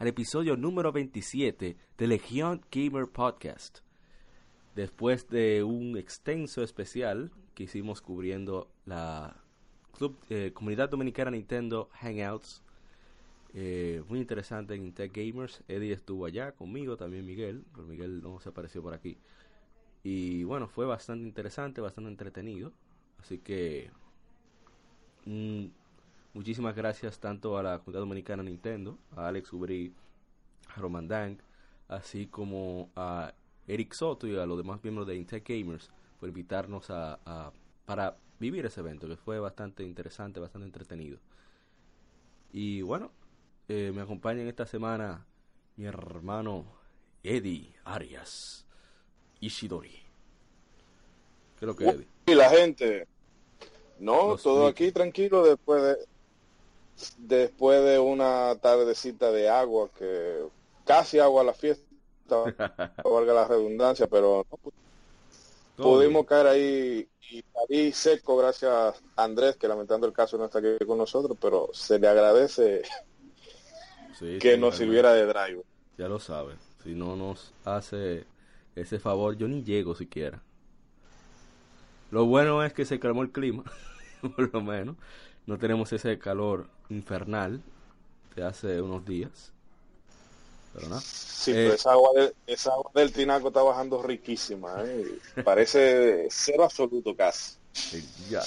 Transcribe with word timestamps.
al 0.00 0.06
episodio 0.06 0.56
número 0.56 0.92
27 0.92 1.76
de 1.98 2.06
Legion 2.06 2.62
Gamer 2.72 3.06
Podcast. 3.06 3.80
Después 4.74 5.28
de 5.28 5.62
un 5.62 5.98
extenso 5.98 6.62
especial 6.62 7.30
que 7.54 7.64
hicimos 7.64 8.00
cubriendo 8.00 8.72
la 8.86 9.36
Club, 9.92 10.16
eh, 10.30 10.52
Comunidad 10.54 10.88
Dominicana 10.88 11.30
Nintendo 11.32 11.90
Hangouts, 12.00 12.62
eh, 13.52 14.02
muy 14.08 14.20
interesante 14.20 14.74
en 14.74 14.94
Tech 14.94 15.12
Gamers. 15.12 15.62
Eddie 15.68 15.92
estuvo 15.92 16.24
allá 16.24 16.52
conmigo, 16.52 16.96
también 16.96 17.26
Miguel, 17.26 17.66
pero 17.74 17.86
Miguel 17.86 18.22
no 18.22 18.40
se 18.40 18.48
apareció 18.48 18.82
por 18.82 18.94
aquí. 18.94 19.18
Y 20.02 20.44
bueno, 20.44 20.66
fue 20.66 20.86
bastante 20.86 21.28
interesante, 21.28 21.82
bastante 21.82 22.08
entretenido. 22.08 22.72
Así 23.18 23.36
que 23.36 23.90
mm, 25.26 25.66
Muchísimas 26.32 26.76
gracias 26.76 27.18
tanto 27.18 27.58
a 27.58 27.62
la 27.62 27.78
comunidad 27.78 28.00
dominicana 28.00 28.42
Nintendo, 28.44 28.98
a 29.16 29.26
Alex 29.26 29.52
Ubri, 29.52 29.92
a 30.68 30.80
Roman 30.80 31.08
Dank, 31.08 31.40
así 31.88 32.28
como 32.28 32.90
a 32.94 33.34
Eric 33.66 33.92
Soto 33.94 34.28
y 34.28 34.36
a 34.38 34.46
los 34.46 34.56
demás 34.56 34.78
miembros 34.82 35.08
de 35.08 35.16
Intech 35.16 35.48
Gamers 35.48 35.90
por 36.20 36.28
invitarnos 36.28 36.88
a, 36.90 37.52
para 37.84 38.16
vivir 38.38 38.64
ese 38.64 38.80
evento, 38.80 39.08
que 39.08 39.16
fue 39.16 39.40
bastante 39.40 39.82
interesante, 39.82 40.38
bastante 40.38 40.66
entretenido. 40.66 41.18
Y 42.52 42.82
bueno, 42.82 43.10
eh, 43.68 43.90
me 43.92 44.02
acompaña 44.02 44.42
en 44.42 44.48
esta 44.48 44.66
semana 44.66 45.26
mi 45.76 45.86
hermano 45.86 46.64
Eddie 47.24 47.74
Arias 47.84 48.66
Ishidori. 49.40 49.98
Creo 51.58 51.74
que 51.74 51.88
Eddie. 51.88 52.08
Y 52.26 52.34
la 52.34 52.50
gente. 52.50 53.08
No, 53.98 54.36
todo 54.36 54.66
aquí 54.66 54.92
tranquilo 54.92 55.44
después 55.44 55.82
de 55.82 56.09
después 57.18 57.82
de 57.84 57.98
una 57.98 58.54
tardecita 58.60 59.30
de 59.30 59.48
agua, 59.48 59.90
que 59.96 60.38
casi 60.84 61.18
agua 61.18 61.42
a 61.42 61.44
la 61.44 61.54
fiesta, 61.54 61.84
valga 63.04 63.34
la 63.34 63.48
redundancia, 63.48 64.06
pero 64.06 64.46
pudimos 65.76 66.26
caer 66.26 66.46
ahí 66.46 67.08
y 67.68 67.92
seco 67.92 68.36
gracias 68.36 68.72
a 68.72 68.94
Andrés, 69.16 69.56
que 69.56 69.68
lamentando 69.68 70.06
el 70.06 70.12
caso 70.12 70.36
no 70.36 70.46
está 70.46 70.58
aquí 70.58 70.84
con 70.84 70.98
nosotros, 70.98 71.36
pero 71.40 71.70
se 71.72 71.98
le 71.98 72.08
agradece 72.08 72.82
que 74.40 74.56
nos 74.58 74.76
sirviera 74.76 75.12
de 75.12 75.26
drive. 75.26 75.62
Ya 75.96 76.08
lo 76.08 76.18
sabe, 76.18 76.54
si 76.82 76.94
no 76.94 77.16
nos 77.16 77.52
hace 77.64 78.24
ese 78.74 78.98
favor, 78.98 79.36
yo 79.36 79.48
ni 79.48 79.62
llego 79.62 79.94
siquiera. 79.94 80.42
Lo 82.10 82.26
bueno 82.26 82.64
es 82.64 82.72
que 82.72 82.84
se 82.84 82.98
calmó 82.98 83.22
el 83.22 83.30
clima, 83.30 83.64
por 84.36 84.52
lo 84.52 84.60
menos 84.60 84.96
no 85.50 85.58
tenemos 85.58 85.92
ese 85.92 86.16
calor 86.16 86.68
infernal 86.90 87.60
de 88.36 88.44
hace 88.44 88.80
unos 88.80 89.04
días. 89.04 89.50
Pero 90.72 90.88
nada. 90.88 91.00
Sí, 91.00 91.50
pero 91.52 91.72
eh, 91.72 91.74
esa 91.74 91.90
agua, 91.90 92.10
esa 92.46 92.70
agua 92.70 92.92
del 92.94 93.12
tinaco 93.12 93.48
está 93.48 93.60
bajando 93.60 94.00
riquísima. 94.00 94.76
¿eh? 94.84 95.18
Parece 95.44 96.28
cero 96.30 96.62
absoluto 96.62 97.16
casi. 97.16 97.56
Ya. 98.30 98.42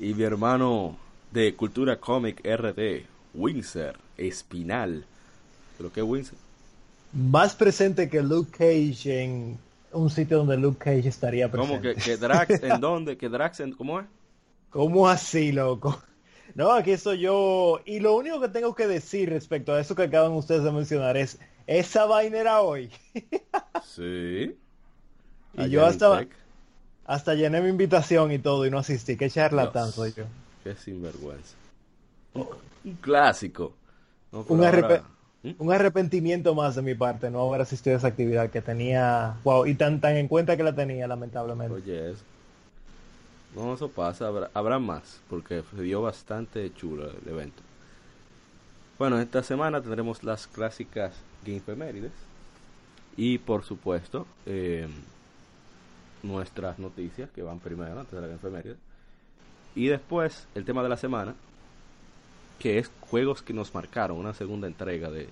Y 0.00 0.12
mi 0.14 0.24
hermano 0.24 0.96
de 1.30 1.54
Cultura 1.54 2.00
Comic 2.00 2.40
RD, 2.44 3.06
Windsor 3.32 3.96
Espinal. 4.16 5.06
¿Pero 5.78 5.92
qué 5.92 6.02
Windsor? 6.02 6.38
Más 7.12 7.54
presente 7.54 8.10
que 8.10 8.20
Luke 8.20 8.50
Cage 8.50 9.22
en 9.22 9.58
un 9.92 10.10
sitio 10.10 10.38
donde 10.38 10.56
Luke 10.56 10.78
Cage 10.78 11.08
estaría 11.08 11.48
presente. 11.48 11.70
¿Cómo 11.70 11.80
que, 11.80 11.94
que 11.94 12.16
Drax 12.16 12.64
en 12.64 12.80
dónde? 12.80 13.16
¿Que 13.16 13.28
Drax 13.28 13.60
en 13.60 13.72
cómo 13.74 14.00
es? 14.00 14.06
¿Cómo 14.70 15.08
así, 15.08 15.52
loco? 15.52 16.00
No, 16.52 16.72
aquí 16.72 16.90
estoy 16.90 17.20
yo. 17.20 17.80
Y 17.84 18.00
lo 18.00 18.16
único 18.16 18.40
que 18.40 18.48
tengo 18.48 18.74
que 18.74 18.88
decir 18.88 19.30
respecto 19.30 19.72
a 19.72 19.80
eso 19.80 19.94
que 19.94 20.02
acaban 20.02 20.32
ustedes 20.32 20.64
de 20.64 20.72
mencionar 20.72 21.16
es, 21.16 21.38
esa 21.68 22.06
vaina 22.06 22.38
era 22.38 22.60
hoy. 22.60 22.90
sí. 23.84 24.56
Y 25.54 25.68
yo 25.70 25.86
hasta, 25.86 26.26
hasta 27.06 27.34
llené 27.34 27.60
mi 27.60 27.68
invitación 27.68 28.32
y 28.32 28.40
todo 28.40 28.66
y 28.66 28.70
no 28.70 28.78
asistí. 28.78 29.16
Qué 29.16 29.30
charlatán 29.30 29.92
soy 29.92 30.12
yo. 30.12 30.24
Qué 30.64 30.74
sinvergüenza. 30.74 31.54
Un 32.34 32.96
clásico. 33.00 33.72
un, 34.32 34.44
¿Mm? 35.42 35.54
un, 35.58 35.72
arrepentimiento 35.72 36.54
más 36.56 36.74
de 36.74 36.82
mi 36.82 36.94
parte 36.96 37.30
no 37.30 37.48
haber 37.48 37.60
asistido 37.60 37.94
a 37.94 37.98
esa 37.98 38.08
actividad 38.08 38.50
que 38.50 38.60
tenía, 38.60 39.36
wow, 39.44 39.66
y 39.66 39.74
tan, 39.74 40.00
tan 40.00 40.16
en 40.16 40.26
cuenta 40.28 40.56
que 40.56 40.64
la 40.64 40.74
tenía, 40.74 41.06
lamentablemente. 41.06 41.74
Oye, 41.74 42.10
eso. 42.10 42.24
No, 43.54 43.74
eso 43.74 43.88
pasa, 43.88 44.28
habrá, 44.54 44.78
más, 44.78 45.20
porque 45.28 45.62
se 45.74 45.82
dio 45.82 46.02
bastante 46.02 46.72
chulo 46.74 47.10
el 47.10 47.28
evento. 47.28 47.62
Bueno, 48.98 49.18
esta 49.18 49.42
semana 49.42 49.80
tendremos 49.80 50.22
las 50.22 50.46
clásicas 50.46 51.14
Game 51.44 51.60
Femérides 51.60 52.12
y 53.16 53.38
por 53.38 53.64
supuesto 53.64 54.26
eh, 54.46 54.86
nuestras 56.22 56.78
noticias 56.78 57.30
que 57.30 57.42
van 57.42 57.58
primero 57.58 57.98
antes 57.98 58.12
de 58.12 58.20
la 58.20 58.26
Game 58.28 58.38
Femérides 58.38 58.76
y 59.74 59.86
después 59.86 60.46
el 60.54 60.64
tema 60.64 60.82
de 60.82 60.90
la 60.90 60.96
semana 60.96 61.34
que 62.58 62.78
es 62.78 62.90
juegos 63.00 63.42
que 63.42 63.54
nos 63.54 63.74
marcaron, 63.74 64.18
una 64.18 64.34
segunda 64.34 64.68
entrega 64.68 65.10
de, 65.10 65.28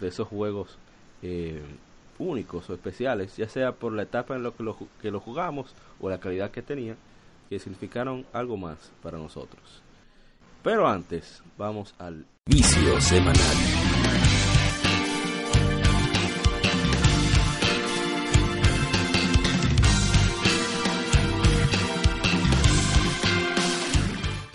de 0.00 0.08
esos 0.08 0.26
juegos 0.26 0.78
eh, 1.22 1.62
únicos 2.18 2.68
o 2.70 2.74
especiales, 2.74 3.36
ya 3.36 3.48
sea 3.48 3.72
por 3.72 3.92
la 3.92 4.02
etapa 4.02 4.34
en 4.34 4.42
la 4.42 4.50
que 4.50 4.62
lo, 4.62 4.76
que 5.00 5.10
lo 5.10 5.20
jugamos 5.20 5.74
o 6.00 6.08
la 6.08 6.18
calidad 6.18 6.50
que 6.50 6.62
tenía 6.62 6.96
que 7.50 7.58
significaron 7.58 8.24
algo 8.32 8.56
más 8.56 8.92
para 9.02 9.18
nosotros. 9.18 9.82
Pero 10.62 10.86
antes, 10.86 11.42
vamos 11.58 11.96
al 11.98 12.24
vicio 12.46 13.00
semanal. 13.00 13.34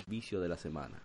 Vicio 0.06 0.40
de 0.40 0.48
la 0.48 0.56
semana. 0.56 1.02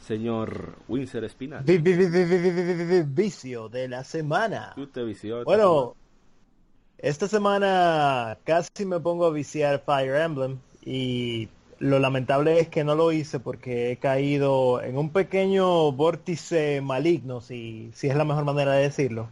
Señor 0.00 0.76
Winsor 0.88 1.24
Espinal. 1.24 1.62
Vicio 1.62 3.68
de 3.68 3.88
la 3.88 4.02
semana. 4.02 4.72
¿Usted 4.78 5.04
vició 5.04 5.44
bueno, 5.44 5.94
esta 6.96 7.28
semana 7.28 8.38
casi 8.44 8.86
me 8.86 8.98
pongo 8.98 9.26
a 9.26 9.30
viciar 9.30 9.82
Fire 9.84 10.22
Emblem 10.22 10.58
y 10.84 11.48
lo 11.78 11.98
lamentable 11.98 12.58
es 12.60 12.68
que 12.68 12.84
no 12.84 12.94
lo 12.94 13.12
hice 13.12 13.38
porque 13.38 13.92
he 13.92 13.96
caído 13.96 14.82
en 14.82 14.98
un 14.98 15.10
pequeño 15.10 15.92
vórtice 15.92 16.80
maligno, 16.80 17.40
si, 17.40 17.90
si 17.94 18.08
es 18.08 18.16
la 18.16 18.24
mejor 18.24 18.44
manera 18.44 18.72
de 18.72 18.82
decirlo. 18.82 19.28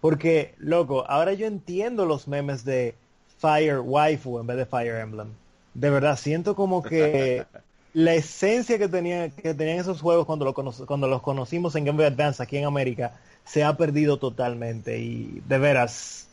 Porque, 0.00 0.54
loco, 0.58 1.04
ahora 1.08 1.32
yo 1.32 1.46
entiendo 1.46 2.04
los 2.04 2.28
memes 2.28 2.64
de 2.64 2.94
Fire 3.38 3.80
Waifu 3.80 4.38
en 4.38 4.46
vez 4.46 4.56
de 4.56 4.66
Fire 4.66 4.96
Emblem. 4.96 5.28
De 5.74 5.90
verdad, 5.90 6.18
siento 6.18 6.54
como 6.54 6.82
que 6.82 7.46
la 7.94 8.14
esencia 8.14 8.78
que, 8.78 8.88
tenía, 8.88 9.30
que 9.30 9.54
tenían 9.54 9.78
esos 9.78 10.00
juegos 10.00 10.26
cuando, 10.26 10.44
lo 10.44 10.52
cuando 10.52 11.08
los 11.08 11.22
conocimos 11.22 11.74
en 11.76 11.84
Game 11.84 11.96
Boy 11.96 12.06
Advance 12.06 12.42
aquí 12.42 12.58
en 12.58 12.66
América 12.66 13.14
se 13.44 13.64
ha 13.64 13.76
perdido 13.76 14.18
totalmente. 14.18 14.98
Y 14.98 15.42
de 15.46 15.58
veras, 15.58 16.28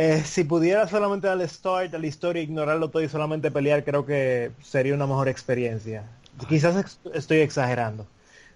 eh, 0.00 0.22
si 0.24 0.44
pudiera 0.44 0.86
solamente 0.86 1.26
darle 1.26 1.48
start 1.48 1.92
a 1.92 1.98
la 1.98 2.06
historia, 2.06 2.40
ignorarlo 2.40 2.88
todo 2.88 3.02
y 3.02 3.08
solamente 3.08 3.50
pelear, 3.50 3.82
creo 3.82 4.06
que 4.06 4.52
sería 4.62 4.94
una 4.94 5.08
mejor 5.08 5.26
experiencia. 5.26 6.04
Quizás 6.48 7.00
estoy 7.12 7.38
exagerando. 7.38 8.06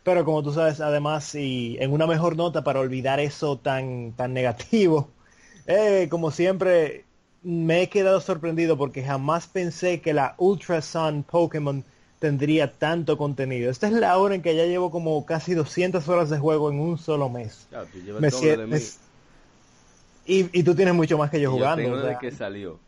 Pero 0.05 0.25
como 0.25 0.45
tú 0.45 0.53
sabes, 0.53 0.81
además, 0.81 1.35
y 1.35 1.79
en 1.81 1.93
una 1.93 2.07
mejor 2.07 2.37
nota 2.37 2.63
para 2.63 2.79
olvidar 2.79 3.19
eso 3.19 3.59
tan, 3.59 4.13
tan 4.13 4.33
negativo, 4.33 5.11
eh, 5.67 6.07
como 6.09 6.31
siempre, 6.31 7.07
me 7.43 7.83
he 7.83 7.89
quedado 7.89 8.21
sorprendido 8.21 8.79
porque 8.79 9.03
jamás 9.03 9.49
pensé 9.49 10.01
que 10.01 10.15
la 10.15 10.37
Ultra 10.39 10.81
Sun 10.81 11.25
Pokémon 11.25 11.83
tendría 12.21 12.73
tanto 12.73 13.19
contenido. 13.19 13.69
Esta 13.69 13.89
es 13.89 13.95
la 13.95 14.17
hora 14.17 14.37
en 14.37 14.43
que 14.43 14.55
ya 14.55 14.67
llevo 14.67 14.93
como 14.93 15.27
casi 15.27 15.55
200 15.55 16.07
horas 16.07 16.31
de 16.31 16.39
juego 16.39 16.71
en 16.71 16.79
un 16.79 16.99
solo 16.99 17.29
mes. 17.29 17.67
me, 18.21 18.31
y, 20.27 20.59
y 20.59 20.63
tú 20.63 20.75
tienes 20.75 20.95
mucho 20.95 21.19
más 21.19 21.31
que 21.31 21.41
yo 21.41 21.51
jugando. 21.51 22.03
Tengo 22.03 22.19
que 22.19 22.31
salió. 22.31 22.79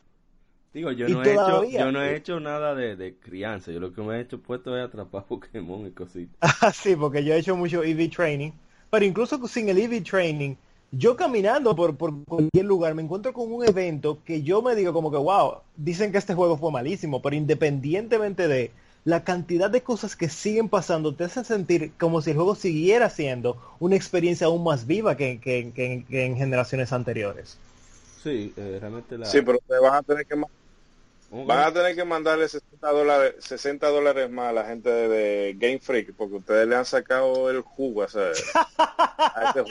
Digo, 0.72 0.90
yo 0.90 1.08
no, 1.08 1.22
he 1.22 1.32
hecho, 1.32 1.64
yo 1.64 1.92
no 1.92 2.02
he 2.02 2.16
hecho 2.16 2.40
nada 2.40 2.74
de, 2.74 2.96
de, 2.96 3.14
crianza. 3.14 3.70
Yo 3.70 3.78
lo 3.78 3.92
que 3.92 4.02
me 4.02 4.16
he 4.16 4.20
hecho 4.20 4.40
puesto 4.40 4.76
es 4.76 4.84
atrapar 4.84 5.24
Pokémon 5.28 5.86
y 5.86 5.90
cositas. 5.92 6.34
Ah, 6.60 6.72
sí, 6.72 6.96
porque 6.96 7.24
yo 7.24 7.32
he 7.32 7.38
hecho 7.38 7.56
mucho 7.56 7.84
EV 7.84 8.10
training. 8.10 8.50
pero 8.90 9.04
incluso 9.04 9.46
sin 9.46 9.68
el 9.68 9.78
EV 9.78 10.02
Training, 10.02 10.56
yo 10.90 11.16
caminando 11.16 11.76
por, 11.76 11.96
por 11.96 12.24
cualquier 12.24 12.64
lugar 12.64 12.94
me 12.94 13.02
encuentro 13.02 13.32
con 13.32 13.52
un 13.52 13.64
evento 13.64 14.18
que 14.24 14.42
yo 14.42 14.62
me 14.62 14.74
digo 14.74 14.92
como 14.92 15.12
que, 15.12 15.16
wow, 15.16 15.58
dicen 15.76 16.10
que 16.10 16.18
este 16.18 16.34
juego 16.34 16.56
fue 16.56 16.72
malísimo, 16.72 17.22
pero 17.22 17.36
independientemente 17.36 18.48
de 18.48 18.72
la 19.04 19.24
cantidad 19.24 19.70
de 19.70 19.82
cosas 19.82 20.16
que 20.16 20.28
siguen 20.28 20.68
pasando, 20.68 21.14
te 21.14 21.24
hacen 21.24 21.44
sentir 21.44 21.92
como 21.98 22.22
si 22.22 22.30
el 22.30 22.36
juego 22.36 22.54
siguiera 22.54 23.10
siendo 23.10 23.56
una 23.78 23.96
experiencia 23.96 24.46
aún 24.46 24.64
más 24.64 24.86
viva 24.86 25.16
que, 25.16 25.40
en 25.44 26.36
generaciones 26.36 26.92
anteriores. 26.92 27.58
Sí, 28.22 28.54
eh, 28.56 28.78
realmente 28.80 29.18
la... 29.18 29.26
Sí, 29.26 29.42
pero 29.42 29.58
te 29.68 29.78
van 29.78 29.94
a 29.94 30.02
tener 30.02 30.26
que 30.26 30.36
Van 31.42 31.64
a 31.64 31.72
tener 31.72 31.96
que 31.96 32.04
mandarle 32.04 32.48
60 32.48 32.92
dólares, 32.92 33.34
60 33.40 33.88
dólares 33.88 34.30
más 34.30 34.50
a 34.50 34.52
la 34.52 34.64
gente 34.66 34.88
de, 34.88 35.54
Game 35.58 35.80
Freak 35.80 36.14
porque 36.14 36.36
ustedes 36.36 36.68
le 36.68 36.76
han 36.76 36.84
sacado 36.84 37.50
el 37.50 37.60
jugo 37.60 38.02
a 38.02 38.06
ese, 38.06 38.20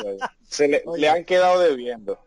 juego. 0.01 0.17
Se 0.45 0.67
le, 0.67 1.09
han 1.09 1.23
quedado 1.23 1.61
debiendo. 1.61 2.19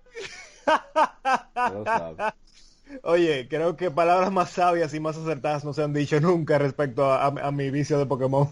Oye, 3.02 3.46
creo 3.48 3.76
que 3.76 3.90
palabras 3.90 4.32
más 4.32 4.50
sabias 4.50 4.94
y 4.94 5.00
más 5.00 5.16
acertadas 5.16 5.64
no 5.64 5.72
se 5.72 5.82
han 5.82 5.92
dicho 5.92 6.20
nunca 6.20 6.58
respecto 6.58 7.10
a, 7.12 7.50
mi 7.50 7.70
vicio 7.70 7.98
de 7.98 8.06
Pokémon. 8.06 8.48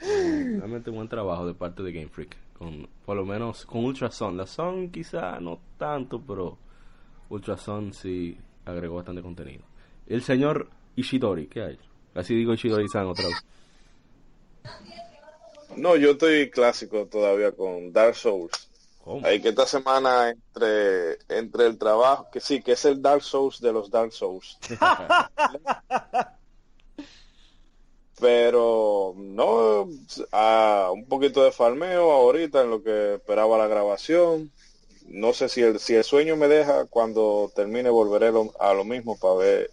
Realmente 0.00 0.90
un 0.90 0.96
buen 0.96 1.08
trabajo 1.08 1.46
de 1.46 1.54
parte 1.54 1.82
de 1.82 1.92
Game 1.92 2.08
Freak. 2.08 2.36
Con, 2.58 2.88
por 3.04 3.16
lo 3.16 3.24
menos 3.24 3.64
con 3.64 3.84
Ultra 3.84 4.10
Sun. 4.10 4.36
La 4.36 4.46
Sun 4.46 4.90
quizá 4.90 5.40
no 5.40 5.60
tanto, 5.78 6.20
pero 6.20 6.58
Ultra 7.28 7.56
Sun 7.56 7.92
sí 7.92 8.36
agregó 8.64 8.96
bastante 8.96 9.22
contenido. 9.22 9.62
El 10.06 10.22
señor 10.22 10.68
Ishidori, 10.96 11.46
¿qué 11.46 11.62
hay? 11.62 11.78
Así 12.14 12.34
digo 12.34 12.52
Ishidori-san 12.52 13.06
otra 13.06 13.26
vez. 13.26 13.44
No, 15.76 15.96
yo 15.96 16.10
estoy 16.10 16.50
clásico 16.50 17.06
todavía 17.06 17.52
con 17.52 17.92
Dark 17.92 18.14
Souls. 18.14 18.71
Ahí 19.24 19.40
que 19.40 19.48
esta 19.48 19.66
semana 19.66 20.30
entre 20.30 21.18
entre 21.28 21.66
el 21.66 21.78
trabajo, 21.78 22.28
que 22.32 22.40
sí, 22.40 22.62
que 22.62 22.72
es 22.72 22.84
el 22.84 23.02
Dark 23.02 23.22
Souls 23.22 23.60
de 23.60 23.72
los 23.72 23.90
Dark 23.90 24.12
Souls. 24.12 24.58
Pero 28.20 29.14
no, 29.16 29.88
a 30.30 30.90
un 30.92 31.06
poquito 31.06 31.42
de 31.42 31.50
farmeo 31.50 32.12
ahorita 32.12 32.62
en 32.62 32.70
lo 32.70 32.82
que 32.82 33.14
esperaba 33.14 33.58
la 33.58 33.66
grabación 33.66 34.52
no 35.08 35.32
sé 35.32 35.48
si 35.48 35.62
el, 35.62 35.78
si 35.78 35.94
el 35.94 36.04
sueño 36.04 36.36
me 36.36 36.48
deja, 36.48 36.86
cuando 36.86 37.50
termine 37.54 37.90
volveré 37.90 38.32
a 38.58 38.74
lo 38.74 38.84
mismo 38.84 39.18
para 39.18 39.34
ver 39.34 39.70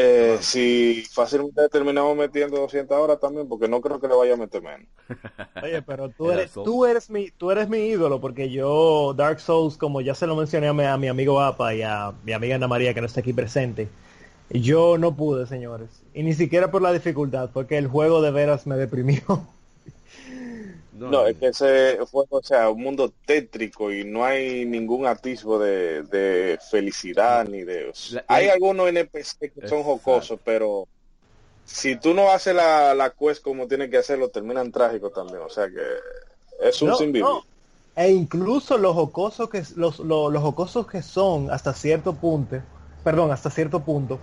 eh, 0.00 0.38
si 0.40 1.02
fácilmente 1.10 1.68
terminamos 1.68 2.16
metiendo 2.16 2.56
200 2.60 2.96
horas 2.96 3.18
también, 3.18 3.48
porque 3.48 3.66
no 3.66 3.80
creo 3.80 3.98
que 3.98 4.06
le 4.06 4.14
vaya 4.14 4.34
a 4.34 4.36
meter 4.36 4.62
menos. 4.62 4.86
Oye, 5.62 5.82
pero 5.82 6.08
tú 6.10 6.30
eres, 6.30 6.52
tú 6.52 6.86
eres 6.86 7.10
mi, 7.10 7.32
tú 7.32 7.50
eres 7.50 7.68
mi 7.68 7.78
ídolo, 7.78 8.20
porque 8.20 8.48
yo 8.48 9.12
Dark 9.16 9.40
Souls, 9.40 9.76
como 9.76 10.00
ya 10.00 10.14
se 10.14 10.28
lo 10.28 10.36
mencioné 10.36 10.68
a 10.68 10.72
mi, 10.72 10.84
a 10.84 10.96
mi 10.96 11.08
amigo 11.08 11.40
Apa 11.40 11.74
y 11.74 11.82
a 11.82 12.12
mi 12.24 12.32
amiga 12.32 12.54
Ana 12.54 12.68
María 12.68 12.94
que 12.94 13.00
no 13.00 13.06
está 13.06 13.20
aquí 13.20 13.32
presente, 13.32 13.88
yo 14.50 14.98
no 14.98 15.16
pude, 15.16 15.46
señores, 15.46 16.04
y 16.14 16.22
ni 16.22 16.32
siquiera 16.32 16.70
por 16.70 16.80
la 16.80 16.92
dificultad, 16.92 17.50
porque 17.52 17.76
el 17.76 17.88
juego 17.88 18.22
de 18.22 18.30
veras 18.30 18.68
me 18.68 18.76
deprimió. 18.76 19.22
No, 20.98 21.26
es 21.26 21.36
que 21.36 21.46
ese 21.48 21.98
fue, 22.10 22.24
o 22.28 22.42
sea, 22.42 22.70
un 22.70 22.82
mundo 22.82 23.12
tétrico 23.24 23.92
y 23.92 24.04
no 24.04 24.24
hay 24.24 24.64
ningún 24.64 25.06
atisbo 25.06 25.58
de, 25.58 26.58
felicidad 26.70 27.46
ni 27.46 27.62
de... 27.62 27.92
hay 28.26 28.48
algunos 28.48 28.88
NPC 28.88 29.52
que 29.54 29.68
son 29.68 29.82
jocosos, 29.82 30.40
pero 30.44 30.88
si 31.64 31.96
tú 31.96 32.14
no 32.14 32.30
haces 32.30 32.54
la, 32.54 32.94
la 32.94 33.10
quest 33.10 33.42
como 33.42 33.68
tienes 33.68 33.90
que 33.90 33.98
hacerlo, 33.98 34.28
terminan 34.28 34.72
trágicos 34.72 35.12
también. 35.12 35.40
O 35.40 35.50
sea 35.50 35.68
que 35.68 35.82
es 36.68 36.82
un 36.82 37.12
no, 37.12 37.44
E 37.94 38.10
incluso 38.10 38.78
los 38.78 38.94
jocosos 38.94 39.48
que 39.48 39.62
los, 39.76 39.98
los, 40.00 40.42
jocosos 40.42 40.86
que 40.86 41.02
son 41.02 41.50
hasta 41.50 41.72
cierto 41.74 42.14
punto, 42.14 42.60
perdón, 43.04 43.30
hasta 43.30 43.50
cierto 43.50 43.80
punto, 43.80 44.18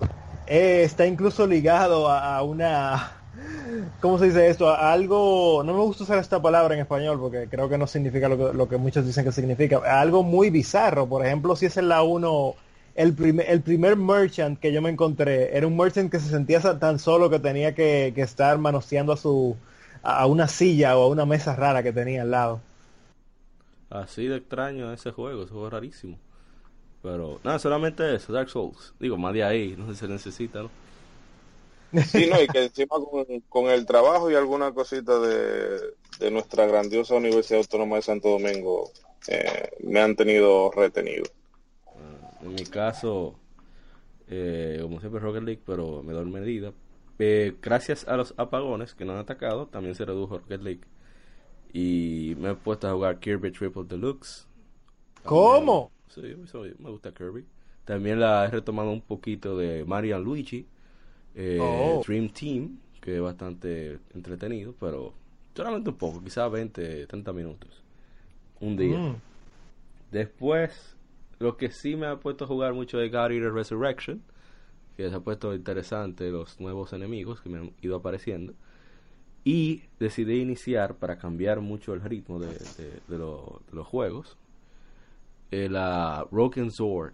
eh, 0.48 0.82
está 0.84 1.06
incluso 1.06 1.48
ligado 1.48 2.10
a 2.10 2.42
una 2.44 3.25
¿cómo 4.00 4.20
se 4.20 4.26
dice 4.26 4.50
esto? 4.50 4.74
Algo, 4.74 5.64
no 5.66 5.74
me 5.74 5.80
gusta 5.80 6.04
usar 6.04 6.20
esta 6.20 6.42
palabra 6.42 6.76
en 6.76 6.82
español 6.82 7.20
porque 7.20 7.48
creo 7.50 7.70
que 7.70 7.78
no 7.78 7.88
significa 7.88 8.30
lo 8.30 8.68
que, 8.68 8.78
muchos 8.78 9.06
dicen 9.06 9.26
que 9.26 9.32
significa. 9.32 9.82
Algo 10.00 10.24
muy 10.24 10.50
bizarro, 10.50 11.08
por 11.08 11.26
ejemplo, 11.26 11.56
si 11.56 11.66
es 11.66 11.78
en 11.78 11.90
la 11.90 12.04
1, 12.04 12.56
el, 12.96 13.14
primer, 13.14 13.50
el 13.50 13.62
primer 13.62 13.96
merchant 13.96 14.60
que 14.60 14.72
yo 14.72 14.82
me 14.82 14.90
encontré, 14.90 15.56
era 15.56 15.68
un 15.68 15.76
merchant 15.76 16.12
que 16.12 16.20
se 16.20 16.30
sentía 16.30 16.60
tan 16.80 17.00
solo 17.00 17.30
que 17.30 17.40
tenía 17.40 17.76
que, 17.76 18.14
estar 18.16 18.58
manoseando 18.58 19.14
a 19.14 19.18
su 19.18 19.56
a 20.08 20.28
una 20.28 20.48
silla 20.48 20.96
o 20.98 21.04
a 21.04 21.08
una 21.08 21.26
mesa 21.26 21.56
rara 21.56 21.82
que 21.82 21.92
tenía 21.92 22.22
al 22.22 22.30
lado. 22.30 22.62
Así 23.90 24.28
de 24.28 24.38
extraño 24.38 24.94
ese 24.94 25.12
juego, 25.12 25.44
ese 25.44 25.52
juego 25.52 25.70
rarísimo. 25.70 26.20
Pero 27.02 27.40
nada, 27.44 27.58
solamente 27.60 28.16
eso, 28.16 28.34
Dark 28.34 28.50
Souls. 28.50 28.94
Digo, 29.00 29.18
más 29.18 29.34
de 29.34 29.44
ahí, 29.44 29.76
no 29.78 29.88
sé 29.88 29.94
si 29.94 30.00
se 30.02 30.08
necesita, 30.08 30.62
¿no? 30.62 30.70
Sí, 32.04 32.28
no, 32.30 32.42
y 32.42 32.48
que 32.48 32.66
encima 32.66 32.96
con, 33.50 33.70
el 33.70 33.86
trabajo 33.86 34.30
y 34.30 34.36
alguna 34.36 34.74
cosita 34.74 35.20
de, 35.20 36.32
nuestra 36.32 36.66
grandiosa 36.66 37.16
Universidad 37.16 37.60
Autónoma 37.60 37.98
de 37.98 38.02
Santo 38.02 38.30
Domingo 38.30 38.92
eh, 39.28 39.70
me 39.84 40.02
han 40.02 40.16
tenido 40.16 40.72
retenido. 40.72 41.26
En 42.42 42.54
mi 42.54 42.64
caso, 42.66 43.36
eh, 44.28 44.80
como 44.82 45.00
siempre 45.00 45.20
Rocket 45.20 45.44
League, 45.44 45.62
pero 45.66 46.04
me 46.04 46.14
doy 46.14 46.26
medida. 46.26 46.74
Eh, 47.18 47.56
gracias 47.62 48.08
a 48.08 48.18
los 48.18 48.34
apagones 48.38 48.94
que 48.94 49.06
no 49.06 49.14
han 49.14 49.20
atacado, 49.20 49.68
también 49.68 49.96
se 49.96 50.06
redujo 50.06 50.40
Rocket 50.40 50.62
League. 50.62 50.82
Y 51.74 52.36
me 52.38 52.52
he 52.52 52.56
puesto 52.56 52.88
a 52.88 52.94
jugar 52.94 53.20
Kirby 53.20 53.52
Triple 53.52 53.84
Deluxe. 53.86 54.48
¿Cómo? 55.24 55.92
Sí, 56.08 56.22
me 56.80 56.90
gusta 56.90 57.14
Kirby. 57.14 57.46
También 57.84 58.20
la 58.20 58.46
he 58.46 58.50
retomado 58.50 58.92
un 58.92 59.02
poquito 59.02 59.58
de 59.58 59.86
Mario 59.86 60.20
Luigi 60.20 60.68
eh, 61.36 61.60
oh. 61.62 62.02
Dream 62.06 62.30
Team, 62.30 62.80
que 63.02 63.16
es 63.16 63.22
bastante 63.22 64.00
entretenido, 64.14 64.74
pero 64.80 65.14
solamente 65.54 65.90
un 65.90 65.98
poco, 65.98 66.24
quizás 66.24 66.50
20, 66.50 67.08
30 67.08 67.34
minutos. 67.34 67.84
Un 68.62 68.78
día. 68.78 68.98
Mm. 68.98 69.16
Después, 70.12 70.96
lo 71.40 71.58
que 71.58 71.70
sí 71.72 71.96
me 71.96 72.08
ha 72.08 72.20
puesto 72.20 72.46
a 72.46 72.48
jugar 72.48 72.74
mucho 72.74 73.02
es 73.02 73.12
God 73.12 73.32
Eater 73.32 73.54
Resurrection, 73.54 74.24
que 74.96 75.10
se 75.10 75.16
ha 75.16 75.20
puesto 75.20 75.54
interesante 75.54 76.32
los 76.32 76.60
nuevos 76.62 76.94
enemigos 76.94 77.42
que 77.42 77.50
me 77.50 77.58
han 77.58 77.74
ido 77.82 77.98
apareciendo. 77.98 78.54
Y 79.44 79.84
decidí 80.00 80.40
iniciar 80.42 80.96
para 80.96 81.18
cambiar 81.18 81.60
mucho 81.60 81.94
el 81.94 82.02
ritmo 82.02 82.40
de, 82.40 82.48
de, 82.48 83.18
los 83.18 83.88
juegos. 83.88 84.38
Eh, 85.52 85.70
la 85.70 86.26
Broken 86.32 86.72
Sword 86.72 87.14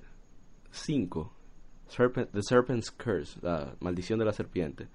5 0.69 1.40
The 1.95 2.41
Serpent's 2.41 2.91
Curse, 2.91 3.39
la 3.41 3.75
maldición 3.81 4.17
de 4.19 4.25
la 4.25 4.31
serpiente, 4.31 4.87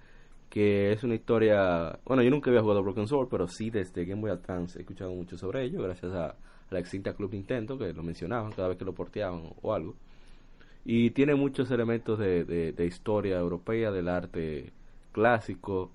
que 0.49 0.93
es 0.93 1.05
una 1.05 1.15
historia, 1.15 1.99
bueno, 2.07 2.23
yo 2.23 2.31
nunca 2.31 2.51
había 2.51 2.63
jugado 2.63 2.83
Broken 2.83 3.07
Sword, 3.07 3.29
pero 3.29 3.47
sí 3.47 3.69
desde 3.71 4.05
Game 4.07 4.23
Boy 4.23 4.31
Advance 4.31 4.79
he 4.79 4.83
escuchado 4.83 5.13
mucho 5.13 5.37
sobre 5.37 5.65
ello, 5.65 5.83
gracias 5.83 6.13
a, 6.13 6.35
la 6.71 6.79
extinta 6.81 7.15
Club 7.15 7.33
Nintendo, 7.33 7.79
que 7.79 7.93
lo 7.93 8.03
mencionaban 8.03 8.53
cada 8.53 8.69
vez 8.69 8.79
que 8.79 8.85
lo 8.85 8.93
porteaban 8.93 9.43
o, 9.63 9.75
algo. 9.75 9.95
Y 10.85 11.11
tiene 11.11 11.35
muchos 11.35 11.71
elementos 11.71 12.19
de, 12.19 12.45
de, 12.45 12.87
historia 12.87 13.39
europea, 13.39 13.91
del 13.91 14.09
arte 14.09 14.73
clásico, 15.13 15.91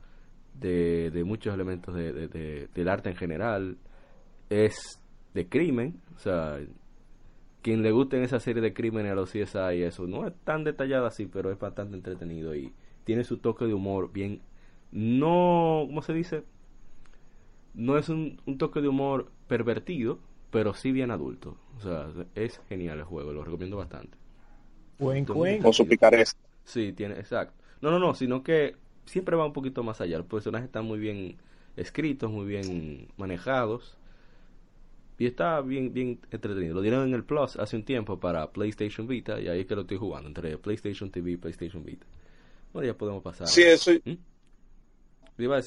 de, 0.54 1.12
de 1.12 1.24
muchos 1.24 1.54
elementos 1.54 1.96
de, 1.96 2.68
del 2.74 2.90
arte 2.90 3.10
en 3.10 3.16
general. 3.16 3.78
Es 4.50 5.02
de 5.34 5.48
crimen, 5.48 6.00
o 6.16 6.20
sea, 6.20 6.60
quien 7.62 7.84
le 7.84 7.92
guste 7.92 8.18
en 8.18 8.24
esa 8.24 8.40
serie 8.40 8.62
de 8.62 8.74
crímenes 8.74 9.12
a 9.12 9.16
los 9.16 9.32
CSI 9.32 9.76
y 9.78 9.84
eso, 9.84 10.08
no 10.08 10.28
es 10.28 10.34
tan 10.44 10.64
detallado 10.64 11.06
así, 11.06 11.26
pero 11.26 11.52
es 11.52 11.60
bastante 11.60 11.96
entretenido 11.96 12.56
y 12.56 12.74
tiene 13.04 13.24
su 13.24 13.38
toque 13.38 13.66
de 13.66 13.74
humor 13.74 14.12
bien, 14.12 14.42
no, 14.92 15.84
¿cómo 15.88 16.02
se 16.02 16.14
dice? 16.14 16.44
No 17.74 17.98
es 17.98 18.10
un, 18.10 18.38
toque 18.58 18.82
de 18.82 18.88
humor 18.88 19.32
pervertido, 19.48 20.20
pero 20.50 20.74
sí 20.74 20.92
bien 20.92 21.12
adulto. 21.12 21.56
O 21.78 21.82
sea, 21.82 22.10
es 22.36 22.60
genial 22.68 23.00
el 23.00 23.06
juego, 23.06 23.32
lo 23.32 23.44
recomiendo 23.44 23.78
bastante. 23.78 24.18
Buen 25.00 25.26
Con 25.26 25.74
su 25.74 25.88
picaresca. 25.88 26.40
Sí, 26.64 26.94
tiene, 26.94 27.16
exacto. 27.16 27.54
No, 27.82 27.90
no, 27.90 28.00
no, 28.00 28.14
sino 28.14 28.44
que 28.44 28.76
siempre 29.06 29.36
va 29.36 29.46
un 29.46 29.54
poquito 29.54 29.84
más 29.84 30.02
allá. 30.02 30.18
Los 30.18 30.28
personajes 30.28 30.66
están 30.66 30.86
muy 30.86 31.00
bien 31.00 31.38
escritos, 31.76 32.30
muy 32.30 32.46
bien 32.46 33.08
manejados 33.18 33.98
y 35.22 35.28
está 35.28 35.62
bien, 35.62 35.94
bien 35.94 36.20
entretenido. 36.32 36.74
Lo 36.74 36.82
dieron 36.82 37.08
en 37.08 37.14
el 37.14 37.24
Plus 37.24 37.56
hace 37.58 37.76
un 37.76 37.86
tiempo 37.86 38.20
para 38.20 38.52
PlayStation 38.52 39.06
Vita 39.06 39.40
y 39.40 39.50
ahí 39.50 39.60
es 39.60 39.68
que 39.68 39.76
lo 39.76 39.82
estoy 39.82 39.98
jugando, 39.98 40.28
entre 40.28 40.58
PlayStation 40.58 41.12
TV 41.12 41.34
y 41.34 41.38
PlayStation 41.38 41.86
Vita. 41.86 42.08
Bueno, 42.74 42.88
ya 42.88 42.98
podemos 42.98 43.22
pasar. 43.22 43.48
Sí, 43.48 43.62
eso... 43.62 43.92
¿Mm? 44.04 44.16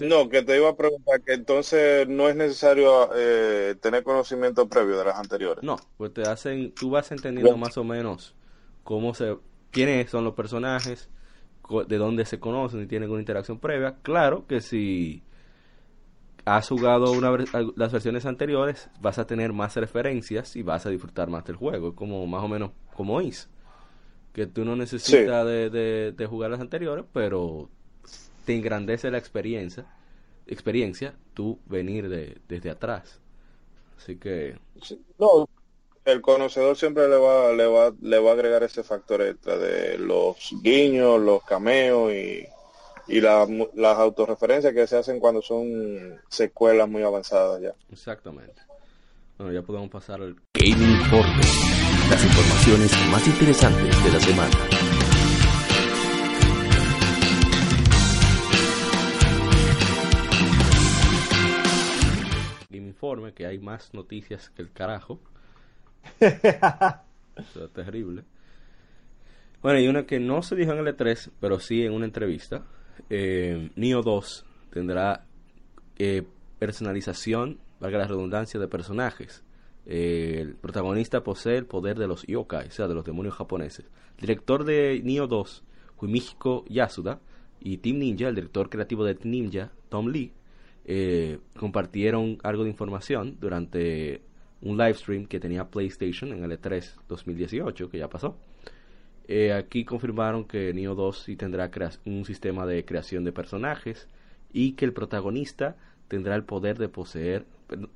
No, 0.09 0.29
que 0.29 0.43
te 0.43 0.57
iba 0.57 0.69
a 0.69 0.77
preguntar 0.77 1.21
que 1.23 1.35
entonces 1.35 2.09
no 2.09 2.29
es 2.29 2.35
necesario 2.35 3.11
eh, 3.15 3.77
tener 3.81 4.03
conocimiento 4.03 4.69
previo 4.69 4.99
de 4.99 5.05
las 5.05 5.19
anteriores. 5.19 5.63
No, 5.63 5.77
pues 5.99 6.13
te 6.13 6.23
hacen, 6.23 6.73
tú 6.73 6.91
vas 6.91 7.11
entendiendo 7.13 7.57
más 7.57 7.77
o 7.79 7.85
menos 7.85 8.35
cómo 8.83 9.15
se, 9.15 9.37
quiénes 9.71 10.11
son 10.11 10.25
los 10.25 10.35
personajes, 10.35 11.09
de 11.87 11.97
dónde 11.97 12.25
se 12.25 12.41
conocen 12.41 12.83
y 12.83 12.87
tienen 12.87 13.09
una 13.09 13.21
interacción 13.21 13.61
previa. 13.61 13.97
Claro 14.03 14.47
que 14.49 14.61
si 14.61 15.23
has 16.45 16.69
jugado 16.69 17.13
una, 17.13 17.37
las 17.77 17.93
versiones 17.93 18.27
anteriores, 18.27 18.91
vas 19.01 19.19
a 19.19 19.27
tener 19.27 19.53
más 19.53 19.77
referencias 19.77 20.57
y 20.57 20.63
vas 20.63 20.85
a 20.87 20.91
disfrutar 20.91 21.29
más 21.29 21.45
del 21.45 21.57
juego. 21.57 21.89
Es 21.89 21.95
como 21.95 22.27
más 22.27 22.43
o 22.43 22.49
menos 22.49 22.71
como 22.95 23.21
is. 23.21 23.49
Que 24.33 24.47
tú 24.47 24.65
no 24.65 24.77
necesitas 24.77 25.47
de, 25.47 26.13
de, 26.17 26.27
jugar 26.27 26.51
las 26.51 26.61
anteriores, 26.61 27.05
pero 27.13 27.71
te 28.45 28.55
engrandece 28.55 29.11
la 29.11 29.19
experiencia, 29.19 29.87
experiencia 30.47 31.15
tú 31.35 31.61
venir 31.67 32.09
de, 32.09 32.39
desde 32.49 32.71
atrás. 32.71 33.21
Así 33.97 34.17
que... 34.17 34.59
No, 35.19 35.49
el 36.05 36.21
conocedor 36.21 36.77
siempre 36.77 37.09
le 37.09 37.17
va, 37.17 37.53
le, 37.53 37.67
va, 37.67 37.95
le 38.03 38.19
va 38.19 38.31
a 38.31 38.35
agregar 38.35 38.65
ese 38.65 38.83
factor 38.83 39.23
extra 39.23 39.57
de 39.57 39.99
los 39.99 40.37
guiños, 40.63 41.21
los 41.21 41.43
cameos 41.45 42.13
y, 42.13 42.47
y 43.07 43.21
las 43.21 43.99
autorreferencias 43.99 44.73
que 44.73 44.87
se 44.87 44.97
hacen 44.97 45.21
cuando 45.21 45.43
son 45.43 46.21
secuelas 46.29 46.89
muy 46.89 47.03
avanzadas 47.03 47.61
ya. 47.61 47.75
Exactamente. 47.91 48.63
Bueno, 49.37 49.53
ya 49.53 49.63
podemos 49.63 49.91
pasar 49.91 50.23
al 50.23 50.37
Gaming 50.55 50.91
Informe, 50.91 51.43
las 52.09 52.25
informaciones 52.25 52.93
más 53.11 53.27
interesantes 53.27 54.05
de 54.05 54.13
la 54.13 54.21
semana. 54.21 54.51
Game 62.71 62.87
Informe, 62.87 63.35
que 63.35 63.47
hay 63.47 63.59
más 63.59 63.93
noticias 63.93 64.51
que 64.51 64.63
el 64.63 64.73
carajo. 64.73 65.19
Eso 66.21 67.65
es 67.65 67.73
terrible. 67.73 68.23
Bueno, 69.63 69.81
y 69.81 69.89
una 69.89 70.07
que 70.07 70.21
no 70.21 70.43
se 70.43 70.55
dijo 70.57 70.73
en 70.73 70.79
el 70.79 70.97
E3, 70.97 71.31
pero 71.41 71.59
sí 71.59 71.85
en 71.85 71.93
una 71.93 72.05
entrevista. 72.05 72.63
Eh, 73.11 73.71
Neo 73.77 74.03
2 74.03 74.45
tendrá 74.71 75.27
eh, 75.99 76.23
personalización, 76.59 77.59
valga 77.81 77.99
la 77.99 78.07
redundancia, 78.07 78.61
de 78.61 78.69
personajes. 78.69 79.43
Eh, 79.87 80.39
el 80.41 80.55
protagonista 80.55 81.23
posee 81.23 81.59
el 81.59 81.67
poder 81.67 81.99
de 81.99 82.07
los 82.07 82.27
yokai, 82.27 82.69
o 82.69 82.71
sea, 82.71 82.89
de 82.89 82.95
los 82.95 83.05
demonios 83.05 83.35
japoneses. 83.35 83.87
director 84.19 84.65
de 84.65 85.01
Neo 85.05 85.27
2, 85.27 85.65
Fumihiko 85.97 86.65
Yasuda, 86.69 87.21
y 87.61 87.79
Team 87.79 87.99
Ninja, 87.99 88.29
el 88.29 88.35
director 88.35 88.69
creativo 88.69 89.05
de 89.05 89.15
Team 89.15 89.31
Ninja, 89.31 89.73
Tom 89.89 90.09
Lee, 90.09 90.33
compartieron 91.57 92.39
algo 92.43 92.65
de 92.65 92.71
información 92.71 93.39
durante 93.41 94.21
un 94.61 94.77
live 94.77 94.95
stream 94.95 95.27
que 95.27 95.41
tenía 95.41 95.71
PlayStation 95.71 96.33
en 96.33 96.45
el 96.45 96.61
E3 96.61 96.95
2018, 97.09 97.89
que 97.89 97.99
ya 97.99 98.09
pasó. 98.09 98.37
Eh, 99.27 99.53
aquí 99.53 99.85
confirmaron 99.85 100.45
que 100.45 100.73
Neo 100.75 100.95
2 100.95 101.23
sí 101.23 101.37
tendrá 101.37 101.71
un 102.05 102.25
sistema 102.25 102.67
de 102.67 102.85
creación 102.85 103.25
de 103.25 103.33
personajes 103.33 104.09
y 104.53 104.73
que 104.73 104.85
el 104.85 104.93
protagonista 104.93 105.77
tendrá 106.09 106.35
el 106.35 106.45
poder 106.45 106.79
de 106.79 106.89
poseer, 106.89 107.47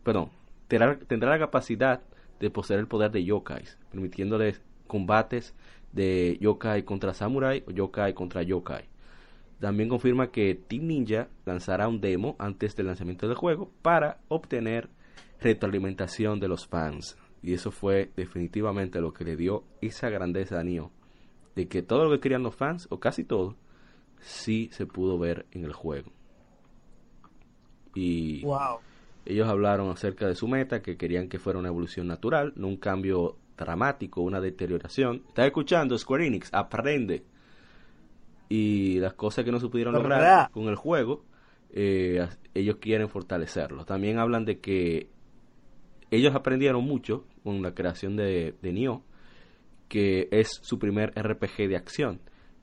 perdón, 0.03 0.31
tendrá, 0.69 0.99
tendrá 0.99 1.31
la 1.31 1.39
capacidad 1.39 2.01
de 2.41 2.51
poseer 2.51 2.81
el 2.81 2.87
poder 2.87 3.11
de 3.11 3.25
yokais, 3.25 3.79
permitiéndole 3.91 4.57
combates 4.87 5.55
de 5.93 6.39
yokai 6.41 6.83
contra 6.85 7.13
samurai 7.13 7.63
o 7.67 7.71
yokai 7.71 8.15
contra 8.15 8.43
yokai. 8.43 8.85
También 9.61 9.89
confirma 9.89 10.31
que 10.31 10.55
Team 10.55 10.87
Ninja 10.87 11.29
lanzará 11.45 11.89
un 11.89 12.01
demo 12.01 12.37
antes 12.39 12.77
del 12.77 12.87
lanzamiento 12.87 13.27
del 13.27 13.37
juego 13.37 13.71
para 13.83 14.19
obtener 14.29 14.89
retroalimentación 15.41 16.39
de 16.39 16.49
los 16.49 16.67
fans. 16.67 17.17
Y 17.43 17.55
eso 17.55 17.71
fue 17.71 18.11
definitivamente 18.17 19.01
lo 19.01 19.13
que 19.13 19.25
le 19.25 19.37
dio 19.37 19.65
esa 19.81 20.11
grandeza 20.11 20.61
a 20.61 20.65
Neo. 20.65 20.93
De 21.59 21.67
que 21.67 21.83
todo 21.83 22.05
lo 22.05 22.13
que 22.13 22.21
querían 22.21 22.45
los 22.45 22.55
fans, 22.55 22.87
o 22.89 23.01
casi 23.01 23.25
todo, 23.25 23.57
sí 24.21 24.69
se 24.71 24.87
pudo 24.87 25.19
ver 25.19 25.45
en 25.51 25.65
el 25.65 25.73
juego. 25.73 26.13
Y 27.97 28.45
ellos 29.27 29.49
hablaron 29.49 29.91
acerca 29.91 30.29
de 30.29 30.37
su 30.37 30.47
meta, 30.47 30.83
que 30.83 30.97
querían 30.97 31.29
que 31.29 31.41
fuera 31.41 31.59
una 31.59 31.67
evolución 31.67 32.07
natural, 32.07 32.53
no 32.55 32.69
un 32.69 32.77
cambio 32.77 33.39
dramático, 33.57 34.21
una 34.21 34.41
deterioración. 34.41 35.25
¿Estás 35.27 35.47
escuchando, 35.47 35.99
Square 35.99 36.29
Enix? 36.29 36.49
Aprende. 36.55 37.25
Y 38.49 39.01
las 39.01 39.15
cosas 39.15 39.45
que 39.45 39.51
no 39.51 39.59
se 39.59 39.67
pudieron 39.67 39.95
lograr 39.95 40.53
con 40.53 40.69
el 40.69 40.77
juego, 40.77 41.25
eh, 41.71 42.25
ellos 42.55 42.77
quieren 42.77 43.09
fortalecerlo. 43.09 43.85
También 43.85 44.21
hablan 44.21 44.45
de 44.45 44.61
que 44.61 45.09
ellos 46.13 46.37
aprendieron 46.37 46.85
mucho 46.85 47.25
con 47.43 47.63
la 47.63 47.75
creación 47.75 48.15
de, 48.15 48.55
de 48.63 48.73
Nioh, 48.73 49.03
que 49.89 50.29
es 50.31 50.61
su 50.63 50.79
primer 50.79 51.13
RPG 51.17 51.69
de 51.69 51.77
acción. 51.77 52.21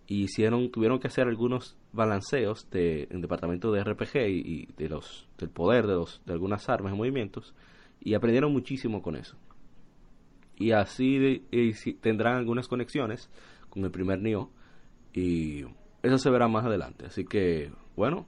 Y 0.07 0.23
hicieron, 0.23 0.69
tuvieron 0.71 0.99
que 0.99 1.07
hacer 1.07 1.27
algunos 1.27 1.77
balanceos 1.91 2.69
de, 2.69 3.07
en 3.09 3.21
departamento 3.21 3.71
de 3.71 3.83
RPG 3.83 4.17
y, 4.27 4.67
de 4.77 4.89
los, 4.89 5.27
del 5.37 5.49
poder 5.49 5.87
de, 5.87 5.95
los, 5.95 6.21
de 6.25 6.33
algunas 6.33 6.69
armas 6.69 6.93
y 6.93 6.97
movimientos. 6.97 7.55
Y 7.99 8.13
aprendieron 8.13 8.53
muchísimo 8.53 9.01
con 9.01 9.15
eso. 9.15 9.35
Y 10.57 10.71
así 10.71 11.43
tendrán 12.01 12.37
algunas 12.37 12.67
conexiones 12.67 13.29
con 13.69 13.83
el 13.83 13.91
primer 13.91 14.21
Nioh. 14.21 14.51
Y 15.13 15.63
eso 16.03 16.17
se 16.17 16.29
verá 16.29 16.47
más 16.47 16.65
adelante. 16.65 17.07
Así 17.07 17.25
que, 17.25 17.71
bueno, 17.95 18.27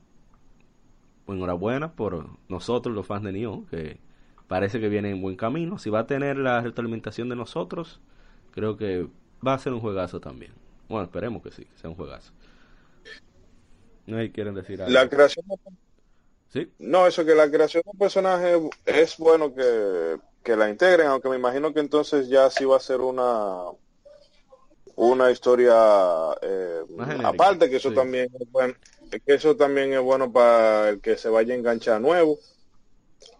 enhorabuena 1.28 1.94
por 1.94 2.28
nosotros, 2.50 2.96
los 2.96 3.06
fans 3.06 3.24
de 3.24 3.34
Nioh, 3.34 3.66
que 3.70 4.00
parece 4.48 4.80
que 4.80 4.90
viene 4.90 5.12
en 5.12 5.22
buen 5.22 5.36
camino. 5.36 5.78
Si 5.78 5.90
va 5.90 6.02
a 6.02 6.08
tener 6.08 6.38
la 6.38 6.62
retroalimentación 6.62 7.30
de 7.30 7.36
nosotros, 7.36 8.02
creo 8.58 8.76
que 8.76 9.06
va 9.46 9.54
a 9.54 9.60
ser 9.60 9.72
un 9.72 9.80
juegazo 9.80 10.20
también. 10.20 10.52
Bueno, 10.90 11.06
esperemos 11.06 11.44
que 11.44 11.52
sí, 11.52 11.64
que 11.64 11.78
sea 11.78 11.92
un 11.92 11.96
juegazo. 11.96 12.32
¿No 14.08 14.18
quieren 14.32 14.56
decir 14.56 14.82
algo? 14.82 14.92
La 14.92 15.08
creación 15.08 15.46
¿Sí? 16.52 16.72
No, 16.80 17.06
eso 17.06 17.24
que 17.24 17.36
la 17.36 17.52
creación 17.52 17.84
de 17.86 17.92
un 17.92 18.00
personaje 18.00 18.60
es 18.86 19.18
bueno 19.18 19.54
que, 19.54 20.18
que 20.42 20.56
la 20.56 20.70
integren, 20.70 21.06
aunque 21.06 21.30
me 21.30 21.36
imagino 21.36 21.72
que 21.72 21.82
entonces 21.82 22.30
ya 22.30 22.50
sí 22.50 22.66
va 22.66 22.78
a 22.78 22.80
ser 22.80 23.02
una 23.02 23.66
una 24.96 25.30
historia 25.30 25.76
eh, 26.42 26.82
aparte, 27.24 27.70
que 27.70 27.76
eso 27.76 27.92
también 27.92 28.30
es 28.40 28.52
bueno, 28.52 28.74
que 29.12 29.34
eso 29.36 29.56
también 29.56 29.94
es 29.94 30.02
bueno 30.02 30.32
para 30.32 30.90
el 30.90 31.02
que 31.02 31.16
se 31.16 31.30
vaya 31.30 31.54
a 31.54 31.58
enganchar 31.58 32.02
nuevo 32.02 32.40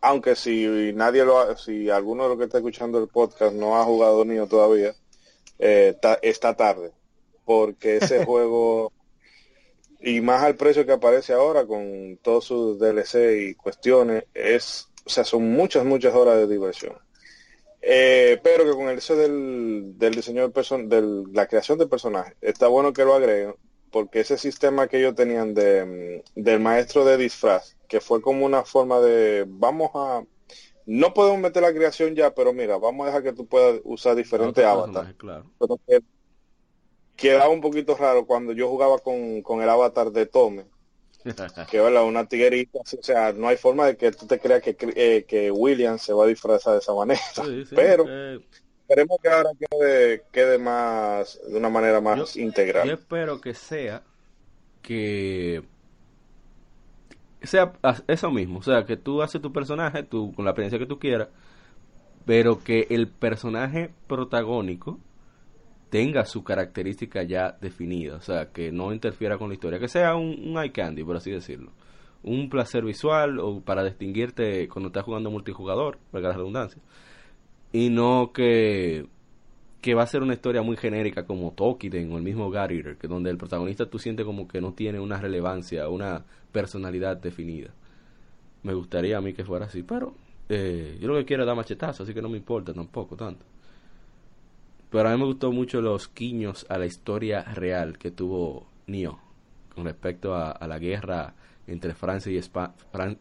aunque 0.02 0.36
si 0.36 0.94
nadie 0.94 1.26
lo 1.26 1.40
ha, 1.40 1.58
si 1.58 1.90
alguno 1.90 2.24
de 2.24 2.30
los 2.30 2.38
que 2.38 2.44
está 2.46 2.58
escuchando 2.58 3.00
el 3.00 3.08
podcast 3.08 3.54
no 3.54 3.80
ha 3.80 3.84
jugado 3.84 4.24
Nio 4.26 4.48
todavía, 4.48 4.94
eh, 5.60 5.96
está 6.22 6.56
tarde, 6.56 6.92
porque 7.46 7.98
ese 7.98 8.24
juego 8.26 8.92
y 10.00 10.22
más 10.22 10.44
al 10.44 10.56
precio 10.56 10.86
que 10.86 10.92
aparece 10.92 11.34
ahora 11.34 11.66
con 11.66 12.18
todos 12.22 12.46
sus 12.46 12.80
DLC 12.80 13.50
y 13.50 13.56
cuestiones 13.56 14.26
es, 14.34 14.90
o 15.06 15.10
sea, 15.10 15.24
son 15.24 15.52
muchas 15.52 15.86
muchas 15.86 16.14
horas 16.14 16.38
de 16.38 16.48
diversión. 16.48 16.98
Eh, 17.82 18.40
pero 18.44 18.66
que 18.66 18.72
con 18.72 18.90
el 18.90 18.98
eso 18.98 19.16
del, 19.16 19.98
del 19.98 20.16
diseño 20.16 20.48
de 20.48 20.88
de 20.88 21.24
la 21.32 21.48
creación 21.48 21.78
de 21.78 21.88
personajes, 21.88 22.36
está 22.42 22.68
bueno 22.68 22.94
que 22.94 23.06
lo 23.06 23.14
agreguen, 23.14 23.56
porque 23.92 24.20
ese 24.20 24.38
sistema 24.38 24.88
que 24.88 25.00
ellos 25.00 25.16
tenían 25.16 25.54
de, 25.54 26.24
del 26.36 26.60
maestro 26.60 27.06
de 27.06 27.18
disfraz, 27.18 27.78
que 27.88 28.02
fue 28.02 28.22
como 28.22 28.46
una 28.46 28.64
forma 28.64 29.00
de, 29.00 29.46
vamos 29.48 29.92
a, 29.96 30.24
no 30.88 31.14
podemos 31.14 31.40
meter 31.40 31.62
la 31.62 31.74
creación 31.74 32.16
ya, 32.16 32.34
pero 32.34 32.54
mira, 32.54 32.78
vamos 32.78 33.04
a 33.04 33.08
dejar 33.08 33.24
que 33.24 33.34
tú 33.34 33.46
puedas 33.46 33.82
usar 33.84 34.16
diferentes 34.16 34.64
avatares. 34.64 35.16
Claro. 35.16 35.46
quedaba 37.18 37.50
un 37.50 37.60
poquito 37.60 37.96
raro 37.96 38.26
cuando 38.26 38.54
yo 38.54 38.70
jugaba 38.70 38.98
con, 39.00 39.42
con 39.42 39.62
el 39.62 39.70
avatar 39.70 40.12
de 40.12 40.26
Tome, 40.26 40.66
que 41.70 41.82
¿verdad? 41.82 42.06
una 42.06 42.26
tiguerita, 42.30 42.80
o 42.80 43.04
sea, 43.04 43.34
no 43.34 43.50
hay 43.50 43.58
forma 43.58 43.86
de 43.86 43.98
que 43.98 44.14
tú 44.14 44.28
te 44.28 44.40
creas 44.40 44.64
que, 44.64 44.78
eh, 44.96 45.26
que 45.28 45.52
William 45.52 46.00
se 46.00 46.14
va 46.14 46.24
a 46.24 46.28
disfrazar 46.28 46.74
de 46.74 46.80
esa 46.80 46.94
manera, 46.94 47.20
pero 47.76 48.06
esperemos 48.80 49.18
que 49.22 49.28
ahora 49.28 49.50
quede, 49.60 50.24
quede 50.32 50.58
más, 50.58 51.38
de 51.50 51.58
una 51.58 51.70
manera 51.70 52.00
más 52.00 52.38
integral. 52.38 52.88
Yo 52.88 52.94
espero 52.94 53.42
que 53.42 53.54
sea 53.54 54.04
que 54.82 55.64
sea 57.48 57.74
eso 58.08 58.32
mismo, 58.32 58.60
o 58.60 58.64
sea, 58.64 58.86
que 58.86 58.98
tú 58.98 59.22
haces 59.22 59.42
tu 59.42 59.52
personaje, 59.52 60.04
tú 60.04 60.34
con 60.34 60.46
la 60.46 60.52
apariencia 60.52 60.80
que 60.80 60.86
tú 60.86 61.00
quieras, 61.00 61.30
pero 62.26 62.64
que 62.64 62.88
el 62.90 63.08
personaje 63.08 63.92
protagónico 64.08 65.00
tenga 65.90 66.26
su 66.26 66.44
característica 66.44 67.24
ya 67.24 67.58
definida, 67.62 68.16
o 68.18 68.22
sea, 68.22 68.52
que 68.52 68.72
no 68.72 68.94
interfiera 68.94 69.38
con 69.38 69.50
la 69.50 69.56
historia, 69.56 69.80
que 69.80 69.88
sea 69.88 70.16
un, 70.16 70.38
un 70.44 70.62
eye 70.62 70.72
candy, 70.72 71.04
por 71.04 71.18
así 71.18 71.32
decirlo. 71.32 71.72
Un 72.24 72.50
placer 72.50 72.84
visual 72.84 73.40
o 73.40 73.62
para 73.62 73.84
distinguirte 73.84 74.68
cuando 74.68 74.88
estás 74.88 75.04
jugando 75.06 75.32
multijugador, 75.32 76.00
valga 76.12 76.30
la 76.30 76.36
redundancia. 76.36 76.82
Y 77.72 77.90
no 77.90 78.32
que 78.34 79.08
que 79.88 79.96
va 79.96 80.04
a 80.04 80.08
ser 80.08 80.22
una 80.22 80.34
historia 80.34 80.62
muy 80.64 80.76
genérica 80.76 81.26
como 81.26 81.54
Tokiden 81.54 82.12
o 82.12 82.18
el 82.18 82.22
mismo 82.22 82.54
Eater, 82.54 82.98
que 82.98 83.08
donde 83.08 83.30
el 83.30 83.38
protagonista 83.38 83.90
tú 83.90 84.00
sientes 84.00 84.26
como 84.26 84.46
que 84.46 84.60
no 84.60 84.74
tiene 84.74 85.00
una 85.00 85.16
relevancia, 85.16 85.88
una 85.88 86.26
personalidad 86.52 87.16
definida. 87.16 87.70
Me 88.64 88.74
gustaría 88.74 89.18
a 89.18 89.22
mí 89.22 89.32
que 89.32 89.46
fuera 89.46 89.68
así, 89.68 89.84
pero 89.84 90.14
eh, 90.50 90.98
yo 91.00 91.08
lo 91.08 91.16
que 91.16 91.24
quiero 91.24 91.44
es 91.44 91.48
dar 91.48 91.56
machetazo, 91.56 92.04
así 92.04 92.14
que 92.14 92.22
no 92.22 92.28
me 92.28 92.36
importa 92.36 92.74
tampoco 92.74 93.16
tanto. 93.16 93.46
Pero 94.90 95.08
a 95.08 95.14
mí 95.14 95.18
me 95.18 95.24
gustó 95.24 95.54
mucho 95.54 95.80
los 95.80 96.14
guiños 96.14 96.66
a 96.68 96.78
la 96.78 96.86
historia 96.86 97.44
real 97.44 97.98
que 97.98 98.12
tuvo 98.12 98.68
Neo 98.88 99.22
con 99.74 99.86
respecto 99.86 100.36
a, 100.36 100.68
la 100.68 100.80
guerra 100.80 101.34
entre 101.66 101.94
Francia 101.94 102.30
y 102.30 102.36
España, 102.36 102.74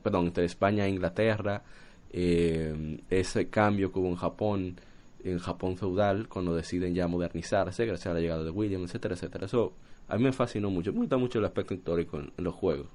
perdón, 0.02 0.26
entre 0.26 0.46
España 0.46 0.84
e 0.84 0.88
Inglaterra, 0.88 1.62
eh, 2.10 2.98
ese 3.08 3.50
cambio 3.50 3.92
que 3.92 4.00
hubo 4.00 4.08
en 4.08 4.16
Japón, 4.16 4.80
en 5.30 5.38
Japón 5.38 5.76
feudal, 5.76 6.28
cuando 6.28 6.54
deciden 6.54 6.94
ya 6.94 7.08
modernizarse, 7.08 7.84
gracias 7.84 8.06
a 8.06 8.14
la 8.14 8.20
llegada 8.20 8.44
de 8.44 8.50
William, 8.50 8.84
etcétera, 8.84 9.14
etcétera. 9.14 9.46
Eso 9.46 9.72
a 10.08 10.16
mí 10.16 10.24
me 10.24 10.32
fascinó 10.32 10.70
mucho, 10.70 10.92
me 10.92 11.00
gusta 11.00 11.16
mucho 11.16 11.38
el 11.38 11.44
aspecto 11.44 11.74
histórico 11.74 12.18
en, 12.18 12.32
los 12.36 12.54
juegos, 12.54 12.86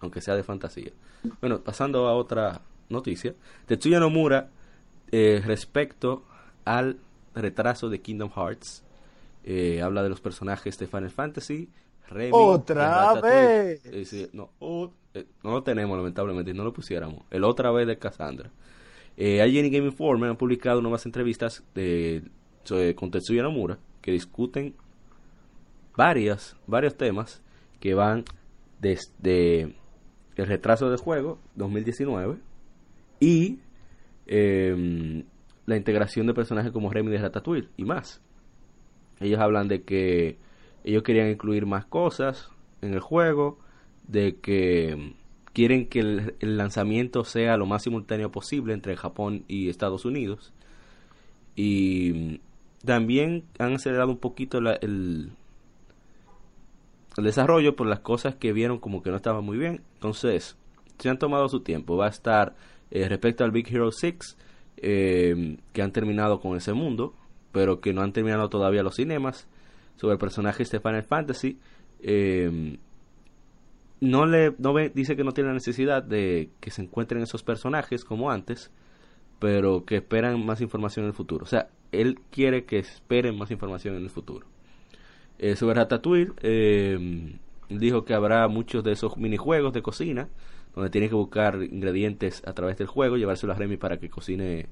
aunque 0.00 0.20
sea 0.20 0.36
de 0.36 0.44
fantasía. 0.44 0.92
Bueno, 1.40 1.60
pasando 1.60 2.06
a 2.06 2.14
otra 2.14 2.60
noticia, 2.88 3.34
Tetsuya 3.66 3.98
Nomura, 3.98 4.50
eh, 5.10 5.42
respecto 5.44 6.24
al 6.64 6.98
retraso 7.34 7.88
de 7.90 8.00
Kingdom 8.00 8.30
Hearts, 8.30 8.84
eh, 9.44 9.82
habla 9.82 10.02
de 10.04 10.10
los 10.10 10.20
personajes 10.20 10.78
de 10.78 10.86
Final 10.86 11.10
Fantasy, 11.10 11.68
otra 12.30 13.14
vez. 13.20 13.82
no, 14.32 14.50
eh, 15.14 15.26
no 15.42 15.50
lo 15.50 15.62
tenemos 15.62 15.96
lamentablemente, 15.96 16.54
no 16.54 16.64
lo 16.64 16.72
pusiéramos. 16.72 17.22
El 17.30 17.44
otra 17.44 17.70
vez 17.70 17.86
de 17.86 17.98
Cassandra. 17.98 18.50
Eh, 19.16 19.46
IGN 19.46 19.70
Game 19.70 19.86
Informer 19.86 20.30
han 20.30 20.36
publicado 20.36 20.80
nuevas 20.80 21.04
entrevistas 21.06 21.62
de, 21.74 22.22
con 22.96 23.10
Tetsuya 23.10 23.42
Nomura 23.42 23.78
que 24.00 24.12
discuten 24.12 24.74
varias, 25.96 26.56
varios 26.66 26.96
temas 26.96 27.42
que 27.80 27.94
van 27.94 28.24
desde 28.80 29.74
el 30.36 30.46
retraso 30.46 30.88
del 30.88 30.98
juego 30.98 31.38
2019 31.56 32.38
y 33.20 33.58
em, 34.26 35.24
la 35.66 35.76
integración 35.76 36.26
de 36.26 36.34
personajes 36.34 36.72
como 36.72 36.90
Remy 36.90 37.10
de 37.10 37.18
Ratatouille 37.18 37.68
y 37.76 37.84
más. 37.84 38.20
Ellos 39.20 39.40
hablan 39.40 39.68
de 39.68 39.82
que 39.82 40.38
ellos 40.84 41.02
querían 41.02 41.28
incluir 41.28 41.66
más 41.66 41.84
cosas 41.84 42.50
en 42.80 42.94
el 42.94 43.00
juego, 43.00 43.58
de 44.08 44.36
que 44.36 45.14
quieren 45.52 45.86
que 45.88 46.00
el, 46.00 46.36
lanzamiento 46.40 47.24
sea 47.24 47.56
lo 47.56 47.66
más 47.66 47.82
simultáneo 47.82 48.30
posible 48.30 48.72
entre 48.72 48.96
Japón 48.96 49.44
y 49.48 49.68
Estados 49.68 50.04
Unidos. 50.04 50.52
Y 51.56 52.40
también 52.84 53.44
han 53.58 53.74
acelerado 53.74 54.10
un 54.10 54.18
poquito 54.18 54.58
el, 54.58 55.32
el 57.16 57.24
desarrollo 57.24 57.76
por 57.76 57.86
las 57.86 58.00
cosas 58.00 58.34
que 58.34 58.52
vieron 58.52 58.78
como 58.78 59.02
que 59.02 59.10
no 59.10 59.16
estaban 59.16 59.44
muy 59.44 59.58
bien. 59.58 59.82
Entonces, 59.94 60.56
se 60.98 61.08
han 61.08 61.18
tomado 61.18 61.48
su 61.48 61.60
tiempo. 61.60 61.96
Va 61.96 62.06
a 62.06 62.10
estar 62.10 62.54
eh, 62.90 63.08
respecto 63.08 63.44
al 63.44 63.50
Big 63.50 63.68
Hero 63.72 63.90
6, 63.90 64.36
eh, 64.78 65.56
que 65.72 65.82
han 65.82 65.92
terminado 65.92 66.40
con 66.40 66.56
ese 66.56 66.72
mundo, 66.72 67.14
pero 67.50 67.80
que 67.80 67.92
no 67.92 68.02
han 68.02 68.12
terminado 68.12 68.48
todavía 68.48 68.82
los 68.82 68.96
cinemas 68.96 69.48
sobre 69.96 70.16
personajes 70.16 70.70
de 70.70 70.80
Final 70.80 71.02
Fantasy. 71.02 71.58
Eh, 72.00 72.78
no 74.02 74.26
le 74.26 74.52
no 74.58 74.72
ve, 74.72 74.90
dice 74.92 75.14
que 75.14 75.22
no 75.22 75.32
tiene 75.32 75.50
la 75.50 75.54
necesidad 75.54 76.02
de 76.02 76.50
que 76.58 76.72
se 76.72 76.82
encuentren 76.82 77.22
esos 77.22 77.44
personajes 77.44 78.04
como 78.04 78.32
antes, 78.32 78.72
pero 79.38 79.84
que 79.84 79.96
esperan 79.96 80.44
más 80.44 80.60
información 80.60 81.04
en 81.04 81.10
el 81.10 81.14
futuro. 81.14 81.44
O 81.44 81.46
sea, 81.46 81.68
él 81.92 82.18
quiere 82.32 82.64
que 82.64 82.80
esperen 82.80 83.38
más 83.38 83.52
información 83.52 83.94
en 83.94 84.02
el 84.02 84.10
futuro. 84.10 84.48
Eh, 85.38 85.54
sobre 85.54 85.76
Ratatouille, 85.76 86.32
eh, 86.42 87.38
dijo 87.68 88.04
que 88.04 88.14
habrá 88.14 88.48
muchos 88.48 88.82
de 88.82 88.90
esos 88.90 89.16
minijuegos 89.16 89.72
de 89.72 89.82
cocina, 89.82 90.28
donde 90.74 90.90
tiene 90.90 91.08
que 91.08 91.14
buscar 91.14 91.62
ingredientes 91.62 92.42
a 92.44 92.54
través 92.54 92.78
del 92.78 92.88
juego, 92.88 93.16
llevárselo 93.16 93.52
a 93.52 93.56
Remy 93.56 93.76
para 93.76 93.98
que 93.98 94.10
cocine 94.10 94.66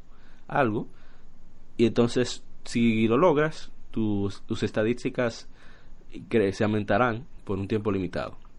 algo. 0.49 0.88
Y 1.76 1.87
entonces, 1.87 2.42
si 2.64 3.06
lo 3.06 3.16
logras, 3.16 3.70
tus, 3.92 4.42
tus 4.42 4.64
estadísticas 4.64 5.49
se 6.52 6.64
aumentarán 6.64 7.26
por 7.44 7.60
un 7.60 7.68
tiempo 7.68 7.92
limitado. 7.92 8.50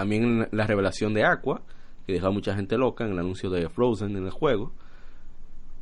También 0.00 0.48
la 0.50 0.66
revelación 0.66 1.12
de 1.12 1.24
Aqua, 1.24 1.60
que 2.06 2.14
dejó 2.14 2.28
a 2.28 2.30
mucha 2.30 2.54
gente 2.54 2.78
loca 2.78 3.04
en 3.04 3.12
el 3.12 3.18
anuncio 3.18 3.50
de 3.50 3.68
Frozen 3.68 4.16
en 4.16 4.24
el 4.24 4.30
juego. 4.30 4.72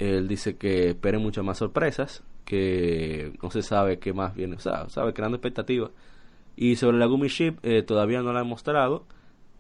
Él 0.00 0.26
dice 0.26 0.56
que 0.56 0.88
esperen 0.88 1.22
muchas 1.22 1.44
más 1.44 1.58
sorpresas, 1.58 2.24
que 2.44 3.32
no 3.40 3.50
se 3.52 3.62
sabe 3.62 4.00
qué 4.00 4.12
más 4.12 4.34
viene, 4.34 4.56
o 4.56 4.58
sea, 4.58 4.88
sabe 4.88 5.12
creando 5.12 5.36
expectativas. 5.36 5.92
Y 6.56 6.74
sobre 6.74 6.98
la 6.98 7.06
Gumi 7.06 7.28
Ship 7.28 7.58
eh, 7.62 7.82
todavía 7.82 8.20
no 8.20 8.32
la 8.32 8.40
han 8.40 8.48
mostrado, 8.48 9.06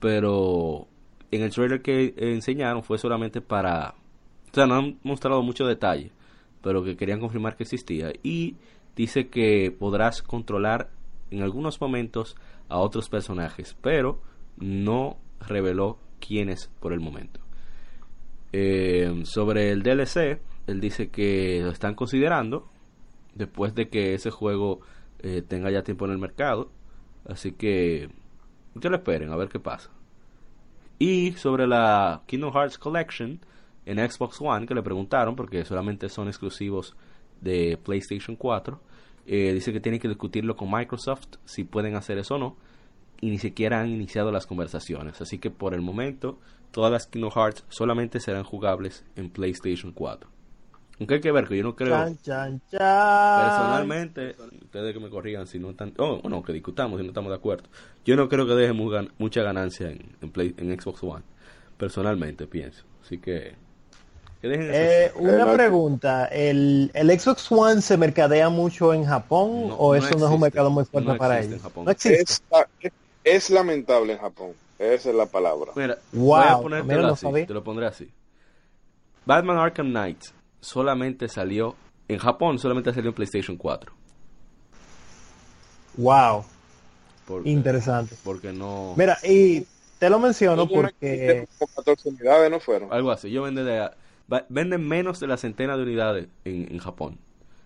pero 0.00 0.88
en 1.30 1.42
el 1.42 1.50
trailer 1.52 1.80
que 1.80 2.14
enseñaron 2.16 2.82
fue 2.82 2.98
solamente 2.98 3.40
para... 3.40 3.94
O 4.50 4.54
sea, 4.54 4.66
no 4.66 4.74
han 4.74 4.98
mostrado 5.04 5.40
mucho 5.42 5.66
detalle 5.66 6.10
pero 6.62 6.82
que 6.82 6.96
querían 6.96 7.20
confirmar 7.20 7.56
que 7.56 7.62
existía. 7.62 8.12
Y 8.22 8.56
dice 8.96 9.28
que 9.28 9.74
podrás 9.76 10.22
controlar 10.22 10.90
en 11.30 11.42
algunos 11.42 11.80
momentos 11.80 12.36
a 12.68 12.78
otros 12.78 13.08
personajes, 13.08 13.76
pero 13.80 14.20
no 14.60 15.18
reveló 15.40 15.98
quiénes 16.20 16.70
por 16.80 16.92
el 16.92 17.00
momento. 17.00 17.40
Eh, 18.52 19.22
sobre 19.24 19.70
el 19.70 19.82
DLC, 19.82 20.40
él 20.66 20.80
dice 20.80 21.08
que 21.08 21.60
lo 21.62 21.70
están 21.70 21.94
considerando 21.94 22.68
después 23.34 23.74
de 23.74 23.88
que 23.88 24.14
ese 24.14 24.30
juego 24.30 24.80
eh, 25.20 25.42
tenga 25.46 25.70
ya 25.70 25.82
tiempo 25.82 26.06
en 26.06 26.12
el 26.12 26.18
mercado. 26.18 26.70
Así 27.26 27.52
que 27.52 28.08
que 28.80 28.88
lo 28.88 28.96
esperen, 28.96 29.32
a 29.32 29.36
ver 29.36 29.48
qué 29.48 29.58
pasa. 29.58 29.90
Y 30.98 31.32
sobre 31.32 31.66
la 31.66 32.22
Kingdom 32.26 32.52
Hearts 32.52 32.78
Collection, 32.78 33.40
en 33.86 34.10
Xbox 34.10 34.40
One 34.40 34.66
que 34.66 34.74
le 34.74 34.82
preguntaron, 34.82 35.36
porque 35.36 35.64
solamente 35.64 36.08
son 36.08 36.28
exclusivos 36.28 36.96
de 37.40 37.78
PlayStation 37.82 38.36
4, 38.36 38.80
eh, 39.26 39.52
dice 39.52 39.72
que 39.72 39.80
tienen 39.80 40.00
que 40.00 40.08
discutirlo 40.08 40.56
con 40.56 40.70
Microsoft 40.70 41.36
si 41.44 41.64
pueden 41.64 41.94
hacer 41.94 42.18
eso 42.18 42.36
o 42.36 42.38
no, 42.38 42.56
y 43.20 43.30
ni 43.30 43.38
siquiera 43.38 43.80
han 43.80 43.88
iniciado 43.88 44.32
las 44.32 44.46
conversaciones. 44.46 45.20
Así 45.20 45.38
que 45.38 45.50
por 45.50 45.74
el 45.74 45.80
momento, 45.80 46.38
todas 46.70 46.92
las 46.92 47.06
Kingdom 47.06 47.30
Hearts 47.30 47.64
solamente 47.68 48.20
serán 48.20 48.44
jugables 48.44 49.04
en 49.16 49.30
PlayStation 49.30 49.92
4. 49.92 50.30
Aunque 51.00 51.14
hay 51.14 51.20
que 51.20 51.30
ver 51.30 51.46
que 51.46 51.56
yo 51.56 51.62
no 51.62 51.76
creo. 51.76 51.96
Personalmente, 51.96 54.34
ustedes 54.62 54.92
que 54.92 55.00
me 55.00 55.10
corrigan 55.10 55.46
si 55.46 55.60
no 55.60 55.70
están. 55.70 55.94
Oh, 55.98 56.20
bueno, 56.20 56.42
que 56.42 56.52
discutamos 56.52 56.98
si 56.98 57.04
no 57.04 57.10
estamos 57.10 57.30
de 57.30 57.36
acuerdo. 57.36 57.68
Yo 58.04 58.16
no 58.16 58.28
creo 58.28 58.46
que 58.46 58.54
deje 58.54 58.72
mucha 58.72 59.42
ganancia 59.42 59.90
en, 59.90 60.16
en 60.20 60.80
Xbox 60.80 61.02
One. 61.04 61.22
Personalmente 61.76 62.48
pienso. 62.48 62.84
Así 63.04 63.18
que 63.18 63.54
eh, 64.42 65.10
una 65.16 65.52
pregunta, 65.52 66.26
¿el, 66.26 66.90
¿el 66.94 67.20
Xbox 67.20 67.50
One 67.50 67.82
se 67.82 67.96
mercadea 67.96 68.48
mucho 68.48 68.94
en 68.94 69.04
Japón 69.04 69.74
o 69.76 69.96
eso 69.96 70.16
no 70.16 70.26
es 70.26 70.32
un 70.32 70.40
mercado 70.40 70.70
muy 70.70 70.84
fuerte 70.84 71.14
para 71.14 71.40
ellos? 71.40 71.60
No 71.74 71.90
existe. 71.90 72.22
Es, 72.22 72.42
lamentable 73.50 74.14
en 74.14 74.18
Japón, 74.18 74.52
esa 74.78 75.10
es 75.10 75.14
la 75.14 75.26
palabra. 75.26 75.72
Mira, 75.74 75.98
voy 76.12 76.42
a 76.44 76.58
ponértelo 76.58 77.08
así, 77.08 77.26
te 77.46 77.54
lo 77.54 77.64
pondré 77.64 77.86
así. 77.86 78.10
Batman 79.26 79.58
Arkham 79.58 79.90
Knight 79.90 80.24
solamente 80.60 81.28
salió, 81.28 81.74
en 82.08 82.18
Japón 82.18 82.58
solamente 82.58 82.92
salió 82.92 83.10
en 83.10 83.14
PlayStation 83.14 83.56
4. 83.56 83.92
Wow. 85.98 86.44
Interesante. 87.44 88.16
Porque 88.24 88.52
no... 88.52 88.94
Mira, 88.96 89.18
y 89.22 89.66
te 89.98 90.08
lo 90.08 90.18
menciono 90.18 90.66
porque... 90.66 91.46
14 91.76 92.08
unidades 92.08 92.50
no 92.50 92.60
fueron. 92.60 92.92
Algo 92.92 93.10
así, 93.10 93.30
yo 93.30 93.42
vendí 93.42 93.62
de 93.62 93.90
venden 94.48 94.86
menos 94.86 95.20
de 95.20 95.26
la 95.26 95.36
centena 95.36 95.76
de 95.76 95.82
unidades 95.82 96.28
en, 96.44 96.78
Japón 96.78 97.18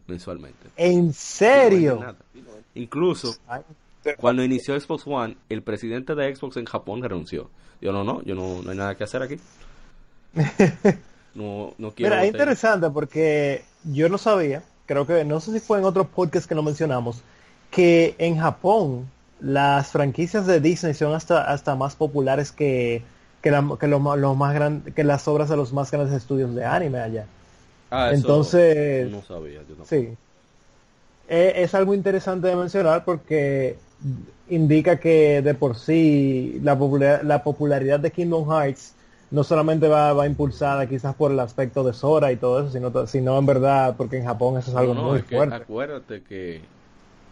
mensualmente. 0.06 0.68
¿En 0.76 1.12
serio? 1.12 2.16
Incluso 2.74 3.36
cuando 4.18 4.44
inició 4.44 4.78
Xbox 4.78 5.06
One, 5.06 5.36
el 5.48 5.62
presidente 5.62 6.14
de 6.14 6.34
Xbox 6.34 6.56
en 6.56 6.64
Japón 6.64 7.02
renunció. 7.02 7.50
Yo 7.80 7.92
no, 7.92 8.04
no, 8.04 8.22
yo 8.22 8.34
no, 8.34 8.62
no 8.62 8.70
hay 8.70 8.76
nada 8.76 8.96
que 8.96 9.04
hacer 9.04 9.22
aquí. 9.22 9.36
No, 11.34 11.72
no 11.78 11.92
quiero. 11.92 12.14
Mira, 12.14 12.24
es 12.26 12.30
interesante 12.30 12.90
porque 12.90 13.64
yo 13.84 14.10
no 14.10 14.18
sabía, 14.18 14.62
creo 14.84 15.06
que 15.06 15.24
no 15.24 15.40
sé 15.40 15.50
si 15.50 15.60
fue 15.60 15.78
en 15.78 15.86
otro 15.86 16.06
podcast 16.06 16.46
que 16.46 16.54
lo 16.54 16.62
mencionamos, 16.62 17.22
que 17.70 18.14
en 18.18 18.36
Japón 18.36 19.10
las 19.40 19.92
franquicias 19.92 20.46
de 20.46 20.60
Disney 20.60 20.92
son 20.92 21.14
hasta, 21.14 21.50
hasta 21.50 21.74
más 21.74 21.96
populares 21.96 22.52
que 22.52 23.02
que, 23.42 23.50
que, 23.80 23.88
lo, 23.88 24.00
más 24.00 24.54
grande, 24.54 24.92
que 24.92 25.04
las 25.04 25.26
obras 25.28 25.48
de 25.48 25.56
los 25.56 25.72
más 25.72 25.90
grandes 25.90 26.14
estudios 26.14 26.54
de 26.54 26.64
anime 26.64 27.00
allá. 27.00 27.26
Ah, 27.90 28.10
Entonces, 28.12 29.10
no 29.10 29.22
sabía, 29.22 29.60
sí. 29.84 30.16
E, 31.28 31.52
es, 31.56 31.74
algo 31.74 31.92
interesante 31.92 32.46
de 32.46 32.56
mencionar 32.56 33.04
porque 33.04 33.76
indica 34.48 34.98
que 34.98 35.42
de 35.42 35.54
por 35.54 35.76
sí 35.76 36.60
la, 36.62 36.76
la 37.22 37.42
popularidad 37.42 38.00
de 38.00 38.10
Kingdom 38.10 38.48
Hearts 38.50 38.94
no 39.30 39.44
solamente 39.44 39.88
va, 39.88 40.12
va 40.12 40.26
impulsada 40.26 40.86
quizás 40.86 41.14
por 41.14 41.32
el 41.32 41.40
aspecto 41.40 41.82
de 41.84 41.94
Sora 41.94 42.32
y 42.32 42.36
todo 42.36 42.60
eso, 42.60 42.70
sino, 42.70 43.06
sino 43.06 43.38
en 43.38 43.46
verdad 43.46 43.94
porque 43.96 44.18
en 44.18 44.26
Japón 44.26 44.58
eso 44.58 44.70
es 44.70 44.76
algo 44.76 44.94
muy 44.94 45.20
fuerte. 45.22 45.54
acuérdate 45.54 46.22
que 46.22 46.60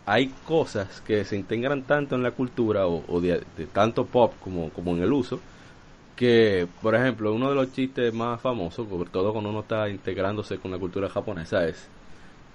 hay 0.07 0.29
cosas 0.47 1.03
que 1.03 1.25
se 1.25 1.37
integran 1.37 1.83
tanto 1.83 2.15
en 2.15 2.23
la 2.23 2.31
cultura 2.31 2.87
o, 2.87 3.21
de, 3.21 3.43
de, 3.57 3.67
tanto 3.67 4.07
pop 4.07 4.33
como, 4.43 4.71
como 4.71 4.93
en 4.93 5.03
el 5.03 5.13
uso 5.13 5.41
que, 6.17 6.67
por 6.83 6.95
ejemplo, 6.95 7.35
uno 7.35 7.49
de 7.49 7.55
los 7.55 7.73
chistes 7.73 8.13
más 8.13 8.41
famosos, 8.41 8.87
sobre 8.89 9.09
todo 9.09 9.33
cuando 9.33 9.49
uno 9.49 9.61
está 9.61 9.89
integrándose 9.89 10.59
con 10.59 10.71
la 10.71 10.79
cultura 10.79 11.09
japonesa, 11.09 11.67
es 11.67 11.89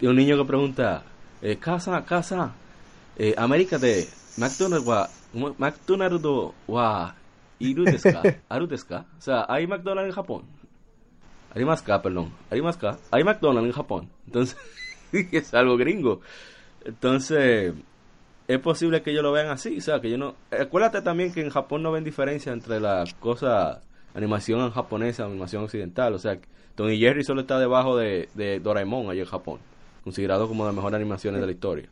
un 0.01 0.15
niño 0.15 0.37
que 0.37 0.45
pregunta, 0.45 1.03
eh, 1.41 1.57
casa, 1.57 2.03
casa, 2.05 2.53
eh, 3.17 3.33
América 3.37 3.77
de 3.77 4.07
McDonald's 4.37 4.85
wa 4.85 5.09
McDonald's 5.57 6.53
wa 6.67 7.15
iru 7.59 7.85
Aru 8.49 8.65
O 8.65 9.21
sea, 9.21 9.45
hay 9.47 9.67
McDonald's 9.67 10.09
en 10.09 10.15
Japón. 10.15 10.43
Arimaska, 11.53 12.01
perdón. 12.01 12.33
Arimaska. 12.49 12.97
Hay 13.11 13.23
McDonald's 13.23 13.67
en 13.67 13.73
Japón. 13.73 14.09
Entonces, 14.25 14.57
es 15.11 15.53
algo 15.53 15.77
gringo. 15.77 16.19
Entonces, 16.83 17.73
es 18.47 18.59
posible 18.59 19.01
que 19.01 19.11
ellos 19.11 19.23
lo 19.23 19.31
vean 19.31 19.47
así. 19.47 19.77
O 19.77 19.81
sea, 19.81 20.01
que 20.01 20.09
yo 20.09 20.17
no. 20.17 20.35
Acuérdate 20.51 21.01
también 21.01 21.33
que 21.33 21.41
en 21.41 21.49
Japón 21.49 21.81
no 21.81 21.91
ven 21.91 22.03
diferencia 22.03 22.51
entre 22.51 22.79
la 22.79 23.05
cosa 23.19 23.81
animación 24.13 24.69
japonesa, 24.71 25.25
animación 25.25 25.63
occidental. 25.63 26.13
O 26.13 26.19
sea, 26.19 26.37
Tony 26.75 26.97
Jerry 26.97 27.23
solo 27.23 27.41
está 27.41 27.57
debajo 27.57 27.97
de, 27.97 28.29
de 28.33 28.59
Doraemon 28.59 29.09
allá 29.09 29.21
en 29.21 29.27
Japón, 29.27 29.59
considerado 30.03 30.47
como 30.47 30.63
de 30.63 30.69
las 30.69 30.75
mejores 30.75 30.95
animaciones 30.95 31.39
de 31.39 31.47
la 31.47 31.53
historia. 31.53 31.89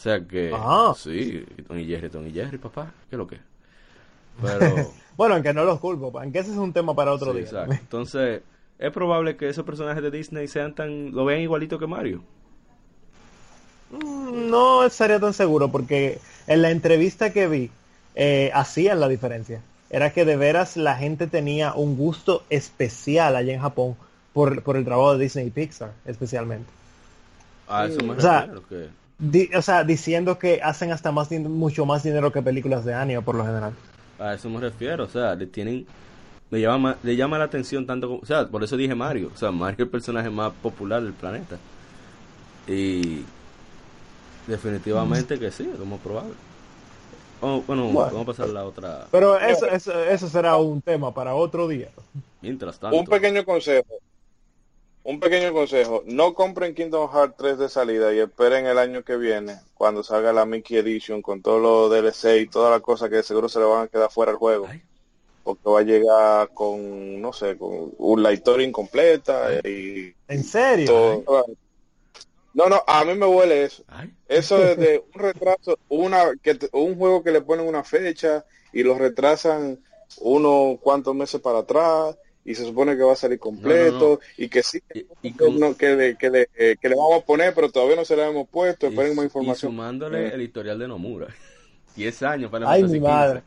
O 0.00 0.02
sea 0.02 0.18
que, 0.26 0.50
sí, 0.96 1.44
Tony 1.68 1.84
Jerry, 1.84 2.08
Tony 2.08 2.32
Jerry, 2.32 2.56
papá, 2.56 2.90
¿qué 3.10 3.16
es 3.16 3.18
lo 3.18 3.26
que? 3.26 3.36
Pero... 4.40 4.90
bueno, 5.18 5.34
aunque 5.34 5.52
no 5.52 5.64
los 5.64 5.78
culpo, 5.78 6.10
aunque 6.18 6.38
ese 6.38 6.52
es 6.52 6.56
un 6.56 6.72
tema 6.72 6.94
para 6.94 7.12
otro 7.12 7.34
día. 7.34 7.42
Exacto. 7.42 7.74
Entonces, 7.74 8.40
es 8.78 8.92
probable 8.92 9.36
que 9.36 9.50
esos 9.50 9.66
personajes 9.66 10.02
de 10.02 10.10
Disney 10.10 10.48
sean 10.48 10.74
tan, 10.74 11.12
lo 11.12 11.26
vean 11.26 11.42
igualito 11.42 11.78
que 11.78 11.86
Mario. 11.86 12.22
Mm, 13.90 14.48
no 14.48 14.84
estaría 14.84 15.20
tan 15.20 15.34
seguro, 15.34 15.70
porque 15.70 16.18
en 16.46 16.62
la 16.62 16.70
entrevista 16.70 17.30
que 17.30 17.46
vi, 17.46 17.70
eh, 18.14 18.50
hacían 18.54 19.00
la 19.00 19.08
diferencia. 19.08 19.60
Era 19.90 20.14
que 20.14 20.24
de 20.24 20.36
veras 20.38 20.78
la 20.78 20.96
gente 20.96 21.26
tenía 21.26 21.74
un 21.74 21.98
gusto 21.98 22.42
especial 22.48 23.36
allá 23.36 23.52
en 23.52 23.60
Japón 23.60 23.96
por, 24.32 24.62
por 24.62 24.78
el 24.78 24.86
trabajo 24.86 25.18
de 25.18 25.24
Disney 25.24 25.48
y 25.48 25.50
Pixar, 25.50 25.92
especialmente. 26.06 26.70
Ah, 27.68 27.84
eso 27.84 28.02
me 28.02 28.14
o 28.14 28.20
sea, 28.20 28.48
o 29.56 29.62
sea, 29.62 29.84
diciendo 29.84 30.38
que 30.38 30.60
hacen 30.62 30.92
hasta 30.92 31.12
más 31.12 31.30
mucho 31.30 31.86
más 31.86 32.02
dinero 32.02 32.32
que 32.32 32.42
películas 32.42 32.84
de 32.84 32.94
anime 32.94 33.22
por 33.22 33.34
lo 33.34 33.44
general. 33.44 33.74
A 34.18 34.34
eso 34.34 34.48
me 34.48 34.60
refiero, 34.60 35.04
o 35.04 35.08
sea, 35.08 35.34
le 35.34 35.46
tienen 35.46 35.86
le 36.50 36.60
llama 36.60 36.96
le 37.02 37.14
llama 37.14 37.38
la 37.38 37.44
atención 37.44 37.86
tanto 37.86 38.08
como, 38.08 38.20
o 38.20 38.26
sea, 38.26 38.48
por 38.48 38.64
eso 38.64 38.76
dije 38.76 38.94
Mario, 38.94 39.30
o 39.32 39.36
sea, 39.36 39.50
Mario 39.50 39.74
es 39.74 39.80
el 39.80 39.88
personaje 39.88 40.30
más 40.30 40.52
popular 40.62 41.02
del 41.02 41.12
planeta. 41.12 41.58
Y 42.66 43.24
definitivamente 44.46 45.38
que 45.38 45.50
sí, 45.50 45.68
es 45.72 45.78
lo 45.78 45.96
probable. 45.96 46.34
Oh, 47.40 47.62
bueno, 47.66 47.90
vamos 47.92 48.22
a 48.22 48.24
pasar 48.26 48.48
a 48.50 48.52
la 48.52 48.64
otra. 48.64 49.06
Pero 49.10 49.38
eso, 49.38 49.66
eso, 49.66 49.98
eso 50.04 50.28
será 50.28 50.56
un 50.56 50.82
tema 50.82 51.12
para 51.14 51.34
otro 51.34 51.66
día. 51.68 51.88
Mientras 52.42 52.78
tanto. 52.78 52.98
Un 52.98 53.06
pequeño 53.06 53.44
consejo. 53.44 53.98
Un 55.02 55.18
pequeño 55.18 55.52
consejo. 55.52 56.02
No 56.06 56.34
compren 56.34 56.74
Kingdom 56.74 57.10
Hearts 57.10 57.36
3 57.38 57.58
de 57.58 57.68
salida 57.68 58.12
y 58.12 58.18
esperen 58.18 58.66
el 58.66 58.78
año 58.78 59.02
que 59.02 59.16
viene, 59.16 59.58
cuando 59.74 60.02
salga 60.02 60.32
la 60.32 60.44
Mickey 60.44 60.76
Edition, 60.76 61.22
con 61.22 61.40
todos 61.40 61.60
los 61.60 61.90
DLC 61.90 62.42
y 62.42 62.46
todas 62.46 62.70
las 62.70 62.82
cosas 62.82 63.08
que 63.08 63.22
seguro 63.22 63.48
se 63.48 63.60
le 63.60 63.64
van 63.64 63.84
a 63.84 63.88
quedar 63.88 64.10
fuera 64.10 64.32
del 64.32 64.38
juego. 64.38 64.68
Porque 65.42 65.70
va 65.70 65.80
a 65.80 65.84
llegar 65.84 66.50
con, 66.50 67.20
no 67.20 67.32
sé, 67.32 67.56
con 67.56 67.92
una 67.98 68.30
historia 68.32 68.66
incompleta 68.66 69.54
y... 69.64 70.14
¿En 70.28 70.44
serio? 70.44 71.24
No, 72.52 72.68
no, 72.68 72.82
a 72.86 73.04
mí 73.04 73.14
me 73.14 73.26
huele 73.26 73.64
eso. 73.64 73.84
Eso 74.28 74.62
es 74.62 74.76
de 74.76 75.02
un 75.14 75.20
retraso, 75.20 75.78
una 75.88 76.32
que 76.42 76.58
un 76.72 76.96
juego 76.96 77.22
que 77.22 77.30
le 77.30 77.40
ponen 77.40 77.66
una 77.66 77.84
fecha 77.84 78.44
y 78.72 78.82
lo 78.82 78.98
retrasan 78.98 79.78
unos 80.18 80.78
cuantos 80.80 81.14
meses 81.14 81.40
para 81.40 81.60
atrás 81.60 82.16
y 82.50 82.54
se 82.54 82.64
supone 82.64 82.96
que 82.96 83.02
va 83.02 83.12
a 83.12 83.16
salir 83.16 83.38
completo 83.38 84.20
y 84.36 84.48
que 84.48 84.62
sí 84.62 84.82
y, 85.22 85.32
que, 85.32 85.48
le, 85.96 86.16
que, 86.16 86.30
le, 86.30 86.48
eh, 86.56 86.76
que, 86.80 86.88
le, 86.88 86.96
vamos 86.96 87.22
a 87.22 87.24
poner 87.24 87.54
pero 87.54 87.70
todavía 87.70 87.96
no 87.96 88.04
se 88.04 88.16
le 88.16 88.26
hemos 88.26 88.48
puesto 88.48 88.88
esperen 88.88 89.14
más 89.14 89.24
información 89.24 89.72
y 89.72 89.74
sumándole 89.74 90.28
eh. 90.28 90.34
el 90.34 90.42
historial 90.42 90.78
de 90.78 90.88
Nomura 90.88 91.28
10 91.96 92.22
años 92.22 92.50
para 92.50 92.70
Ay, 92.70 92.82
mi 92.84 93.00
madre 93.00 93.42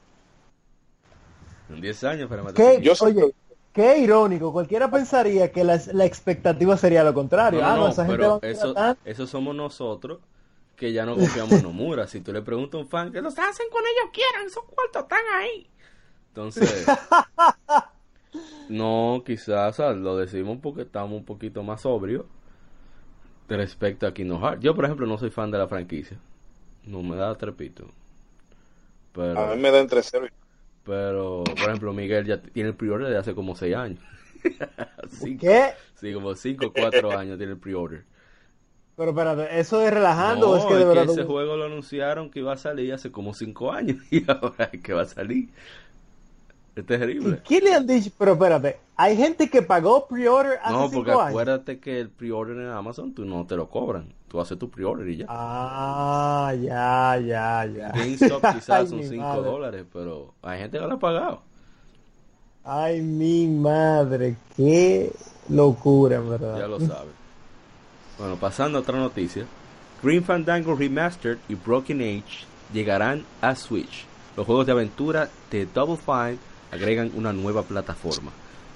10 1.69 2.03
años 2.03 2.29
para 2.29 2.53
¿Qué? 2.53 2.79
Yo 2.81 2.93
Oye, 3.01 3.33
Qué 3.73 3.97
irónico, 3.97 4.53
cualquiera 4.53 4.91
pensaría 4.91 5.51
que 5.51 5.63
la, 5.63 5.75
expectativa 6.05 6.77
sería 6.77 7.03
lo 7.03 7.11
contrario. 7.11 7.65
ah, 7.65 7.75
no, 7.75 7.87
esa 7.87 8.05
pero 8.05 8.39
eso, 8.43 8.75
eso 9.03 9.25
somos 9.25 9.55
nosotros 9.55 10.19
que 10.75 10.93
ya 10.93 11.07
no 11.07 11.15
confiamos 11.15 11.53
en 11.53 11.63
Nomura. 11.63 12.05
Si 12.05 12.21
tú 12.21 12.31
le 12.31 12.43
preguntas 12.43 12.75
a 12.75 12.83
un 12.83 12.87
fan, 12.87 13.11
que 13.11 13.19
los 13.19 13.33
hacen 13.33 13.65
cuando 13.71 13.89
ellos 13.89 14.11
quieran, 14.13 14.45
esos 14.45 14.63
cuartos 14.65 15.03
están 15.03 15.23
ahí. 15.33 15.67
Entonces, 16.27 16.85
no, 18.69 19.23
quizás 19.25 19.79
lo 19.79 20.17
decimos 20.17 20.59
porque 20.61 20.83
estamos 20.83 21.17
un 21.17 21.25
poquito 21.25 21.63
más 21.63 21.81
sobrios 21.81 22.25
respecto 23.47 24.07
a 24.07 24.13
Kingdom 24.13 24.41
Hearts. 24.41 24.63
Yo, 24.63 24.75
por 24.75 24.85
ejemplo, 24.85 25.05
no 25.05 25.17
soy 25.17 25.29
fan 25.29 25.51
de 25.51 25.57
la 25.57 25.67
franquicia. 25.67 26.17
No 26.85 27.03
me 27.03 27.15
da 27.15 27.35
trepito. 27.35 27.87
Pero... 29.13 29.39
A 29.39 29.55
mí 29.55 29.61
me 29.61 29.71
da 29.71 29.79
entre 29.79 30.01
cero 30.01 30.27
pero, 30.85 31.43
por 31.45 31.69
ejemplo, 31.69 31.93
Miguel 31.93 32.25
ya 32.25 32.41
tiene 32.41 32.69
el 32.69 32.75
pre-order 32.75 33.09
de 33.09 33.17
hace 33.17 33.33
como 33.33 33.55
6 33.55 33.75
años. 33.75 33.99
¿Qué? 35.39 35.69
Sí, 35.95 36.13
como 36.13 36.35
5 36.35 36.65
o 36.65 36.73
4 36.73 37.17
años 37.17 37.37
tiene 37.37 37.53
el 37.53 37.59
pre-order. 37.59 38.03
Pero 38.95 39.09
espérate, 39.09 39.59
¿eso 39.59 39.81
es 39.81 39.91
relajando 39.91 40.51
o 40.51 40.57
es 40.57 40.65
que 40.65 40.75
de 40.75 40.85
verdad... 40.85 41.09
ese 41.09 41.23
juego 41.23 41.55
lo 41.57 41.65
anunciaron 41.65 42.29
que 42.29 42.39
iba 42.39 42.53
a 42.53 42.57
salir 42.57 42.93
hace 42.93 43.11
como 43.11 43.33
5 43.33 43.71
años 43.71 43.97
y 44.11 44.23
ahora 44.29 44.69
es 44.71 44.81
que 44.81 44.93
va 44.93 45.03
a 45.03 45.05
salir. 45.05 45.49
Es 46.75 46.85
terrible. 46.85 47.41
¿Qué 47.47 47.61
le 47.61 47.73
han 47.73 47.85
dicho? 47.85 48.09
Pero 48.17 48.33
espérate, 48.33 48.79
hay 48.95 49.15
gente 49.15 49.49
que 49.49 49.61
pagó 49.61 50.07
pre-order 50.07 50.59
hace 50.63 50.73
No, 50.73 50.89
porque 50.89 51.11
acuérdate 51.11 51.79
que 51.79 51.99
el 51.99 52.09
pre-order 52.09 52.57
en 52.57 52.69
Amazon 52.69 53.13
tú 53.13 53.25
no 53.25 53.45
te 53.45 53.55
lo 53.55 53.69
cobran. 53.69 54.13
Tú 54.27 54.39
haces 54.39 54.57
tu 54.57 54.69
pre-order 54.69 55.07
y 55.07 55.17
ya. 55.17 55.25
Ah, 55.29 56.53
ya, 56.59 57.19
ya, 57.19 57.65
ya. 57.65 57.91
GameStop 57.91 58.41
quizás 58.55 58.89
son 58.89 59.03
5 59.03 59.41
dólares, 59.43 59.85
pero 59.93 60.33
hay 60.41 60.59
gente 60.59 60.79
que 60.79 60.87
lo 60.87 60.93
ha 60.95 60.99
pagado. 60.99 61.41
Ay, 62.63 63.01
mi 63.01 63.45
madre, 63.45 64.37
qué 64.55 65.11
locura, 65.49 66.19
verdad. 66.19 66.57
Ya 66.57 66.67
lo 66.67 66.79
sabes. 66.79 67.13
Bueno, 68.17 68.37
pasando 68.37 68.79
a 68.79 68.81
otra 68.81 68.97
noticia. 68.97 69.45
Green 70.01 70.23
Fandango 70.23 70.75
Remastered 70.75 71.37
y 71.47 71.55
Broken 71.55 72.01
Age 72.01 72.45
llegarán 72.73 73.25
a 73.41 73.55
Switch. 73.55 74.05
Los 74.35 74.45
juegos 74.45 74.65
de 74.65 74.71
aventura 74.71 75.29
de 75.51 75.65
Double 75.65 75.97
Fine 75.97 76.39
agregan 76.73 77.11
una 77.15 77.31
nueva 77.31 77.63
plataforma. 77.63 78.31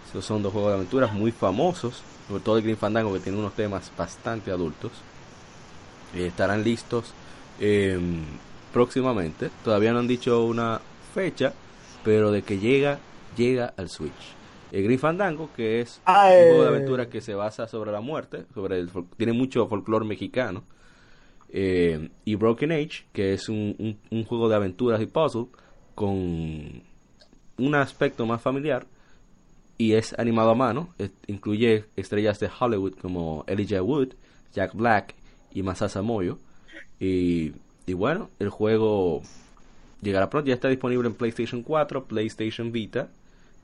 Esos 0.09 0.23
son 0.23 0.43
dos 0.43 0.53
juegos 0.53 0.71
de 0.71 0.75
aventuras 0.75 1.13
muy 1.13 1.31
famosos, 1.31 2.03
sobre 2.27 2.43
todo 2.43 2.57
el 2.57 2.63
Green 2.63 2.77
Fandango 2.77 3.13
que 3.13 3.19
tiene 3.19 3.37
unos 3.37 3.53
temas 3.53 3.91
bastante 3.97 4.51
adultos. 4.51 4.91
Eh, 6.15 6.27
estarán 6.27 6.63
listos 6.63 7.13
em, 7.59 8.21
próximamente. 8.71 9.49
Todavía 9.63 9.91
no 9.91 9.99
han 9.99 10.07
dicho 10.07 10.45
una 10.45 10.79
fecha, 11.13 11.53
pero 12.03 12.31
de 12.31 12.43
que 12.43 12.59
llega, 12.59 12.99
llega 13.35 13.73
al 13.75 13.89
Switch. 13.89 14.35
El 14.71 14.83
Green 14.83 14.99
Fandango, 14.99 15.49
que 15.55 15.81
es 15.81 16.01
un 16.05 16.13
juego 16.13 16.63
de 16.63 16.67
aventura 16.67 17.09
que 17.09 17.21
se 17.21 17.33
basa 17.33 17.67
sobre 17.67 17.91
la 17.91 18.01
muerte, 18.01 18.45
sobre 18.53 18.85
tiene 19.15 19.33
mucho 19.33 19.67
folclore 19.67 20.05
mexicano. 20.05 20.63
Eh, 21.49 22.09
y 22.25 22.35
Broken 22.35 22.73
Age, 22.73 23.05
que 23.13 23.33
es 23.33 23.47
un, 23.47 23.97
un, 24.11 24.23
juego 24.25 24.49
de 24.49 24.55
aventuras 24.55 25.01
y 25.01 25.05
puzzle 25.05 25.47
con 25.95 26.83
un 27.57 27.75
aspecto 27.75 28.25
más 28.25 28.41
familiar 28.41 28.85
y 29.77 29.93
es 29.93 30.17
animado 30.17 30.51
a 30.51 30.55
mano. 30.55 30.89
incluye 31.27 31.85
estrellas 31.95 32.39
de 32.39 32.49
Hollywood 32.59 32.95
como 32.95 33.43
Elijah 33.47 33.81
Wood, 33.81 34.13
Jack 34.53 34.73
Black 34.73 35.15
y 35.53 35.63
Masasa 35.63 36.01
Moyo. 36.01 36.39
Y, 36.99 37.53
bueno, 37.93 38.29
el 38.39 38.49
juego 38.49 39.21
llegará 40.01 40.29
pronto. 40.29 40.47
Ya 40.47 40.55
está 40.55 40.67
disponible 40.67 41.07
en 41.07 41.15
PlayStation 41.15 41.61
4, 41.61 42.05
PlayStation 42.05 42.71
Vita. 42.71 43.09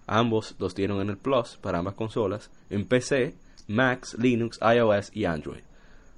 Ambos 0.06 0.56
los 0.60 0.76
tienen 0.76 1.00
en 1.02 1.10
el 1.10 1.18
Plus 1.18 1.58
para 1.60 1.80
ambas 1.80 1.96
consolas. 1.96 2.52
En 2.70 2.86
PC, 2.86 3.34
Max, 3.68 4.16
Linux, 4.20 4.60
iOS 4.62 5.12
y 5.16 5.26
Android. 5.26 5.62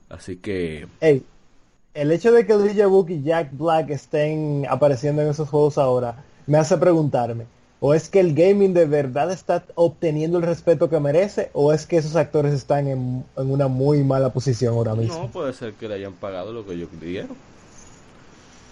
Así 0.10 0.38
que... 0.38 0.88
el 1.00 2.12
hecho 2.12 2.32
de 2.32 2.46
que 2.46 2.54
Elijah 2.54 2.88
Wood 2.88 3.10
y 3.10 3.24
Jack 3.24 3.50
Black 3.54 3.90
estén 3.92 4.66
apareciendo 4.70 5.22
en 5.22 5.30
esos 5.30 5.48
juegos 5.48 5.78
ahora 5.78 6.24
me 6.48 6.58
hace 6.58 6.78
preguntarme, 6.78 7.46
¿O 7.80 7.94
es 7.94 8.10
que 8.10 8.20
el 8.20 8.34
gaming 8.34 8.74
de 8.74 8.86
verdad 8.86 9.32
está 9.32 9.66
obteniendo 9.76 10.38
el 10.38 10.46
respeto 10.46 10.90
que 10.90 11.00
merece? 11.00 11.50
¿O 11.54 11.74
es 11.74 11.86
que 11.86 11.98
esos 11.98 12.16
actores 12.16 12.54
están 12.54 12.88
en, 12.88 13.26
una 13.36 13.68
muy 13.68 14.04
mala 14.04 14.32
posición 14.32 14.76
ahora 14.76 14.96
mismo? 14.96 15.20
No, 15.20 15.32
puede 15.32 15.54
ser 15.54 15.74
que 15.74 15.90
le 15.90 15.96
hayan 15.96 16.14
pagado 16.14 16.54
lo 16.54 16.66
que 16.66 16.74
ellos 16.74 16.90
pidieron. 17.00 17.36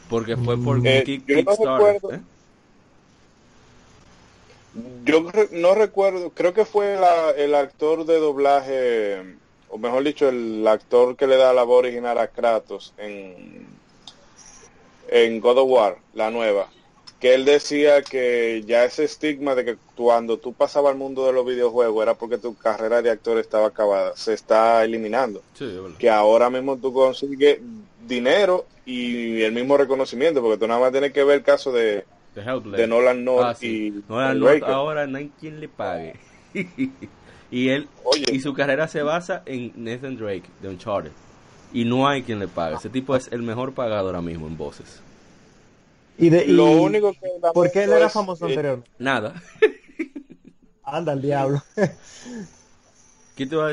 Porque 0.10 0.38
fue 0.38 0.58
por 0.58 0.80
mm. 0.80 0.88
eh, 0.88 1.04
Kickstarter. 1.04 2.16
¿eh? 2.16 2.22
Yo 5.06 5.26
no 5.52 5.76
recuerdo, 5.76 6.30
creo 6.32 6.54
que 6.54 6.66
fue 6.66 6.98
el 7.38 7.56
actor 7.56 8.06
de 8.06 8.18
doblaje, 8.20 9.36
o 9.70 9.78
mejor 9.78 10.04
dicho, 10.04 10.30
el 10.30 10.66
actor 10.66 11.16
que 11.18 11.28
le 11.28 11.36
da 11.36 11.54
la 11.54 11.64
voz 11.64 11.80
original 11.80 12.18
a 12.18 12.28
Kratos 12.28 12.94
en, 12.98 13.68
en 15.10 15.40
God 15.42 15.58
of 15.58 15.70
War, 15.70 15.98
la 16.14 16.32
nueva 16.32 16.68
que 17.24 17.34
él 17.34 17.46
decía 17.46 18.02
que 18.02 18.64
ya 18.68 18.84
ese 18.84 19.06
estigma 19.06 19.56
de 19.56 19.64
que 19.64 19.78
cuando 19.96 20.40
tú 20.40 20.52
pasabas 20.52 20.92
al 20.92 20.98
mundo 20.98 21.26
de 21.26 21.32
los 21.32 21.46
videojuegos 21.46 22.04
era 22.04 22.16
porque 22.16 22.38
tu 22.38 22.54
carrera 22.54 23.02
de 23.02 23.12
actor 23.12 23.38
estaba 23.38 23.68
acabada, 23.68 24.12
se 24.18 24.34
está 24.34 24.84
eliminando. 24.84 25.42
que 25.98 26.10
ahora 26.10 26.50
mismo 26.50 26.76
tú 26.76 26.92
consigues 26.92 27.62
dinero 28.06 28.66
y 28.86 29.42
el 29.42 29.54
mismo 29.54 29.78
reconocimiento, 29.78 30.42
porque 30.42 30.58
tú 30.58 30.68
nada 30.68 30.82
más 30.82 30.92
tienes 30.92 31.14
que 31.14 31.24
ver 31.24 31.38
el 31.38 31.44
caso 31.44 31.72
de, 31.72 32.04
de 32.36 32.88
Nolan 32.88 33.24
North 33.24 33.58
ah, 33.58 33.66
y 33.66 34.04
Nolan 34.10 34.40
North 34.42 34.64
ahora 34.64 35.08
no 35.08 35.18
hay 35.18 35.32
quien 35.40 35.62
le 35.62 35.70
pague. 35.70 36.16
y 37.52 37.70
él 37.70 37.88
y 38.34 38.42
su 38.42 38.54
carrera 38.54 38.90
se 38.90 39.02
basa 39.02 39.44
en 39.46 39.72
Nathan 39.78 40.18
Drake 40.18 40.50
de 40.62 40.68
Uncharted. 40.68 41.12
Y 41.72 41.86
no 41.86 42.06
hay 42.06 42.24
quien 42.24 42.40
le 42.40 42.50
pague. 42.50 42.76
Ese 42.76 42.90
tipo 42.90 43.16
es 43.16 43.32
el 43.32 43.44
mejor 43.44 43.74
pagado 43.74 44.08
ahora 44.08 44.22
mismo 44.22 44.46
en 44.46 44.58
voces. 44.58 45.02
Y, 46.18 46.30
de, 46.30 46.46
lo 46.48 46.66
único 46.72 47.12
que 47.14 47.20
¿Por 47.54 47.72
qué 47.72 47.84
él 47.84 47.94
era 47.94 48.10
famoso 48.10 48.46
anterior? 48.46 48.84
Nada. 48.98 49.42
Anda 50.84 51.14
el 51.14 51.22
diablo. 51.22 51.62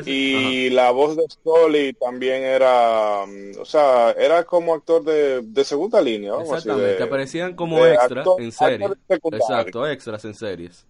Y 0.05 0.71
la 0.71 0.89
voz 0.89 1.15
de 1.15 1.23
Scully 1.29 1.93
también 1.93 2.43
era, 2.43 3.23
o 3.59 3.65
sea, 3.65 4.11
era 4.11 4.43
como 4.43 4.73
actor 4.73 5.03
de, 5.03 5.41
de 5.43 5.63
segunda 5.63 6.01
línea. 6.01 6.33
Exactamente, 6.41 7.03
aparecían 7.03 7.55
como 7.55 7.85
extras 7.85 8.27
en 8.39 8.51
series. 8.51 8.91
Exacto, 9.07 9.87
extras 9.87 10.25
en 10.25 10.33
series. 10.33 10.85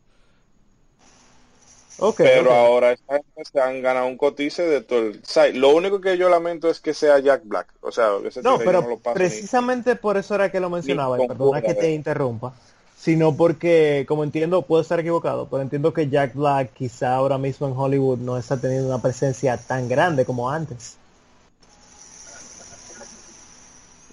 Pero 2.17 2.51
ahora 2.51 2.95
se 2.95 3.59
han 3.59 3.81
ganado 3.81 4.07
un 4.07 4.17
cotice 4.17 4.63
de 4.63 4.81
todo 4.81 5.01
el 5.01 5.23
site. 5.23 5.53
Lo 5.53 5.69
único 5.69 6.01
que 6.01 6.17
yo 6.17 6.29
lamento 6.29 6.69
es 6.69 6.79
que 6.79 6.93
sea 6.93 7.19
Jack 7.19 7.43
Black. 7.45 7.67
O 7.81 7.91
sea, 7.91 8.09
no, 8.43 8.57
pero 8.59 8.97
precisamente 9.13 9.95
por 9.95 10.17
eso 10.17 10.35
era 10.35 10.51
que 10.51 10.59
lo 10.59 10.69
mencionaba. 10.69 11.17
perdona 11.17 11.61
que 11.61 11.75
te 11.75 11.91
interrumpa 11.91 12.53
sino 13.01 13.35
porque, 13.35 14.05
como 14.07 14.23
entiendo, 14.23 14.61
puedo 14.61 14.83
estar 14.83 14.99
equivocado, 14.99 15.47
pero 15.49 15.63
entiendo 15.63 15.91
que 15.91 16.07
Jack 16.07 16.35
Black 16.35 16.71
quizá 16.73 17.15
ahora 17.15 17.39
mismo 17.39 17.67
en 17.67 17.73
Hollywood 17.75 18.19
no 18.19 18.37
está 18.37 18.61
teniendo 18.61 18.89
una 18.89 19.01
presencia 19.01 19.57
tan 19.57 19.89
grande 19.89 20.23
como 20.23 20.51
antes. 20.51 20.97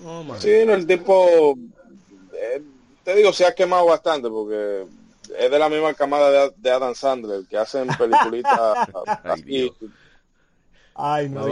Oh, 0.07 0.25
sí, 0.39 0.49
el 0.49 0.87
tipo, 0.87 1.59
eh, 2.33 2.63
te 3.05 3.15
digo, 3.15 3.31
se 3.35 3.45
ha 3.45 3.55
quemado 3.55 3.85
bastante 3.85 4.31
porque 4.31 4.87
es 5.37 5.51
de 5.51 5.59
la 5.59 5.69
misma 5.69 5.95
camada 5.95 6.51
de, 6.51 6.71
Adam 6.71 6.95
Sandler, 6.95 7.47
que 7.47 7.59
hacen 7.59 7.89
peliculitas 7.89 8.89
Ay, 11.01 11.29
no, 11.29 11.45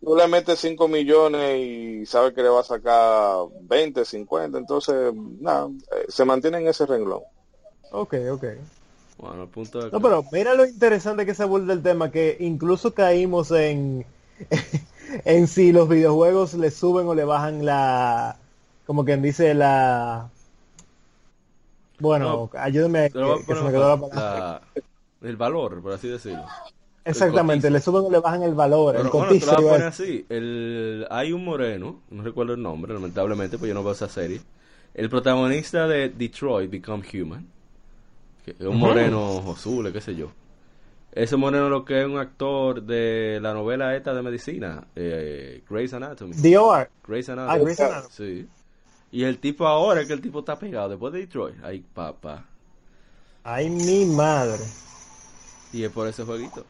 tú 0.00 0.16
le 0.16 0.28
metes 0.28 0.58
5 0.60 0.88
millones 0.88 1.58
y 1.58 2.06
sabes 2.06 2.34
que 2.34 2.42
le 2.42 2.50
va 2.50 2.60
a 2.60 2.64
sacar 2.64 3.46
20, 3.62 4.04
50, 4.04 4.58
entonces, 4.58 5.12
nada, 5.40 5.68
eh, 5.68 6.04
se 6.08 6.24
mantiene 6.24 6.58
en 6.58 6.68
ese 6.68 6.86
renglón. 6.86 7.22
Ok, 7.90 8.14
ok. 8.30 8.44
Bueno, 9.18 9.46
punto 9.48 9.80
de... 9.80 9.90
No, 9.90 10.00
pero 10.00 10.24
mira 10.30 10.54
lo 10.54 10.64
interesante 10.66 11.26
que 11.26 11.34
se 11.34 11.44
vuelve 11.44 11.72
el 11.72 11.82
tema, 11.82 12.12
que 12.12 12.36
incluso 12.40 12.94
caímos 12.94 13.50
en, 13.50 14.04
en 15.24 15.48
si 15.48 15.72
los 15.72 15.88
videojuegos 15.88 16.54
le 16.54 16.70
suben 16.70 17.08
o 17.08 17.14
le 17.14 17.24
bajan 17.24 17.64
la, 17.64 18.36
como 18.86 19.04
quien 19.04 19.22
dice, 19.22 19.54
la... 19.54 20.30
Bueno, 22.00 22.50
ayúdeme 22.54 23.10
que, 23.10 23.18
se 23.54 23.62
me 23.62 23.70
quedó 23.70 24.10
la 24.14 24.62
el 25.22 25.36
valor, 25.36 25.82
por 25.82 25.92
así 25.92 26.08
decirlo. 26.08 26.44
Exactamente, 27.04 27.70
le 27.70 27.80
suben 27.80 28.04
o 28.04 28.10
le 28.10 28.20
bajan 28.20 28.42
el 28.42 28.54
valor. 28.54 28.96
el 28.96 29.08
bueno, 29.08 29.86
así. 29.86 30.26
El, 30.28 31.06
hay 31.10 31.32
un 31.32 31.44
moreno, 31.44 32.02
no 32.10 32.22
recuerdo 32.22 32.54
el 32.54 32.62
nombre, 32.62 32.92
lamentablemente, 32.92 33.58
pues 33.58 33.68
yo 33.68 33.74
no 33.74 33.82
veo 33.82 33.92
esa 33.92 34.08
serie. 34.08 34.40
El 34.94 35.08
protagonista 35.08 35.86
de 35.86 36.10
Detroit 36.10 36.70
Become 36.70 37.04
Human, 37.14 37.46
que 38.44 38.52
es 38.52 38.60
un 38.60 38.78
moreno 38.78 39.52
azul, 39.52 39.92
qué 39.92 40.00
sé 40.00 40.14
yo. 40.14 40.30
Ese 41.12 41.36
moreno 41.36 41.68
lo 41.70 41.84
que 41.84 42.00
es 42.00 42.06
un 42.06 42.18
actor 42.18 42.82
de 42.82 43.38
la 43.40 43.54
novela 43.54 43.96
esta 43.96 44.12
de 44.12 44.22
medicina, 44.22 44.86
eh, 44.94 45.62
Grey's 45.68 45.94
Anatomy. 45.94 46.34
D.O.R. 46.36 46.88
Grey's 47.06 47.28
Anatomy. 47.28 47.58
Ah, 47.58 47.62
Grey's 47.64 47.80
Anatomy. 47.80 48.12
Sí. 48.12 48.48
Y 49.10 49.24
el 49.24 49.38
tipo 49.38 49.66
ahora, 49.66 50.02
es 50.02 50.06
que 50.06 50.12
el 50.12 50.20
tipo 50.20 50.40
está 50.40 50.58
pegado 50.58 50.90
después 50.90 51.12
de 51.12 51.20
Detroit. 51.20 51.56
Ay, 51.62 51.84
papá. 51.94 52.46
Ay, 53.42 53.70
mi 53.70 54.04
madre. 54.04 54.64
Y 55.72 55.84
es 55.84 55.90
por 55.90 56.06
ese 56.06 56.24
jueguito. 56.24 56.64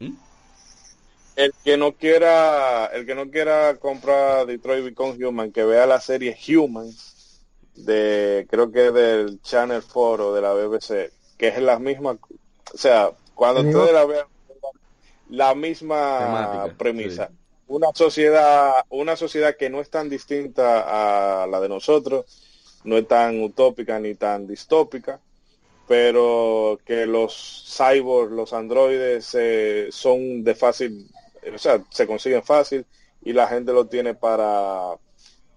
¿Mm? 0.00 0.12
El 1.36 1.52
que 1.62 1.76
no 1.76 1.92
quiera, 1.92 2.86
el 2.86 3.06
que 3.06 3.14
no 3.14 3.30
quiera 3.30 3.76
comprar 3.76 4.46
Detroit 4.46 4.84
Become 4.84 5.24
Human, 5.24 5.52
que 5.52 5.64
vea 5.64 5.86
la 5.86 6.00
serie 6.00 6.36
Human 6.48 6.90
de, 7.76 8.46
creo 8.50 8.72
que 8.72 8.90
del 8.90 9.40
Channel 9.42 9.82
4 9.92 10.28
o 10.28 10.34
de 10.34 10.40
la 10.40 10.52
BBC, 10.54 11.12
que 11.36 11.48
es 11.48 11.58
la 11.60 11.78
misma, 11.78 12.12
o 12.12 12.78
sea, 12.78 13.10
cuando 13.34 13.60
ustedes 13.60 13.92
la 13.92 14.04
vean, 14.06 14.26
la 15.28 15.54
misma 15.54 16.72
premisa. 16.78 17.30
Una 17.68 17.88
sociedad, 17.94 18.72
una 18.90 19.16
sociedad 19.16 19.56
que 19.56 19.70
no 19.70 19.80
es 19.80 19.90
tan 19.90 20.08
distinta 20.08 21.42
a 21.42 21.46
la 21.46 21.60
de 21.60 21.68
nosotros, 21.68 22.24
no 22.84 22.96
es 22.96 23.08
tan 23.08 23.42
utópica 23.42 23.98
ni 23.98 24.14
tan 24.14 24.46
distópica, 24.46 25.20
pero 25.88 26.78
que 26.84 27.06
los 27.06 27.64
cyborgs, 27.76 28.32
los 28.32 28.52
androides 28.52 29.34
eh, 29.34 29.88
son 29.90 30.44
de 30.44 30.54
fácil, 30.54 31.08
o 31.52 31.58
sea, 31.58 31.82
se 31.90 32.06
consiguen 32.06 32.42
fácil 32.44 32.86
y 33.22 33.32
la 33.32 33.48
gente 33.48 33.72
lo 33.72 33.86
tiene 33.86 34.14
para 34.14 34.96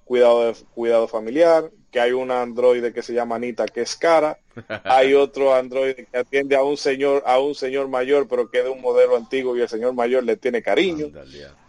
cuidado 0.06 0.45
de, 0.45 0.56
cuidado 0.74 1.08
familiar, 1.08 1.69
que 1.91 1.99
hay 1.99 2.12
un 2.12 2.32
androide 2.32 2.93
que 2.93 3.02
se 3.02 3.13
llama 3.13 3.36
Anita 3.36 3.65
que 3.65 3.82
es 3.82 3.95
cara, 3.95 4.38
hay 4.84 5.13
otro 5.13 5.54
androide 5.54 6.08
que 6.12 6.17
atiende 6.17 6.56
a 6.56 6.63
un 6.63 6.78
señor 6.78 7.23
a 7.25 7.39
un 7.39 7.56
señor 7.56 7.88
mayor 7.88 8.28
pero 8.28 8.49
que 8.49 8.60
es 8.60 8.63
de 8.63 8.69
un 8.69 8.82
modelo 8.82 9.15
antiguo 9.15 9.56
y 9.56 9.62
el 9.62 9.69
señor 9.69 9.93
mayor 9.93 10.23
le 10.23 10.38
tiene 10.38 10.62
cariño. 10.62 11.08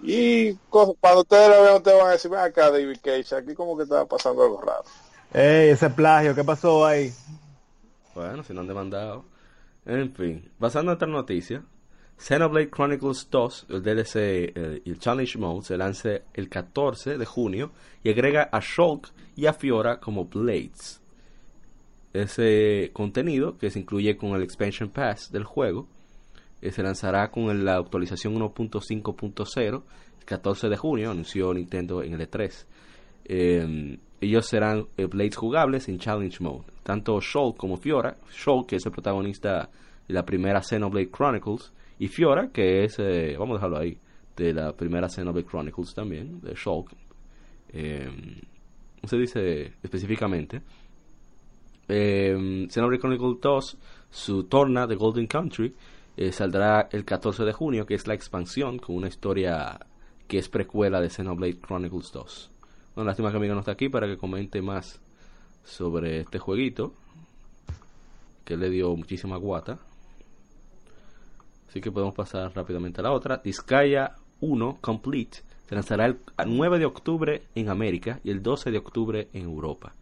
y 0.03 0.55
cuando 0.69 1.21
ustedes 1.21 1.49
lo 1.49 1.63
vean 1.63 1.77
ustedes 1.77 1.99
van 1.99 2.09
a 2.09 2.13
decir, 2.13 2.31
ven 2.31 2.41
acá 2.41 2.71
David 2.71 2.99
Cage, 3.03 3.35
aquí 3.35 3.55
como 3.55 3.77
que 3.77 3.85
estaba 3.85 4.07
pasando 4.07 4.43
algo 4.43 4.61
raro. 4.61 4.85
Ey, 5.33 5.71
ese 5.71 5.89
plagio, 5.91 6.35
¿qué 6.35 6.43
pasó 6.43 6.85
ahí? 6.85 7.13
Bueno, 8.15 8.43
si 8.43 8.53
no 8.53 8.61
han 8.61 8.67
demandado. 8.67 9.25
En 9.87 10.13
fin, 10.15 10.51
basando 10.59 10.93
en 10.93 10.97
esta 10.97 11.07
noticia, 11.07 11.63
Xenoblade 12.21 12.71
Chronicles 12.71 13.29
2, 13.31 13.67
el 13.71 13.83
DLC 13.83 14.83
y 14.85 14.91
el 14.91 14.99
Challenge 14.99 15.39
Mode, 15.39 15.63
se 15.63 15.77
lanza 15.79 16.11
el 16.35 16.51
14 16.51 17.17
de 17.17 17.25
junio 17.25 17.73
y 18.05 18.11
agrega 18.11 18.51
a 18.53 18.61
Shulk 18.61 19.09
y 19.37 19.47
a 19.47 19.55
Fiora 19.55 19.99
como 20.01 20.27
Blades. 20.27 21.01
Ese 22.13 22.91
contenido, 22.93 23.57
que 23.57 23.71
se 23.71 23.79
incluye 23.79 24.19
con 24.19 24.35
el 24.35 24.43
Expansion 24.43 24.91
Pass 24.91 25.33
del 25.33 25.45
juego, 25.45 25.89
eh, 26.61 26.71
se 26.73 26.83
lanzará 26.83 27.31
con 27.31 27.65
la 27.65 27.79
actualización 27.79 28.35
1.5.0 28.35 29.83
el 30.19 30.25
14 30.27 30.69
de 30.69 30.77
junio, 30.77 31.11
anunció 31.11 31.55
Nintendo 31.55 32.03
en 32.03 32.13
el 32.13 32.29
E3. 32.29 32.67
Eh, 33.25 33.99
ellos 34.21 34.47
serán 34.47 34.87
eh, 34.99 35.07
Blades 35.07 35.37
jugables 35.37 35.89
en 35.89 35.99
Challenge 35.99 36.37
Mode. 36.41 36.65
Tanto 36.83 37.19
Shulk 37.21 37.57
como 37.57 37.79
Fiora, 37.79 38.17
Shulk 38.31 38.69
que 38.69 38.77
es 38.77 38.85
el 38.85 38.93
protagonista 38.93 39.71
de 40.07 40.15
la 40.15 40.27
primera 40.27 40.61
Xenoblade 40.61 41.11
Chronicles, 41.11 41.73
y 42.01 42.09
Fiora 42.09 42.49
que 42.49 42.85
es, 42.85 42.99
eh, 42.99 43.37
vamos 43.39 43.55
a 43.55 43.59
dejarlo 43.59 43.79
ahí, 43.79 43.97
de 44.35 44.55
la 44.55 44.73
primera 44.73 45.09
Xenoblade 45.09 45.47
Chronicles 45.47 45.95
también, 45.95 46.41
de 46.41 46.55
Shulk. 46.55 46.93
Eh, 47.75 48.09
¿Cómo 48.97 49.09
se 49.09 49.19
dice 49.19 49.73
específicamente? 49.83 50.63
Eh, 51.89 52.67
Xenoblade 52.71 53.01
Chronicles 53.01 53.41
2, 53.43 53.79
su 54.11 54.45
torna 54.45 54.87
de 54.87 54.97
Golden 54.97 55.27
Country, 55.27 55.75
saldrá 56.33 56.89
el 56.91 57.05
14 57.05 57.45
de 57.45 57.53
junio, 57.53 57.85
que 57.85 57.95
es 57.95 58.07
la 58.07 58.15
expansión 58.15 58.79
con 58.79 58.97
una 58.97 59.09
historia 59.09 59.79
que 60.27 60.39
es 60.39 60.49
precuela 60.49 61.03
de 61.03 61.11
Xenoblade 61.11 61.61
Chronicles 61.61 62.13
2. 62.13 62.51
No, 62.97 63.05
lástima 63.05 63.31
que 63.31 63.37
amigo 63.37 63.55
no 63.55 63.61
está 63.61 63.73
aquí 63.73 63.91
para 63.91 64.07
que 64.07 64.17
comente 64.17 64.63
más 64.63 65.01
sobre 65.65 66.21
este 66.21 66.39
jueguito. 66.39 66.95
Que 68.45 68.57
le 68.57 68.71
dio 68.71 68.97
muchísima 68.97 69.37
guata. 69.37 69.79
Así 71.71 71.81
que 71.81 71.91
podemos 71.91 72.15
pasar 72.15 72.53
rápidamente 72.55 73.01
a 73.01 73.05
la 73.05 73.13
otra. 73.13 73.41
Disgaea 73.43 74.17
1 74.41 74.79
Complete 74.81 75.39
se 75.71 75.77
lanzará 75.77 76.07
el 76.07 76.17
9 76.45 76.81
de 76.81 76.85
octubre 76.85 77.43
en 77.55 77.69
América 77.69 78.19
y 78.25 78.31
el 78.33 78.43
12 78.43 78.73
de 78.73 78.79
octubre 78.79 79.29
en 79.33 79.45
Europa. 79.45 79.95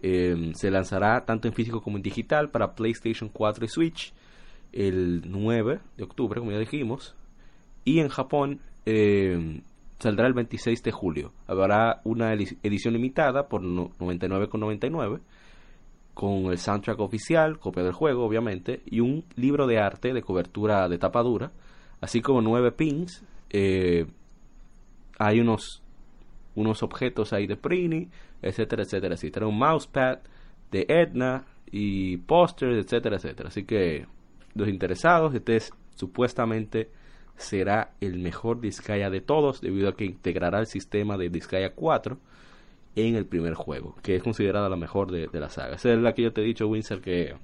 Em, 0.00 0.54
se 0.54 0.70
lanzará 0.70 1.24
tanto 1.24 1.48
en 1.48 1.54
físico 1.54 1.82
como 1.82 1.96
en 1.96 2.04
digital 2.04 2.50
para 2.50 2.76
PlayStation 2.76 3.28
4 3.28 3.64
y 3.64 3.68
Switch 3.68 4.12
el 4.72 5.22
9 5.26 5.80
de 5.96 6.04
octubre, 6.04 6.38
como 6.38 6.52
ya 6.52 6.58
dijimos. 6.60 7.16
Y 7.84 7.98
en 7.98 8.10
Japón 8.10 8.60
eh, 8.86 9.60
saldrá 9.98 10.28
el 10.28 10.34
26 10.34 10.84
de 10.84 10.92
julio. 10.92 11.32
Habrá 11.48 12.00
una 12.04 12.32
edición 12.32 12.94
limitada 12.94 13.48
por 13.48 13.60
99,99 13.60 15.18
con 16.14 16.46
el 16.46 16.58
soundtrack 16.58 17.00
oficial, 17.00 17.58
copia 17.58 17.82
del 17.82 17.92
juego 17.92 18.24
obviamente, 18.24 18.82
y 18.86 19.00
un 19.00 19.24
libro 19.36 19.66
de 19.66 19.78
arte 19.78 20.12
de 20.12 20.22
cobertura 20.22 20.88
de 20.88 20.98
tapa 20.98 21.22
dura, 21.22 21.52
así 22.00 22.20
como 22.20 22.42
nueve 22.42 22.72
pins. 22.72 23.24
Eh, 23.50 24.06
hay 25.18 25.40
unos, 25.40 25.82
unos 26.54 26.82
objetos 26.82 27.32
ahí 27.32 27.46
de 27.46 27.56
Prini, 27.56 28.08
etcétera, 28.40 28.82
etcétera, 28.82 29.14
etcétera. 29.14 29.46
Un 29.46 29.58
mousepad 29.58 30.18
de 30.70 30.86
Edna 30.88 31.44
y 31.70 32.16
pósters, 32.18 32.84
etcétera, 32.84 33.16
etcétera. 33.16 33.48
Así 33.48 33.64
que 33.64 34.06
los 34.54 34.68
interesados, 34.68 35.34
este 35.34 35.56
es 35.56 35.72
supuestamente 35.94 36.90
será 37.36 37.92
el 38.00 38.18
mejor 38.18 38.60
Disgaea 38.60 39.10
de 39.10 39.20
todos 39.20 39.60
debido 39.60 39.88
a 39.88 39.96
que 39.96 40.04
integrará 40.04 40.60
el 40.60 40.66
sistema 40.66 41.16
de 41.16 41.30
Disgaea 41.30 41.74
4 41.74 42.18
en 42.94 43.16
el 43.16 43.26
primer 43.26 43.54
juego, 43.54 43.96
que 44.02 44.16
es 44.16 44.22
considerada 44.22 44.68
la 44.68 44.76
mejor 44.76 45.10
de, 45.10 45.28
la 45.32 45.48
saga. 45.48 45.76
Esa 45.76 45.92
es 45.92 45.98
la 45.98 46.14
que 46.14 46.22
yo 46.22 46.32
te 46.32 46.42
he 46.42 46.44
dicho, 46.44 46.68
Winsor, 46.68 47.00
que, 47.00 47.34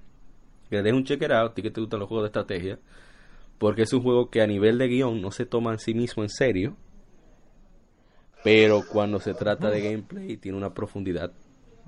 que 0.69 0.83
le 0.83 0.93
un 0.93 1.05
check 1.05 1.23
out, 1.31 1.55
que 1.55 1.71
te 1.71 1.81
gustan 1.81 2.01
los 2.01 2.09
juegos 2.09 2.25
de 2.25 2.29
estrategia, 2.29 2.79
porque 3.59 3.83
es 3.83 3.93
un 3.93 4.03
juego 4.03 4.31
que 4.31 4.43
a 4.43 4.47
nivel 4.47 4.79
de 4.79 4.89
guion 4.89 5.21
no 5.21 5.31
se 5.31 5.47
toma 5.47 5.73
en 5.73 5.79
sí 5.79 5.95
mismo 5.95 6.23
en 6.23 6.29
serio, 6.29 6.77
pero 8.45 8.85
cuando 8.87 9.19
se 9.21 9.35
trata 9.35 9.71
de 9.71 9.81
gameplay 9.81 10.37
tiene 10.37 10.57
una 10.57 10.73
profundidad 10.73 11.33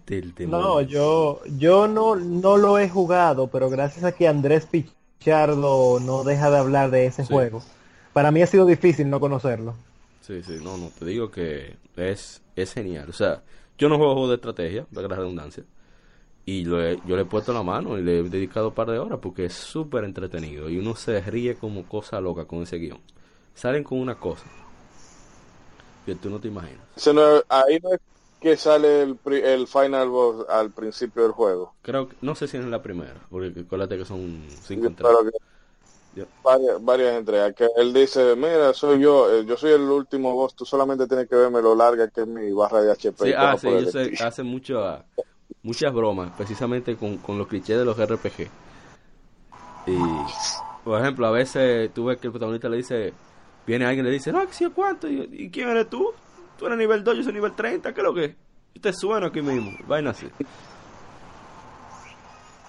del 0.06 0.34
demonio. 0.34 0.66
No, 0.66 0.80
yo, 0.80 1.40
yo 1.58 1.86
no, 1.86 2.16
no 2.16 2.56
lo 2.56 2.78
he 2.78 2.88
jugado, 2.88 3.48
pero 3.48 3.70
gracias 3.70 4.04
a 4.04 4.12
que 4.12 4.26
Andrés 4.26 4.66
Pichardo 4.66 6.00
no 6.00 6.24
deja 6.24 6.50
de 6.50 6.58
hablar 6.58 6.90
de 6.90 7.06
ese 7.06 7.24
juego, 7.24 7.62
para 8.12 8.30
mí 8.30 8.42
ha 8.42 8.46
sido 8.46 8.66
difícil 8.66 9.08
no 9.08 9.20
conocerlo. 9.20 9.74
Sí, 10.20 10.42
sí, 10.42 10.58
no, 10.62 10.76
no, 10.76 10.90
te 10.96 11.04
digo 11.04 11.30
que 11.30 11.76
es, 11.96 12.42
es 12.62 12.72
genial. 12.72 13.08
O 13.08 13.12
sea, 13.12 13.42
yo 13.78 13.88
no 13.88 13.96
juego 13.96 14.12
juegos 14.12 14.30
de 14.30 14.36
estrategia, 14.36 14.86
de 14.90 15.02
la 15.02 15.16
redundancia, 15.16 15.64
y 16.44 16.64
yo 16.64 16.76
le 16.78 17.22
he 17.22 17.24
puesto 17.24 17.52
la 17.52 17.62
mano 17.62 17.98
y 17.98 18.02
le 18.02 18.18
he 18.18 18.22
dedicado 18.24 18.68
un 18.68 18.74
par 18.74 18.90
de 18.90 18.98
horas 18.98 19.18
porque 19.22 19.44
es 19.44 19.54
súper 19.54 20.04
entretenido 20.04 20.68
y 20.68 20.78
uno 20.78 20.96
se 20.96 21.20
ríe 21.20 21.54
como 21.54 21.84
cosa 21.84 22.20
loca 22.20 22.44
con 22.46 22.62
ese 22.62 22.78
guion. 22.78 23.00
Salen 23.54 23.84
con 23.84 23.98
una 23.98 24.16
cosa 24.16 24.46
que 26.06 26.14
tú 26.14 26.30
no 26.30 26.40
te 26.40 26.48
imaginas. 26.48 26.82
ahí 27.48 27.78
no 27.82 27.92
es 27.92 28.00
que 28.40 28.56
sale 28.56 29.02
el, 29.02 29.18
el 29.26 29.66
final 29.66 30.08
boss 30.08 30.46
al 30.48 30.70
principio 30.70 31.22
del 31.22 31.32
juego. 31.32 31.74
Creo 31.82 32.08
que, 32.08 32.16
no 32.22 32.34
sé 32.34 32.48
si 32.48 32.56
es 32.56 32.64
en 32.64 32.70
la 32.70 32.82
primera, 32.82 33.20
porque 33.28 33.60
acuérdate 33.60 33.98
que 33.98 34.04
son 34.04 34.42
cinco 34.48 34.90
Varias, 36.42 36.84
varias 36.84 37.16
entregas. 37.16 37.54
Que 37.54 37.68
él 37.76 37.92
dice, 37.92 38.34
mira, 38.36 38.74
soy 38.74 39.00
yo, 39.00 39.32
eh, 39.32 39.44
yo 39.46 39.56
soy 39.56 39.72
el 39.72 39.82
último 39.82 40.34
boss, 40.34 40.54
tú 40.54 40.64
solamente 40.64 41.06
tienes 41.06 41.28
que 41.28 41.36
verme 41.36 41.62
lo 41.62 41.74
larga 41.74 42.08
que 42.08 42.22
es 42.22 42.26
mi 42.26 42.50
barra 42.52 42.82
de 42.82 42.92
HP. 42.92 43.26
Sí, 43.26 43.32
ah, 43.36 43.56
sí, 43.56 43.68
hace 44.22 44.42
mucho, 44.42 45.04
muchas 45.62 45.92
bromas, 45.92 46.32
precisamente 46.36 46.96
con, 46.96 47.18
con 47.18 47.38
los 47.38 47.46
clichés 47.46 47.78
de 47.78 47.84
los 47.84 47.96
RPG. 47.96 48.48
Y, 49.86 49.96
por 50.84 51.00
ejemplo, 51.00 51.26
a 51.26 51.30
veces 51.30 51.92
tú 51.94 52.06
ves 52.06 52.18
que 52.18 52.26
el 52.26 52.32
protagonista 52.32 52.68
le 52.68 52.78
dice, 52.78 53.12
viene 53.66 53.86
alguien 53.86 54.04
y 54.04 54.08
le 54.08 54.14
dice, 54.14 54.32
no, 54.32 54.40
¿qué 54.46 54.70
cuánto? 54.70 55.08
¿Y, 55.08 55.50
quién 55.50 55.68
eres 55.68 55.88
tú? 55.88 56.12
Tú 56.58 56.66
eres 56.66 56.78
nivel 56.78 57.02
2, 57.04 57.16
yo 57.16 57.22
soy 57.22 57.32
nivel 57.32 57.54
30, 57.54 57.94
¿qué 57.94 58.00
es 58.00 58.04
lo 58.04 58.14
que? 58.14 58.36
Yo 58.74 58.80
te 58.80 58.92
sueno 58.92 59.26
aquí 59.26 59.40
mismo, 59.40 59.72
vaina 59.86 60.10
así. 60.10 60.28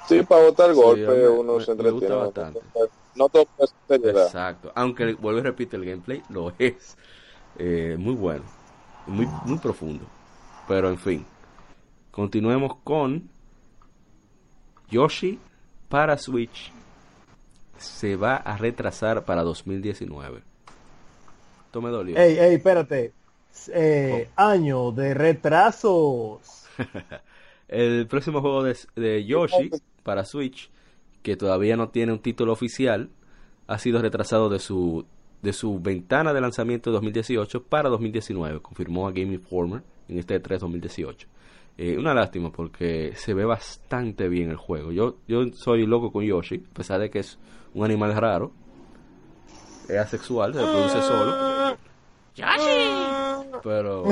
Sí, 0.08 0.24
para 0.24 0.44
botar 0.44 0.74
golpe 0.74 1.28
uno 1.28 1.60
se 1.60 1.72
entretiene. 1.72 1.84
Me 1.84 1.92
gusta 1.92 2.16
bastante. 2.16 2.60
No 3.16 3.30
todo 3.30 3.48
Exacto, 3.90 4.72
aunque 4.76 5.14
vuelvo 5.14 5.40
y 5.40 5.44
repito, 5.44 5.76
el 5.76 5.86
gameplay 5.86 6.24
lo 6.30 6.54
es 6.58 6.98
eh, 7.58 7.96
muy 8.00 8.14
bueno, 8.14 8.44
muy, 9.08 9.28
muy 9.46 9.58
profundo. 9.58 10.06
Pero 10.68 10.90
en 10.90 10.98
fin, 10.98 11.26
continuemos 12.12 12.76
con 12.84 13.30
Yoshi 14.90 15.40
para 15.90 16.18
Switch 16.18 16.72
se 17.78 18.16
va 18.16 18.36
a 18.36 18.58
retrasar 18.58 19.26
para 19.26 19.44
2019. 19.44 20.42
Esto 21.66 21.82
me 21.82 21.90
dolió. 21.90 22.18
Ey, 22.18 22.38
ey, 22.38 22.56
espérate. 22.56 23.14
Eh, 23.74 24.30
oh. 24.30 24.42
Año 24.42 24.92
de 24.92 25.14
retrasos. 25.14 26.66
el 27.68 28.08
próximo 28.08 28.42
juego 28.42 28.64
de, 28.64 29.26
Yoshi 29.26 29.72
para 30.04 30.26
Switch, 30.26 30.70
que 31.24 31.36
todavía 31.38 31.76
no 31.78 31.90
tiene 31.90 32.14
un 32.14 32.20
título 32.20 32.54
oficial, 32.54 33.10
ha 33.68 33.78
sido 33.78 34.02
retrasado 34.02 34.50
de 34.50 34.60
su, 34.60 35.06
de 35.42 35.54
su 35.54 35.80
ventana 35.80 36.34
de 36.34 36.42
lanzamiento 36.42 36.90
de 36.90 36.96
2018 36.96 37.64
para 37.64 37.90
2019, 37.90 38.62
confirmó 38.62 39.08
a 39.08 39.12
Game 39.12 39.34
Informer 39.34 39.84
en 40.08 40.20
este 40.20 40.40
3 40.40 40.58
e 40.58 40.60
2018. 40.60 41.28
Eh, 41.78 41.98
una 41.98 42.14
lástima 42.14 42.52
porque 42.52 43.14
se 43.16 43.34
ve 43.34 43.46
bastante 43.46 44.28
bien 44.28 44.50
el 44.50 44.58
juego. 44.58 44.92
Yo, 44.92 45.18
yo 45.28 45.46
soy 45.54 45.86
loco 45.86 46.12
con 46.12 46.24
Yoshi, 46.24 46.64
a 46.70 46.74
pesar 46.74 47.00
de 47.00 47.10
que 47.10 47.20
es 47.20 47.40
un 47.74 47.86
animal 47.86 48.16
raro, 48.16 48.52
es 49.88 49.98
asexual, 49.98 50.54
se 50.54 50.60
produce 50.60 51.02
solo. 51.02 51.78
Pero 53.64 54.04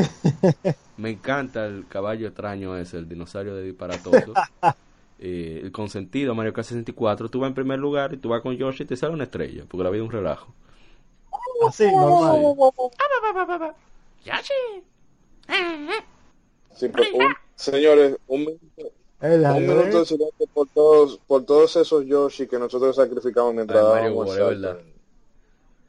me 0.98 1.12
encanta 1.12 1.65
el 1.65 1.88
caballo 1.88 2.28
extraño 2.28 2.78
ese, 2.78 2.98
el 2.98 3.08
dinosaurio 3.08 3.56
de 3.56 3.63
disparatoso. 3.63 4.34
Eh, 5.21 5.60
el 5.63 5.71
consentido 5.73 6.34
Mario 6.34 6.53
Kart 6.53 6.67
64, 6.67 7.29
tú 7.29 7.41
vas 7.41 7.49
en 7.49 7.53
primer 7.53 7.77
lugar 7.77 8.13
y 8.13 8.17
tú 8.17 8.29
vas 8.29 8.41
con 8.41 8.55
Yoshi 8.55 8.84
y 8.84 8.86
te 8.86 8.95
sale 8.95 9.13
una 9.13 9.25
estrella, 9.25 9.65
porque 9.67 9.84
la 9.84 9.89
vida 9.89 10.03
es 10.03 10.08
un 10.08 10.13
relajo. 10.13 10.53
Así, 11.62 11.86
normal. 11.91 12.55
señores, 17.55 18.17
un 18.27 18.39
minuto, 18.41 18.91
un 19.19 19.67
minuto 19.67 19.99
de 19.99 20.05
silencio 20.05 20.47
por 20.53 20.67
todos, 20.69 21.19
por 21.27 21.43
todos 21.45 21.75
esos 21.75 22.05
Yoshi 22.05 22.47
que 22.47 22.58
nosotros 22.58 22.95
sacrificamos 22.95 23.53
mientras 23.53 23.84
dábamos 23.84 24.29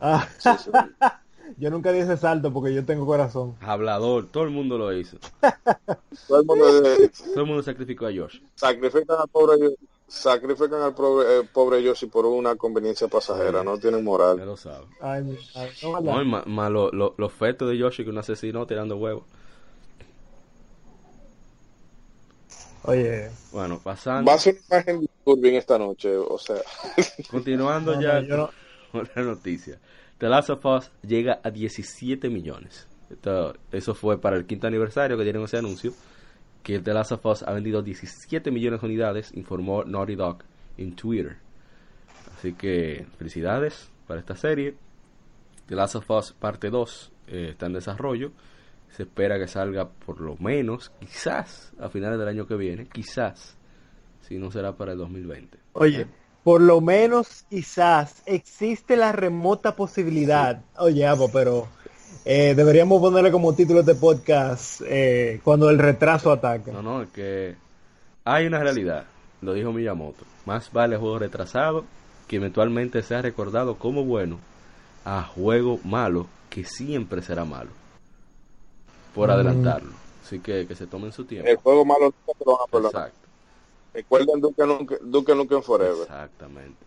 Ah. 0.00 0.26
yo 1.56 1.70
nunca 1.70 1.92
di 1.92 2.00
ese 2.00 2.16
salto 2.16 2.52
porque 2.52 2.74
yo 2.74 2.84
tengo 2.84 3.06
corazón. 3.06 3.56
Hablador, 3.60 4.26
todo 4.26 4.44
el 4.44 4.50
mundo 4.50 4.78
lo 4.78 4.92
hizo. 4.92 5.18
todo, 6.28 6.40
el 6.40 6.46
mundo, 6.46 6.66
todo 7.34 7.40
el 7.40 7.46
mundo 7.46 7.62
sacrificó 7.62 8.06
a 8.06 8.10
Yoshi. 8.10 8.42
Sacrifican 8.54 9.18
al 9.20 9.28
pobre 9.28 9.76
sacrifican 10.10 10.82
al 10.82 10.92
pobre, 10.92 11.38
eh, 11.38 11.42
pobre 11.52 11.82
Yoshi 11.82 12.06
por 12.06 12.26
una 12.26 12.56
conveniencia 12.56 13.06
pasajera, 13.06 13.62
no 13.62 13.78
tienen 13.78 14.02
moral. 14.02 14.38
lo 14.44 14.56
sabe. 14.56 14.86
no, 16.02 16.24
más 16.46 16.70
los 16.70 17.32
fetos 17.32 17.68
de 17.68 17.78
Yoshi 17.78 18.02
que 18.04 18.10
un 18.10 18.18
asesino 18.18 18.66
tirando 18.66 18.96
huevos. 18.96 19.24
Oye. 22.82 23.30
Bueno, 23.52 23.80
pasando. 23.82 24.28
Va 24.28 24.36
a 24.36 24.38
ser 24.38 24.58
una 24.68 24.80
imagen 24.80 25.08
de 25.26 25.56
esta 25.56 25.78
noche, 25.78 26.16
o 26.16 26.38
sea. 26.38 26.56
Continuando 27.30 28.00
ya 28.00 28.26
con 28.90 29.08
la 29.14 29.22
noticia. 29.22 29.78
The 30.20 30.28
Last 30.28 30.50
of 30.50 30.66
Us 30.66 30.90
llega 31.00 31.40
a 31.42 31.50
17 31.50 32.28
millones. 32.28 32.86
eso 33.72 33.94
fue 33.94 34.20
para 34.20 34.36
el 34.36 34.44
quinto 34.44 34.66
aniversario 34.66 35.16
que 35.16 35.24
tienen 35.24 35.42
ese 35.42 35.56
anuncio. 35.56 35.94
Que 36.62 36.78
The 36.78 36.92
Last 36.92 37.12
of 37.12 37.24
Us 37.24 37.42
ha 37.42 37.54
vendido 37.54 37.80
17 37.80 38.50
millones 38.50 38.82
de 38.82 38.86
unidades, 38.86 39.32
informó 39.32 39.82
Naughty 39.82 40.16
Dog 40.16 40.44
en 40.76 40.94
Twitter. 40.94 41.38
Así 42.36 42.52
que 42.52 43.06
felicidades 43.16 43.90
para 44.06 44.20
esta 44.20 44.36
serie. 44.36 44.74
The 45.68 45.74
Last 45.74 45.94
of 45.94 46.10
Us 46.10 46.32
parte 46.34 46.68
2 46.68 47.12
eh, 47.28 47.48
está 47.52 47.64
en 47.64 47.72
desarrollo. 47.72 48.32
Se 48.90 49.04
espera 49.04 49.38
que 49.38 49.48
salga 49.48 49.88
por 49.88 50.20
lo 50.20 50.36
menos, 50.36 50.92
quizás, 51.00 51.72
a 51.80 51.88
finales 51.88 52.18
del 52.18 52.28
año 52.28 52.46
que 52.46 52.56
viene. 52.56 52.88
Quizás, 52.92 53.56
si 54.20 54.36
no 54.36 54.50
será 54.50 54.76
para 54.76 54.92
el 54.92 54.98
2020. 54.98 55.58
Oye, 55.72 56.06
por 56.44 56.60
lo 56.60 56.80
menos 56.80 57.44
quizás 57.48 58.22
existe 58.26 58.96
la 58.96 59.12
remota 59.12 59.76
posibilidad, 59.76 60.60
oye, 60.78 61.06
pero 61.32 61.68
eh, 62.24 62.54
deberíamos 62.54 63.00
ponerle 63.00 63.30
como 63.30 63.54
título 63.54 63.82
de 63.82 63.94
podcast 63.94 64.80
eh, 64.86 65.40
cuando 65.44 65.68
el 65.70 65.78
retraso 65.78 66.32
ataca. 66.32 66.72
No, 66.72 66.82
no, 66.82 67.02
es 67.02 67.10
que 67.10 67.56
hay 68.24 68.46
una 68.46 68.60
realidad, 68.60 69.04
lo 69.42 69.52
dijo 69.52 69.72
Miyamoto, 69.72 70.24
más 70.46 70.72
vale 70.72 70.96
juego 70.96 71.18
retrasado 71.18 71.84
que 72.26 72.36
eventualmente 72.36 73.02
sea 73.02 73.22
recordado 73.22 73.76
como 73.76 74.04
bueno 74.04 74.38
a 75.04 75.22
juego 75.22 75.78
malo 75.84 76.26
que 76.48 76.64
siempre 76.64 77.22
será 77.22 77.44
malo, 77.44 77.70
por 79.14 79.28
mm. 79.28 79.32
adelantarlo. 79.32 79.92
Así 80.24 80.38
que 80.38 80.66
que 80.66 80.76
se 80.76 80.86
tomen 80.86 81.10
su 81.10 81.24
tiempo. 81.24 81.48
El 81.48 81.56
juego 81.56 81.84
malo 81.84 82.14
no 82.46 82.86
Exacto. 82.86 83.19
Recuerden 83.92 84.40
Duke 84.40 85.34
Nukem, 85.34 85.62
Forever. 85.62 86.02
Exactamente. 86.02 86.86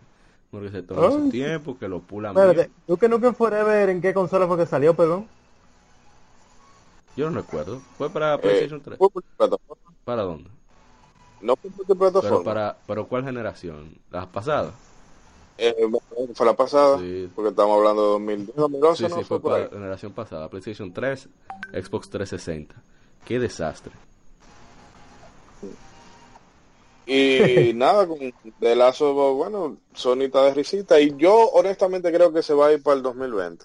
Porque 0.50 0.70
se 0.70 0.82
toma 0.82 1.10
su 1.10 1.30
tiempo, 1.30 1.76
que 1.78 1.88
lo 1.88 2.00
pula 2.00 2.28
Espérate, 2.30 2.70
Duke 2.86 3.08
Nukem 3.08 3.34
Forever, 3.34 3.88
¿en 3.90 4.00
qué 4.00 4.14
consola 4.14 4.46
fue 4.46 4.56
que 4.56 4.66
salió, 4.66 4.94
perdón? 4.94 5.26
Yo 7.16 7.30
no 7.30 7.40
recuerdo. 7.40 7.80
¿Fue 7.98 8.10
para 8.10 8.34
eh, 8.34 8.38
PlayStation 8.38 8.80
3? 8.80 8.98
¿Para 10.04 10.22
dónde? 10.22 10.50
No 11.40 11.56
fue 11.56 11.70
plataforma. 11.70 12.20
Pero, 12.22 12.42
para, 12.42 12.76
¿Pero 12.86 13.06
cuál 13.06 13.24
generación? 13.24 13.94
¿Las 14.10 14.26
pasadas? 14.26 14.74
Eh, 15.58 15.74
fue 16.34 16.46
la 16.46 16.54
pasada, 16.54 16.98
sí. 16.98 17.30
porque 17.34 17.50
estamos 17.50 17.76
hablando 17.76 18.02
de 18.02 18.08
2010, 18.08 18.56
2011, 18.56 19.08
sí, 19.08 19.14
sí, 19.14 19.24
fue, 19.24 19.40
para 19.40 19.58
la 19.60 19.68
generación 19.68 20.12
pasada. 20.12 20.48
PlayStation 20.48 20.92
3, 20.92 21.28
Xbox 21.72 22.10
360. 22.10 22.74
Qué 23.24 23.38
desastre. 23.38 23.92
Y 27.06 27.72
nada, 27.74 28.06
con 28.06 28.18
de 28.60 28.76
lazo, 28.76 29.34
bueno, 29.34 29.76
sonita 29.94 30.42
de 30.44 30.54
risita. 30.54 31.00
Y 31.00 31.16
yo 31.16 31.34
honestamente 31.50 32.12
creo 32.12 32.32
que 32.32 32.42
se 32.42 32.54
va 32.54 32.68
a 32.68 32.72
ir 32.72 32.82
para 32.82 32.96
el 32.96 33.02
2020. 33.02 33.64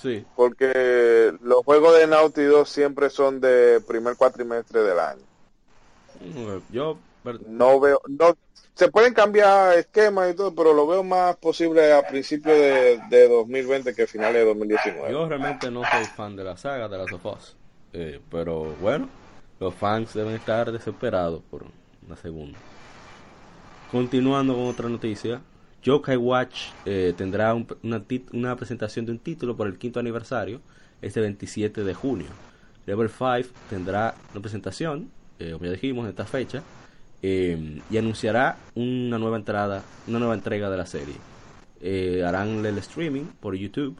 Sí. 0.00 0.24
Porque 0.36 1.34
los 1.42 1.64
juegos 1.64 1.98
de 1.98 2.06
Naughty 2.06 2.44
2 2.44 2.68
siempre 2.68 3.10
son 3.10 3.40
de 3.40 3.80
primer 3.86 4.16
cuatrimestre 4.16 4.82
del 4.82 4.98
año. 4.98 5.22
Yo 6.70 6.98
no 7.46 7.80
veo, 7.80 8.00
no, 8.08 8.36
se 8.74 8.88
pueden 8.90 9.12
cambiar 9.12 9.76
esquemas 9.76 10.30
y 10.30 10.36
todo, 10.36 10.54
pero 10.54 10.72
lo 10.72 10.86
veo 10.86 11.02
más 11.02 11.36
posible 11.36 11.92
a 11.92 12.06
principios 12.06 12.56
de, 12.56 13.00
de 13.10 13.28
2020 13.28 13.92
que 13.92 14.02
a 14.02 14.06
finales 14.06 14.34
de 14.34 14.44
2019. 14.44 15.12
Yo 15.12 15.28
realmente 15.28 15.70
no 15.70 15.82
soy 15.82 16.04
fan 16.04 16.36
de 16.36 16.44
la 16.44 16.56
saga 16.56 16.88
de 16.88 16.98
las 16.98 17.12
of 17.12 17.26
Us, 17.26 17.56
eh, 17.92 18.20
pero 18.30 18.76
bueno, 18.80 19.08
los 19.58 19.74
fans 19.74 20.14
deben 20.14 20.34
estar 20.34 20.70
desesperados 20.70 21.42
por 21.50 21.66
una 22.08 22.16
segunda. 22.16 22.58
Continuando 23.92 24.54
con 24.54 24.66
otra 24.66 24.88
noticia, 24.88 25.40
Yokai 25.82 26.16
Watch 26.16 26.70
eh, 26.84 27.14
tendrá 27.16 27.54
una, 27.54 28.02
una, 28.32 28.56
presentación 28.56 29.06
de 29.06 29.12
un 29.12 29.18
título 29.18 29.56
por 29.56 29.66
el 29.66 29.78
quinto 29.78 30.00
aniversario 30.00 30.60
este 31.00 31.20
27 31.20 31.84
de 31.84 31.94
junio. 31.94 32.26
Level 32.86 33.08
5 33.08 33.54
tendrá 33.70 34.14
una 34.32 34.40
presentación, 34.40 35.10
eh, 35.38 35.52
como 35.52 35.66
ya 35.66 35.72
dijimos, 35.72 36.04
en 36.04 36.10
esta 36.10 36.24
fecha, 36.24 36.62
eh, 37.22 37.80
y 37.90 37.96
anunciará 37.96 38.56
una 38.74 39.18
nueva 39.18 39.36
entrada, 39.36 39.82
una 40.06 40.18
nueva 40.18 40.34
entrega 40.34 40.70
de 40.70 40.76
la 40.76 40.86
serie. 40.86 41.14
harán 42.24 42.64
el 42.66 42.78
streaming 42.78 43.26
por 43.40 43.54
YouTube 43.54 43.96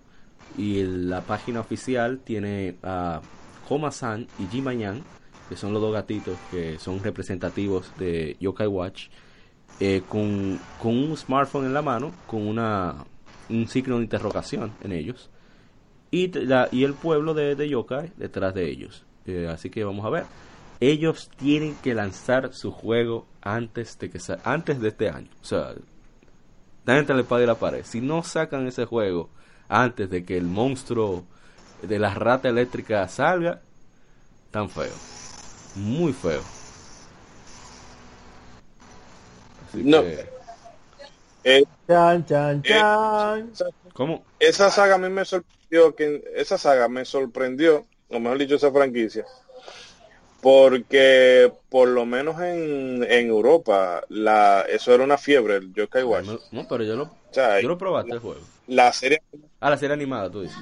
y 0.57 0.83
la 0.83 1.21
página 1.21 1.61
oficial 1.61 2.19
tiene 2.19 2.77
a 2.83 3.21
Homa-san 3.69 4.27
y 4.39 4.47
Jimayan, 4.47 5.03
que 5.49 5.57
son 5.57 5.73
los 5.73 5.83
dos 5.83 5.93
gatitos 5.93 6.37
que 6.51 6.79
son 6.79 7.03
representativos 7.03 7.91
de 7.99 8.37
Yokai 8.41 8.67
Watch 8.67 9.09
eh, 9.81 10.03
con, 10.09 10.59
un 10.83 11.17
smartphone 11.17 11.67
en 11.67 11.75
la 11.75 11.83
mano, 11.83 12.13
con 12.27 12.47
una, 12.47 13.05
un 13.49 13.69
signo 13.69 13.97
de 13.97 14.03
interrogación 14.03 14.73
en 14.83 14.93
ellos, 14.93 15.31
y, 16.11 16.33
y 16.73 16.85
el 16.85 16.95
pueblo 16.95 17.35
de, 17.35 17.55
de 17.55 17.69
Yokai 17.69 18.13
detrás 18.17 18.55
de 18.55 18.69
ellos. 18.69 19.05
Eh, 19.27 19.47
así 19.49 19.71
que 19.71 19.85
vamos 19.85 20.05
a 20.05 20.11
ver. 20.11 20.25
Ellos 20.81 21.31
tienen 21.37 21.77
que 21.83 21.95
lanzar 21.95 22.55
su 22.55 22.71
juego 22.71 23.27
antes 23.41 23.99
de 23.99 24.11
que 24.11 24.19
antes 24.45 24.81
de 24.81 24.89
este 24.89 25.11
año. 25.11 25.29
O 25.43 25.45
sea, 25.45 25.75
están 26.79 26.99
entre 26.99 27.15
la 27.15 27.23
espada 27.23 27.43
y 27.43 27.47
la 27.47 27.55
pared. 27.57 27.85
Si 27.85 28.01
no 28.01 28.23
sacan 28.23 28.67
ese 28.67 28.85
juego 28.85 29.29
antes 29.69 30.09
de 30.09 30.25
que 30.25 30.37
el 30.37 30.47
monstruo 30.47 31.25
de 31.83 31.99
la 31.99 32.15
rata 32.15 32.49
eléctrica 32.49 33.07
salga, 33.09 33.61
tan 34.51 34.69
feo. 34.71 35.18
Muy 35.75 36.13
feo. 36.13 36.43
no. 39.75 40.03
Eh, 41.45 41.65
chan, 41.87 42.27
chan, 42.27 42.63
eh, 42.65 42.69
chan. 42.69 43.53
¿Cómo? 43.93 44.25
Esa 44.39 44.71
saga 44.71 44.97
a 44.97 44.99
mí 44.99 45.09
me 45.09 45.25
sorprendió, 45.25 45.95
que 45.95 46.23
esa 46.35 46.59
saga 46.59 46.89
me 46.89 47.05
sorprendió, 47.05 47.87
o 48.11 48.21
mejor 48.21 48.39
dicho, 48.39 48.57
esa 48.57 48.71
franquicia, 48.71 49.25
porque 50.41 51.53
por 51.69 51.89
lo 51.89 52.05
menos 52.05 52.41
en, 52.41 53.05
en 53.09 53.29
Europa, 53.29 54.03
la, 54.09 54.63
eso 54.69 54.93
era 54.93 55.05
una 55.05 55.17
fiebre, 55.17 55.57
el 55.57 55.73
Yokai 55.73 56.03
Watch. 56.03 56.29
No, 56.51 56.67
pero 56.69 56.85
yo 56.85 56.97
lo, 56.97 57.11
yo 57.33 57.69
lo 57.69 57.79
probaste 57.79 58.13
el 58.13 58.19
juego. 58.19 58.41
La 58.67 58.93
serie... 58.93 59.23
Ah, 59.61 59.71
la 59.71 59.79
serie 59.79 59.95
animada, 59.95 60.31
tú 60.31 60.43
dices. 60.43 60.59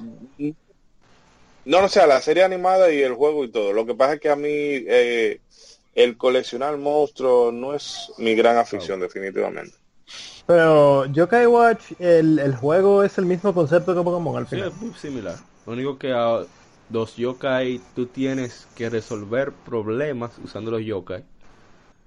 No, 1.66 1.84
o 1.84 1.88
sea, 1.88 2.06
la 2.06 2.20
serie 2.20 2.44
animada 2.44 2.92
y 2.92 3.02
el 3.02 3.14
juego 3.14 3.44
y 3.44 3.48
todo. 3.48 3.72
Lo 3.72 3.84
que 3.84 3.94
pasa 3.94 4.14
es 4.14 4.20
que 4.20 4.30
a 4.30 4.36
mí 4.36 4.48
eh, 4.48 5.40
el 5.96 6.16
coleccionar 6.16 6.76
monstruos 6.76 7.52
no 7.52 7.74
es 7.74 8.12
mi 8.18 8.36
gran 8.36 8.56
afición, 8.56 9.00
definitivamente. 9.00 9.74
Pero 10.46 11.06
Yokai 11.06 11.46
Watch, 11.46 11.92
el, 11.98 12.38
el, 12.38 12.54
juego 12.54 13.02
es 13.02 13.18
el 13.18 13.26
mismo 13.26 13.52
concepto 13.52 13.96
que 13.96 14.02
Pokémon 14.02 14.36
al 14.36 14.46
final. 14.46 14.70
Sí, 14.70 14.76
es 14.76 14.80
muy 14.80 14.94
similar. 14.94 15.34
Lo 15.66 15.72
único 15.72 15.98
que 15.98 16.12
a 16.12 16.44
los 16.88 17.16
yokai 17.16 17.80
tú 17.96 18.06
tienes 18.06 18.68
que 18.76 18.88
resolver 18.88 19.50
problemas 19.50 20.38
usando 20.38 20.70
los 20.70 20.84
yokai. 20.84 21.24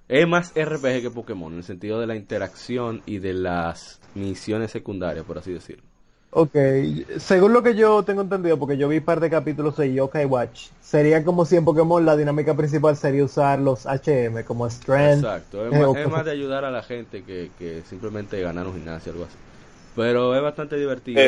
Es 0.07 0.25
más 0.25 0.53
RPG 0.55 1.01
que 1.01 1.11
Pokémon, 1.11 1.51
en 1.51 1.57
el 1.59 1.65
sentido 1.65 1.99
de 1.99 2.07
la 2.07 2.15
interacción 2.15 3.01
y 3.05 3.19
de 3.19 3.33
las 3.33 3.99
misiones 4.15 4.71
secundarias, 4.71 5.25
por 5.25 5.37
así 5.37 5.51
decirlo. 5.51 5.88
Ok, 6.31 6.55
según 7.17 7.53
lo 7.53 7.63
que 7.63 7.73
yo 7.75 8.03
tengo 8.03 8.21
entendido, 8.21 8.59
porque 8.59 8.77
yo 8.77 8.87
vi 8.87 8.97
un 8.97 9.03
par 9.03 9.19
de 9.19 9.31
capítulos 9.31 9.75
de 9.77 9.91
Yokai 9.91 10.25
Watch, 10.25 10.67
sería 10.79 11.25
como 11.25 11.43
si 11.43 11.55
en 11.55 11.65
Pokémon 11.65 12.05
la 12.05 12.15
dinámica 12.15 12.55
principal 12.55 12.95
sería 12.95 13.25
usar 13.25 13.57
los 13.57 13.87
HM 13.87 14.43
como 14.45 14.69
Strength. 14.69 15.23
Exacto, 15.23 15.65
es, 15.65 16.07
más, 16.07 16.25
de 16.25 16.31
ayudar 16.31 16.65
a 16.65 16.71
la 16.71 16.83
gente 16.83 17.23
que, 17.23 17.81
simplemente 17.89 18.39
ganar 18.41 18.67
un 18.67 18.73
gimnasio 18.73 19.11
o 19.11 19.13
algo 19.13 19.25
así. 19.25 19.37
Pero 19.95 20.35
es 20.35 20.41
bastante 20.43 20.75
divertido. 20.75 21.19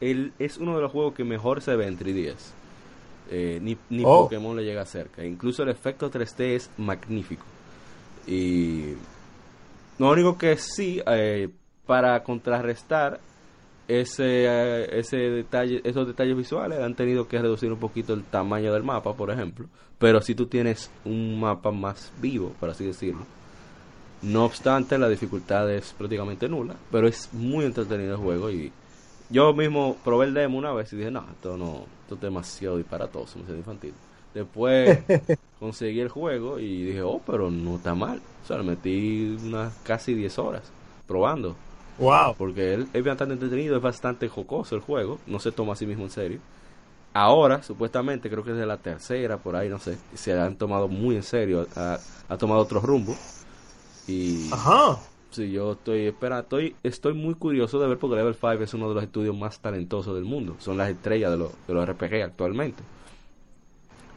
Él 0.00 0.32
es 0.38 0.58
uno 0.58 0.76
de 0.76 0.82
los 0.82 0.92
juegos 0.92 1.14
que 1.14 1.24
mejor 1.24 1.62
se 1.62 1.74
ve 1.74 1.86
en 1.86 1.98
3DS. 1.98 2.34
Eh, 3.30 3.58
ni 3.62 3.78
ni 3.88 4.02
oh. 4.04 4.24
Pokémon 4.24 4.54
le 4.54 4.64
llega 4.64 4.84
cerca. 4.84 5.24
Incluso 5.24 5.62
el 5.62 5.70
efecto 5.70 6.10
3D 6.10 6.56
es 6.56 6.70
magnífico. 6.76 7.44
Y 8.26 8.96
lo 9.98 10.10
único 10.10 10.36
que 10.36 10.56
sí, 10.58 11.00
eh, 11.06 11.48
para 11.86 12.22
contrarrestar 12.22 13.18
ese, 13.90 14.98
ese 14.98 15.16
detalle, 15.16 15.80
esos 15.82 16.06
detalles 16.06 16.36
visuales 16.36 16.78
han 16.80 16.94
tenido 16.94 17.26
que 17.26 17.40
reducir 17.40 17.72
un 17.72 17.78
poquito 17.78 18.14
el 18.14 18.22
tamaño 18.22 18.72
del 18.72 18.84
mapa, 18.84 19.14
por 19.14 19.30
ejemplo. 19.30 19.66
Pero 19.98 20.20
si 20.20 20.34
tú 20.34 20.46
tienes 20.46 20.90
un 21.04 21.40
mapa 21.40 21.72
más 21.72 22.12
vivo, 22.20 22.54
por 22.60 22.70
así 22.70 22.84
decirlo. 22.86 23.26
No 24.22 24.44
obstante, 24.44 24.96
la 24.98 25.08
dificultad 25.08 25.70
es 25.72 25.92
prácticamente 25.92 26.48
nula, 26.48 26.76
pero 26.90 27.08
es 27.08 27.30
muy 27.32 27.64
entretenido 27.64 28.12
el 28.12 28.20
juego 28.20 28.50
y 28.50 28.70
yo 29.30 29.52
mismo 29.54 29.96
probé 30.04 30.26
el 30.26 30.34
demo 30.34 30.58
una 30.58 30.72
vez 30.72 30.92
y 30.92 30.96
dije, 30.96 31.10
no, 31.10 31.24
esto 31.30 31.56
no, 31.56 31.84
esto 32.02 32.16
es 32.16 32.20
demasiado 32.20 32.76
disparatoso, 32.76 33.38
me 33.38 33.56
infantil. 33.56 33.94
Después 34.34 34.98
conseguí 35.58 36.00
el 36.00 36.08
juego 36.08 36.58
y 36.60 36.84
dije, 36.84 37.02
oh, 37.02 37.20
pero 37.26 37.50
no 37.50 37.76
está 37.76 37.94
mal. 37.94 38.20
O 38.42 38.46
sea, 38.46 38.58
le 38.58 38.64
metí 38.64 39.36
unas 39.42 39.74
casi 39.84 40.14
10 40.14 40.38
horas 40.38 40.62
probando. 41.06 41.56
Wow. 42.00 42.34
Porque 42.36 42.74
él 42.74 42.88
es 42.92 43.04
bastante 43.04 43.34
entretenido, 43.34 43.76
es 43.76 43.82
bastante 43.82 44.28
jocoso 44.28 44.74
el 44.74 44.80
juego, 44.80 45.18
no 45.26 45.38
se 45.38 45.52
toma 45.52 45.74
a 45.74 45.76
sí 45.76 45.86
mismo 45.86 46.04
en 46.04 46.10
serio. 46.10 46.40
Ahora, 47.12 47.62
supuestamente, 47.62 48.30
creo 48.30 48.42
que 48.42 48.52
es 48.52 48.56
de 48.56 48.66
la 48.66 48.78
tercera, 48.78 49.36
por 49.36 49.56
ahí, 49.56 49.68
no 49.68 49.78
sé, 49.78 49.98
se 50.14 50.32
han 50.32 50.56
tomado 50.56 50.88
muy 50.88 51.16
en 51.16 51.22
serio, 51.22 51.66
ha, 51.76 51.98
tomado 52.38 52.60
otro 52.60 52.80
rumbo. 52.80 53.14
Y 54.06 54.50
Ajá. 54.52 54.98
Sí, 55.30 55.50
yo 55.52 55.72
estoy 55.72 56.06
esperando, 56.06 56.42
estoy, 56.42 56.76
estoy 56.82 57.14
muy 57.14 57.34
curioso 57.34 57.78
de 57.78 57.86
ver 57.86 57.98
porque 57.98 58.16
Level 58.16 58.34
5 58.34 58.64
es 58.64 58.74
uno 58.74 58.88
de 58.88 58.94
los 58.96 59.04
estudios 59.04 59.36
más 59.36 59.60
talentosos 59.60 60.14
del 60.14 60.24
mundo, 60.24 60.56
son 60.58 60.76
las 60.76 60.88
estrellas 60.88 61.30
de 61.30 61.36
los, 61.36 61.52
de 61.68 61.74
los 61.74 61.88
RPG 61.88 62.22
actualmente. 62.24 62.82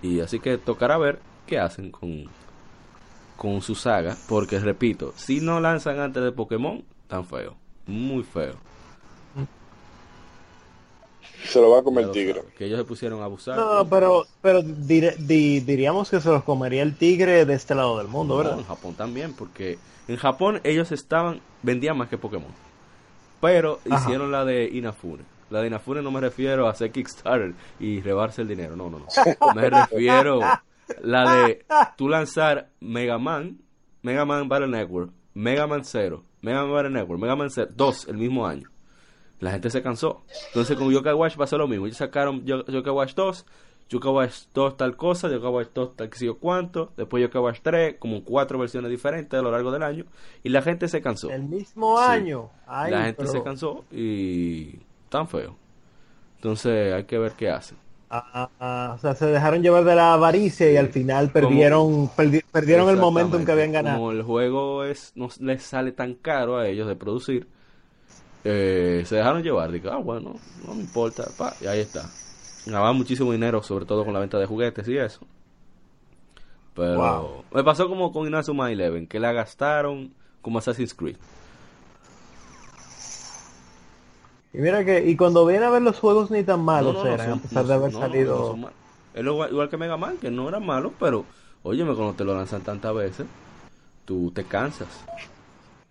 Y 0.01 0.19
así 0.21 0.39
que 0.39 0.57
tocará 0.57 0.97
ver 0.97 1.19
qué 1.45 1.59
hacen 1.59 1.91
con, 1.91 2.25
con 3.38 3.61
su 3.61 3.75
saga, 3.75 4.17
porque 4.27 4.59
repito, 4.59 5.13
si 5.15 5.39
no 5.39 5.59
lanzan 5.59 5.99
antes 5.99 6.23
de 6.23 6.31
Pokémon, 6.31 6.84
tan 7.07 7.25
feo 7.25 7.62
muy 7.86 8.23
feo. 8.23 8.55
Se 11.43 11.59
lo 11.59 11.69
va 11.69 11.79
a 11.79 11.84
comer 11.84 12.05
el 12.05 12.11
tigre. 12.11 12.41
Que 12.57 12.65
ellos 12.65 12.79
se 12.79 12.86
pusieron 12.86 13.21
a 13.21 13.25
abusar. 13.25 13.57
No, 13.57 13.86
pero, 13.89 14.25
pero 14.41 14.61
diríamos 14.61 16.09
que 16.09 16.21
se 16.21 16.29
los 16.29 16.43
comería 16.43 16.81
el 16.84 16.95
tigre 16.95 17.45
de 17.45 17.53
este 17.53 17.75
lado 17.75 17.97
del 17.97 18.07
mundo, 18.07 18.38
¿verdad? 18.38 18.57
en 18.57 18.65
Japón 18.65 18.95
también, 18.95 19.34
porque 19.34 19.77
en 20.07 20.15
Japón 20.15 20.61
ellos 20.63 20.91
estaban, 20.91 21.41
vendían 21.61 21.97
más 21.97 22.09
que 22.09 22.17
Pokémon. 22.17 22.51
Pero 23.41 23.79
hicieron 23.86 24.31
la 24.31 24.45
de 24.45 24.69
Inafune. 24.69 25.23
La 25.49 25.61
de 25.61 25.67
Inafune 25.67 26.01
no 26.01 26.11
me 26.11 26.21
refiero 26.21 26.67
a 26.67 26.71
hacer 26.71 26.91
Kickstarter 26.91 27.53
y 27.79 27.99
rebarse 28.01 28.41
el 28.41 28.47
dinero, 28.47 28.75
no, 28.75 28.89
no, 28.89 28.99
no. 28.99 29.05
Me 29.53 29.69
refiero 29.69 30.39
la 31.01 31.36
de 31.36 31.65
tú 31.97 32.07
lanzar 32.07 32.69
Mega 32.79 33.17
Man, 33.17 33.59
Mega 34.01 34.25
Man 34.25 34.47
Battle 34.47 34.69
Network, 34.69 35.11
Mega 35.34 35.67
Man 35.67 35.84
Zero, 35.84 36.23
Mega 36.43 36.65
Man 36.65 36.93
Network, 36.93 37.19
Mega 37.19 37.35
Man 37.35 37.49
2 37.49 38.07
el 38.09 38.17
mismo 38.17 38.45
año. 38.45 38.69
La 39.39 39.51
gente 39.51 39.69
se 39.69 39.81
cansó. 39.81 40.23
Entonces 40.47 40.77
con 40.77 40.91
Yokai 40.91 41.13
Watch 41.13 41.35
pasó 41.35 41.57
lo 41.57 41.67
mismo. 41.67 41.85
Ellos 41.85 41.97
sacaron 41.97 42.45
Yokai 42.45 42.93
Watch 42.93 43.13
2, 43.15 43.45
Yokai 43.89 44.11
Watch 44.11 44.35
2 44.53 44.77
tal 44.77 44.95
cosa, 44.97 45.29
Yokai 45.29 45.49
Watch 45.49 45.69
2 45.73 45.95
tal 45.95 46.09
que 46.09 46.17
sé 46.17 46.25
yo 46.25 46.37
cuánto, 46.37 46.91
después 46.97 47.21
Yokai 47.21 47.41
Watch 47.41 47.59
3, 47.63 47.95
como 47.97 48.23
cuatro 48.23 48.59
versiones 48.59 48.91
diferentes 48.91 49.39
a 49.39 49.41
lo 49.41 49.51
largo 49.51 49.71
del 49.71 49.83
año. 49.83 50.05
Y 50.43 50.49
la 50.49 50.61
gente 50.61 50.89
se 50.89 51.01
cansó. 51.01 51.31
El 51.31 51.43
mismo 51.43 51.97
año. 51.97 52.49
la 52.67 53.05
gente 53.05 53.25
se 53.25 53.41
cansó 53.41 53.85
y 53.89 54.79
tan 55.09 55.27
feo. 55.29 55.55
Entonces 56.35 56.93
hay 56.93 57.05
que 57.05 57.17
ver 57.17 57.31
qué 57.33 57.49
hacen. 57.49 57.77
Ah, 58.16 58.47
ah, 58.59 58.91
o 58.95 58.99
sea, 58.99 59.16
se 59.16 59.26
dejaron 59.26 59.64
llevar 59.64 59.84
de 59.86 59.95
la 59.95 60.14
avaricia 60.14 60.72
y 60.72 60.78
al 60.78 60.89
final 60.89 61.32
perdieron 61.32 62.11
perdieron 62.16 62.88
el 62.89 62.97
momento 62.97 63.39
en 63.39 63.45
que 63.45 63.51
habían 63.51 63.72
ganado. 63.72 63.97
Como 63.97 64.11
el 64.11 64.22
juego 64.22 64.84
es 64.84 65.14
no 65.16 65.30
les 65.39 65.64
sale 65.64 65.93
tan 65.93 66.14
caro 66.14 66.59
a 66.59 66.68
ellos 66.68 66.88
de 66.88 66.95
producir, 66.95 67.47
eh, 68.43 69.01
se 69.07 69.16
dejaron 69.16 69.41
llevar. 69.41 69.72
Digo, 69.72 69.89
ah, 69.89 69.97
bueno, 69.97 70.36
no 70.64 70.76
me 70.76 70.82
importa. 70.82 71.24
y 71.59 71.66
ahí 71.66 71.80
está. 71.80 72.07
Ganaban 72.68 72.95
muchísimo 72.95 73.32
dinero, 73.32 73.64
sobre 73.64 73.86
todo 73.86 74.05
con 74.05 74.14
la 74.14 74.20
venta 74.20 74.38
de 74.38 74.45
juguetes 74.45 74.88
y 74.88 74.95
eso. 74.95 75.22
Pero 76.76 77.43
me 77.51 77.64
pasó 77.64 77.89
como 77.89 78.11
con 78.11 78.28
Inazuma 78.28 78.72
Eleven, 78.72 79.07
que 79.07 79.20
la 79.20 79.32
gastaron 79.32 80.14
como 80.43 80.59
Assassin's 80.59 80.93
Creed. 80.93 81.18
Y 84.53 84.59
mira 84.59 84.85
que, 84.85 85.03
y 85.09 85.17
cuando 85.17 85.45
viene 85.47 85.65
a 85.65 85.71
ver 85.71 85.81
los 85.81 85.99
juegos 85.99 86.29
ni 86.29 86.43
tan 86.43 86.61
malos 86.61 87.03
eran, 87.05 87.31
a 87.31 87.35
pesar 87.37 87.65
de 87.65 87.73
haber 87.73 87.91
salido. 87.91 88.55
es 89.15 89.23
igual 89.23 89.69
que 89.69 89.77
Mega 89.77 89.97
Man, 89.97 90.17
que 90.17 90.29
no 90.29 90.47
era 90.47 90.59
malo, 90.59 90.93
pero, 90.99 91.25
oye, 91.63 91.83
cuando 91.83 92.13
te 92.13 92.23
lo 92.23 92.35
lanzan 92.35 92.61
tantas 92.61 92.93
veces, 92.93 93.25
tú 94.05 94.31
te 94.31 94.43
cansas. 94.43 94.87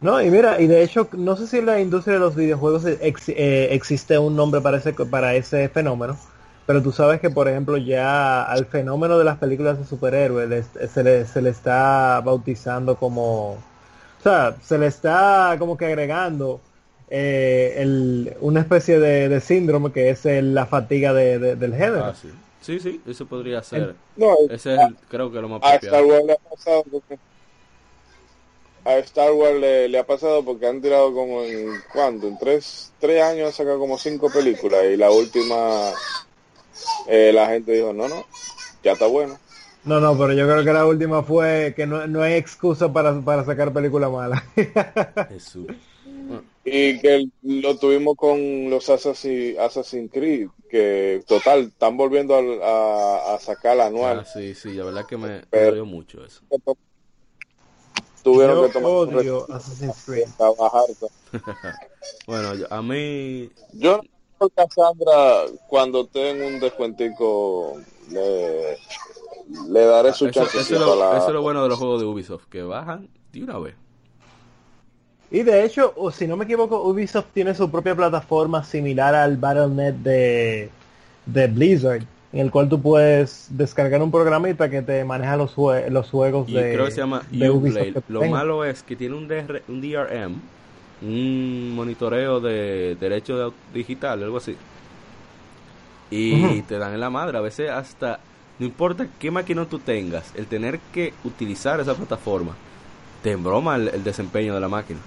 No, 0.01 0.23
y 0.23 0.31
mira, 0.31 0.61
y 0.61 0.69
de 0.69 0.83
hecho, 0.83 1.09
no 1.13 1.37
sé 1.37 1.49
si 1.49 1.59
en 1.59 1.67
la 1.67 1.81
industria 1.81 2.15
de 2.15 2.21
los 2.21 2.37
videojuegos 2.37 2.85
eh, 2.87 3.69
existe 3.73 4.17
un 4.19 4.37
nombre 4.37 4.61
para 4.61 4.77
ese, 4.77 4.93
para 4.93 5.35
ese 5.35 5.69
fenómeno, 5.69 6.17
pero 6.65 6.83
tú 6.83 6.93
sabes 6.93 7.21
que, 7.21 7.31
por 7.31 7.49
ejemplo, 7.49 7.77
ya 7.77 8.45
al 8.45 8.67
fenómeno 8.67 9.19
de 9.19 9.25
las 9.25 9.39
películas 9.39 9.79
de 9.79 9.85
superhéroes 9.85 10.67
se, 10.93 11.03
le, 11.03 11.27
se 11.27 11.43
le 11.43 11.51
está 11.51 12.21
bautizando 12.25 12.95
como... 12.95 13.55
O 13.55 14.23
sea, 14.23 14.55
se 14.63 14.79
le 14.79 14.87
está 14.87 15.57
como 15.59 15.77
que 15.77 15.87
agregando 15.87 16.61
eh, 17.15 17.75
el, 17.77 18.35
una 18.41 18.61
especie 18.61 18.99
de, 18.99 19.39
síndrome 19.43 19.93
que 19.93 20.09
es 20.09 20.25
la 20.25 20.65
fatiga 20.65 21.13
de, 21.13 21.57
del 21.57 21.75
género. 21.75 22.07
Ah, 22.07 22.15
sí. 22.15 22.31
sí. 22.63 22.81
sí, 22.81 23.03
eso 23.07 23.27
podría 23.27 23.63
ser. 23.63 23.95
no, 24.17 24.35
Ese 24.49 24.77
es, 24.77 24.81
creo 25.11 25.31
que 25.31 25.43
lo 25.43 25.49
más 25.51 25.61
a 25.63 25.75
Star 25.75 26.03
Wars 26.03 26.25
le, 29.61 29.99
ha 29.99 30.07
pasado 30.07 30.43
porque 30.43 30.67
han 30.67 30.81
tirado 30.81 31.13
como 31.13 31.43
en 31.43 31.69
cuánto 31.93 32.27
en 32.29 32.39
tres, 32.39 32.93
tres 32.99 33.23
años 33.23 33.49
han 33.49 33.53
sacado 33.53 33.79
como 33.79 33.99
cinco 33.99 34.31
películas 34.33 34.81
y 34.91 34.97
la 34.97 35.11
última 35.11 35.91
eh, 37.09 37.31
la 37.33 37.47
gente 37.47 37.73
dijo 37.73 37.93
no 37.93 38.09
no 38.09 38.25
ya 38.83 38.93
está 38.93 39.07
bueno 39.07 39.39
no 39.85 40.01
no 40.01 40.19
pero 40.19 40.33
yo 40.33 40.49
creo 40.49 40.65
que 40.65 40.73
la 40.73 40.85
última 40.85 41.23
fue 41.23 41.75
que 41.77 41.87
no, 41.87 42.09
no 42.09 42.23
hay 42.23 42.33
excusa 42.33 42.93
para, 42.93 43.21
para 43.21 43.45
sacar 43.45 43.73
películas 43.73 44.11
malas 44.11 44.43
Jesús 45.29 45.67
y 46.65 46.99
que 47.01 47.29
lo 47.43 47.77
tuvimos 47.77 48.17
con 48.17 48.71
los 48.71 48.89
Assassin's, 48.89 49.59
Assassin's 49.59 50.11
Creed 50.13 50.49
que 50.71 51.23
total 51.27 51.65
están 51.65 51.97
volviendo 51.97 52.35
a, 52.35 53.35
a, 53.35 53.39
sacar 53.41 53.77
la 53.77 53.87
anual 53.87 54.21
ah, 54.21 54.25
sí 54.25 54.55
sí 54.55 54.73
la 54.75 54.85
verdad 54.85 55.07
que 55.07 55.17
me, 55.17 55.43
me 55.51 55.83
mucho 55.83 56.25
eso 56.25 56.43
tuvieron 58.23 58.67
que 58.67 58.73
tomar 58.73 58.91
odio 58.91 59.47
bueno, 62.27 62.53
a 62.71 62.83
mí... 62.83 63.51
Yo 63.73 64.01
no 64.41 64.49
Cassandra 64.51 65.45
cuando 65.69 66.07
tengo 66.07 66.47
un 66.47 66.61
descuentico 66.61 67.81
le, 68.11 68.79
le 69.69 69.81
daré 69.85 70.13
su 70.13 70.31
chance. 70.31 70.59
Eso, 70.59 70.77
eso, 70.77 71.27
es 71.27 71.33
lo 71.33 71.43
bueno 71.43 71.63
de 71.63 71.69
los 71.69 71.79
juegos 71.79 72.01
de 72.01 72.07
Ubisoft, 72.07 72.47
que 72.47 72.63
bajan 72.63 73.09
de 73.33 73.43
una 73.43 73.59
vez. 73.59 73.75
Y 75.33 75.43
de 75.45 75.65
hecho, 75.65 75.95
si 76.13 76.27
no 76.27 76.37
me 76.37 76.45
equivoco, 76.45 76.83
Ubisoft 76.83 77.29
tiene 77.33 77.55
su 77.55 77.71
propia 77.71 77.97
plataforma 77.97 78.63
similar 78.65 79.15
al 79.15 79.39
Battle.net 79.39 79.95
de, 79.95 80.71
de 81.25 81.47
Blizzard 81.47 82.03
en 82.33 82.41
el 82.41 82.51
cual 82.51 82.69
tú 82.69 82.81
puedes 82.83 83.47
descargar 83.49 84.03
un 84.03 84.11
programita 84.11 84.69
que 84.69 84.83
te 84.83 85.05
maneja 85.05 85.39
los, 85.39 85.55
los 85.89 86.11
juegos 86.11 86.51
de 86.53 86.73
creo 86.73 86.85
que 86.85 86.91
se 86.91 87.01
llama 87.01 87.23
Uplay. 87.33 87.95
Lo 88.09 88.27
malo 88.27 88.63
es 88.65 88.83
que 88.83 88.95
tiene 88.95 89.17
un, 89.17 89.27
un 89.69 89.81
DRM, 89.81 90.43
un 91.01 91.73
monitoreo 91.77 92.41
de 92.41 92.97
derecho 93.01 93.55
digital, 93.73 94.23
algo 94.23 94.37
así. 94.37 94.59
Y 96.11 96.61
te 96.63 96.77
dan 96.77 96.93
en 96.93 97.01
la 97.01 97.09
madre, 97.09 97.39
a 97.39 97.41
veces 97.41 97.71
hasta 97.71 98.21
no 98.59 98.67
importa 98.67 99.09
qué 99.19 99.31
máquina 99.31 99.65
tú 99.67 99.79
tengas, 99.79 100.35
el 100.35 100.47
tener 100.47 100.79
que 100.93 101.15
utilizar 101.25 101.81
esa 101.81 101.95
plataforma 101.95 102.59
te 103.23 103.33
embroma 103.33 103.77
el 103.77 104.05
desempeño 104.05 104.55
de 104.55 104.61
la 104.61 104.69
máquina. 104.69 105.01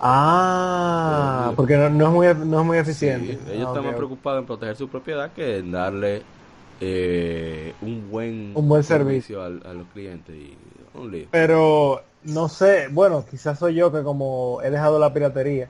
Ah, 0.00 1.52
porque 1.56 1.76
no, 1.76 1.86
es 1.86 2.12
muy, 2.12 2.46
no 2.46 2.60
es 2.60 2.66
muy 2.66 2.78
eficiente. 2.78 3.38
ellos 3.52 3.68
están 3.68 3.84
más 3.84 3.94
preocupados 3.94 4.40
en 4.40 4.46
proteger 4.46 4.76
su 4.76 4.88
propiedad 4.88 5.32
que 5.32 5.58
en 5.58 5.70
darle 5.70 6.22
eh, 6.80 7.72
un 7.80 8.10
buen, 8.10 8.52
un 8.54 8.68
buen 8.68 8.82
servicio, 8.82 9.42
a, 9.42 9.48
los 9.48 9.86
clientes. 9.92 10.34
Y, 10.34 10.56
pero 11.30 12.02
no 12.24 12.48
sé, 12.48 12.88
bueno, 12.90 13.24
quizás 13.28 13.58
soy 13.58 13.74
yo 13.74 13.92
que 13.92 14.02
como 14.02 14.60
he 14.62 14.70
dejado 14.70 14.98
la 14.98 15.12
piratería, 15.12 15.68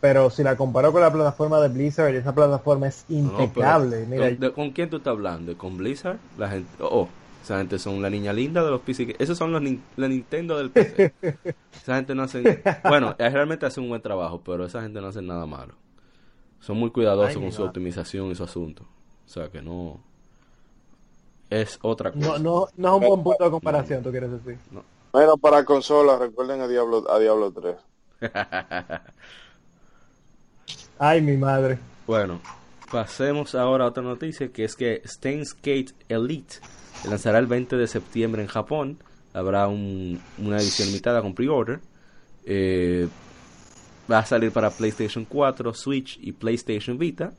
pero 0.00 0.30
si 0.30 0.42
la 0.42 0.56
comparo 0.56 0.92
con 0.92 1.00
la 1.00 1.12
plataforma 1.12 1.60
de 1.60 1.68
Blizzard, 1.68 2.14
esa 2.14 2.34
plataforma 2.34 2.88
es 2.88 3.04
impecable. 3.08 4.06
Mira, 4.06 4.52
¿con, 4.52 4.70
quién 4.70 4.90
tú 4.90 4.98
estás 4.98 5.12
hablando? 5.12 5.56
¿Con 5.56 5.76
Blizzard? 5.76 6.18
La 6.36 6.48
gente, 6.48 6.68
oh, 6.80 7.08
esa 7.48 7.56
gente 7.56 7.78
son 7.78 8.02
la 8.02 8.10
niña 8.10 8.30
linda 8.34 8.62
de 8.62 8.70
los 8.70 8.82
PC. 8.82 9.16
Esos 9.18 9.38
son 9.38 9.52
los 9.52 9.62
la 9.96 10.06
Nintendo 10.06 10.58
del 10.58 10.70
PC. 10.70 11.14
esa 11.72 11.96
gente 11.96 12.14
no 12.14 12.24
hace... 12.24 12.62
Bueno, 12.86 13.16
realmente 13.18 13.64
hacen 13.64 13.84
un 13.84 13.88
buen 13.88 14.02
trabajo, 14.02 14.42
pero 14.44 14.66
esa 14.66 14.82
gente 14.82 15.00
no 15.00 15.06
hace 15.06 15.22
nada 15.22 15.46
malo. 15.46 15.72
Son 16.60 16.76
muy 16.76 16.90
cuidadosos 16.90 17.40
con 17.40 17.50
su 17.50 17.62
optimización 17.62 18.30
y 18.30 18.34
su 18.34 18.44
asunto. 18.44 18.82
O 19.24 19.28
sea 19.30 19.48
que 19.48 19.62
no... 19.62 19.98
Es 21.48 21.78
otra 21.80 22.12
cosa. 22.12 22.38
No, 22.38 22.68
no, 22.76 22.96
es 22.96 23.02
un 23.02 23.08
buen 23.08 23.22
punto 23.22 23.44
de 23.44 23.50
comparación, 23.50 24.02
tú 24.02 24.10
quieres 24.10 24.30
decir. 24.30 24.58
Bueno, 25.10 25.38
para 25.38 25.64
consolas, 25.64 26.18
recuerden 26.18 26.60
a 26.60 26.68
Diablo, 26.68 27.10
a 27.10 27.18
Diablo 27.18 27.50
3. 27.50 27.76
Ay, 30.98 31.22
mi 31.22 31.38
madre. 31.38 31.78
Bueno, 32.06 32.42
pasemos 32.92 33.54
ahora 33.54 33.86
a 33.86 33.88
otra 33.88 34.02
noticia, 34.02 34.52
que 34.52 34.64
es 34.64 34.76
que 34.76 35.00
Steins 35.06 35.54
Gate 35.54 35.94
Elite 36.10 36.56
lanzará 37.06 37.38
el 37.38 37.46
20 37.46 37.76
de 37.76 37.86
septiembre 37.86 38.42
en 38.42 38.48
Japón. 38.48 38.98
Habrá 39.32 39.68
una 39.68 40.56
edición 40.56 40.88
limitada 40.88 41.22
con 41.22 41.34
pre-order. 41.34 41.80
Eh, 42.44 43.08
va 44.10 44.20
a 44.20 44.26
salir 44.26 44.50
para 44.52 44.70
PlayStation 44.70 45.24
4, 45.26 45.74
Switch 45.74 46.18
y 46.20 46.32
PlayStation 46.32 46.98
Vita. 46.98 47.32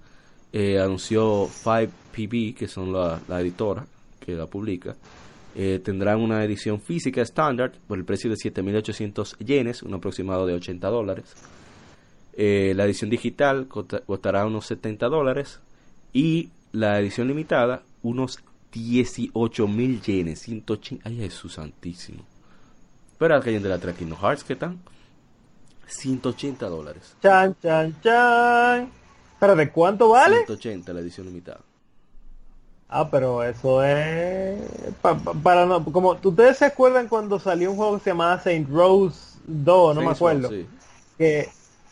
Eh, 0.54 0.80
anunció 0.80 1.48
5PB, 1.48 2.56
que 2.56 2.68
son 2.68 2.94
la, 2.94 3.20
editora 3.40 3.86
que 4.20 4.34
la 4.34 4.46
publica. 4.46 4.96
Eh, 5.56 5.82
tendrán 5.84 6.22
una 6.22 6.44
edición 6.44 6.80
física 6.80 7.22
estándar 7.22 7.74
por 7.88 7.98
el 7.98 8.06
precio 8.06 8.30
de 8.30 8.36
7.800 8.36 9.38
yenes, 9.40 9.84
un 9.84 9.94
aproximado 9.96 10.46
de 10.46 10.54
80 10.54 10.88
dólares. 10.88 11.36
la 12.38 12.86
edición 12.86 13.10
digital 13.10 13.68
costará 13.68 14.46
unos 14.46 14.66
70 14.68 15.08
dólares 15.10 15.60
y 16.14 16.50
la 16.72 17.00
edición 17.00 17.28
limitada 17.28 17.84
unos 18.02 18.40
18 18.72 19.68
mil 19.68 20.02
yenes, 20.02 20.40
180. 20.42 21.08
Ay, 21.08 21.18
Jesús 21.18 21.54
santísimo. 21.54 22.24
Espera 23.12 23.42
que 23.42 23.50
hay 23.50 23.60
de 23.60 23.70
la 23.70 23.80
Kingdom 23.80 24.18
Hearts, 24.20 24.44
¿qué 24.44 24.56
tal? 24.56 24.78
180 25.88 26.70
dólares. 26.70 27.16
Chan, 27.22 27.56
chan, 27.62 28.00
chan. 28.02 28.92
¿Pero 29.40 29.56
de 29.56 29.72
cuánto 29.72 30.10
vale? 30.10 30.38
180 30.38 30.94
la 30.94 31.00
edición 31.02 31.26
limitada. 31.28 31.62
Ah, 32.88 33.10
pero 33.10 33.44
eso 33.44 33.84
es... 33.84 34.60
para 35.44 35.66
no... 35.66 35.84
Como 35.86 36.18
ustedes 36.24 36.58
se 36.58 36.66
acuerdan 36.66 37.08
cuando 37.08 37.40
salió 37.40 37.72
un 37.72 37.78
juego 37.78 37.98
que 37.98 38.04
se 38.04 38.10
llamaba 38.10 38.40
Saint 38.40 38.70
Rose 38.70 39.38
2, 39.46 39.96
no 39.96 40.02
me 40.02 40.12
acuerdo. 40.12 40.50
Que, 41.18 41.50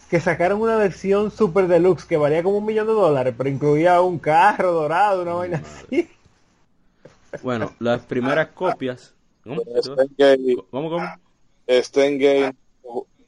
que 0.10 0.20
sacaron 0.20 0.62
una 0.62 0.76
versión 0.76 1.30
super 1.30 1.68
deluxe 1.68 2.06
que 2.06 2.18
valía 2.18 2.42
como 2.42 2.58
un 2.58 2.66
millón 2.66 2.88
de 2.88 2.94
dólares, 2.94 3.36
pero 3.38 3.50
incluía 3.50 4.02
un 4.02 4.18
carro 4.18 4.72
dorado, 4.72 5.22
una 5.22 5.34
vaina 5.34 5.62
así. 5.64 6.10
Bueno, 7.42 7.74
las 7.80 8.02
primeras 8.02 8.50
copias. 8.50 9.14
¿Cómo? 9.44 9.62
¿Cómo, 10.72 10.90
cómo? 10.90 11.06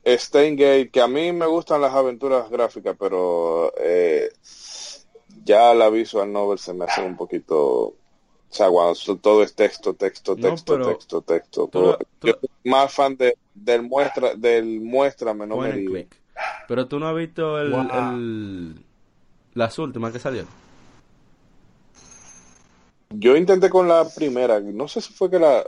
Steingate, 0.06 0.89
que 0.89 1.02
a 1.02 1.08
mí 1.08 1.32
me 1.32 1.45
gustan 1.45 1.82
las 1.82 1.93
aventuras 1.93 2.50
gráficas, 2.50 2.95
pero 2.97 3.74
eh, 3.78 4.32
ya 5.43 5.74
la 5.74 5.89
visual 5.89 6.32
novel 6.32 6.58
se 6.58 6.74
me 6.74 6.86
hace 6.86 7.04
un 7.04 7.16
poquito. 7.16 7.95
O 8.52 8.52
sea, 8.52 8.70
cuando 8.70 8.95
todo 9.18 9.43
es 9.43 9.54
texto, 9.54 9.93
texto, 9.93 10.36
texto, 10.36 10.80
texto, 10.82 11.22
texto. 11.22 11.70
Yo 12.22 12.34
soy 12.39 12.50
más 12.64 12.91
fan 12.91 13.16
de, 13.16 13.38
del 13.54 13.84
muestra, 13.84 14.34
del 14.36 14.82
muéstrame, 14.82 15.45
no 15.45 15.58
me 15.58 16.08
Pero 16.68 16.88
tú 16.88 17.00
no 17.00 17.08
has 17.08 17.16
visto 17.16 17.60
el, 17.60 17.74
el, 17.74 18.76
las 19.54 19.78
últimas 19.78 20.12
que 20.14 20.20
salieron. 20.20 20.50
Yo 23.12 23.36
intenté 23.36 23.70
con 23.70 23.88
la 23.88 24.07
primera, 24.07 24.60
no 24.60 24.88
sé 24.88 25.01
si 25.01 25.14
fue 25.14 25.30
que 25.30 25.39
la... 25.39 25.64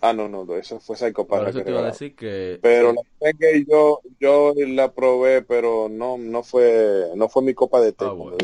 Ah, 0.00 0.12
no, 0.12 0.28
no, 0.28 0.42
eso 0.56 0.80
fue 0.80 0.96
Psycho 0.96 1.24
Pass. 1.28 1.54
te 1.54 1.70
iba 1.70 1.80
a 1.80 1.84
decir 1.84 2.16
que... 2.16 2.58
Pero 2.60 2.92
la 2.92 3.32
que 3.32 3.64
yo, 3.70 4.00
yo 4.18 4.52
la 4.56 4.90
probé, 4.90 5.42
pero 5.42 5.88
no, 5.88 6.18
no 6.18 6.42
fue, 6.42 7.06
no 7.14 7.28
fue 7.28 7.42
mi 7.44 7.54
copa 7.54 7.80
de 7.80 7.92
té, 7.92 8.04
ah, 8.04 8.10
bueno. 8.10 8.36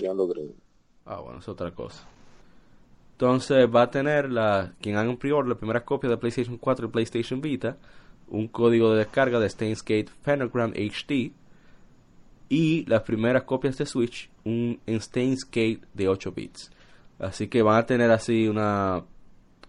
Ah, 1.04 1.20
bueno, 1.20 1.40
es 1.40 1.48
otra 1.48 1.72
cosa. 1.72 2.06
Entonces 3.12 3.68
va 3.74 3.82
a 3.82 3.90
tener 3.90 4.30
la, 4.30 4.72
quien 4.80 4.96
haga 4.96 5.10
un 5.10 5.16
pre-order, 5.16 5.48
las 5.48 5.58
primeras 5.58 5.82
copias 5.82 6.10
de 6.10 6.16
PlayStation 6.16 6.58
4 6.58 6.86
y 6.86 6.90
PlayStation 6.90 7.40
Vita, 7.40 7.76
un 8.28 8.46
código 8.46 8.92
de 8.92 8.98
descarga 8.98 9.40
de 9.40 9.50
Stainsgate 9.50 10.12
Phonogram 10.22 10.72
HD 10.74 11.32
y 12.48 12.84
las 12.86 13.02
primeras 13.02 13.42
copias 13.42 13.76
de 13.78 13.86
Switch, 13.86 14.30
un 14.44 14.80
Stainsgate 14.86 15.80
de 15.92 16.08
8 16.08 16.30
bits. 16.30 16.70
Así 17.18 17.48
que 17.48 17.62
van 17.62 17.76
a 17.76 17.86
tener 17.86 18.10
así 18.10 18.48
una 18.48 19.04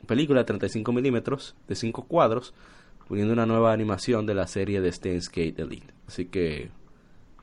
película 0.05 0.41
de 0.41 0.45
35 0.45 0.91
milímetros 0.91 1.55
de 1.67 1.75
5 1.75 2.03
cuadros, 2.03 2.53
poniendo 3.07 3.33
una 3.33 3.45
nueva 3.45 3.73
animación 3.73 4.25
de 4.25 4.35
la 4.35 4.47
serie 4.47 4.81
de 4.81 4.91
Steins 4.91 5.31
Elite. 5.35 5.93
Así 6.07 6.25
que, 6.25 6.69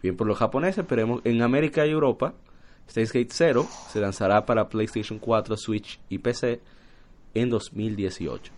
bien 0.02 0.16
por 0.16 0.26
los 0.26 0.38
japoneses, 0.38 0.78
esperemos 0.78 1.20
en 1.24 1.42
América 1.42 1.86
y 1.86 1.90
Europa. 1.90 2.34
Steins 2.88 3.12
0 3.30 3.66
se 3.90 4.00
lanzará 4.00 4.46
para 4.46 4.68
PlayStation 4.68 5.18
4, 5.18 5.57
Switch 5.57 6.00
y 6.09 6.18
PC 6.18 6.61
en 7.34 7.50
2018. 7.50 8.52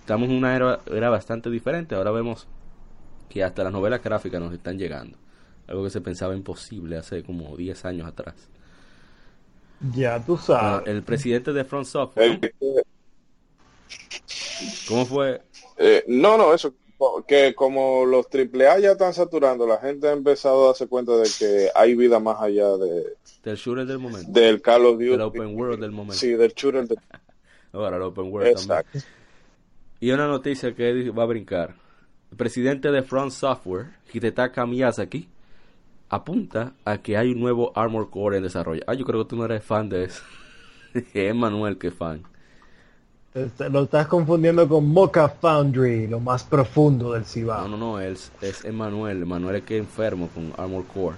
estamos 0.00 0.28
en 0.28 0.36
una 0.36 0.56
era, 0.56 0.80
era 0.86 1.10
bastante 1.10 1.48
diferente. 1.48 1.94
Ahora 1.94 2.10
vemos 2.10 2.48
que 3.28 3.44
hasta 3.44 3.62
las 3.64 3.72
novelas 3.72 4.02
gráficas 4.02 4.40
nos 4.40 4.52
están 4.52 4.78
llegando. 4.78 5.16
Algo 5.68 5.84
que 5.84 5.90
se 5.90 6.00
pensaba 6.00 6.34
imposible 6.34 6.98
hace 6.98 7.22
como 7.22 7.56
10 7.56 7.84
años 7.84 8.08
atrás. 8.08 8.50
Ya 9.94 10.24
tú 10.24 10.36
sabes. 10.36 10.86
el 10.86 11.02
presidente 11.02 11.52
de 11.52 11.64
Front 11.64 11.86
Software. 11.86 12.54
¿Cómo 14.88 15.06
fue? 15.06 15.42
Eh, 15.76 16.04
no, 16.06 16.38
no, 16.38 16.54
eso 16.54 16.74
que 17.26 17.54
como 17.54 18.04
los 18.04 18.26
AAA 18.26 18.78
ya 18.78 18.92
están 18.92 19.12
saturando, 19.12 19.66
la 19.66 19.78
gente 19.78 20.08
ha 20.08 20.12
empezado 20.12 20.64
a 20.64 20.66
darse 20.68 20.86
cuenta 20.86 21.16
de 21.16 21.28
que 21.38 21.68
hay 21.74 21.94
vida 21.94 22.20
más 22.20 22.40
allá 22.40 22.76
de 22.76 23.16
del 23.42 23.56
shooter 23.56 23.86
del 23.86 23.98
momento. 23.98 24.30
Del 24.30 24.62
Call 24.62 24.86
of 24.86 24.92
Duty. 24.98 25.10
Del 25.10 25.20
open 25.22 25.56
world 25.56 25.80
del 25.80 25.90
momento. 25.90 26.14
Sí, 26.14 26.30
del 26.30 26.52
shooter 26.52 26.86
del... 26.86 26.98
Ahora 27.72 27.96
el 27.96 28.02
open 28.02 28.32
world 28.32 28.48
Exacto. 28.48 29.00
Y 29.98 30.10
una 30.10 30.26
noticia 30.26 30.74
que 30.74 31.10
va 31.10 31.24
a 31.24 31.26
brincar. 31.26 31.74
El 32.30 32.36
presidente 32.36 32.90
de 32.90 33.02
Front 33.02 33.32
Software, 33.32 33.86
Hidetaka 34.12 34.64
Miyazaki, 34.66 35.28
apunta 36.12 36.74
a 36.84 36.98
que 36.98 37.16
hay 37.16 37.32
un 37.32 37.40
nuevo 37.40 37.72
Armor 37.74 38.10
Core 38.10 38.36
en 38.36 38.42
desarrollo. 38.42 38.82
Ah, 38.86 38.92
yo 38.92 39.04
creo 39.04 39.24
que 39.24 39.30
tú 39.30 39.36
no 39.36 39.46
eres 39.46 39.64
fan 39.64 39.88
de 39.88 40.04
eso. 40.04 40.22
es 41.14 41.34
Manuel 41.34 41.78
que 41.78 41.90
fan. 41.90 42.22
Este, 43.34 43.70
lo 43.70 43.84
estás 43.84 44.06
confundiendo 44.08 44.68
con 44.68 44.86
Mocha 44.88 45.26
Foundry, 45.26 46.06
lo 46.06 46.20
más 46.20 46.44
profundo 46.44 47.14
del 47.14 47.24
Cibao. 47.24 47.66
No, 47.66 47.76
no, 47.78 47.92
no, 47.92 48.00
es, 48.00 48.30
es 48.42 48.62
Emanuel. 48.66 49.22
Emanuel 49.22 49.56
es 49.56 49.62
que 49.62 49.78
enfermo 49.78 50.28
con 50.34 50.52
Armor 50.58 50.84
Core. 50.84 51.16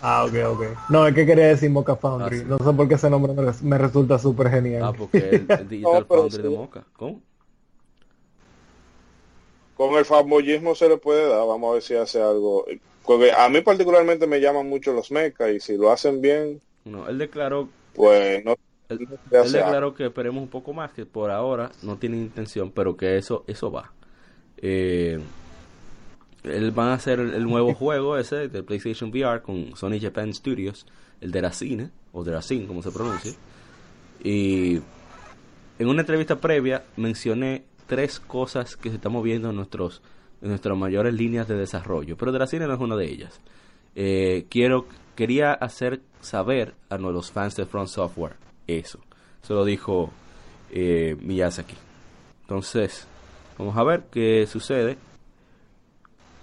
Ah, 0.00 0.24
ok, 0.24 0.34
ok. 0.46 0.62
No, 0.88 1.04
es 1.04 1.14
que 1.14 1.26
quería 1.26 1.48
decir 1.48 1.68
Mocha 1.68 1.96
Foundry. 1.96 2.42
Ah, 2.42 2.44
no 2.50 2.58
sé 2.58 2.72
por 2.72 2.86
qué 2.86 2.94
ese 2.94 3.10
nombre 3.10 3.32
me 3.62 3.78
resulta 3.78 4.20
súper 4.20 4.48
genial. 4.48 4.84
Ah, 4.84 4.92
porque 4.96 5.18
el, 5.18 5.46
el 5.50 5.68
Digital 5.68 6.04
Foundry 6.06 6.42
de 6.44 6.50
Mocha. 6.50 6.84
¿Cómo? 6.96 7.20
Con 9.76 9.94
el 9.94 10.04
famosismo 10.04 10.76
se 10.76 10.88
le 10.88 10.98
puede 10.98 11.28
dar. 11.28 11.44
Vamos 11.48 11.68
a 11.68 11.72
ver 11.74 11.82
si 11.82 11.96
hace 11.96 12.22
algo. 12.22 12.64
Porque 13.06 13.32
a 13.32 13.48
mí 13.48 13.60
particularmente 13.60 14.26
me 14.26 14.40
llaman 14.40 14.68
mucho 14.68 14.92
los 14.92 15.10
mechas 15.10 15.50
y 15.50 15.60
si 15.60 15.76
lo 15.76 15.90
hacen 15.90 16.20
bien... 16.20 16.60
No, 16.84 17.08
él 17.08 17.18
declaró... 17.18 17.68
Pues 17.94 18.44
no 18.44 18.56
él, 18.88 19.08
declaró 19.30 19.94
que 19.94 20.06
esperemos 20.06 20.42
un 20.42 20.48
poco 20.48 20.72
más, 20.72 20.92
que 20.92 21.06
por 21.06 21.30
ahora 21.30 21.72
no 21.82 21.96
tiene 21.96 22.16
intención, 22.16 22.70
pero 22.70 22.96
que 22.96 23.16
eso 23.16 23.44
eso 23.46 23.70
va. 23.70 23.92
Eh, 24.58 25.18
él 26.44 26.70
van 26.70 26.88
a 26.88 26.94
hacer 26.94 27.18
el, 27.18 27.44
nuevo 27.44 27.74
juego 27.74 28.16
ese 28.16 28.48
de 28.48 28.62
PlayStation 28.62 29.10
VR 29.10 29.42
con 29.42 29.76
Sony 29.76 29.98
Japan 30.00 30.32
Studios, 30.32 30.86
el 31.20 31.32
de 31.32 31.40
Racine, 31.40 31.90
o 32.12 32.22
de 32.22 32.32
Racine, 32.32 32.66
como 32.66 32.82
se 32.82 32.92
pronuncia. 32.92 33.32
Y 34.22 34.80
en 35.78 35.88
una 35.88 36.02
entrevista 36.02 36.36
previa 36.36 36.84
mencioné 36.96 37.64
tres 37.86 38.20
cosas 38.20 38.76
que 38.76 38.90
se 38.90 38.96
están 38.96 39.12
moviendo 39.12 39.50
en, 39.50 39.56
nuestros, 39.56 40.00
nuestras 40.48 40.76
mayores 40.76 41.14
líneas 41.14 41.48
de 41.48 41.56
desarrollo, 41.56 42.16
pero 42.16 42.32
de 42.32 42.38
Racine 42.38 42.66
no 42.66 42.74
es 42.74 42.80
una 42.80 42.96
de 42.96 43.06
ellas. 43.06 43.40
Eh, 43.94 44.46
quiero, 44.50 44.86
quería 45.14 45.52
hacer 45.52 46.00
saber 46.20 46.74
a 46.88 46.98
los 46.98 47.32
fans 47.32 47.56
de 47.56 47.66
Front 47.66 47.88
Software 47.88 48.36
eso. 48.66 49.00
Se 49.42 49.54
lo 49.54 49.64
dijo 49.64 50.10
eh, 50.70 51.16
Miyazaki. 51.20 51.76
Entonces, 52.42 53.06
vamos 53.58 53.76
a 53.76 53.84
ver 53.84 54.04
qué 54.10 54.46
sucede. 54.46 54.98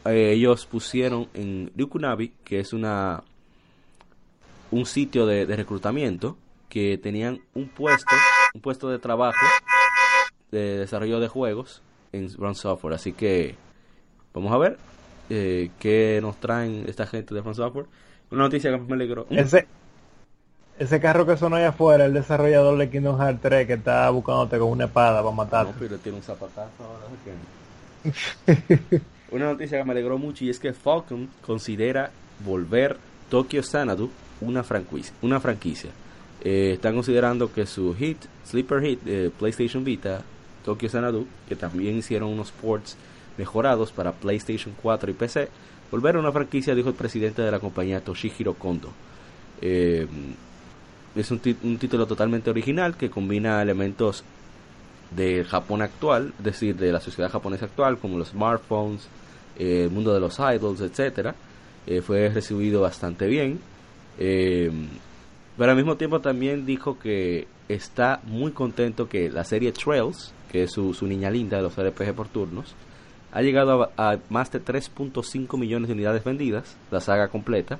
Eh, 0.05 0.33
ellos 0.33 0.65
pusieron 0.65 1.29
en 1.33 1.71
Ryukunabi, 1.75 2.33
que 2.43 2.59
es 2.59 2.73
una 2.73 3.23
un 4.71 4.85
sitio 4.87 5.27
de, 5.27 5.45
reclutamiento, 5.45 6.35
que 6.67 6.97
tenían 6.97 7.41
un 7.53 7.69
puesto, 7.69 8.15
un 8.55 8.61
puesto 8.61 8.89
de 8.89 8.97
trabajo 8.97 9.45
de 10.51 10.79
desarrollo 10.79 11.19
de 11.19 11.27
juegos 11.27 11.83
en 12.11 12.33
Run 12.33 12.55
Software. 12.55 12.95
Así 12.95 13.13
que 13.13 13.55
vamos 14.33 14.51
a 14.51 14.57
ver 14.57 14.77
eh, 15.29 15.69
qué 15.79 16.19
nos 16.21 16.39
traen 16.39 16.85
esta 16.87 17.05
gente 17.05 17.33
de 17.33 17.41
Software. 17.53 17.85
Una 18.31 18.43
noticia 18.43 18.71
que 18.71 18.77
me 18.77 18.93
alegró. 18.93 19.27
Ese, 19.29 19.67
ese 20.77 20.99
carro 20.99 21.25
que 21.25 21.37
sonó 21.37 21.55
ahí 21.55 21.63
afuera, 21.63 22.05
el 22.05 22.13
desarrollador 22.13 22.77
de 22.77 22.89
Kingdom 22.89 23.19
Hearts 23.19 23.41
3 23.41 23.67
que 23.67 23.73
está 23.73 24.09
buscándote 24.09 24.57
con 24.57 24.69
una 24.69 24.85
espada 24.85 25.21
para 25.21 25.35
matarte. 25.35 25.73
No, 25.73 25.79
pero 25.79 25.97
tiene 25.97 26.17
un 26.17 26.23
zapatazo 26.23 26.83
ahora. 26.83 27.05
una 29.31 29.45
noticia 29.45 29.77
que 29.77 29.83
me 29.85 29.91
alegró 29.91 30.17
mucho 30.17 30.43
y 30.45 30.49
es 30.49 30.59
que 30.59 30.73
Falcon 30.73 31.29
considera 31.45 32.11
volver 32.43 32.97
Tokyo 33.29 33.61
Xanadu 33.63 34.09
una 34.41 34.63
franquicia. 34.63 35.13
Una 35.21 35.39
franquicia. 35.39 35.91
Eh, 36.41 36.73
están 36.73 36.95
considerando 36.95 37.53
que 37.53 37.65
su 37.65 37.95
hit, 37.95 38.17
Sleeper 38.45 38.81
Hit, 38.81 39.01
de 39.03 39.29
PlayStation 39.29 39.83
Vita, 39.83 40.21
Tokyo 40.65 40.89
Xanadu, 40.89 41.25
que 41.47 41.55
también 41.55 41.97
hicieron 41.97 42.29
unos 42.29 42.51
ports 42.51 42.97
mejorados 43.37 43.91
para 43.91 44.11
PlayStation 44.11 44.73
4 44.81 45.11
y 45.11 45.13
PC, 45.13 45.49
volver 45.91 46.15
a 46.15 46.19
una 46.19 46.31
franquicia, 46.31 46.75
dijo 46.75 46.89
el 46.89 46.95
presidente 46.95 47.41
de 47.41 47.51
la 47.51 47.59
compañía 47.59 48.01
Toshihiro 48.01 48.53
Kondo. 48.55 48.89
Eh, 49.61 50.07
es 51.15 51.31
un, 51.31 51.39
título 51.39 52.07
totalmente 52.07 52.49
original 52.49 52.97
que 52.97 53.09
combina 53.09 53.61
elementos 53.61 54.23
del 55.11 55.45
Japón 55.45 55.81
actual, 55.83 56.33
es 56.39 56.43
decir, 56.43 56.75
de 56.75 56.91
la 56.91 56.99
sociedad 56.99 57.29
japonesa 57.29 57.65
actual, 57.65 57.99
como 57.99 58.17
los 58.17 58.29
smartphones, 58.29 59.07
eh, 59.57 59.83
el 59.83 59.91
mundo 59.91 60.13
de 60.13 60.19
los 60.19 60.39
idols, 60.39 60.81
etcétera. 60.81 61.35
Eh, 61.85 62.01
fue 62.01 62.29
recibido 62.29 62.81
bastante 62.81 63.27
bien. 63.27 63.59
Eh, 64.17 64.71
pero 65.57 65.71
al 65.71 65.77
mismo 65.77 65.97
tiempo 65.97 66.19
también 66.19 66.65
dijo 66.65 66.97
que 66.97 67.47
está 67.67 68.21
muy 68.23 68.51
contento 68.51 69.07
que 69.07 69.29
la 69.29 69.43
serie 69.43 69.71
Trails, 69.71 70.33
que 70.51 70.63
es 70.63 70.71
su, 70.71 70.95
niña 71.05 71.29
linda 71.29 71.57
de 71.57 71.63
los 71.63 71.75
RPG 71.75 72.13
por 72.15 72.27
turnos, 72.27 72.73
ha 73.33 73.41
llegado 73.41 73.89
a, 73.97 74.17
más 74.29 74.51
de 74.51 74.63
3.5 74.63 75.57
millones 75.57 75.87
de 75.87 75.95
unidades 75.95 76.23
vendidas, 76.23 76.77
la 76.91 77.01
saga 77.01 77.29
completa, 77.29 77.79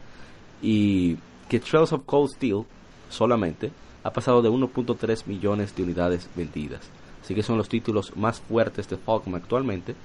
y 0.62 1.18
que 1.48 1.60
Trails 1.60 1.94
of 1.94 2.04
Cold 2.06 2.32
Steel 2.32 2.64
solamente 3.10 3.72
ha 4.04 4.12
pasado 4.12 4.42
de 4.42 4.50
1.3 4.50 5.28
millones 5.28 5.76
de 5.76 5.84
unidades 5.84 6.28
vendidas. 6.36 6.90
Así 7.24 7.36
que 7.36 7.44
son 7.44 7.58
los 7.58 7.70
títulos 7.70 8.18
más 8.18 8.42
fuertes 8.42 8.90
de 8.90 8.98
Falcom 8.98 9.36
actualmente. 9.36 9.96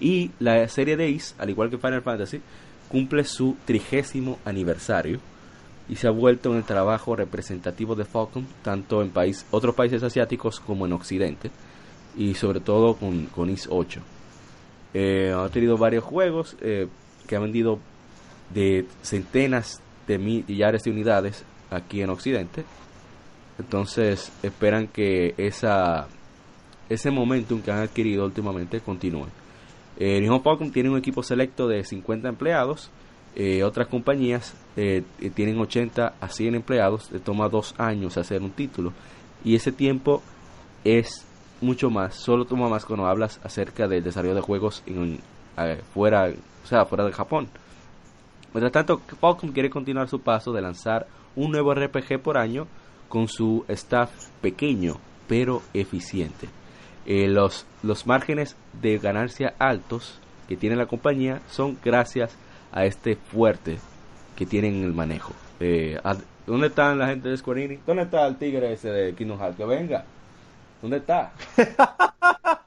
Y 0.00 0.32
la 0.40 0.66
serie 0.68 0.96
Days, 0.96 1.36
al 1.38 1.50
igual 1.50 1.70
que 1.70 1.78
Final 1.78 2.02
Fantasy, 2.02 2.42
cumple 2.88 3.24
su 3.24 3.56
trigésimo 3.64 4.38
aniversario 4.44 5.20
y 5.88 5.96
se 5.96 6.08
ha 6.08 6.10
vuelto 6.10 6.50
en 6.50 6.58
el 6.58 6.64
trabajo 6.64 7.14
representativo 7.14 7.94
de 7.94 8.04
Falcom 8.04 8.44
tanto 8.62 9.02
en 9.02 9.10
país, 9.10 9.46
otros 9.52 9.74
países 9.76 10.02
asiáticos 10.02 10.58
como 10.58 10.84
en 10.84 10.92
Occidente 10.92 11.50
y 12.16 12.34
sobre 12.34 12.58
todo 12.58 12.96
con, 12.96 13.26
con 13.26 13.48
IS 13.48 13.68
8. 13.70 14.00
Eh, 14.98 15.30
ha 15.30 15.50
tenido 15.50 15.76
varios 15.76 16.02
juegos 16.04 16.56
eh, 16.62 16.88
que 17.26 17.36
han 17.36 17.42
vendido 17.42 17.78
de 18.54 18.86
centenas 19.02 19.82
de 20.08 20.16
millares 20.16 20.84
de 20.84 20.90
unidades 20.90 21.44
aquí 21.70 22.00
en 22.00 22.08
Occidente. 22.08 22.64
Entonces 23.58 24.32
esperan 24.42 24.88
que 24.88 25.34
ese 25.36 27.10
momentum 27.10 27.60
que 27.60 27.70
han 27.70 27.80
adquirido 27.80 28.24
últimamente 28.24 28.80
continúe. 28.80 29.26
Eh, 29.98 30.18
Nihon 30.18 30.72
tiene 30.72 30.88
un 30.88 30.96
equipo 30.96 31.22
selecto 31.22 31.68
de 31.68 31.84
50 31.84 32.30
empleados. 32.30 32.90
Eh, 33.34 33.64
otras 33.64 33.88
compañías 33.88 34.54
tienen 35.34 35.58
80 35.58 36.14
a 36.18 36.28
100 36.30 36.54
empleados. 36.54 37.12
Le 37.12 37.18
toma 37.18 37.50
dos 37.50 37.74
años 37.76 38.16
hacer 38.16 38.40
un 38.40 38.52
título. 38.52 38.94
Y 39.44 39.56
ese 39.56 39.72
tiempo 39.72 40.22
es 40.84 41.26
mucho 41.60 41.90
más. 41.90 42.14
Solo 42.14 42.44
toma 42.44 42.68
más 42.68 42.84
cuando 42.84 43.06
hablas 43.06 43.40
acerca 43.42 43.88
del 43.88 44.04
desarrollo 44.04 44.34
de 44.34 44.40
juegos 44.40 44.82
en, 44.86 45.20
fuera, 45.92 46.30
o 46.64 46.66
sea, 46.66 46.84
fuera 46.84 47.04
de 47.04 47.12
Japón. 47.12 47.48
Mientras 48.52 48.72
tanto, 48.72 49.00
Falcon 49.20 49.52
quiere 49.52 49.70
continuar 49.70 50.08
su 50.08 50.20
paso 50.20 50.52
de 50.52 50.62
lanzar 50.62 51.06
un 51.34 51.52
nuevo 51.52 51.74
RPG 51.74 52.20
por 52.22 52.38
año 52.38 52.66
con 53.08 53.28
su 53.28 53.64
staff 53.68 54.10
pequeño 54.40 54.96
pero 55.28 55.62
eficiente. 55.74 56.48
Eh, 57.04 57.28
los, 57.28 57.66
los 57.82 58.06
márgenes 58.06 58.56
de 58.80 58.98
ganancia 58.98 59.54
altos 59.58 60.20
que 60.48 60.56
tiene 60.56 60.76
la 60.76 60.86
compañía 60.86 61.40
son 61.48 61.78
gracias 61.84 62.36
a 62.72 62.84
este 62.84 63.16
fuerte 63.16 63.78
que 64.36 64.46
tienen 64.46 64.76
en 64.76 64.84
el 64.84 64.92
manejo. 64.92 65.32
Eh, 65.60 65.98
¿Dónde 66.46 66.68
están 66.68 66.98
la 66.98 67.08
gente 67.08 67.28
de 67.28 67.36
Square 67.36 67.64
Enix? 67.64 67.86
¿Dónde 67.86 68.04
está 68.04 68.26
el 68.26 68.36
tigre 68.36 68.72
ese 68.72 68.90
de 68.90 69.14
Kingdom 69.14 69.38
Hearts? 69.38 69.56
Que 69.56 69.64
venga. 69.64 70.04
¿Dónde 70.86 70.98
está? 70.98 71.32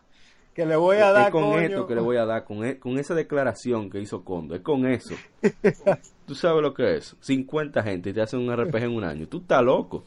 que 0.54 0.66
le 0.66 0.76
voy 0.76 0.98
a 0.98 1.14
dar. 1.14 1.28
Es 1.28 1.32
con 1.32 1.58
esto 1.58 1.88
que 1.88 1.96
le 1.96 2.02
voy 2.02 2.18
a 2.18 2.26
dar, 2.26 2.44
con, 2.44 2.66
e, 2.66 2.78
con 2.78 3.00
esa 3.00 3.16
declaración 3.16 3.90
que 3.90 4.02
hizo 4.02 4.26
Kondo, 4.26 4.56
es 4.56 4.62
con 4.62 4.86
eso. 4.86 5.16
Tú 6.26 6.36
sabes 6.36 6.62
lo 6.62 6.74
que 6.74 6.98
es. 6.98 7.16
50 7.22 7.82
gente 7.82 8.10
y 8.10 8.14
te 8.14 8.22
hacen 8.22 8.42
un 8.42 8.54
RPG 8.54 8.84
en 8.84 8.92
un 8.92 9.06
año. 9.06 9.26
Tú 9.30 9.38
estás 9.38 9.64
loco. 9.64 10.04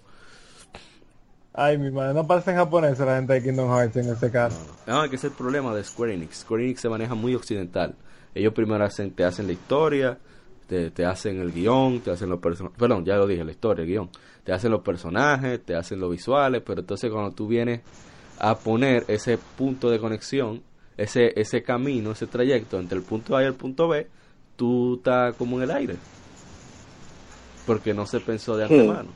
Ay, 1.54 1.78
mi 1.78 1.90
madre, 1.90 2.12
no 2.12 2.26
pasa 2.26 2.50
en 2.50 2.58
japonés 2.58 2.98
la 2.98 3.16
gente 3.16 3.32
de 3.32 3.42
Kingdom 3.42 3.70
Hearts 3.70 3.96
en 3.96 4.10
ese 4.10 4.30
caso. 4.30 4.58
No, 4.86 5.08
que 5.08 5.16
es 5.16 5.24
el 5.24 5.30
problema 5.30 5.74
de 5.74 5.82
Square 5.82 6.12
Enix. 6.12 6.40
Square 6.40 6.64
Enix 6.64 6.82
se 6.82 6.90
maneja 6.90 7.14
muy 7.14 7.34
occidental. 7.34 7.94
Ellos 8.34 8.52
primero 8.52 8.84
hacen, 8.84 9.12
te 9.12 9.24
hacen 9.24 9.46
la 9.46 9.54
historia, 9.54 10.18
te, 10.66 10.90
te 10.90 11.06
hacen 11.06 11.40
el 11.40 11.50
guion, 11.50 12.00
te 12.00 12.10
hacen 12.10 12.28
los 12.28 12.40
personajes. 12.40 12.78
Perdón, 12.78 13.06
ya 13.06 13.16
lo 13.16 13.26
dije, 13.26 13.42
la 13.42 13.52
historia, 13.52 13.84
el 13.84 13.88
guion. 13.88 14.10
Te 14.44 14.52
hacen 14.52 14.72
los 14.72 14.82
personajes, 14.82 15.64
te 15.64 15.76
hacen 15.76 16.00
los 16.00 16.10
visuales, 16.10 16.62
pero 16.64 16.80
entonces 16.80 17.10
cuando 17.10 17.30
tú 17.32 17.46
vienes 17.46 17.80
a 18.38 18.56
poner 18.56 19.04
ese 19.08 19.38
punto 19.38 19.88
de 19.90 20.00
conexión, 20.00 20.62
ese, 20.96 21.32
ese 21.40 21.62
camino, 21.62 22.10
ese 22.12 22.26
trayecto 22.26 22.78
entre 22.78 22.98
el 22.98 23.04
punto 23.04 23.36
A 23.36 23.42
y 23.42 23.46
el 23.46 23.54
punto 23.54 23.88
B, 23.88 24.08
tú 24.56 24.96
estás 24.96 25.36
como 25.36 25.58
en 25.58 25.62
el 25.64 25.70
aire. 25.70 25.96
Porque 27.66 27.94
no 27.94 28.06
se 28.06 28.20
pensó 28.20 28.56
de 28.56 28.66
hmm. 28.66 28.72
antemano. 28.72 29.10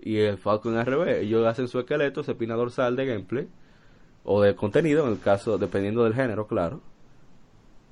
Y 0.00 0.18
el 0.18 0.38
Falcon 0.38 0.76
al 0.76 0.86
revés, 0.86 1.22
ellos 1.22 1.46
hacen 1.46 1.68
su 1.68 1.78
esqueleto, 1.78 2.22
ese 2.22 2.32
espina 2.32 2.54
dorsal 2.54 2.96
de 2.96 3.06
gameplay, 3.06 3.48
o 4.24 4.40
de 4.42 4.54
contenido, 4.54 5.06
en 5.06 5.12
el 5.12 5.20
caso, 5.20 5.58
dependiendo 5.58 6.04
del 6.04 6.14
género, 6.14 6.46
claro. 6.46 6.80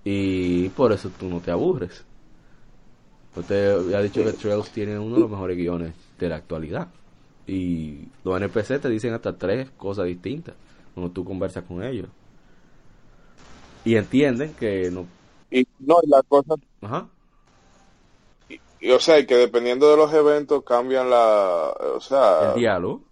Y 0.05 0.69
por 0.71 0.93
eso 0.93 1.11
tú 1.19 1.29
no 1.29 1.41
te 1.41 1.51
aburres. 1.51 2.05
Usted 3.35 3.77
pues 3.77 3.95
ha 3.95 4.03
dicho 4.03 4.25
que 4.25 4.33
Trails 4.33 4.71
tiene 4.71 4.99
uno 4.99 5.15
de 5.15 5.21
los 5.21 5.31
mejores 5.31 5.57
guiones 5.57 5.95
de 6.23 6.29
la 6.31 6.37
actualidad. 6.37 6.89
Y 7.47 8.09
los 8.25 8.41
NPC 8.41 8.81
te 8.81 8.89
dicen 8.89 9.13
hasta 9.13 9.37
tres 9.37 9.71
cosas 9.77 10.07
distintas 10.07 10.55
cuando 10.95 11.13
tú 11.13 11.25
conversas 11.25 11.65
con 11.65 11.83
ellos. 11.83 12.09
Y 13.85 13.97
entienden 13.97 14.55
que 14.55 14.91
no. 14.91 15.07
Y 15.51 15.67
no, 15.81 15.97
la 16.07 16.23
cosa. 16.23 16.55
Ajá. 16.81 17.09
Y, 18.81 18.91
o 18.91 19.01
sea, 19.01 19.25
que 19.27 19.37
dependiendo 19.37 19.91
de 19.91 19.97
los 19.97 20.13
eventos 20.13 20.63
cambian 20.65 21.11
la. 21.11 21.75
O 21.97 22.01
sea. 22.01 22.53
El 22.53 22.61
diálogo. 22.61 23.03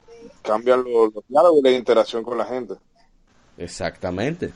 Cambian 0.43 0.85
los, 0.85 1.13
los 1.15 1.25
diálogos 1.29 1.61
y 1.61 1.63
la 1.63 1.71
interacción 1.73 2.23
con 2.23 2.39
la 2.39 2.45
gente. 2.45 2.75
Exactamente. 3.59 4.53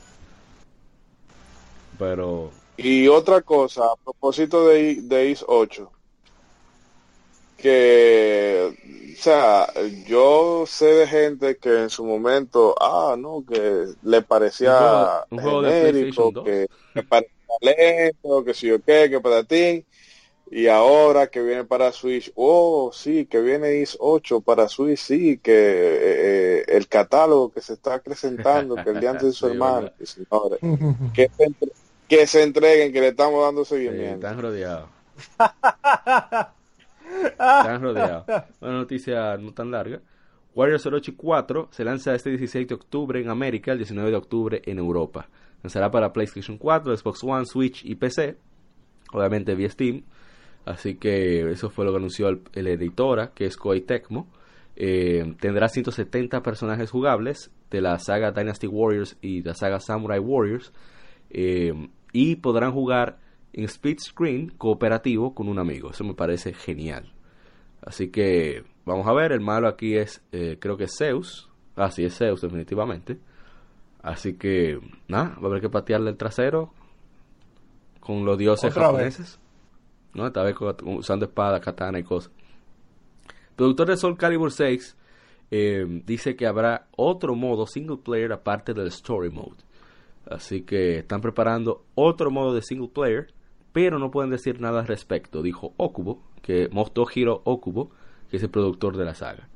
Pero. 1.98 2.50
Y 2.76 3.06
otra 3.08 3.42
cosa, 3.42 3.84
a 3.84 3.96
propósito 3.96 4.66
de, 4.66 5.02
de 5.02 5.30
IS 5.30 5.44
8, 5.46 5.90
que, 7.64 8.74
o 9.14 9.22
sea, 9.22 9.72
yo 10.06 10.64
sé 10.66 10.84
de 10.84 11.06
gente 11.06 11.56
que 11.56 11.84
en 11.84 11.88
su 11.88 12.04
momento, 12.04 12.74
ah, 12.78 13.16
no, 13.18 13.42
que 13.48 13.86
le 14.02 14.20
parecía 14.20 15.24
un 15.30 15.38
genérico, 15.38 16.44
que 16.44 16.66
le 16.92 17.02
parecía 17.04 17.32
lento, 17.62 18.44
que 18.44 18.52
si 18.52 18.66
yo 18.66 18.82
qué, 18.82 19.08
que 19.08 19.18
para 19.18 19.44
ti, 19.44 19.82
y 20.50 20.66
ahora 20.66 21.28
que 21.28 21.40
viene 21.40 21.64
para 21.64 21.90
Switch, 21.90 22.30
oh, 22.34 22.90
sí, 22.92 23.24
que 23.24 23.40
viene 23.40 23.76
IS 23.76 23.96
8 23.98 24.42
para 24.42 24.68
Switch, 24.68 24.98
sí, 24.98 25.38
que 25.38 25.54
eh, 25.54 25.98
eh, 26.02 26.64
el 26.68 26.86
catálogo 26.86 27.50
que 27.50 27.62
se 27.62 27.72
está 27.72 27.98
presentando, 28.02 28.74
que 28.74 28.90
el 28.90 29.00
día 29.00 29.12
antes 29.12 29.28
de 29.28 29.32
su 29.32 29.46
hermano, 29.46 29.90
señores, 30.02 30.58
que 31.14 31.30
que 32.06 32.26
se 32.26 32.42
entreguen, 32.42 32.92
que 32.92 33.00
le 33.00 33.08
estamos 33.08 33.42
dando 33.42 33.64
seguimiento. 33.64 34.26
están 34.26 34.42
rodeados. 34.42 34.90
rodeados. 37.80 38.24
Una 38.60 38.72
noticia 38.72 39.36
no 39.36 39.52
tan 39.52 39.70
larga. 39.70 40.00
Warriors 40.54 40.88
4 41.16 41.68
se 41.70 41.84
lanza 41.84 42.14
este 42.14 42.30
16 42.30 42.68
de 42.68 42.74
octubre 42.74 43.20
en 43.20 43.28
América, 43.28 43.72
el 43.72 43.78
19 43.78 44.10
de 44.10 44.16
octubre 44.16 44.62
en 44.64 44.78
Europa. 44.78 45.28
Lanzará 45.62 45.90
para 45.90 46.12
PlayStation 46.12 46.58
4, 46.58 46.96
Xbox 46.96 47.24
One, 47.24 47.46
Switch 47.46 47.84
y 47.84 47.96
PC. 47.96 48.36
Obviamente 49.12 49.54
vía 49.54 49.70
Steam. 49.70 50.04
Así 50.64 50.94
que 50.94 51.50
eso 51.50 51.70
fue 51.70 51.84
lo 51.84 51.90
que 51.90 51.98
anunció 51.98 52.28
el, 52.28 52.66
editora, 52.66 53.32
que 53.34 53.46
es 53.46 53.56
Koei 53.56 53.80
Tecmo. 53.80 54.28
Eh, 54.76 55.34
tendrá 55.40 55.68
170 55.68 56.42
personajes 56.42 56.90
jugables 56.90 57.50
de 57.70 57.80
la 57.80 57.98
saga 57.98 58.32
Dynasty 58.32 58.66
Warriors 58.66 59.16
y 59.20 59.42
la 59.42 59.54
saga 59.54 59.80
Samurai 59.80 60.18
Warriors. 60.18 60.72
Eh, 61.30 61.88
y 62.12 62.36
podrán 62.36 62.72
jugar 62.72 63.18
en 63.54 63.64
split 63.64 64.00
screen 64.00 64.50
cooperativo 64.50 65.34
con 65.34 65.48
un 65.48 65.58
amigo. 65.58 65.90
Eso 65.90 66.04
me 66.04 66.14
parece 66.14 66.52
genial. 66.52 67.12
Así 67.82 68.08
que 68.08 68.64
vamos 68.84 69.06
a 69.06 69.12
ver, 69.12 69.32
el 69.32 69.40
malo 69.40 69.68
aquí 69.68 69.96
es, 69.96 70.22
eh, 70.32 70.58
creo 70.60 70.76
que 70.76 70.84
es 70.84 70.96
Zeus. 70.96 71.48
Ah, 71.76 71.90
sí, 71.90 72.04
es 72.04 72.16
Zeus 72.16 72.40
definitivamente. 72.40 73.18
Así 74.02 74.34
que, 74.34 74.80
nada, 75.08 75.36
va 75.38 75.44
a 75.44 75.46
haber 75.46 75.60
que 75.60 75.70
patearle 75.70 76.10
el 76.10 76.16
trasero 76.16 76.72
con 78.00 78.24
los 78.24 78.36
dioses 78.36 78.72
japoneses. 78.72 79.40
¿No? 80.12 80.26
Esta 80.26 80.42
vez 80.42 80.54
usando 80.84 81.24
espada, 81.26 81.60
katana 81.60 81.98
y 81.98 82.04
cosas. 82.04 82.30
El 83.26 83.56
productor 83.56 83.88
de 83.88 83.96
Soul 83.96 84.16
Calibur 84.16 84.52
6 84.52 84.96
eh, 85.50 86.02
dice 86.04 86.36
que 86.36 86.46
habrá 86.46 86.86
otro 86.96 87.34
modo 87.34 87.66
single 87.66 87.98
player 87.98 88.32
aparte 88.32 88.74
del 88.74 88.88
story 88.88 89.30
mode. 89.30 89.62
Así 90.26 90.62
que 90.62 90.98
están 90.98 91.20
preparando 91.20 91.84
otro 91.94 92.30
modo 92.30 92.54
de 92.54 92.62
single 92.62 92.88
player, 92.88 93.32
pero 93.74 93.98
no 93.98 94.12
pueden 94.12 94.30
decir 94.30 94.60
nada 94.60 94.80
al 94.80 94.86
respecto, 94.86 95.42
dijo 95.42 95.74
Okubo, 95.76 96.22
que 96.42 96.70
Hiro 97.14 97.42
Okubo, 97.44 97.90
que 98.30 98.36
es 98.36 98.42
el 98.44 98.48
productor 98.48 98.96
de 98.96 99.04
la 99.04 99.14
saga. 99.14 99.48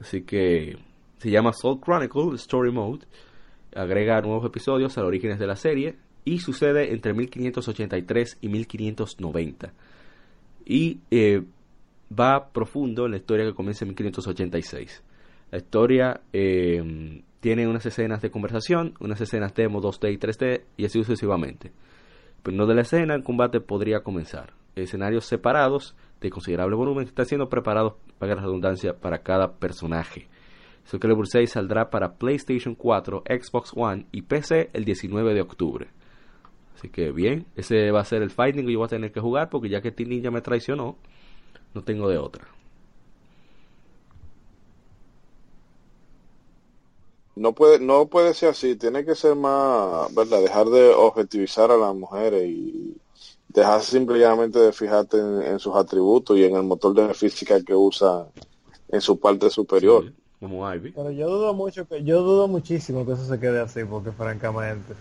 Así 0.00 0.22
que 0.22 0.78
se 1.18 1.30
llama 1.30 1.52
Soul 1.52 1.80
Chronicle 1.80 2.36
Story 2.36 2.70
Mode, 2.70 3.06
agrega 3.74 4.20
nuevos 4.20 4.46
episodios 4.46 4.96
a 4.96 5.00
los 5.00 5.08
orígenes 5.08 5.40
de 5.40 5.48
la 5.48 5.56
serie 5.56 5.96
y 6.24 6.38
sucede 6.38 6.92
entre 6.92 7.12
1583 7.12 8.38
y 8.40 8.48
1590. 8.50 9.72
Y 10.64 11.00
eh, 11.10 11.42
va 12.16 12.52
profundo 12.52 13.06
en 13.06 13.10
la 13.10 13.16
historia 13.16 13.46
que 13.46 13.54
comienza 13.54 13.84
en 13.84 13.88
1586. 13.88 15.02
La 15.50 15.58
historia 15.58 16.20
eh, 16.32 17.20
tiene 17.40 17.66
unas 17.66 17.84
escenas 17.84 18.22
de 18.22 18.30
conversación, 18.30 18.94
unas 19.00 19.20
escenas 19.20 19.54
demo 19.54 19.82
2D 19.82 20.12
y 20.12 20.18
3D 20.18 20.62
y 20.76 20.84
así 20.84 21.00
sucesivamente. 21.00 21.72
No 22.52 22.66
de 22.66 22.74
la 22.74 22.82
escena, 22.82 23.14
el 23.14 23.24
combate 23.24 23.60
podría 23.60 24.00
comenzar. 24.00 24.52
Escenarios 24.76 25.24
separados 25.26 25.96
de 26.20 26.30
considerable 26.30 26.76
volumen 26.76 27.06
están 27.06 27.26
siendo 27.26 27.48
preparados, 27.48 27.94
para 28.18 28.34
la 28.34 28.42
redundancia, 28.42 28.94
para 28.98 29.18
cada 29.18 29.54
personaje. 29.54 30.28
Soul 30.84 31.00
Calibur 31.00 31.26
6 31.26 31.50
saldrá 31.50 31.90
para 31.90 32.14
PlayStation 32.14 32.74
4, 32.74 33.24
Xbox 33.26 33.72
One 33.74 34.06
y 34.12 34.22
PC 34.22 34.70
el 34.72 34.84
19 34.84 35.34
de 35.34 35.40
octubre. 35.40 35.88
Así 36.76 36.88
que 36.90 37.10
bien, 37.10 37.46
ese 37.56 37.90
va 37.90 38.00
a 38.00 38.04
ser 38.04 38.22
el 38.22 38.30
fighting 38.30 38.66
que 38.66 38.72
yo 38.72 38.78
voy 38.78 38.86
a 38.86 38.90
tener 38.90 39.10
que 39.10 39.20
jugar 39.20 39.48
porque 39.50 39.68
ya 39.68 39.80
que 39.80 39.90
Team 39.90 40.10
Ninja 40.10 40.30
me 40.30 40.42
traicionó, 40.42 40.96
no 41.74 41.82
tengo 41.82 42.08
de 42.08 42.18
otra. 42.18 42.46
No 47.36 47.52
puede 47.52 47.78
no 47.78 48.06
puede 48.06 48.34
ser 48.34 48.50
así. 48.50 48.76
Tiene 48.76 49.04
que 49.04 49.14
ser 49.14 49.36
más 49.36 50.12
verdad 50.14 50.40
dejar 50.40 50.66
de 50.66 50.88
objetivizar 50.88 51.70
a 51.70 51.76
las 51.76 51.94
mujeres 51.94 52.48
y 52.48 52.96
dejar 53.48 53.82
simplemente 53.82 54.58
de 54.58 54.72
fijarte 54.72 55.18
en, 55.18 55.58
sus 55.58 55.76
atributos 55.76 56.36
y 56.36 56.44
en 56.44 56.56
el 56.56 56.62
motor 56.62 56.94
de 56.94 57.14
física 57.14 57.62
que 57.62 57.74
usa 57.74 58.26
en 58.88 59.00
su 59.00 59.20
parte 59.20 59.50
superior. 59.50 60.12
Como 60.40 60.70
Ivy. 60.74 60.92
Pero 60.92 61.10
yo 61.10 61.28
dudo 61.28 61.54
mucho 61.54 61.86
que 61.86 62.02
yo 62.02 62.22
dudo 62.22 62.48
muchísimo 62.48 63.06
que 63.06 63.12
eso 63.12 63.26
se 63.26 63.38
quede 63.38 63.60
así 63.60 63.84
porque 63.84 64.12
francamente. 64.12 64.94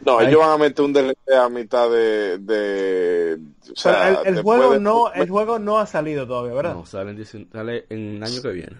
No, 0.00 0.20
ellos 0.20 0.40
van 0.40 0.50
a 0.50 0.58
meter 0.58 0.84
un 0.84 0.92
DLC 0.92 1.32
a 1.36 1.48
mitad 1.48 1.90
de, 1.90 2.38
de 2.38 3.40
o 3.72 3.76
sea, 3.76 4.22
el, 4.22 4.42
juego 4.42 4.78
no 4.78 5.12
el 5.12 5.28
juego 5.28 5.58
no 5.58 5.78
ha 5.78 5.86
salido 5.86 6.24
todavía, 6.26 6.54
¿verdad? 6.54 6.74
No, 6.74 6.86
sale 6.86 7.24
sale 7.24 7.84
en 7.90 8.16
el 8.16 8.22
año 8.22 8.40
que 8.40 8.48
viene 8.52 8.76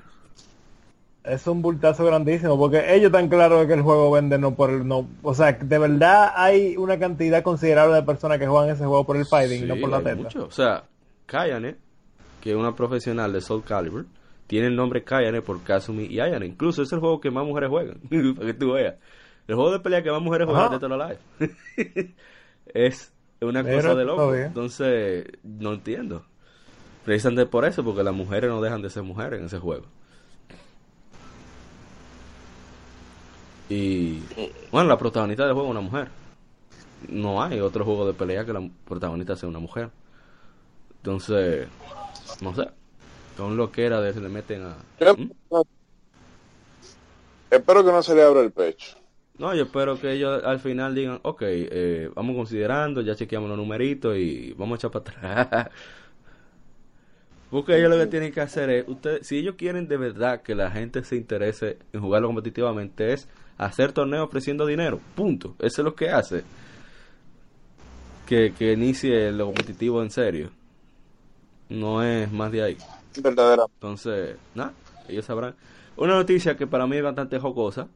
es 1.24 1.46
un 1.46 1.62
bultazo 1.62 2.04
grandísimo 2.04 2.56
porque 2.58 2.94
ellos 2.94 3.06
están 3.06 3.28
claros 3.28 3.60
de 3.60 3.66
que 3.66 3.74
el 3.74 3.82
juego 3.82 4.10
vende 4.10 4.38
no 4.38 4.54
por 4.54 4.70
el 4.70 4.86
no 4.86 5.08
o 5.22 5.34
sea 5.34 5.52
de 5.52 5.78
verdad 5.78 6.32
hay 6.34 6.76
una 6.76 6.98
cantidad 6.98 7.42
considerable 7.42 7.96
de 7.96 8.02
personas 8.02 8.38
que 8.38 8.46
juegan 8.46 8.70
ese 8.70 8.84
juego 8.84 9.04
por 9.04 9.16
el 9.16 9.26
fighting 9.26 9.64
y 9.64 9.66
no 9.66 9.76
por 9.76 9.90
la 9.90 10.00
teta. 10.00 10.28
o 10.40 10.50
sea 10.50 10.84
Kayane 11.26 11.76
que 12.40 12.50
es 12.50 12.56
una 12.56 12.74
profesional 12.74 13.32
de 13.32 13.40
Soul 13.40 13.64
Calibur 13.64 14.06
tiene 14.48 14.68
el 14.68 14.76
nombre 14.76 15.04
Kayane 15.04 15.42
por 15.42 15.62
Kazumi 15.62 16.06
y 16.06 16.20
Ayane. 16.20 16.46
Incluso 16.46 16.82
es 16.82 16.90
el 16.92 16.98
juego 16.98 17.20
que 17.20 17.30
más 17.30 17.46
mujeres 17.46 17.68
juegan 17.68 18.00
para 18.34 18.46
que 18.46 18.54
tú 18.54 18.72
veas. 18.72 18.96
El 19.46 19.54
juego 19.54 19.70
de 19.70 19.78
pelea 19.78 20.02
que 20.02 20.10
más 20.10 20.22
mujeres 20.22 20.48
juegan 20.48 20.80
de 20.80 20.88
la 20.88 21.08
Live 21.08 22.14
es 22.74 23.12
una 23.40 23.62
cosa 23.62 23.94
de 23.94 24.04
loco. 24.04 24.34
entonces 24.34 25.26
no 25.44 25.74
entiendo. 25.74 26.24
Precisamente 27.04 27.46
por 27.46 27.64
eso 27.64 27.84
porque 27.84 28.02
las 28.02 28.14
mujeres 28.14 28.50
no 28.50 28.60
dejan 28.60 28.82
de 28.82 28.90
ser 28.90 29.02
mujeres 29.02 29.38
en 29.38 29.46
ese 29.46 29.58
juego 29.58 29.86
Y 33.68 34.22
bueno, 34.70 34.88
la 34.88 34.98
protagonista 34.98 35.44
del 35.44 35.54
juego 35.54 35.68
es 35.68 35.72
una 35.72 35.80
mujer. 35.80 36.08
No 37.08 37.42
hay 37.42 37.60
otro 37.60 37.84
juego 37.84 38.06
de 38.06 38.14
pelea 38.14 38.44
que 38.44 38.52
la 38.52 38.68
protagonista 38.86 39.36
sea 39.36 39.48
una 39.48 39.58
mujer. 39.58 39.90
Entonces, 40.96 41.68
no 42.40 42.54
sé. 42.54 42.68
Son 43.36 43.56
lo 43.56 43.70
que 43.70 43.86
era 43.86 44.00
de 44.00 44.12
se 44.12 44.20
le 44.20 44.28
meten 44.28 44.62
a. 44.62 44.76
¿Mm? 45.12 45.30
Espero 47.50 47.84
que 47.84 47.92
no 47.92 48.02
se 48.02 48.14
le 48.14 48.22
abra 48.22 48.40
el 48.40 48.50
pecho. 48.50 48.96
No, 49.38 49.54
yo 49.54 49.64
espero 49.64 50.00
que 50.00 50.12
ellos 50.12 50.42
al 50.44 50.58
final 50.58 50.96
digan, 50.96 51.20
ok, 51.22 51.42
eh, 51.42 52.10
vamos 52.14 52.34
considerando, 52.34 53.00
ya 53.02 53.14
chequeamos 53.14 53.48
los 53.48 53.56
numeritos 53.56 54.16
y 54.16 54.52
vamos 54.54 54.74
a 54.74 54.78
echar 54.78 54.90
para 54.90 55.38
atrás. 55.38 55.70
Porque 57.50 57.78
ellos 57.78 57.90
lo 57.90 57.96
que 57.96 58.08
tienen 58.08 58.32
que 58.32 58.40
hacer 58.40 58.68
es, 58.68 58.88
ustedes, 58.88 59.26
si 59.26 59.38
ellos 59.38 59.54
quieren 59.56 59.86
de 59.86 59.96
verdad 59.96 60.42
que 60.42 60.54
la 60.56 60.70
gente 60.70 61.04
se 61.04 61.16
interese 61.16 61.78
en 61.92 62.00
jugarlo 62.00 62.28
competitivamente, 62.28 63.12
es 63.12 63.28
hacer 63.58 63.92
torneos 63.92 64.26
ofreciendo 64.26 64.64
dinero. 64.64 65.00
Punto. 65.14 65.54
Eso 65.58 65.82
es 65.82 65.84
lo 65.84 65.94
que 65.94 66.10
hace. 66.10 66.44
Que, 68.26 68.52
que 68.56 68.72
inicie 68.72 69.32
lo 69.32 69.46
competitivo 69.46 70.02
en 70.02 70.10
serio. 70.10 70.50
No 71.68 72.02
es 72.02 72.30
más 72.32 72.50
de 72.52 72.62
ahí. 72.62 72.76
Verdadera. 73.20 73.64
Entonces, 73.74 74.36
nada, 74.54 74.72
ellos 75.08 75.24
sabrán. 75.24 75.54
Una 75.96 76.14
noticia 76.14 76.56
que 76.56 76.66
para 76.66 76.86
mí 76.86 76.96
es 76.96 77.02
bastante 77.02 77.38
jocosa. 77.38 77.88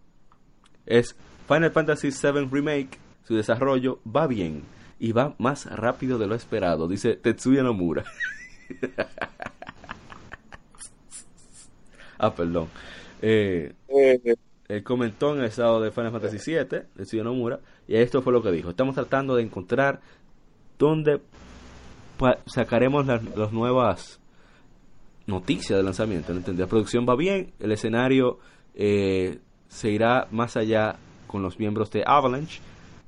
es 0.84 1.14
Final 1.46 1.70
Fantasy 1.70 2.10
VII 2.10 2.48
Remake. 2.50 2.98
Su 3.26 3.36
desarrollo 3.36 4.00
va 4.04 4.26
bien 4.26 4.64
y 4.98 5.12
va 5.12 5.34
más 5.38 5.66
rápido 5.66 6.18
de 6.18 6.26
lo 6.26 6.34
esperado, 6.34 6.88
dice 6.88 7.14
Tetsuya 7.14 7.62
Nomura. 7.62 8.04
ah, 12.18 12.34
perdón. 12.34 12.68
Eh, 13.20 13.72
eh, 13.88 14.36
él 14.72 14.82
comentó 14.82 15.34
en 15.34 15.40
el 15.40 15.46
estado 15.46 15.80
de 15.80 15.90
Final 15.90 16.12
Fantasy 16.12 16.38
VII, 16.50 16.64
Tetsuya 16.96 17.22
Nomura, 17.22 17.60
y 17.86 17.96
esto 17.96 18.22
fue 18.22 18.32
lo 18.32 18.42
que 18.42 18.50
dijo. 18.50 18.70
Estamos 18.70 18.94
tratando 18.94 19.36
de 19.36 19.42
encontrar 19.42 20.00
dónde 20.78 21.20
sacaremos 22.46 23.06
las, 23.06 23.52
nuevas 23.52 24.18
noticias 25.26 25.78
de 25.78 25.82
lanzamiento. 25.82 26.32
La 26.32 26.66
producción 26.66 27.06
va 27.06 27.16
bien, 27.16 27.52
el 27.60 27.72
escenario 27.72 28.38
eh, 28.74 29.40
se 29.68 29.90
irá 29.90 30.26
más 30.30 30.56
allá 30.56 30.96
con 31.26 31.42
los 31.42 31.58
miembros 31.58 31.90
de 31.90 32.04
Avalanche 32.06 32.60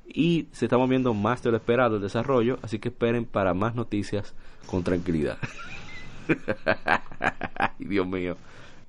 y 0.07 0.49
se 0.53 0.67
está 0.67 0.77
moviendo 0.77 1.15
más 1.15 1.43
de 1.43 1.51
lo 1.51 1.57
esperado 1.57 1.97
el 1.97 2.03
desarrollo, 2.03 2.59
así 2.61 2.79
que 2.79 2.91
esperen 2.91 3.25
para 3.25 3.55
más 3.55 3.75
noticias 3.75 4.35
con 4.67 4.85
tranquilidad. 4.85 5.39
Dios 7.79 8.07
mío. 8.07 8.37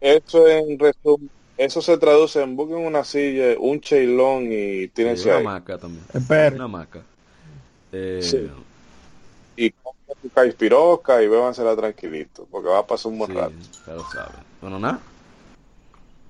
Eso 0.01 0.45
en 0.47 0.78
resumen, 0.78 1.30
eso 1.58 1.82
se 1.82 1.97
traduce 1.97 2.41
en 2.41 2.56
busquen 2.56 2.78
una 2.78 3.03
silla, 3.03 3.56
un 3.60 3.80
cheilón 3.80 4.47
y 4.51 4.88
tienen 4.89 5.18
una 5.26 5.39
maca 5.39 5.78
también. 5.78 6.03
Una 6.56 6.68
maca. 6.68 7.01
Eh, 7.91 8.20
sí. 8.22 8.49
Y 9.56 9.74
Caispiroca 10.34 11.22
y 11.22 11.28
bébansela 11.28 11.76
tranquilito, 11.76 12.47
porque 12.51 12.68
va 12.68 12.80
a 12.80 12.88
pasar 12.88 13.12
un 13.12 13.20
buen 13.20 13.34
rato. 13.34 13.53
Ya 13.88 13.93
lo 13.93 14.03
saben. 14.03 14.36
Bueno, 14.60 14.80
nada. 14.80 14.99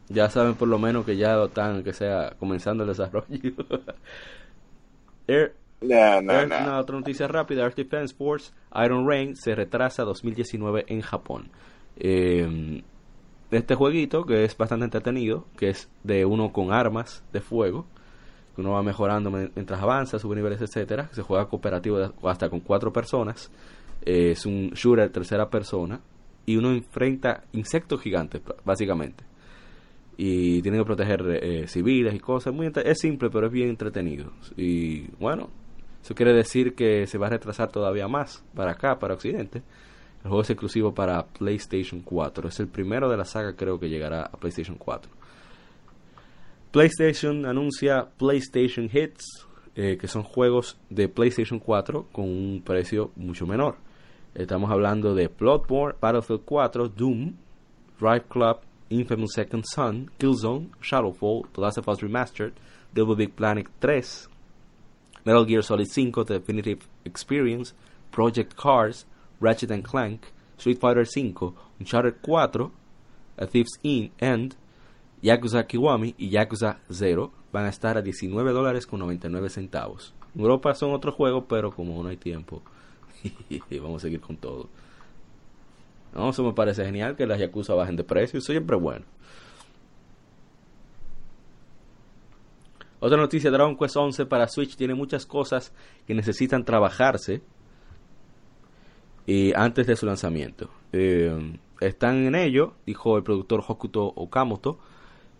Ya 0.10 0.30
saben 0.30 0.54
por 0.54 0.68
lo 0.68 0.78
menos 0.78 1.06
que 1.06 1.18
ya 1.18 1.44
están, 1.44 1.84
que 1.84 1.94
sea, 1.94 2.36
comenzando 2.38 2.84
el 2.84 2.90
desarrollo. 2.90 3.26
Air, 5.28 5.56
Una 5.82 6.80
otra 6.80 6.96
noticia 6.98 7.28
rápida, 7.28 7.64
Air 7.64 7.74
Defense 7.74 8.14
Force 8.14 8.52
Iron 8.84 9.08
Rain 9.08 9.36
se 9.36 9.56
retrasa 9.56 10.04
2019 10.04 10.86
en 10.88 11.02
Japón. 11.02 11.50
Eh, 11.98 12.84
este 13.58 13.76
jueguito 13.76 14.26
que 14.26 14.44
es 14.44 14.58
bastante 14.58 14.86
entretenido, 14.86 15.46
que 15.58 15.70
es 15.70 15.90
de 16.04 16.26
uno 16.26 16.52
con 16.52 16.72
armas 16.72 17.24
de 17.32 17.42
fuego, 17.42 17.86
que 18.56 18.62
uno 18.62 18.72
va 18.72 18.84
mejorando 18.84 19.30
mientras 19.30 19.82
avanza, 19.82 20.20
sube 20.20 20.36
niveles, 20.36 20.62
etcétera, 20.62 21.10
se 21.12 21.22
juega 21.22 21.48
cooperativo 21.48 22.14
hasta 22.24 22.50
con 22.50 22.62
cuatro 22.62 22.92
personas, 22.94 23.52
eh, 24.06 24.32
es 24.32 24.46
un 24.46 24.70
shooter 24.72 25.10
tercera 25.12 25.50
persona 25.50 26.00
y 26.46 26.58
uno 26.58 26.72
enfrenta 26.72 27.44
insectos 27.54 28.02
gigantes 28.02 28.42
básicamente. 28.64 29.24
Y 30.18 30.62
tiene 30.62 30.78
que 30.78 30.86
proteger 30.86 31.22
eh, 31.44 31.68
civiles 31.68 32.16
y 32.16 32.20
cosas, 32.20 32.54
muy 32.54 32.72
es 32.74 33.00
simple 33.00 33.30
pero 33.30 33.48
es 33.48 33.52
bien 33.52 33.70
entretenido. 33.70 34.32
Y 34.56 35.08
bueno, 35.20 35.50
eso 36.02 36.16
quiere 36.16 36.34
decir 36.34 36.74
que 36.74 37.06
se 37.06 37.18
va 37.18 37.28
a 37.28 37.32
retrasar 37.32 37.70
todavía 37.70 38.08
más 38.08 38.46
para 38.56 38.72
acá, 38.72 38.98
para 38.98 39.16
Occidente 39.16 39.62
el 40.26 40.30
juego 40.30 40.42
es 40.42 40.50
exclusivo 40.50 40.92
para 40.92 41.24
PlayStation 41.28 42.02
4. 42.02 42.50
Es 42.50 42.60
el 42.60 42.68
primero 42.68 43.10
de 43.10 43.16
la 43.16 43.26
saga, 43.26 43.56
creo 43.56 43.80
que 43.80 43.90
llegará 43.90 44.24
a 44.24 44.32
PlayStation 44.32 44.76
4. 44.76 45.12
PlayStation 46.72 47.46
anuncia 47.46 48.10
PlayStation 48.18 48.90
Hits, 48.92 49.46
eh, 49.76 49.98
que 50.02 50.08
son 50.08 50.24
juegos 50.24 50.80
de 50.90 51.08
PlayStation 51.08 51.60
4 51.60 52.08
con 52.12 52.26
un 52.26 52.64
precio 52.66 53.12
mucho 53.16 53.46
menor. 53.46 53.76
Estamos 54.34 54.72
hablando 54.72 55.14
de 55.14 55.28
Bloodborne, 55.28 55.96
Battlefield 56.02 56.42
4, 56.44 56.90
Doom, 56.90 57.36
Drive 58.00 58.26
Club, 58.28 58.62
Infamous 58.90 59.34
Second 59.34 59.64
Son, 59.64 60.10
Killzone, 60.18 60.72
Shadowfall, 60.82 61.44
The 61.54 61.62
Last 61.62 61.78
of 61.78 61.88
Us 61.88 62.00
Remastered, 62.00 62.54
Double 62.96 63.16
Big 63.16 63.36
Planet 63.36 63.68
3, 63.80 64.28
Metal 65.24 65.46
Gear 65.46 65.62
Solid 65.62 65.88
5, 65.88 66.26
The 66.26 66.40
Definitive 66.40 66.80
Experience, 67.06 67.76
Project 68.12 68.56
Cars, 68.56 69.06
Ratchet 69.40 69.72
and 69.72 69.84
Clank, 69.84 70.22
Street 70.58 70.80
Fighter 70.80 71.06
V, 71.06 71.54
Uncharted 71.80 72.16
4, 72.22 72.72
A 73.38 73.48
Thief's 73.48 73.80
End, 73.84 74.56
Yakuza 75.22 75.66
Kiwami 75.66 76.16
y 76.18 76.30
Yakuza 76.30 76.80
0 76.90 77.32
van 77.52 77.66
a 77.66 77.70
estar 77.70 77.98
a 77.98 78.02
19 78.02 78.52
dólares 78.52 78.86
con 78.86 79.00
99 79.00 79.50
centavos. 79.50 80.14
En 80.34 80.42
Europa 80.42 80.74
son 80.74 80.94
otro 80.94 81.12
juego, 81.12 81.46
pero 81.48 81.72
como 81.72 82.02
no 82.04 82.10
hay 82.10 82.18
tiempo, 82.18 82.62
vamos 83.82 84.02
a 84.02 84.08
seguir 84.08 84.22
con 84.22 84.38
todo. 84.38 84.70
No, 86.14 86.30
eso 86.30 86.44
me 86.44 86.54
parece 86.54 86.86
genial 86.86 87.16
que 87.16 87.26
las 87.26 87.40
Yakuza 87.40 87.74
bajen 87.74 87.96
de 87.96 88.04
precio, 88.04 88.40
eso 88.40 88.52
siempre 88.52 88.78
bueno. 88.78 89.06
Otra 93.00 93.18
noticia, 93.18 93.52
Dragon 93.52 93.78
Quest 93.78 93.98
11 93.98 94.26
para 94.26 94.48
Switch 94.48 94.76
tiene 94.76 94.96
muchas 94.96 95.26
cosas 95.26 95.74
que 96.08 96.14
necesitan 96.14 96.64
trabajarse 96.64 97.42
y 99.26 99.54
antes 99.56 99.88
de 99.88 99.96
su 99.96 100.06
lanzamiento. 100.06 100.70
Eh, 100.92 101.58
están 101.82 102.26
en 102.26 102.36
ello, 102.36 102.74
dijo 102.86 103.18
el 103.18 103.24
productor 103.24 103.64
Hokuto 103.68 104.06
Okamoto. 104.16 104.80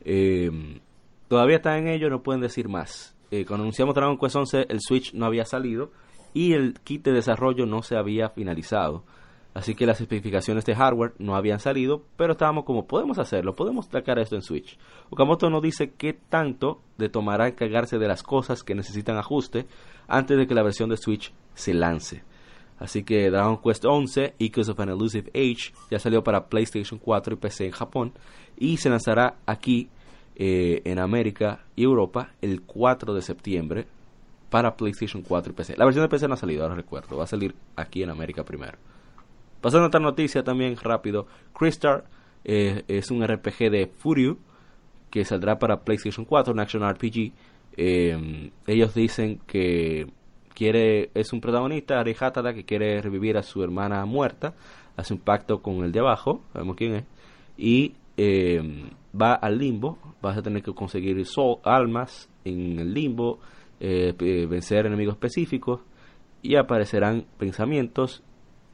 Eh, 0.04 0.80
todavía 1.28 1.58
están 1.58 1.80
en 1.80 1.88
ello, 1.90 2.10
no 2.10 2.24
pueden 2.24 2.42
decir 2.42 2.68
más. 2.68 3.16
Eh, 3.32 3.46
cuando 3.46 3.64
anunciamos 3.64 3.96
Dragon 3.96 4.18
Quest 4.18 4.36
11, 4.36 4.66
el 4.70 4.80
Switch 4.82 5.14
no 5.14 5.26
había 5.26 5.46
salido 5.46 5.92
y 6.34 6.54
el 6.54 6.80
kit 6.84 7.04
de 7.04 7.14
desarrollo 7.14 7.66
no 7.66 7.82
se 7.82 7.96
había 7.96 8.30
finalizado. 8.30 9.04
Así 9.54 9.74
que 9.74 9.86
las 9.86 10.02
especificaciones 10.02 10.66
de 10.66 10.76
hardware 10.76 11.14
no 11.18 11.38
habían 11.38 11.60
salido, 11.60 12.04
pero 12.18 12.34
estábamos 12.34 12.66
como, 12.66 12.88
podemos 12.88 13.18
hacerlo, 13.20 13.56
podemos 13.56 13.86
sacar 13.86 14.20
esto 14.20 14.36
en 14.36 14.42
Switch. 14.42 14.78
Okamoto 15.10 15.50
nos 15.50 15.62
dice 15.62 15.94
qué 15.98 16.12
tanto 16.12 16.82
de 16.98 17.08
tomará 17.08 17.48
encargarse 17.48 17.98
de 17.98 18.08
las 18.08 18.22
cosas 18.22 18.64
que 18.64 18.76
necesitan 18.76 19.18
ajuste 19.18 19.66
antes 20.10 20.38
de 20.38 20.46
que 20.46 20.56
la 20.56 20.64
versión 20.64 20.90
de 20.90 20.98
Switch 20.98 21.34
se 21.54 21.74
lance. 21.74 22.24
Así 22.78 23.04
que 23.04 23.30
Dragon 23.30 23.58
Quest 23.58 23.86
11, 23.86 24.36
Echoes 24.38 24.70
of 24.70 24.80
an 24.80 24.90
Elusive 24.90 25.32
Age, 25.34 25.74
ya 25.90 26.00
salió 26.00 26.24
para 26.24 26.48
PlayStation 26.48 27.00
4 27.00 27.36
y 27.36 27.38
PC 27.38 27.66
en 27.68 27.72
Japón 27.72 28.14
y 28.58 28.78
se 28.78 28.90
lanzará 28.90 29.36
aquí 29.46 29.90
eh, 30.36 30.82
en 30.84 31.00
América 31.00 31.66
y 31.76 31.84
Europa 31.84 32.32
el 32.42 32.62
4 32.62 33.14
de 33.14 33.22
septiembre 33.22 33.88
para 34.50 34.76
PlayStation 34.76 35.24
4 35.24 35.52
y 35.52 35.56
PC. 35.56 35.78
La 35.78 35.86
versión 35.86 36.04
de 36.04 36.10
PC 36.10 36.28
no 36.28 36.34
ha 36.34 36.38
salido, 36.38 36.64
ahora 36.64 36.76
recuerdo, 36.76 37.18
va 37.18 37.24
a 37.24 37.28
salir 37.28 37.56
aquí 37.76 38.04
en 38.04 38.10
América 38.10 38.44
primero. 38.44 38.78
Pasando 39.62 39.86
a 39.86 39.88
otra 39.88 40.02
noticia 40.02 40.44
también 40.44 40.76
rápido, 40.76 41.28
Crystal 41.58 42.04
eh, 42.44 42.84
es 42.88 43.10
un 43.10 43.26
RPG 43.26 43.72
de 43.72 43.88
Furyu 43.88 44.38
que 45.10 45.24
saldrá 45.24 45.58
para 45.58 45.82
PlayStation 45.82 46.26
4, 46.26 46.54
un 46.54 46.60
action 46.60 46.88
RPG. 46.88 47.32
Eh, 47.78 48.52
ellos 48.68 48.94
dicen 48.94 49.40
que 49.48 50.08
quiere 50.56 51.12
es 51.14 51.32
un 51.34 51.42
protagonista, 51.42 52.00
Ari 52.00 52.16
que 52.16 52.66
quiere 52.66 53.02
revivir 53.02 53.38
a 53.38 53.44
su 53.44 53.62
hermana 53.62 54.04
muerta, 54.06 54.56
hace 54.98 55.14
un 55.14 55.20
pacto 55.20 55.62
con 55.62 55.84
el 55.84 55.92
de 55.92 56.00
abajo, 56.00 56.42
sabemos 56.54 56.76
quién 56.76 56.96
es, 56.96 57.04
y 57.58 57.94
eh, 58.18 58.90
va 59.20 59.34
al 59.34 59.58
limbo, 59.58 60.00
vas 60.22 60.38
a 60.38 60.42
tener 60.42 60.64
que 60.64 60.74
conseguir 60.74 61.24
sol, 61.26 61.58
almas 61.64 62.30
en 62.44 62.80
el 62.80 62.94
limbo, 62.94 63.40
eh, 63.80 64.14
vencer 64.50 64.86
enemigos 64.86 65.16
específicos 65.16 65.82
y 66.42 66.56
aparecerán 66.56 67.26
pensamientos 67.38 68.24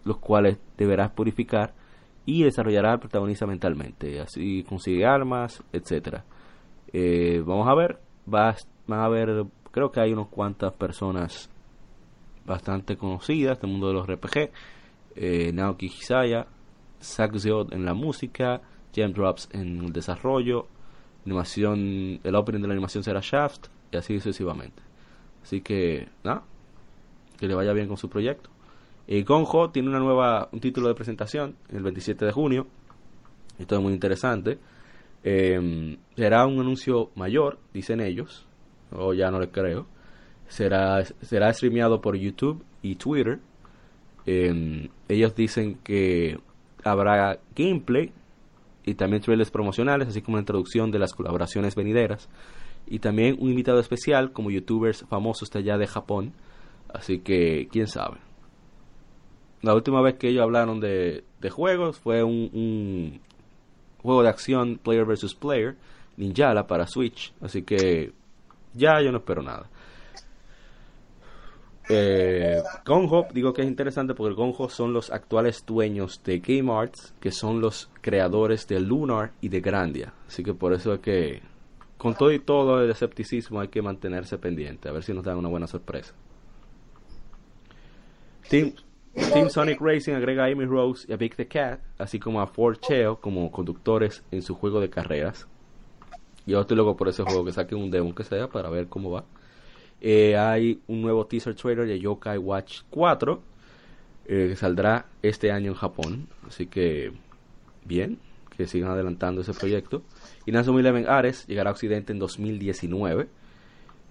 los 0.04 0.18
cuales 0.18 0.58
deberás 0.78 1.12
purificar 1.12 1.74
y 2.26 2.44
desarrollará 2.44 2.94
al 2.94 3.00
protagonista 3.00 3.46
mentalmente, 3.46 4.20
así 4.20 4.64
consigue 4.64 5.06
armas, 5.06 5.64
etcétera. 5.74 6.24
Eh, 6.94 7.42
vamos 7.46 7.68
a 7.68 7.76
ver, 7.76 8.00
va, 8.32 8.56
a 8.88 9.10
ver, 9.10 9.46
creo 9.72 9.92
que 9.92 10.02
hay 10.02 10.14
unas 10.14 10.28
cuantas 10.28 10.74
personas 10.74 11.51
bastante 12.46 12.98
conocidas 12.98 13.60
del 13.60 13.72
mundo 13.72 13.88
de 13.88 13.94
los 13.94 14.08
RPG, 14.08 14.52
eh, 15.16 15.52
Naoki 15.54 15.88
Hisaya, 15.88 16.48
Zack 17.02 17.34
en 17.72 17.86
la 17.86 17.94
música, 17.94 18.62
Gem 18.94 19.14
Drops 19.14 19.50
en 19.52 19.86
el 19.86 19.94
desarrollo, 19.94 20.68
animación, 21.26 22.20
el 22.24 22.36
opening 22.36 22.62
de 22.62 22.68
la 22.68 22.74
animación 22.74 23.04
será 23.04 23.20
Shaft 23.22 23.68
y 23.92 23.98
así 23.98 24.20
sucesivamente. 24.20 24.82
Así 25.44 25.62
que, 25.62 26.08
nada, 26.24 26.44
que 27.40 27.48
le 27.48 27.56
vaya 27.56 27.74
bien 27.74 27.88
con 27.88 27.98
su 27.98 28.10
proyecto. 28.10 28.50
Eh, 29.08 29.24
Gonjo 29.24 29.72
tiene 29.72 29.90
una 29.90 30.00
nueva, 30.00 30.50
un 30.52 30.60
título 30.60 30.88
de 30.88 30.96
presentación 30.96 31.56
el 31.70 31.82
27 31.82 32.26
de 32.26 32.32
junio. 32.32 32.68
Esto 33.58 33.76
es 33.76 33.82
muy 33.82 33.94
interesante. 33.94 34.60
Eh, 35.24 35.98
será 36.16 36.46
un 36.46 36.60
anuncio 36.60 37.12
mayor, 37.16 37.60
dicen 37.74 38.00
ellos, 38.00 38.46
o 38.92 39.14
ya 39.14 39.32
no 39.32 39.40
les 39.40 39.50
creo 39.50 39.88
será, 40.52 41.04
será 41.22 41.54
streameado 41.54 42.02
por 42.02 42.18
YouTube 42.18 42.64
y 42.82 42.96
Twitter. 42.96 43.40
Em, 44.26 44.90
ellos 45.08 45.34
dicen 45.34 45.76
que 45.84 46.40
habrá 46.84 47.40
gameplay 47.56 48.12
y 48.84 48.96
también 48.96 49.22
trailers 49.22 49.50
promocionales, 49.50 50.10
así 50.10 50.22
como 50.22 50.38
la 50.38 50.42
introducción 50.42 50.92
de 50.92 51.00
las 51.00 51.14
colaboraciones 51.14 51.74
venideras. 51.76 52.30
Y 52.86 53.00
también 53.00 53.38
un 53.40 53.50
invitado 53.50 53.80
especial 53.80 54.34
como 54.34 54.52
youtubers 54.52 55.06
famosos 55.10 55.50
de 55.50 55.60
allá 55.60 55.78
de 55.78 55.88
Japón. 55.88 56.34
Así 56.94 57.20
que, 57.20 57.70
quién 57.72 57.88
sabe. 57.88 58.18
La 59.62 59.74
última 59.74 60.02
vez 60.02 60.16
que 60.16 60.28
ellos 60.28 60.44
hablaron 60.44 60.82
de, 60.82 61.24
de 61.40 61.50
juegos 61.50 61.98
fue 61.98 62.24
un, 62.24 62.50
un, 62.52 63.22
juego 64.02 64.24
de 64.24 64.30
acción 64.30 64.80
Player 64.84 65.06
vs. 65.06 65.34
Player, 65.36 65.78
Ninjala 66.18 66.68
para 66.68 66.88
Switch. 66.88 67.34
Así 67.40 67.62
que 67.62 68.12
Ya 68.74 69.02
yo 69.02 69.14
no 69.14 69.20
espero 69.20 69.42
nada. 69.42 69.70
Eh, 71.94 72.64
Gonjo, 72.86 73.28
digo 73.34 73.52
que 73.54 73.64
es 73.64 73.68
interesante 73.68 74.14
porque 74.14 74.34
Gonjo 74.34 74.70
son 74.70 74.94
los 74.94 75.12
actuales 75.12 75.66
dueños 75.66 76.22
de 76.24 76.40
Game 76.40 76.72
Arts, 76.72 77.14
que 77.20 77.32
son 77.32 77.60
los 77.60 77.90
creadores 78.00 78.66
de 78.68 78.80
Lunar 78.80 79.34
y 79.42 79.50
de 79.50 79.60
Grandia. 79.60 80.14
Así 80.26 80.42
que 80.42 80.54
por 80.54 80.72
eso 80.72 80.94
es 80.94 81.00
que, 81.02 81.42
con 81.98 82.16
todo 82.16 82.32
y 82.32 82.40
todo 82.40 82.82
el 82.82 82.90
escepticismo, 82.90 83.60
hay 83.60 83.68
que 83.68 83.82
mantenerse 83.82 84.38
pendiente, 84.38 84.88
a 84.88 84.94
ver 84.94 85.04
si 85.04 85.14
nos 85.14 85.26
dan 85.26 85.38
una 85.38 85.50
buena 85.50 85.68
sorpresa. 85.68 86.14
Team, 88.48 88.74
Team 89.34 89.50
Sonic 89.50 89.82
Racing 89.82 90.14
agrega 90.14 90.46
a 90.46 90.48
Amy 90.48 90.66
Rose 90.66 91.06
y 91.10 91.14
a 91.14 91.18
Big 91.18 91.36
the 91.36 91.48
Cat, 91.48 91.82
así 91.98 92.20
como 92.20 92.40
a 92.40 92.48
Ford 92.48 92.78
Cheo 92.80 93.20
como 93.20 93.52
conductores 93.52 94.24
en 94.32 94.42
su 94.42 94.56
juego 94.56 94.80
de 94.80 94.90
carreras. 94.90 95.46
Yo 96.46 96.62
estoy 96.62 96.78
loco 96.78 96.96
por 96.96 97.10
ese 97.10 97.24
juego, 97.24 97.44
que 97.44 97.52
saquen 97.52 97.78
un 97.78 97.92
demo 97.92 98.16
que 98.16 98.24
sea 98.24 98.48
para 98.48 98.70
ver 98.70 98.88
cómo 98.88 99.12
va. 99.12 99.26
Eh, 100.02 100.36
hay 100.36 100.82
un 100.88 101.02
nuevo 101.02 101.28
teaser 101.28 101.54
trailer 101.54 101.86
de 101.86 102.00
Yokai 102.00 102.40
Watch 102.40 102.82
4 102.90 103.42
eh, 104.26 104.48
que 104.50 104.56
saldrá 104.56 105.06
este 105.22 105.52
año 105.52 105.72
en 105.72 105.76
Japón. 105.76 106.28
Así 106.48 106.66
que, 106.66 107.14
bien, 107.86 108.20
que 108.58 108.66
sigan 108.66 108.92
adelantando 108.92 109.42
ese 109.42 109.54
proyecto. 109.54 110.04
Y 110.46 110.52
Nazo 110.52 110.78
Eleven 110.78 111.08
Ares 111.08 111.46
llegará 111.48 111.70
a 111.70 111.74
Occidente 111.74 112.14
en 112.14 112.20
2019. 112.20 113.28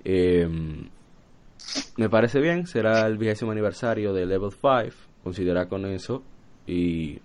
Em, 0.05 0.89
me 1.97 2.09
parece 2.09 2.41
bien, 2.41 2.67
será 2.67 3.07
el 3.07 3.19
vigésimo 3.19 3.51
aniversario 3.51 4.13
de 4.13 4.27
Level 4.27 4.51
5. 4.53 4.97
Considera 5.25 5.69
con 5.69 5.85
eso. 5.87 6.23
Y 6.67 7.19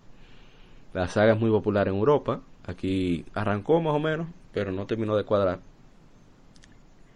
la 0.94 1.08
saga 1.08 1.34
es 1.34 1.40
muy 1.40 1.52
popular 1.52 1.88
en 1.88 1.96
Europa. 1.96 2.42
Aquí 2.66 3.26
arrancó 3.34 3.80
más 3.80 3.94
o 3.94 4.00
menos, 4.00 4.28
pero 4.52 4.72
no 4.72 4.88
terminó 4.88 5.16
de 5.16 5.24
cuadrar. 5.24 5.60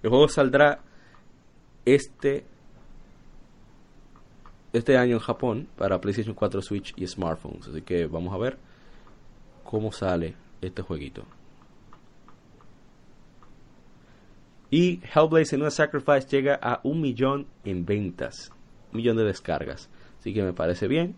El 0.03 0.09
juego 0.09 0.27
saldrá 0.27 0.81
este, 1.85 2.45
este 4.73 4.97
año 4.97 5.13
en 5.13 5.19
Japón 5.19 5.67
para 5.77 5.99
PlayStation 5.99 6.35
4, 6.35 6.61
Switch 6.61 6.93
y 6.97 7.07
smartphones. 7.07 7.67
Así 7.67 7.81
que 7.81 8.07
vamos 8.07 8.33
a 8.33 8.37
ver 8.37 8.57
cómo 9.63 9.91
sale 9.91 10.35
este 10.61 10.81
jueguito. 10.81 11.25
Y 14.71 15.01
Hellblade 15.15 15.45
Senua 15.45 15.71
Sacrifice 15.71 16.27
llega 16.29 16.59
a 16.61 16.79
un 16.83 17.01
millón 17.01 17.47
en 17.65 17.85
ventas, 17.85 18.51
un 18.91 18.97
millón 18.97 19.17
de 19.17 19.23
descargas. 19.23 19.89
Así 20.19 20.33
que 20.33 20.43
me 20.43 20.53
parece 20.53 20.87
bien. 20.87 21.15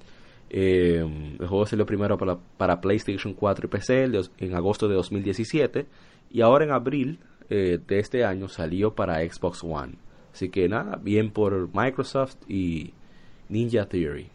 Eh, 0.50 1.00
el 1.40 1.48
juego 1.48 1.66
salió 1.66 1.86
primero 1.86 2.18
para, 2.18 2.38
para, 2.58 2.82
PlayStation 2.82 3.34
4 3.34 3.66
y 3.66 3.70
PC 3.70 4.04
en 4.38 4.54
agosto 4.54 4.90
de 4.90 4.96
2017 4.96 5.86
y 6.30 6.42
ahora 6.42 6.66
en 6.66 6.72
abril 6.72 7.20
eh, 7.50 7.80
de 7.86 8.00
este 8.00 8.26
año 8.26 8.50
salió 8.50 8.94
para 8.94 9.20
Xbox 9.20 9.64
One. 9.64 9.94
Así 10.34 10.50
que 10.50 10.70
nada, 10.70 10.98
bien 11.02 11.32
por 11.32 11.70
Microsoft 11.74 12.38
y 12.48 12.94
Ninja 13.50 13.88
Theory. 13.88 14.30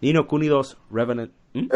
Nino 0.00 0.26
Kuni 0.26 0.48
2 0.48 0.78
Revenant. 0.90 1.32
¿Mm? 1.54 1.68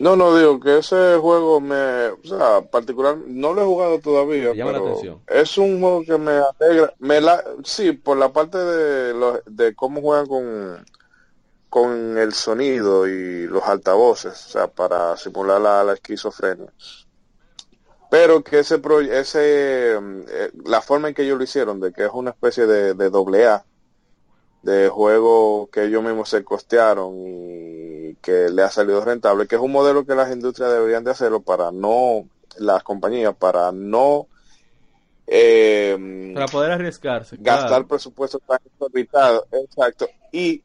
No, 0.00 0.16
no 0.16 0.34
digo 0.34 0.58
que 0.58 0.78
ese 0.78 1.18
juego 1.18 1.60
me, 1.60 2.06
o 2.08 2.24
sea, 2.24 2.62
particular, 2.62 3.18
no 3.26 3.52
lo 3.52 3.60
he 3.60 3.64
jugado 3.66 3.98
todavía, 4.00 4.52
pero 4.54 4.98
es 5.26 5.58
un 5.58 5.78
juego 5.78 6.02
que 6.04 6.16
me 6.16 6.30
alegra, 6.30 6.94
me 7.00 7.20
la, 7.20 7.44
sí, 7.64 7.92
por 7.92 8.16
la 8.16 8.32
parte 8.32 8.56
de, 8.56 9.42
de 9.44 9.74
cómo 9.74 10.00
juegan 10.00 10.26
con, 10.26 10.86
con 11.68 12.16
el 12.16 12.32
sonido 12.32 13.06
y 13.06 13.46
los 13.46 13.62
altavoces, 13.64 14.46
o 14.46 14.48
sea, 14.48 14.68
para 14.68 15.18
simular 15.18 15.60
la 15.60 15.92
esquizofrenia 15.92 16.72
pero 18.10 18.42
que 18.42 18.58
ese 18.58 18.80
ese 19.12 19.94
eh, 19.94 20.50
la 20.64 20.82
forma 20.82 21.08
en 21.08 21.14
que 21.14 21.22
ellos 21.22 21.38
lo 21.38 21.44
hicieron 21.44 21.80
de 21.80 21.92
que 21.92 22.04
es 22.04 22.10
una 22.12 22.30
especie 22.30 22.66
de, 22.66 22.94
de 22.94 23.10
doble 23.10 23.46
A 23.46 23.64
de 24.62 24.88
juego 24.88 25.70
que 25.70 25.84
ellos 25.84 26.02
mismos 26.02 26.28
se 26.28 26.44
costearon 26.44 27.14
y 27.16 28.16
que 28.16 28.50
le 28.50 28.62
ha 28.62 28.70
salido 28.70 29.02
rentable 29.02 29.46
que 29.46 29.54
es 29.54 29.62
un 29.62 29.72
modelo 29.72 30.04
que 30.04 30.14
las 30.14 30.30
industrias 30.32 30.72
deberían 30.72 31.04
de 31.04 31.12
hacerlo 31.12 31.40
para 31.40 31.70
no 31.70 32.28
las 32.58 32.82
compañías 32.82 33.34
para 33.36 33.72
no 33.72 34.26
eh, 35.26 36.32
para 36.34 36.46
poder 36.46 36.72
arriesgarse 36.72 37.36
gastar 37.38 37.86
presupuestos 37.86 38.42
tan 38.46 38.58
exorbitados 38.66 39.44
exacto. 39.52 40.08
Y 40.32 40.64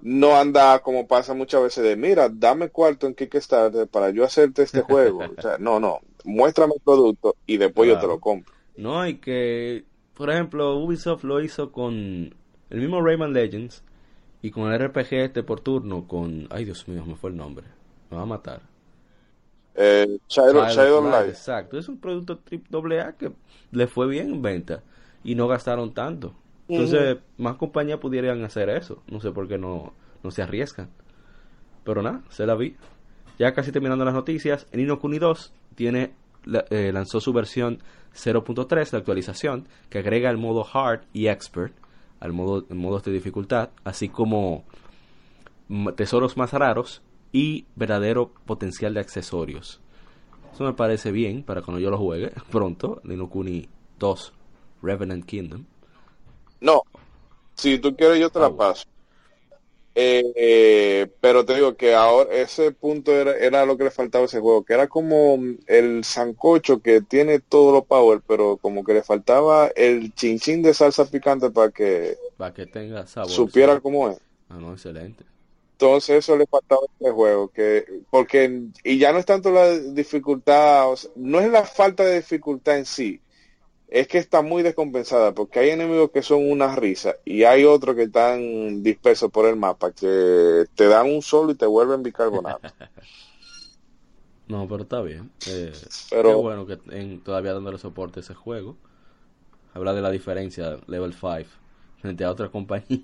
no 0.00 0.36
anda 0.36 0.78
como 0.80 1.06
pasa 1.06 1.32
muchas 1.32 1.62
veces 1.62 1.82
de 1.82 1.96
mira 1.96 2.28
dame 2.28 2.68
cuarto 2.68 3.06
en 3.06 3.14
Kickstarter 3.14 3.88
para 3.88 4.10
yo 4.10 4.24
hacerte 4.24 4.62
este 4.62 4.82
juego 4.82 5.24
o 5.36 5.42
sea 5.42 5.56
no 5.58 5.80
no 5.80 6.00
muéstrame 6.26 6.74
el 6.74 6.80
producto 6.82 7.36
y 7.46 7.56
después 7.56 7.88
yo 7.88 7.98
te 7.98 8.06
lo 8.06 8.20
compro. 8.20 8.52
No, 8.76 9.00
hay 9.00 9.14
que, 9.14 9.84
por 10.14 10.30
ejemplo, 10.30 10.76
Ubisoft 10.76 11.24
lo 11.24 11.40
hizo 11.40 11.72
con 11.72 12.34
el 12.68 12.80
mismo 12.80 13.00
Rayman 13.00 13.32
Legends 13.32 13.82
y 14.42 14.50
con 14.50 14.70
el 14.70 14.78
RPG 14.78 15.14
este 15.14 15.42
por 15.42 15.60
turno 15.60 16.06
con, 16.06 16.48
ay 16.50 16.64
Dios 16.64 16.86
mío, 16.88 17.04
me 17.06 17.16
fue 17.16 17.30
el 17.30 17.36
nombre, 17.36 17.66
me 18.10 18.16
va 18.16 18.24
a 18.24 18.26
matar. 18.26 18.60
Eh, 19.74 20.18
Shadow, 20.28 21.08
Light. 21.10 21.28
Exacto, 21.28 21.78
es 21.78 21.88
un 21.88 21.98
producto 21.98 22.38
triple 22.38 23.00
A 23.00 23.12
que 23.12 23.32
le 23.70 23.86
fue 23.86 24.06
bien 24.06 24.32
en 24.32 24.42
venta 24.42 24.82
y 25.22 25.34
no 25.34 25.48
gastaron 25.48 25.92
tanto. 25.94 26.34
Entonces, 26.68 27.18
más 27.36 27.56
compañías 27.56 28.00
pudieran 28.00 28.42
hacer 28.42 28.68
eso. 28.70 29.02
No 29.06 29.20
sé 29.20 29.30
por 29.30 29.46
qué 29.46 29.56
no, 29.56 29.92
no 30.22 30.30
se 30.30 30.42
arriesgan. 30.42 30.88
Pero 31.84 32.02
nada, 32.02 32.22
se 32.30 32.44
la 32.46 32.56
vi. 32.56 32.76
Ya 33.38 33.54
casi 33.54 33.70
terminando 33.70 34.04
las 34.04 34.14
noticias, 34.14 34.66
en 34.72 34.80
Inokuni 34.80 35.18
2 35.18 35.52
tiene, 35.76 36.12
eh, 36.70 36.90
lanzó 36.92 37.20
su 37.20 37.32
versión 37.32 37.78
0.3 38.14 38.90
de 38.90 38.96
actualización 38.96 39.68
que 39.88 39.98
agrega 39.98 40.30
el 40.30 40.38
modo 40.38 40.66
Hard 40.72 41.02
y 41.12 41.28
Expert 41.28 41.74
al 42.18 42.32
modo, 42.32 42.64
modos 42.70 43.04
de 43.04 43.12
dificultad, 43.12 43.70
así 43.84 44.08
como 44.08 44.64
tesoros 45.96 46.36
más 46.36 46.52
raros 46.52 47.02
y 47.30 47.66
verdadero 47.76 48.32
potencial 48.46 48.94
de 48.94 49.00
accesorios. 49.00 49.80
Eso 50.52 50.64
me 50.64 50.72
parece 50.72 51.12
bien 51.12 51.42
para 51.42 51.62
cuando 51.62 51.80
yo 51.80 51.90
lo 51.90 51.98
juegue 51.98 52.32
pronto, 52.50 53.00
Linokuni 53.04 53.68
2 53.98 54.32
Revenant 54.82 55.24
Kingdom. 55.24 55.64
No, 56.60 56.82
si 57.54 57.78
tú 57.78 57.94
quieres 57.94 58.18
yo 58.18 58.30
te 58.30 58.40
la 58.40 58.50
paso. 58.50 58.84
Eh, 59.98 61.08
pero 61.22 61.46
te 61.46 61.54
digo 61.54 61.74
que 61.74 61.94
ahora 61.94 62.30
ese 62.34 62.70
punto 62.70 63.12
era, 63.12 63.34
era, 63.38 63.64
lo 63.64 63.78
que 63.78 63.84
le 63.84 63.90
faltaba 63.90 64.24
a 64.24 64.26
ese 64.26 64.40
juego, 64.40 64.62
que 64.62 64.74
era 64.74 64.88
como 64.88 65.38
el 65.66 66.04
sancocho 66.04 66.82
que 66.82 67.00
tiene 67.00 67.40
todo 67.40 67.72
lo 67.72 67.84
power, 67.84 68.20
pero 68.26 68.58
como 68.58 68.84
que 68.84 68.92
le 68.92 69.02
faltaba 69.02 69.68
el 69.74 70.12
chinchín 70.14 70.60
de 70.60 70.74
salsa 70.74 71.06
picante 71.06 71.50
para 71.50 71.70
que, 71.70 72.18
para 72.36 72.52
que 72.52 72.66
tenga 72.66 73.06
sabor, 73.06 73.30
supiera 73.30 73.80
cómo 73.80 74.10
es. 74.10 74.18
Ah, 74.50 74.58
no, 74.60 74.72
excelente. 74.72 75.24
Entonces 75.72 76.16
eso 76.16 76.36
le 76.36 76.46
faltaba 76.46 76.82
a 76.82 76.92
este 76.92 77.10
juego, 77.10 77.48
que 77.48 78.02
porque 78.10 78.64
y 78.84 78.98
ya 78.98 79.12
no 79.12 79.18
es 79.18 79.24
tanto 79.24 79.50
la 79.50 79.78
dificultad, 79.78 80.88
no 81.14 81.40
es 81.40 81.50
la 81.50 81.64
falta 81.64 82.04
de 82.04 82.16
dificultad 82.16 82.76
en 82.76 82.84
sí, 82.84 83.18
es 83.88 84.08
que 84.08 84.18
está 84.18 84.42
muy 84.42 84.62
descompensada 84.62 85.32
porque 85.32 85.60
hay 85.60 85.70
enemigos 85.70 86.10
que 86.10 86.22
son 86.22 86.50
una 86.50 86.74
risa 86.74 87.14
y 87.24 87.44
hay 87.44 87.64
otros 87.64 87.94
que 87.94 88.04
están 88.04 88.82
dispersos 88.82 89.30
por 89.30 89.46
el 89.46 89.56
mapa 89.56 89.92
que 89.92 90.64
te 90.74 90.88
dan 90.88 91.06
un 91.06 91.22
solo 91.22 91.52
y 91.52 91.54
te 91.54 91.66
vuelven 91.66 92.02
bicarbonato. 92.02 92.68
no, 94.48 94.66
pero 94.66 94.82
está 94.82 95.00
bien. 95.02 95.30
Eh, 95.48 95.72
pero 96.10 96.30
qué 96.30 96.34
bueno 96.34 96.66
que 96.66 96.78
en, 96.90 97.20
todavía 97.22 97.52
dándole 97.52 97.78
soporte 97.78 98.20
a 98.20 98.22
ese 98.22 98.34
juego. 98.34 98.76
Habla 99.72 99.92
de 99.92 100.02
la 100.02 100.10
diferencia 100.10 100.78
level 100.86 101.12
5 101.12 101.44
frente 102.00 102.24
a 102.24 102.30
otra 102.30 102.48
compañía. 102.48 103.02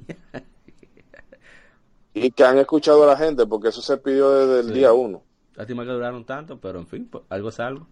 y 2.14 2.30
que 2.30 2.44
han 2.44 2.58
escuchado 2.58 3.04
a 3.04 3.06
la 3.06 3.16
gente 3.16 3.46
porque 3.46 3.68
eso 3.68 3.82
se 3.82 3.98
pidió 3.98 4.30
desde 4.30 4.68
el 4.68 4.74
día 4.74 4.92
1. 4.92 5.22
Lástima 5.54 5.84
que 5.84 5.90
duraron 5.90 6.24
tanto, 6.24 6.58
pero 6.58 6.78
en 6.80 6.86
fin, 6.86 7.06
pues, 7.10 7.22
algo 7.28 7.50
es 7.50 7.60
algo. 7.60 7.86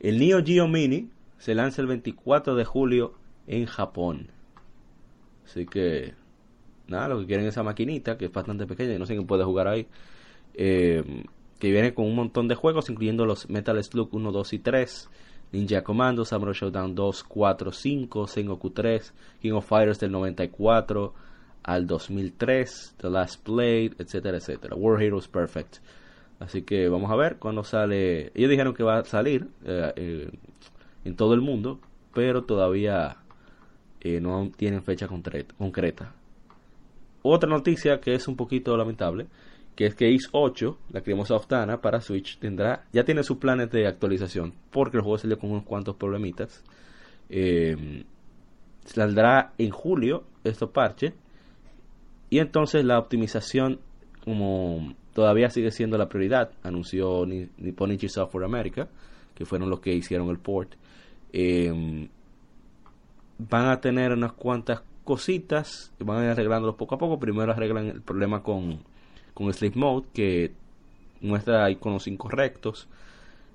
El 0.00 0.18
Neo 0.18 0.42
Geo 0.42 0.66
Mini 0.66 1.10
se 1.42 1.56
lanza 1.56 1.82
el 1.82 1.88
24 1.88 2.54
de 2.54 2.64
julio 2.64 3.14
en 3.48 3.66
Japón. 3.66 4.28
Así 5.44 5.66
que, 5.66 6.14
nada, 6.86 7.08
lo 7.08 7.18
que 7.18 7.26
quieren 7.26 7.46
es 7.46 7.54
esa 7.54 7.64
maquinita, 7.64 8.16
que 8.16 8.26
es 8.26 8.32
bastante 8.32 8.64
pequeña 8.64 8.94
y 8.94 8.98
no 9.00 9.06
sé 9.06 9.14
quién 9.14 9.26
puede 9.26 9.42
jugar 9.42 9.66
ahí. 9.66 9.88
Eh, 10.54 11.24
que 11.58 11.72
viene 11.72 11.94
con 11.94 12.06
un 12.06 12.14
montón 12.14 12.46
de 12.46 12.54
juegos, 12.54 12.88
incluyendo 12.90 13.26
los 13.26 13.50
Metal 13.50 13.82
Slug 13.82 14.14
1, 14.14 14.30
2 14.30 14.52
y 14.52 14.58
3, 14.60 15.10
Ninja 15.50 15.82
Commando, 15.82 16.24
Samurai 16.24 16.54
Showdown 16.54 16.94
2, 16.94 17.24
4, 17.24 17.72
5, 17.72 18.26
Sengoku 18.28 18.70
3, 18.70 19.12
King 19.40 19.54
of 19.54 19.66
Fighters 19.66 19.98
del 19.98 20.12
94 20.12 21.12
al 21.64 21.88
2003, 21.88 22.94
The 22.98 23.10
Last 23.10 23.44
Blade, 23.44 23.96
etcétera, 23.98 24.36
etcétera. 24.36 24.76
War 24.76 25.02
Heroes 25.02 25.26
Perfect. 25.26 25.78
Así 26.38 26.62
que 26.62 26.88
vamos 26.88 27.10
a 27.10 27.16
ver 27.16 27.38
cuando 27.38 27.64
sale. 27.64 28.30
Ellos 28.32 28.48
dijeron 28.48 28.74
que 28.74 28.84
va 28.84 28.98
a 28.98 29.04
salir 29.04 29.48
eh, 29.64 29.92
eh, 29.96 30.30
en 31.04 31.16
todo 31.16 31.34
el 31.34 31.40
mundo, 31.40 31.80
pero 32.14 32.44
todavía 32.44 33.16
eh, 34.00 34.20
no 34.20 34.50
tienen 34.56 34.82
fecha 34.82 35.06
concreta. 35.08 36.14
Otra 37.22 37.48
noticia 37.48 38.00
que 38.00 38.14
es 38.14 38.26
un 38.28 38.36
poquito 38.36 38.76
lamentable, 38.76 39.26
que 39.76 39.86
es 39.86 39.94
que 39.94 40.08
X 40.08 40.28
8, 40.32 40.78
la 40.90 41.00
cremosa 41.02 41.34
Oftana 41.34 41.80
para 41.80 42.00
Switch, 42.00 42.38
tendrá, 42.38 42.84
ya 42.92 43.04
tiene 43.04 43.22
sus 43.22 43.38
planes 43.38 43.70
de 43.70 43.86
actualización, 43.86 44.54
porque 44.70 44.98
el 44.98 45.02
juego 45.02 45.18
salió 45.18 45.38
con 45.38 45.50
unos 45.50 45.64
cuantos 45.64 45.96
problemitas. 45.96 46.62
Eh, 47.30 48.04
saldrá 48.84 49.52
en 49.58 49.70
julio 49.70 50.24
estos 50.44 50.70
parches, 50.70 51.14
y 52.28 52.38
entonces 52.38 52.84
la 52.84 52.98
optimización, 52.98 53.80
como 54.24 54.94
todavía 55.14 55.50
sigue 55.50 55.70
siendo 55.70 55.96
la 55.96 56.08
prioridad, 56.08 56.50
anunció 56.62 57.24
Nipponichi 57.26 58.08
Software 58.08 58.44
America, 58.44 58.88
que 59.34 59.44
fueron 59.44 59.70
los 59.70 59.80
que 59.80 59.92
hicieron 59.92 60.28
el 60.28 60.38
port. 60.38 60.74
Eh, 61.32 62.08
van 63.38 63.68
a 63.68 63.80
tener 63.80 64.12
unas 64.12 64.32
cuantas 64.32 64.82
cositas, 65.04 65.92
van 65.98 66.18
a 66.18 66.24
ir 66.24 66.30
arreglándolos 66.30 66.76
poco 66.76 66.94
a 66.94 66.98
poco. 66.98 67.18
Primero 67.18 67.52
arreglan 67.52 67.86
el 67.88 68.02
problema 68.02 68.42
con, 68.42 68.80
con 69.34 69.52
Sleep 69.52 69.76
Mode, 69.76 70.06
que 70.12 70.52
muestra 71.20 71.70
iconos 71.70 72.06
incorrectos 72.06 72.88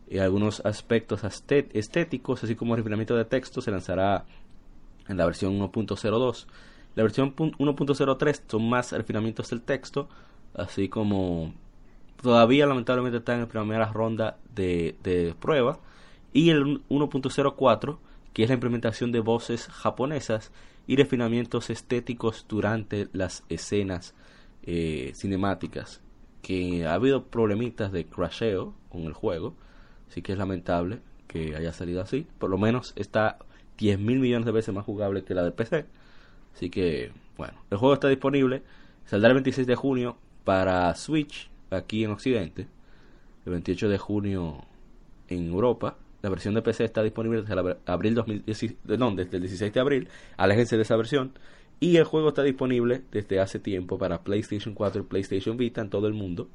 y 0.09 0.19
algunos 0.19 0.65
aspectos 0.65 1.21
estéticos, 1.23 2.43
así 2.43 2.55
como 2.55 2.75
refinamiento 2.75 3.15
de 3.15 3.25
texto, 3.25 3.61
se 3.61 3.71
lanzará 3.71 4.25
en 5.07 5.17
la 5.17 5.25
versión 5.25 5.59
1.02. 5.59 6.45
La 6.95 7.03
versión 7.03 7.35
1.03 7.35 8.41
son 8.47 8.69
más 8.69 8.91
refinamientos 8.91 9.49
del 9.49 9.61
texto, 9.61 10.07
así 10.53 10.87
como 10.89 11.53
todavía 12.21 12.65
lamentablemente 12.65 13.17
está 13.17 13.33
en 13.33 13.41
la 13.41 13.47
primera 13.47 13.91
ronda 13.91 14.37
de, 14.55 14.95
de 15.03 15.35
prueba. 15.39 15.79
Y 16.37 16.51
el 16.51 16.83
1.04, 16.89 17.97
que 18.31 18.43
es 18.43 18.49
la 18.49 18.53
implementación 18.53 19.11
de 19.11 19.21
voces 19.21 19.65
japonesas 19.69 20.51
y 20.85 20.95
refinamientos 20.95 21.71
estéticos 21.71 22.45
durante 22.47 23.07
las 23.11 23.43
escenas 23.49 24.13
eh, 24.61 25.13
cinemáticas. 25.15 26.03
Que 26.43 26.85
ha 26.85 26.93
habido 26.93 27.23
problemitas 27.23 27.91
de 27.91 28.05
crasheo 28.05 28.75
con 28.89 29.05
el 29.05 29.13
juego, 29.13 29.55
así 30.09 30.21
que 30.21 30.33
es 30.33 30.37
lamentable 30.37 30.99
que 31.27 31.55
haya 31.55 31.73
salido 31.73 32.01
así. 32.01 32.27
Por 32.37 32.51
lo 32.51 32.59
menos 32.59 32.93
está 32.95 33.39
10 33.79 33.97
mil 33.97 34.19
millones 34.19 34.45
de 34.45 34.51
veces 34.51 34.75
más 34.75 34.85
jugable 34.85 35.23
que 35.23 35.33
la 35.33 35.43
de 35.43 35.49
PC. 35.49 35.87
Así 36.53 36.69
que, 36.69 37.13
bueno, 37.35 37.55
el 37.71 37.79
juego 37.79 37.95
está 37.95 38.09
disponible. 38.09 38.61
Saldrá 39.05 39.29
el 39.29 39.37
26 39.37 39.65
de 39.65 39.75
junio 39.75 40.17
para 40.43 40.93
Switch 40.93 41.49
aquí 41.71 42.03
en 42.03 42.11
Occidente. 42.11 42.67
El 43.43 43.53
28 43.53 43.89
de 43.89 43.97
junio 43.97 44.65
en 45.29 45.47
Europa. 45.47 45.97
La 46.21 46.29
versión 46.29 46.55
de 46.55 46.61
PC 46.61 46.83
está 46.83 47.03
disponible 47.03 47.41
desde, 47.41 47.77
abril 47.85 48.15
2016, 48.15 48.77
no, 48.97 49.13
desde 49.13 49.37
el 49.37 49.43
16 49.43 49.71
de 49.71 49.79
abril. 49.79 50.09
Aléjense 50.35 50.75
de 50.75 50.81
esa 50.81 50.95
versión. 50.95 51.33
Y 51.79 51.97
el 51.97 52.05
juego 52.05 52.29
está 52.29 52.41
disponible 52.41 53.03
desde 53.11 53.39
hace 53.39 53.59
tiempo 53.59 53.99
para 53.99 54.23
PlayStation 54.23 54.73
4 54.73 55.01
y 55.01 55.05
PlayStation 55.05 55.57
Vita 55.57 55.81
en 55.81 55.89
todo 55.89 56.07
el 56.07 56.13
mundo. 56.13 56.49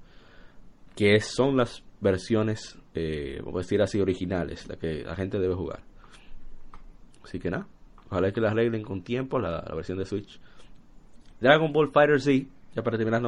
Que 0.96 1.20
son 1.20 1.56
las 1.56 1.84
versiones, 2.00 2.76
eh, 2.94 3.38
vamos 3.38 3.60
a 3.60 3.62
decir 3.62 3.80
así, 3.80 4.00
originales, 4.00 4.66
la 4.68 4.76
que 4.76 5.04
la 5.04 5.14
gente 5.14 5.38
debe 5.38 5.54
jugar. 5.54 5.80
Así 7.22 7.38
que 7.38 7.50
nada, 7.50 7.68
ojalá 8.06 8.32
que 8.32 8.40
las 8.40 8.52
arreglen 8.52 8.82
con 8.82 9.02
tiempo 9.02 9.38
la, 9.38 9.62
versión 9.74 9.98
de 9.98 10.04
Switch. 10.04 10.40
Dragon 11.40 11.72
Ball 11.72 11.92
Fighter 11.92 12.20
Z, 12.20 12.48
ya 12.74 12.82
para 12.82 12.98
terminar, 12.98 13.22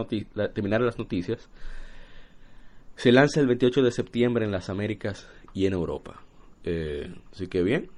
terminar 0.53 0.81
las 0.81 0.99
noticias, 0.99 1.49
se 2.97 3.13
lanza 3.13 3.41
el 3.41 3.47
28 3.47 3.83
de 3.83 3.91
septiembre 3.91 4.45
en 4.45 4.53
las 4.53 4.71
Américas 4.71 5.29
y 5.53 5.67
en 5.67 5.73
Europa. 5.73 6.21
Eh, 6.65 7.15
así 7.33 7.49
que 7.49 7.63
bien, 7.63 7.91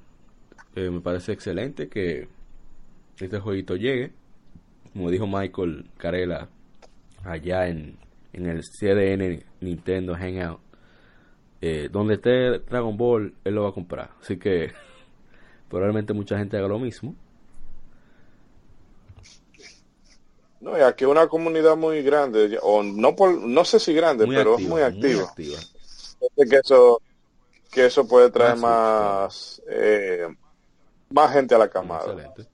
eh, 0.74 0.90
me 0.90 1.00
parece 1.00 1.32
excelente 1.32 1.88
que 1.88 2.28
este 3.18 3.38
jueguito 3.40 3.76
llegue. 3.76 4.12
Como 4.92 5.10
dijo 5.10 5.26
Michael 5.26 5.86
Carela 5.98 6.48
allá 7.24 7.68
en, 7.68 7.98
en 8.32 8.46
el 8.46 8.62
CDN 8.62 9.44
Nintendo 9.60 10.14
Hangout. 10.14 10.60
Eh, 11.60 11.88
donde 11.90 12.14
esté 12.14 12.58
Dragon 12.60 12.96
Ball, 12.96 13.34
él 13.44 13.54
lo 13.54 13.62
va 13.62 13.70
a 13.70 13.72
comprar. 13.72 14.10
Así 14.20 14.36
que 14.36 14.72
probablemente 15.68 16.12
mucha 16.12 16.38
gente 16.38 16.56
haga 16.56 16.68
lo 16.68 16.78
mismo. 16.78 17.14
No, 20.60 20.76
y 20.76 20.80
aquí 20.80 21.04
una 21.04 21.28
comunidad 21.28 21.76
muy 21.76 22.02
grande, 22.02 22.58
o 22.62 22.82
no 22.82 23.14
por, 23.14 23.32
no 23.32 23.64
sé 23.64 23.78
si 23.78 23.92
grande, 23.92 24.26
pero 24.26 24.58
es 24.58 24.66
muy 24.66 24.82
activa. 24.82 25.32
Que 25.36 26.56
eso, 26.56 27.00
que 27.70 27.86
eso 27.86 28.08
puede 28.08 28.30
traer 28.30 28.56
más, 28.56 29.60
eh, 29.68 30.26
más 31.10 31.32
gente 31.32 31.54
a 31.54 31.58
la 31.58 31.68
camada. 31.68 32.12
Excelente. 32.12 32.46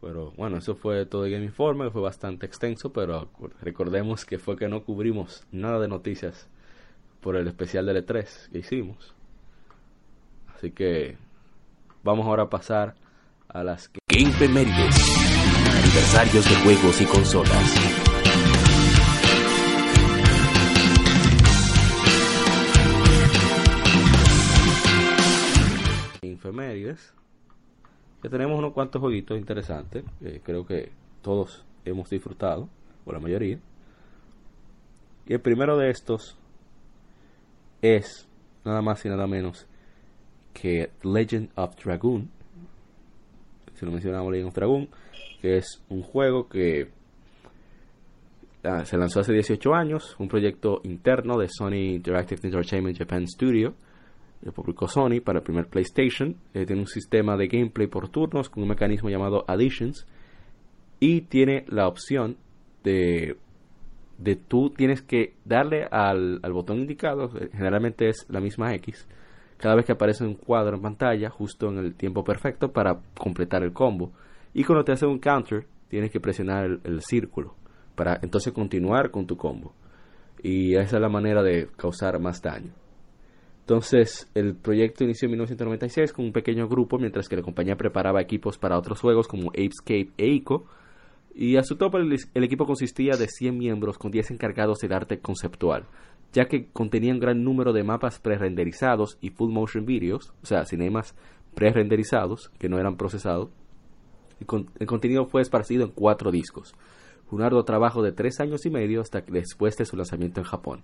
Pero 0.00 0.32
bueno, 0.36 0.56
eso 0.56 0.74
fue 0.74 1.04
todo 1.04 1.26
el 1.26 1.32
Game 1.32 1.44
Informe, 1.44 1.90
fue 1.90 2.00
bastante 2.00 2.46
extenso, 2.46 2.90
pero 2.90 3.28
recordemos 3.60 4.24
que 4.24 4.38
fue 4.38 4.56
que 4.56 4.66
no 4.66 4.82
cubrimos 4.82 5.44
nada 5.52 5.78
de 5.78 5.88
noticias 5.88 6.48
por 7.20 7.36
el 7.36 7.46
especial 7.46 7.84
de 7.84 8.04
E3 8.04 8.50
que 8.50 8.58
hicimos. 8.58 9.14
Así 10.56 10.70
que 10.70 11.18
vamos 12.02 12.26
ahora 12.26 12.44
a 12.44 12.50
pasar 12.50 12.94
a 13.48 13.62
las 13.62 13.90
Game 14.08 14.32
Femérides, 14.32 14.96
aniversarios 15.90 16.44
de 16.48 16.54
juegos 16.56 17.00
y 17.00 17.04
consolas. 17.04 17.74
Infemérides 26.22 27.12
ya 28.22 28.30
tenemos 28.30 28.58
unos 28.58 28.72
cuantos 28.72 29.00
jueguitos 29.00 29.36
interesantes. 29.36 30.04
creo 30.44 30.64
que 30.64 30.92
todos 31.22 31.64
hemos 31.84 32.08
disfrutado, 32.08 32.68
o 33.04 33.12
la 33.12 33.18
mayoría. 33.18 33.58
Y 35.26 35.32
el 35.32 35.40
primero 35.40 35.76
de 35.76 35.90
estos 35.90 36.36
es 37.82 38.28
nada 38.64 38.80
más 38.80 39.04
y 39.04 39.08
nada 39.08 39.26
menos 39.26 39.66
que 40.52 40.90
Legend 41.02 41.50
of 41.56 41.74
Dragoon. 41.82 42.30
Si 43.74 43.86
lo 43.86 43.90
mencionamos, 43.90 44.30
Legend 44.30 44.48
of 44.48 44.54
Dragoon, 44.54 44.88
que 45.40 45.56
es 45.56 45.82
un 45.88 46.02
juego 46.02 46.48
que 46.48 46.88
ah, 48.64 48.84
se 48.84 48.96
lanzó 48.96 49.20
hace 49.20 49.32
18 49.32 49.74
años, 49.74 50.16
un 50.18 50.28
proyecto 50.28 50.80
interno 50.84 51.38
de 51.38 51.48
Sony 51.48 51.94
Interactive 51.94 52.40
Entertainment 52.44 52.98
Japan 52.98 53.26
Studio 53.26 53.74
el 54.42 54.52
publicó 54.52 54.88
Sony 54.88 55.20
para 55.22 55.40
el 55.40 55.44
primer 55.44 55.68
PlayStation. 55.68 56.36
Eh, 56.54 56.64
tiene 56.64 56.80
un 56.80 56.88
sistema 56.88 57.36
de 57.36 57.48
gameplay 57.48 57.86
por 57.86 58.08
turnos 58.08 58.48
con 58.48 58.62
un 58.62 58.70
mecanismo 58.70 59.10
llamado 59.10 59.44
Additions. 59.46 60.06
Y 60.98 61.22
tiene 61.22 61.64
la 61.68 61.86
opción 61.88 62.36
de, 62.82 63.36
de 64.18 64.36
tú 64.36 64.70
tienes 64.70 65.02
que 65.02 65.34
darle 65.44 65.86
al, 65.90 66.40
al 66.42 66.52
botón 66.52 66.78
indicado, 66.78 67.30
eh, 67.38 67.50
generalmente 67.52 68.08
es 68.08 68.26
la 68.28 68.40
misma 68.40 68.74
X, 68.74 69.08
cada 69.56 69.74
vez 69.74 69.86
que 69.86 69.92
aparece 69.92 70.24
un 70.24 70.34
cuadro 70.34 70.76
en 70.76 70.82
pantalla, 70.82 71.30
justo 71.30 71.68
en 71.68 71.78
el 71.78 71.94
tiempo 71.94 72.22
perfecto 72.22 72.72
para 72.72 73.00
completar 73.18 73.62
el 73.62 73.72
combo. 73.72 74.12
Y 74.52 74.64
cuando 74.64 74.84
te 74.84 74.92
hace 74.92 75.06
un 75.06 75.18
counter, 75.18 75.66
tienes 75.88 76.10
que 76.10 76.20
presionar 76.20 76.80
el, 76.84 77.00
círculo 77.02 77.54
para 77.94 78.18
entonces 78.22 78.52
continuar 78.52 79.10
con 79.10 79.26
tu 79.26 79.36
combo. 79.36 79.74
Y 80.42 80.74
esa 80.74 80.96
es 80.96 81.02
la 81.02 81.08
manera 81.08 81.42
de 81.42 81.68
causar 81.76 82.18
más 82.18 82.40
daño. 82.40 82.72
Entonces, 83.60 84.28
el 84.34 84.56
proyecto 84.56 85.04
inició 85.04 85.26
en 85.26 85.32
1996 85.32 86.12
con 86.12 86.24
un 86.24 86.32
pequeño 86.32 86.66
grupo, 86.66 86.98
mientras 86.98 87.28
que 87.28 87.36
la 87.36 87.42
compañía 87.42 87.76
preparaba 87.76 88.20
equipos 88.20 88.58
para 88.58 88.78
otros 88.78 89.00
juegos 89.00 89.28
como 89.28 89.50
Apescape 89.50 90.10
e 90.16 90.26
ICO. 90.28 90.66
Y 91.34 91.56
a 91.56 91.62
su 91.62 91.76
tope, 91.76 91.98
el, 91.98 92.44
equipo 92.44 92.66
consistía 92.66 93.16
de 93.16 93.28
100 93.28 93.56
miembros 93.56 93.98
con 93.98 94.10
10 94.10 94.32
encargados 94.32 94.78
de 94.78 94.92
arte 94.92 95.20
conceptual, 95.20 95.84
ya 96.32 96.46
que 96.46 96.66
contenía 96.72 97.12
un 97.12 97.20
gran 97.20 97.44
número 97.44 97.72
de 97.72 97.84
mapas 97.84 98.18
pre-renderizados 98.18 99.18
y 99.20 99.30
full 99.30 99.52
motion 99.52 99.84
videos, 99.84 100.32
o 100.42 100.46
sea, 100.46 100.64
cinemas 100.64 101.14
pre-renderizados 101.54 102.50
que 102.58 102.68
no 102.68 102.78
eran 102.78 102.96
procesados. 102.96 103.50
El 104.40 104.86
contenido 104.86 105.26
fue 105.26 105.42
esparcido 105.42 105.84
en 105.84 105.90
cuatro 105.90 106.30
discos. 106.30 106.74
Un 107.30 107.42
arduo 107.42 107.64
trabajo 107.64 108.02
de 108.02 108.12
tres 108.12 108.40
años 108.40 108.66
y 108.66 108.70
medio 108.70 109.00
hasta 109.00 109.20
después 109.20 109.76
de 109.76 109.84
su 109.84 109.96
lanzamiento 109.96 110.40
en 110.40 110.46
Japón. 110.46 110.82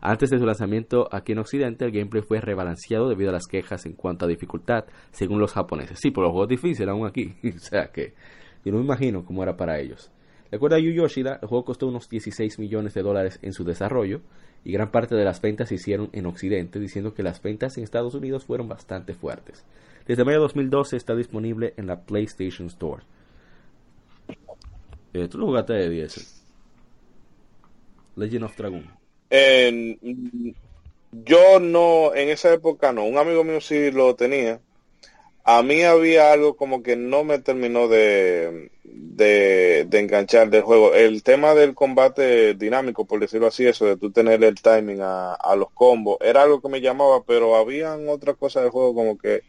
Antes 0.00 0.28
de 0.28 0.38
su 0.38 0.44
lanzamiento 0.44 1.08
aquí 1.10 1.32
en 1.32 1.38
Occidente, 1.38 1.86
el 1.86 1.92
gameplay 1.92 2.22
fue 2.22 2.40
rebalanceado 2.40 3.08
debido 3.08 3.30
a 3.30 3.32
las 3.32 3.46
quejas 3.46 3.86
en 3.86 3.94
cuanto 3.94 4.26
a 4.26 4.28
dificultad, 4.28 4.84
según 5.10 5.40
los 5.40 5.52
japoneses. 5.52 5.98
Sí, 5.98 6.10
por 6.10 6.24
los 6.24 6.32
juegos 6.32 6.48
difíciles 6.48 6.88
aún 6.88 7.06
aquí. 7.06 7.34
o 7.56 7.58
sea 7.58 7.90
que 7.90 8.14
yo 8.64 8.72
no 8.72 8.78
me 8.78 8.84
imagino 8.84 9.24
cómo 9.24 9.42
era 9.42 9.56
para 9.56 9.78
ellos. 9.78 10.10
De 10.50 10.56
acuerdo 10.56 10.76
a 10.76 10.78
Yu 10.78 10.90
Yoshida, 10.90 11.38
el 11.42 11.48
juego 11.48 11.64
costó 11.64 11.86
unos 11.88 12.08
16 12.08 12.58
millones 12.58 12.94
de 12.94 13.02
dólares 13.02 13.38
en 13.42 13.52
su 13.52 13.64
desarrollo 13.64 14.20
y 14.64 14.72
gran 14.72 14.90
parte 14.90 15.14
de 15.14 15.24
las 15.24 15.40
ventas 15.40 15.68
se 15.68 15.76
hicieron 15.76 16.10
en 16.12 16.26
Occidente, 16.26 16.78
diciendo 16.78 17.14
que 17.14 17.22
las 17.22 17.42
ventas 17.42 17.76
en 17.76 17.84
Estados 17.84 18.14
Unidos 18.14 18.44
fueron 18.44 18.68
bastante 18.68 19.14
fuertes. 19.14 19.64
Desde 20.06 20.24
mayo 20.24 20.38
de 20.38 20.42
2012 20.42 20.96
está 20.96 21.14
disponible 21.14 21.74
en 21.76 21.86
la 21.86 22.02
PlayStation 22.02 22.68
Store. 22.68 23.02
Eh, 25.12 25.28
¿Tú 25.28 25.38
lo 25.38 25.46
jugaste 25.46 25.72
de 25.72 25.88
10? 25.88 26.42
Legend 28.16 28.44
of 28.44 28.56
Dragon 28.56 28.84
yo 31.24 31.60
no, 31.60 32.14
en 32.14 32.28
esa 32.28 32.52
época 32.52 32.92
no. 32.92 33.04
Un 33.04 33.18
amigo 33.18 33.44
mío 33.44 33.60
sí 33.60 33.90
lo 33.90 34.14
tenía. 34.14 34.60
A 35.48 35.62
mí 35.62 35.84
había 35.84 36.32
algo 36.32 36.56
como 36.56 36.82
que 36.82 36.96
no 36.96 37.22
me 37.22 37.38
terminó 37.38 37.86
de, 37.86 38.72
de, 38.82 39.86
enganchar 39.92 40.50
del 40.50 40.62
juego. 40.62 40.92
El 40.92 41.22
tema 41.22 41.54
del 41.54 41.72
combate 41.72 42.54
dinámico, 42.54 43.04
por 43.04 43.20
decirlo 43.20 43.46
así, 43.46 43.64
eso 43.64 43.86
de 43.86 43.96
tú 43.96 44.10
tener 44.10 44.42
el 44.42 44.60
timing 44.60 45.02
a, 45.02 45.34
a 45.34 45.54
los 45.54 45.70
combos, 45.70 46.18
era 46.20 46.42
algo 46.42 46.60
que 46.60 46.68
me 46.68 46.80
llamaba, 46.80 47.22
pero 47.22 47.54
habían 47.54 48.08
otras 48.08 48.36
cosas 48.36 48.64
del 48.64 48.72
juego 48.72 48.92
como 48.92 49.16
que... 49.16 49.44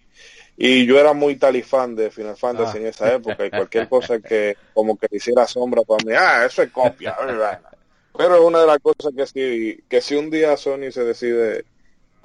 Y 0.55 0.85
yo 0.85 0.99
era 0.99 1.13
muy 1.13 1.35
talifán 1.35 1.95
de 1.95 2.11
Final 2.11 2.37
Fantasy 2.37 2.77
en 2.77 2.85
ah. 2.85 2.89
esa 2.89 3.15
época 3.15 3.47
y 3.47 3.49
cualquier 3.49 3.89
cosa 3.89 4.19
que 4.19 4.55
como 4.75 4.97
que 4.97 5.07
hiciera 5.09 5.47
sombra 5.47 5.81
para 5.81 6.05
mí, 6.05 6.13
ah, 6.15 6.45
eso 6.45 6.61
es 6.61 6.69
copia. 6.69 7.17
pero 8.15 8.35
es 8.35 8.41
una 8.41 8.61
de 8.61 8.67
las 8.67 8.79
cosas 8.79 9.13
que 9.15 9.25
si, 9.25 9.83
que 9.89 10.01
si 10.01 10.15
un 10.15 10.29
día 10.29 10.57
Sony 10.57 10.91
se 10.91 11.03
decide 11.03 11.65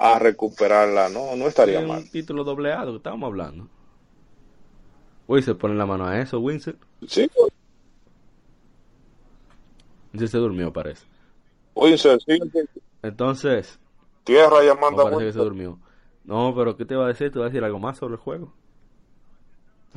a 0.03 0.19
recuperarla, 0.19 1.09
no, 1.11 1.37
no 1.37 1.47
estaría 1.47 1.81
mal. 1.81 1.99
Un 1.99 2.11
título 2.11 2.43
dobleado 2.43 2.91
que 2.91 2.97
estábamos 2.97 3.29
hablando. 3.29 3.69
se 5.41 5.55
pone 5.55 5.77
la 5.77 5.87
mano 5.87 6.07
a 6.07 6.20
eso, 6.20 6.41
Winston. 6.41 6.77
Sí. 7.07 7.31
Winston 10.12 10.29
se 10.29 10.39
durmió, 10.39 10.73
parece. 10.73 11.07
Winston, 11.77 12.19
sí. 12.19 12.37
Entonces. 13.01 13.79
Tierra 14.24 14.65
llamando 14.65 15.05
parece 15.05 15.27
que 15.27 15.33
se 15.35 15.39
durmió. 15.39 15.79
No, 16.24 16.53
pero 16.57 16.77
¿qué 16.77 16.85
te 16.85 16.97
va 16.97 17.05
a 17.05 17.09
decir? 17.09 17.31
¿Te 17.31 17.39
va 17.39 17.45
a 17.45 17.49
decir 17.49 17.62
algo 17.62 17.79
más 17.79 17.99
sobre 17.99 18.15
el 18.15 18.20
juego? 18.20 18.53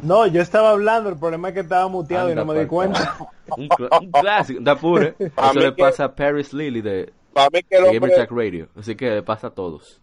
No, 0.03 0.27
yo 0.27 0.39
estaba 0.39 0.69
hablando, 0.69 1.09
el 1.09 1.17
problema 1.17 1.47
es 1.47 1.55
que 1.55 1.61
estaba 1.61 1.87
muteado 1.87 2.31
y 2.31 2.35
no 2.35 2.45
me 2.45 2.59
di 2.59 2.67
cuenta. 2.67 3.17
un, 3.57 4.11
clásico, 4.11 4.59
da 4.61 4.75
pure. 4.75 5.15
Eso 5.17 5.59
le 5.59 5.71
pasa 5.71 6.03
a 6.05 6.15
Paris 6.15 6.53
Lily 6.53 6.81
de 6.81 7.11
para 7.35 7.49
mí 7.49 7.63
que 7.63 7.75
el 7.75 7.83
hombre... 7.83 8.27
Radio, 8.29 8.69
así 8.79 8.95
que 8.95 9.21
pasa 9.21 9.47
a 9.47 9.49
todos. 9.49 9.99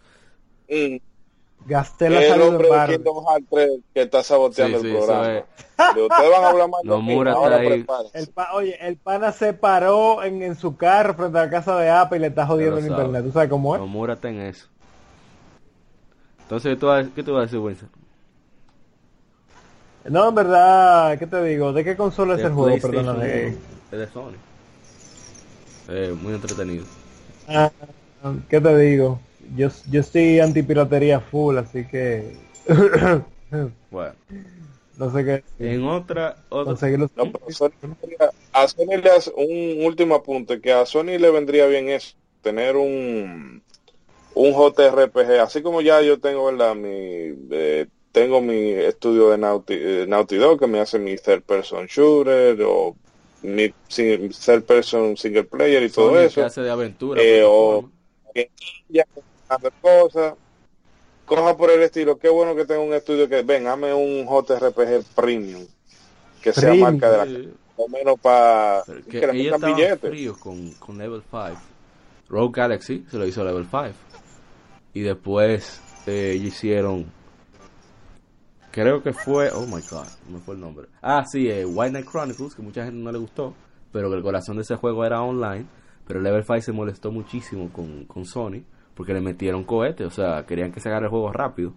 Mm. 0.69 0.97
Gasté 1.65 2.11
la 2.11 2.21
el 2.21 2.43
hombre 2.43 2.69
de 2.69 2.97
Kingdom 2.97 3.25
Hearts 3.25 3.47
3 3.51 3.71
que 3.95 4.03
está 4.03 4.23
saboteando 4.23 4.79
el 4.79 4.93
programa. 4.93 5.39
Es... 5.39 5.45
Ustedes 5.79 6.31
van 6.31 6.45
a 6.45 6.49
hablar 6.49 6.69
más 6.69 6.81
no, 6.85 7.01
Mura 7.01 7.33
está 7.33 7.57
ahí. 7.57 7.87
El 8.13 8.29
oye, 8.53 8.87
el 8.87 8.97
pana 8.97 9.33
se 9.33 9.55
paró 9.55 10.23
en, 10.23 10.43
en, 10.43 10.57
su 10.57 10.77
carro 10.77 11.15
frente 11.15 11.39
a 11.39 11.45
la 11.45 11.51
casa 11.51 11.79
de 11.79 11.89
Apple 11.89 12.19
y 12.19 12.21
le 12.21 12.27
está 12.27 12.47
jodiendo 12.47 12.79
el 12.79 12.87
internet. 12.87 13.25
¿Tú 13.25 13.33
sabes 13.33 13.49
cómo 13.49 13.77
es? 13.77 13.81
No, 13.81 13.87
Mura 13.87 14.15
está 14.15 14.29
en 14.29 14.41
eso. 14.41 14.67
Entonces, 16.43 16.75
¿qué 16.75 16.81
tú 16.81 16.87
vas, 16.87 17.07
qué 17.15 17.23
tú 17.23 17.33
vas 17.33 17.41
a 17.41 17.45
decir, 17.45 17.59
Winston? 17.61 17.89
No, 20.11 20.29
en 20.29 20.35
verdad, 20.35 21.19
¿qué 21.19 21.27
te 21.27 21.43
digo? 21.45 21.73
¿De 21.73 21.83
qué 21.83 21.97
consola 21.97 22.35
es 22.35 22.41
el 22.43 22.53
juego? 22.53 22.77
Perdona, 22.79 23.15
de... 23.15 23.49
Es 23.49 23.99
de 23.99 24.07
Sony. 24.09 24.35
Eh, 25.89 26.15
muy 26.21 26.35
entretenido. 26.35 26.85
Ah, 27.49 27.71
¿Qué 28.49 28.61
te 28.61 28.79
digo? 28.79 29.21
Yo, 29.57 29.69
yo 29.91 30.01
estoy 30.01 30.41
antipiratería 30.41 31.21
full, 31.21 31.59
así 31.59 31.87
que... 31.87 32.37
bueno. 33.91 34.15
No 34.99 35.11
sé 35.11 35.25
qué. 35.25 35.45
En 35.59 35.85
otra... 35.85 36.37
otra... 36.49 36.73
a 38.53 38.69
Sony 38.69 38.97
le 39.03 39.11
hace 39.11 39.33
un 39.37 39.85
último 39.85 40.15
apunte, 40.15 40.61
que 40.61 40.73
a 40.73 40.87
Sony 40.87 41.19
le 41.19 41.31
vendría 41.31 41.67
bien 41.67 41.89
eso, 41.89 42.15
tener 42.43 42.77
un 42.77 43.63
un 44.35 44.53
JRPG, 44.53 45.41
así 45.41 45.63
como 45.63 45.81
ya 45.81 46.01
yo 46.01 46.19
tengo, 46.19 46.47
¿verdad? 46.47 46.75
Mi, 46.75 47.35
eh, 47.51 47.87
tengo 48.13 48.41
mi 48.41 48.71
estudio 48.71 49.31
de 49.31 49.39
Naughty, 49.39 49.75
eh, 49.75 50.07
Naughty 50.09 50.37
Dog 50.37 50.59
que 50.61 50.67
me 50.67 50.81
hace 50.81 50.99
mi 50.99 51.17
third 51.17 51.43
person 51.43 51.87
shooter 51.87 52.61
o 52.63 52.97
ni 53.43 53.75
ser 53.89 54.65
person 54.65 55.17
single 55.17 55.45
player 55.45 55.83
y 55.83 55.91
todo 55.91 56.19
eso. 56.19 56.41
Que 56.41 56.47
hace 56.47 56.61
de 56.63 56.71
aventura. 56.71 57.23
Eh, 57.23 57.43
o 57.45 57.91
ya 58.89 59.05
cosas. 59.81 60.35
Cosas 61.25 61.55
por 61.55 61.71
el 61.71 61.83
estilo. 61.83 62.19
Qué 62.19 62.29
bueno 62.29 62.55
que 62.55 62.65
tenga 62.65 62.81
un 62.81 62.93
estudio 62.93 63.29
que, 63.29 63.43
ven, 63.43 63.67
hame 63.67 63.95
un 63.95 64.27
JRPG 64.27 65.15
premium. 65.15 65.67
Que 66.43 66.53
sea 66.53 66.75
marca 66.75 67.11
de 67.25 67.27
la. 67.27 67.49
O 67.77 67.89
menos 67.89 68.21
para. 68.21 68.83
Que, 69.09 69.21
que 69.21 69.31
ella 69.31 69.55
estaba 69.55 69.97
frío 69.97 70.39
con, 70.39 70.73
con 70.73 70.99
Level 70.99 71.23
5. 71.31 71.61
Rogue 72.29 72.53
Galaxy 72.61 73.05
se 73.11 73.19
lo 73.19 73.27
hizo 73.27 73.45
Level 73.45 73.67
5. 73.71 73.93
Y 74.95 75.01
después 75.01 75.81
eh, 76.07 76.33
ellos 76.35 76.49
hicieron 76.55 77.07
creo 78.73 79.03
que 79.03 79.13
fue, 79.13 79.51
oh 79.51 79.67
my 79.67 79.83
god, 79.89 80.09
no 80.27 80.39
me 80.39 80.41
fue 80.41 80.55
el 80.55 80.61
nombre. 80.61 80.89
Ah, 81.01 81.25
sí, 81.25 81.49
eh, 81.49 81.65
White 81.65 81.91
Knight 81.91 82.09
Chronicles, 82.11 82.55
que 82.55 82.63
mucha 82.63 82.85
gente 82.85 82.99
no 82.99 83.13
le 83.13 83.19
gustó, 83.19 83.55
pero 83.93 84.11
que 84.11 84.17
el 84.17 84.23
corazón 84.23 84.57
de 84.57 84.63
ese 84.63 84.75
juego 84.77 85.05
era 85.05 85.23
online. 85.23 85.67
Pero 86.07 86.21
Level 86.21 86.43
5 86.43 86.61
se 86.63 86.73
molestó 86.73 87.13
muchísimo 87.13 87.71
con, 87.73 88.07
con 88.07 88.25
Sony 88.25 88.63
porque 88.95 89.15
le 89.15 89.21
metieron 89.21 89.65
cohete, 89.65 90.05
o 90.05 90.11
sea, 90.11 90.45
querían 90.45 90.73
que 90.73 90.81
se 90.81 90.89
agarre 90.89 91.07
el 91.07 91.11
juego 91.11 91.33
rápido 91.33 91.73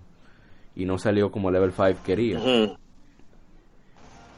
y 0.75 0.85
no 0.85 0.97
salió 0.97 1.31
como 1.31 1.51
Level 1.51 1.71
5 1.71 1.99
quería. 2.03 2.39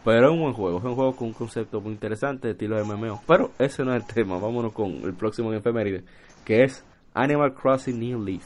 Pero 0.03 0.27
es 0.27 0.33
un 0.33 0.41
buen 0.41 0.53
juego, 0.53 0.77
es 0.77 0.83
un 0.83 0.95
juego 0.95 1.15
con 1.15 1.27
un 1.29 1.33
concepto 1.33 1.81
muy 1.81 1.91
interesante 1.91 2.47
de 2.47 2.53
estilo 2.53 2.83
MMO. 2.83 3.21
Pero 3.27 3.51
ese 3.59 3.83
no 3.83 3.93
es 3.95 4.01
el 4.01 4.13
tema, 4.13 4.37
vámonos 4.37 4.73
con 4.73 4.91
el 5.03 5.13
próximo 5.13 5.51
en 5.51 5.59
efeméride, 5.59 6.03
que 6.45 6.63
es 6.63 6.83
Animal 7.13 7.53
Crossing 7.53 7.99
New 7.99 8.23
Leaf, 8.23 8.45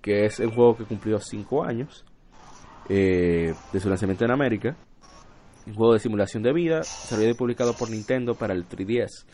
que 0.00 0.26
es 0.26 0.40
el 0.40 0.50
juego 0.50 0.76
que 0.76 0.84
cumplió 0.84 1.18
5 1.18 1.64
años 1.64 2.04
eh, 2.88 3.54
de 3.72 3.80
su 3.80 3.88
lanzamiento 3.88 4.24
en 4.24 4.30
América. 4.30 4.76
Un 5.66 5.74
juego 5.74 5.94
de 5.94 5.98
simulación 5.98 6.42
de 6.42 6.52
vida, 6.52 6.82
salió 6.84 7.34
publicado 7.36 7.74
por 7.74 7.90
Nintendo 7.90 8.34
para 8.34 8.54
el 8.54 8.68
3DS. 8.68 9.26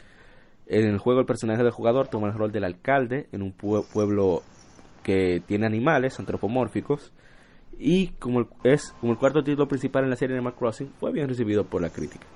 En 0.66 0.86
el 0.86 0.98
juego 0.98 1.20
el 1.20 1.26
personaje 1.26 1.62
del 1.62 1.72
jugador 1.72 2.08
toma 2.08 2.28
el 2.28 2.34
rol 2.34 2.52
del 2.52 2.64
alcalde 2.64 3.28
en 3.32 3.42
un 3.42 3.52
pueblo 3.52 4.42
que 5.02 5.42
tiene 5.46 5.66
animales 5.66 6.18
antropomórficos 6.18 7.12
y 7.78 8.08
como 8.18 8.46
es 8.62 8.94
como 9.00 9.12
el 9.12 9.18
cuarto 9.18 9.42
título 9.42 9.66
principal 9.66 10.04
en 10.04 10.10
la 10.10 10.16
serie 10.16 10.36
Animal 10.36 10.54
Crossing 10.54 10.92
fue 11.00 11.12
bien 11.12 11.28
recibido 11.28 11.64
por 11.64 11.82
la 11.82 11.90
crítica. 11.90 12.26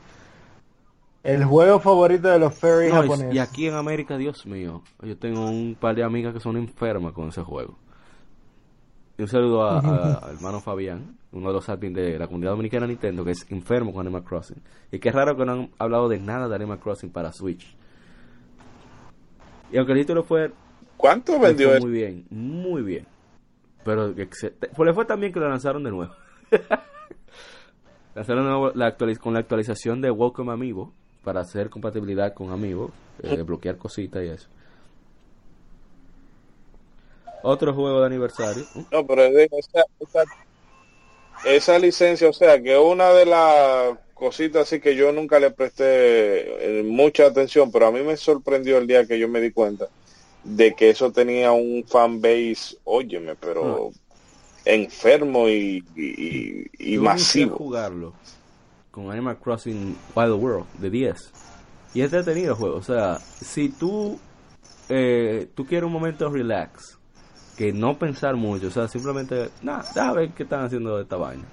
El 1.22 1.44
juego 1.44 1.80
favorito 1.80 2.28
de 2.28 2.38
los 2.38 2.54
fairies 2.56 2.92
japoneses. 2.92 3.34
Y 3.34 3.38
aquí 3.38 3.66
en 3.66 3.74
América, 3.74 4.16
Dios 4.16 4.46
mío, 4.46 4.82
yo 5.02 5.16
tengo 5.16 5.46
un 5.46 5.74
par 5.74 5.96
de 5.96 6.04
amigas 6.04 6.32
que 6.32 6.40
son 6.40 6.56
enfermas 6.56 7.12
con 7.14 7.28
ese 7.28 7.42
juego. 7.42 7.76
Y 9.18 9.22
un 9.22 9.28
saludo 9.28 9.64
a, 9.64 10.30
hermano 10.30 10.60
Fabián, 10.60 11.16
uno 11.32 11.48
de 11.48 11.54
los 11.54 11.68
admins 11.68 11.94
de 11.94 12.18
la 12.18 12.26
comunidad 12.26 12.50
dominicana 12.50 12.86
Nintendo, 12.86 13.24
que 13.24 13.30
es 13.30 13.46
enfermo 13.50 13.92
con 13.92 14.06
Animal 14.06 14.24
Crossing. 14.24 14.60
Y 14.92 14.98
que 14.98 15.08
es 15.08 15.14
raro 15.14 15.36
que 15.36 15.46
no 15.46 15.52
han 15.52 15.70
hablado 15.78 16.08
de 16.08 16.18
nada 16.18 16.48
de 16.48 16.54
Animal 16.54 16.78
Crossing 16.78 17.10
para 17.10 17.32
Switch. 17.32 17.74
Y 19.72 19.78
aunque 19.78 19.92
el 19.92 20.00
título 20.00 20.22
fue... 20.22 20.52
¿Cuánto 20.96 21.38
vendió 21.38 21.78
Muy 21.80 21.90
bien, 21.90 22.26
muy 22.30 22.82
bien. 22.82 23.06
Pero 23.84 24.12
le 24.12 24.94
fue 24.94 25.04
también 25.04 25.32
que 25.32 25.40
lo 25.40 25.48
lanzaron 25.48 25.82
de 25.84 25.90
nuevo. 25.90 26.12
lanzaron 28.14 28.44
de 28.44 28.50
nuevo 28.50 28.72
la 28.74 28.96
con 28.96 29.34
la 29.34 29.40
actualización 29.40 30.00
de 30.00 30.10
Welcome 30.10 30.52
Amiibo 30.52 30.92
para 31.22 31.40
hacer 31.40 31.70
compatibilidad 31.70 32.34
con 32.34 32.50
Amiibo, 32.50 32.90
eh, 33.22 33.42
bloquear 33.42 33.76
cositas 33.76 34.22
y 34.24 34.28
eso. 34.28 34.48
Otro 37.48 37.72
juego 37.72 38.00
de 38.00 38.06
aniversario. 38.06 38.64
No, 38.90 39.06
pero 39.06 39.22
esa, 39.22 40.24
esa, 41.44 41.78
licencia, 41.78 42.28
o 42.28 42.32
sea, 42.32 42.60
que 42.60 42.76
una 42.76 43.10
de 43.10 43.24
las 43.24 43.96
cositas 44.14 44.62
así 44.62 44.80
que 44.80 44.96
yo 44.96 45.12
nunca 45.12 45.38
le 45.38 45.52
presté 45.52 46.80
eh, 46.80 46.82
mucha 46.82 47.26
atención, 47.26 47.70
pero 47.70 47.86
a 47.86 47.92
mí 47.92 48.02
me 48.02 48.16
sorprendió 48.16 48.78
el 48.78 48.88
día 48.88 49.06
que 49.06 49.20
yo 49.20 49.28
me 49.28 49.40
di 49.40 49.52
cuenta 49.52 49.86
de 50.42 50.74
que 50.74 50.90
eso 50.90 51.12
tenía 51.12 51.52
un 51.52 51.84
fan 51.86 52.20
base, 52.20 52.78
óyeme, 52.82 53.36
pero 53.36 53.92
ah. 53.94 53.98
enfermo 54.64 55.48
y, 55.48 55.84
y, 56.76 56.98
masivo. 56.98 57.58
jugarlo 57.58 58.12
con 58.90 59.08
Animal 59.08 59.38
Crossing 59.38 59.96
Wild 60.16 60.32
World 60.32 60.66
de 60.80 60.90
10 60.90 61.32
y 61.94 62.00
es 62.00 62.06
entretenido 62.06 62.54
el 62.54 62.58
juego, 62.58 62.76
o 62.76 62.82
sea, 62.82 63.20
si 63.20 63.68
tú 63.68 64.18
eh, 64.88 65.48
tú 65.54 65.64
quieres 65.64 65.86
un 65.86 65.92
momento 65.92 66.28
relax 66.28 66.95
que 67.56 67.72
no 67.72 67.98
pensar 67.98 68.36
mucho, 68.36 68.68
o 68.68 68.70
sea, 68.70 68.86
simplemente, 68.86 69.50
nada, 69.62 69.84
a 69.96 70.12
ver 70.12 70.30
qué 70.30 70.42
están 70.42 70.64
haciendo 70.64 70.96
de 70.96 71.02
esta 71.02 71.16
vaina. 71.16 71.44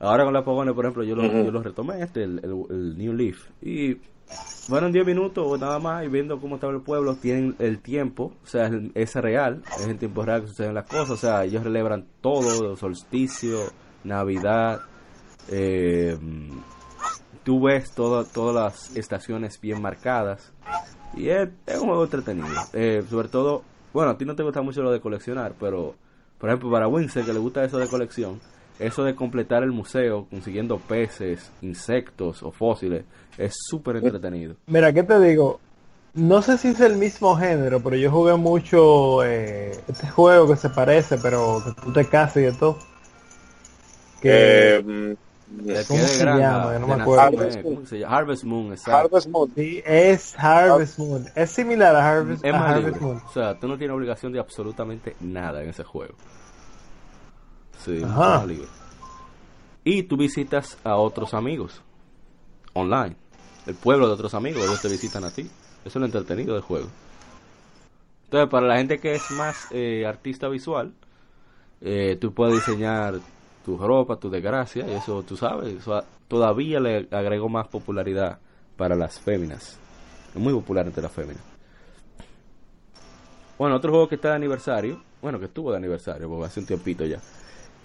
Ahora 0.00 0.24
con 0.24 0.34
la 0.34 0.44
Pogones, 0.44 0.74
por 0.74 0.84
ejemplo, 0.84 1.04
yo 1.04 1.14
lo, 1.14 1.22
yo 1.22 1.50
lo 1.50 1.62
retomé, 1.62 2.02
este, 2.02 2.24
el, 2.24 2.40
el, 2.42 2.98
New 2.98 3.12
Leaf, 3.12 3.46
y 3.62 3.96
fueron 4.66 4.92
10 4.92 5.06
minutos 5.06 5.44
o 5.46 5.56
nada 5.56 5.78
más, 5.78 6.04
y 6.04 6.08
viendo 6.08 6.40
cómo 6.40 6.56
estaba 6.56 6.72
el 6.72 6.80
pueblo, 6.80 7.14
tienen 7.16 7.54
el 7.58 7.80
tiempo, 7.80 8.32
o 8.42 8.46
sea, 8.46 8.70
es, 8.94 9.14
real, 9.14 9.62
es 9.78 9.86
en 9.86 9.98
tiempo 9.98 10.24
real 10.24 10.42
que 10.42 10.48
suceden 10.48 10.74
las 10.74 10.86
cosas, 10.86 11.10
o 11.10 11.16
sea, 11.16 11.44
ellos 11.44 11.62
celebran 11.62 12.06
todo, 12.20 12.76
solsticio, 12.76 13.58
Navidad, 14.02 14.80
eh, 15.48 16.18
tú 17.44 17.62
ves 17.62 17.94
todas 17.94 18.54
las 18.54 18.96
estaciones 18.96 19.60
bien 19.60 19.80
marcadas, 19.80 20.52
y 21.16 21.28
es, 21.28 21.48
es 21.66 21.78
un 21.78 21.88
juego 21.88 22.04
entretenido, 22.04 22.48
eh, 22.72 23.04
sobre 23.08 23.28
todo 23.28 23.62
bueno, 23.94 24.10
a 24.10 24.18
ti 24.18 24.24
no 24.26 24.34
te 24.34 24.42
gusta 24.42 24.60
mucho 24.60 24.82
lo 24.82 24.92
de 24.92 25.00
coleccionar, 25.00 25.54
pero 25.58 25.94
por 26.38 26.50
ejemplo 26.50 26.70
para 26.70 26.88
Winston 26.88 27.24
que 27.24 27.32
le 27.32 27.38
gusta 27.38 27.64
eso 27.64 27.78
de 27.78 27.86
colección, 27.86 28.40
eso 28.78 29.04
de 29.04 29.14
completar 29.14 29.62
el 29.62 29.70
museo 29.70 30.26
consiguiendo 30.28 30.78
peces, 30.78 31.50
insectos 31.62 32.42
o 32.42 32.50
fósiles, 32.50 33.04
es 33.38 33.54
súper 33.68 33.96
entretenido. 33.96 34.56
Mira, 34.66 34.92
¿qué 34.92 35.04
te 35.04 35.18
digo? 35.20 35.60
No 36.12 36.42
sé 36.42 36.58
si 36.58 36.68
es 36.68 36.80
el 36.80 36.96
mismo 36.96 37.36
género, 37.36 37.80
pero 37.80 37.96
yo 37.96 38.10
jugué 38.10 38.34
mucho 38.34 39.24
eh, 39.24 39.72
este 39.88 40.08
juego 40.08 40.48
que 40.48 40.56
se 40.56 40.70
parece, 40.70 41.16
pero 41.18 41.62
que 41.64 41.80
tú 41.80 41.92
te 41.92 42.04
casas 42.04 42.36
y 42.36 42.40
de 42.42 42.52
todo. 42.52 42.78
Que... 44.20 44.76
Eh, 44.76 45.16
¿Cómo 45.88 46.00
se 46.00 46.24
llama? 46.24 46.78
No 46.78 46.86
me 46.86 46.94
acuerdo. 46.94 47.20
Harvest, 47.20 47.62
¿cómo 47.62 47.86
se 47.86 47.98
llama? 47.98 48.16
Harvest 48.16 48.44
Moon, 48.44 48.72
exacto. 48.72 48.96
Harvest 48.96 49.28
Moon. 49.28 49.52
Sí, 49.54 49.82
es 49.84 50.34
Harvest 50.38 50.98
Moon. 50.98 51.26
Es 51.34 51.50
similar 51.50 51.94
a 51.96 52.10
Harvest, 52.10 52.44
Es 52.44 52.54
a 52.54 52.58
más 52.58 52.76
Harvest. 52.76 53.00
Moon. 53.00 53.22
O 53.26 53.32
sea, 53.32 53.58
tú 53.58 53.68
no 53.68 53.78
tienes 53.78 53.94
obligación 53.94 54.32
de 54.32 54.40
absolutamente 54.40 55.16
nada 55.20 55.62
en 55.62 55.70
ese 55.70 55.84
juego. 55.84 56.14
Sí, 57.84 57.98
es 57.98 58.04
Ajá. 58.04 58.38
más 58.38 58.46
libre. 58.46 58.68
Y 59.84 60.04
tú 60.04 60.16
visitas 60.16 60.78
a 60.84 60.96
otros 60.96 61.34
amigos 61.34 61.82
online. 62.72 63.16
El 63.66 63.74
pueblo 63.74 64.06
de 64.06 64.14
otros 64.14 64.34
amigos, 64.34 64.62
ellos 64.64 64.80
te 64.82 64.88
visitan 64.88 65.24
a 65.24 65.30
ti. 65.30 65.42
Eso 65.42 65.50
es 65.84 65.96
lo 65.96 66.06
entretenido 66.06 66.54
del 66.54 66.62
juego. 66.62 66.88
Entonces, 68.24 68.50
para 68.50 68.66
la 68.66 68.76
gente 68.78 68.98
que 68.98 69.14
es 69.14 69.30
más 69.32 69.66
eh, 69.70 70.04
artista 70.06 70.48
visual, 70.48 70.92
eh, 71.80 72.16
tú 72.20 72.32
puedes 72.32 72.54
diseñar 72.54 73.20
tu 73.64 73.78
ropa, 73.78 74.16
tu 74.16 74.28
desgracia, 74.30 74.86
y 74.86 74.92
eso 74.92 75.22
tú 75.22 75.36
sabes. 75.36 75.74
Eso 75.74 76.02
todavía 76.28 76.80
le 76.80 77.08
agregó 77.10 77.48
más 77.48 77.68
popularidad 77.68 78.38
para 78.76 78.94
las 78.94 79.18
féminas. 79.20 79.78
Es 80.34 80.40
muy 80.40 80.52
popular 80.52 80.86
entre 80.86 81.02
las 81.02 81.12
féminas. 81.12 81.42
Bueno, 83.58 83.76
otro 83.76 83.90
juego 83.90 84.08
que 84.08 84.16
está 84.16 84.30
de 84.30 84.36
aniversario, 84.36 85.00
bueno, 85.22 85.38
que 85.38 85.46
estuvo 85.46 85.70
de 85.70 85.78
aniversario, 85.78 86.28
porque 86.28 86.46
hace 86.46 86.60
un 86.60 86.66
tiempito 86.66 87.04
ya. 87.04 87.20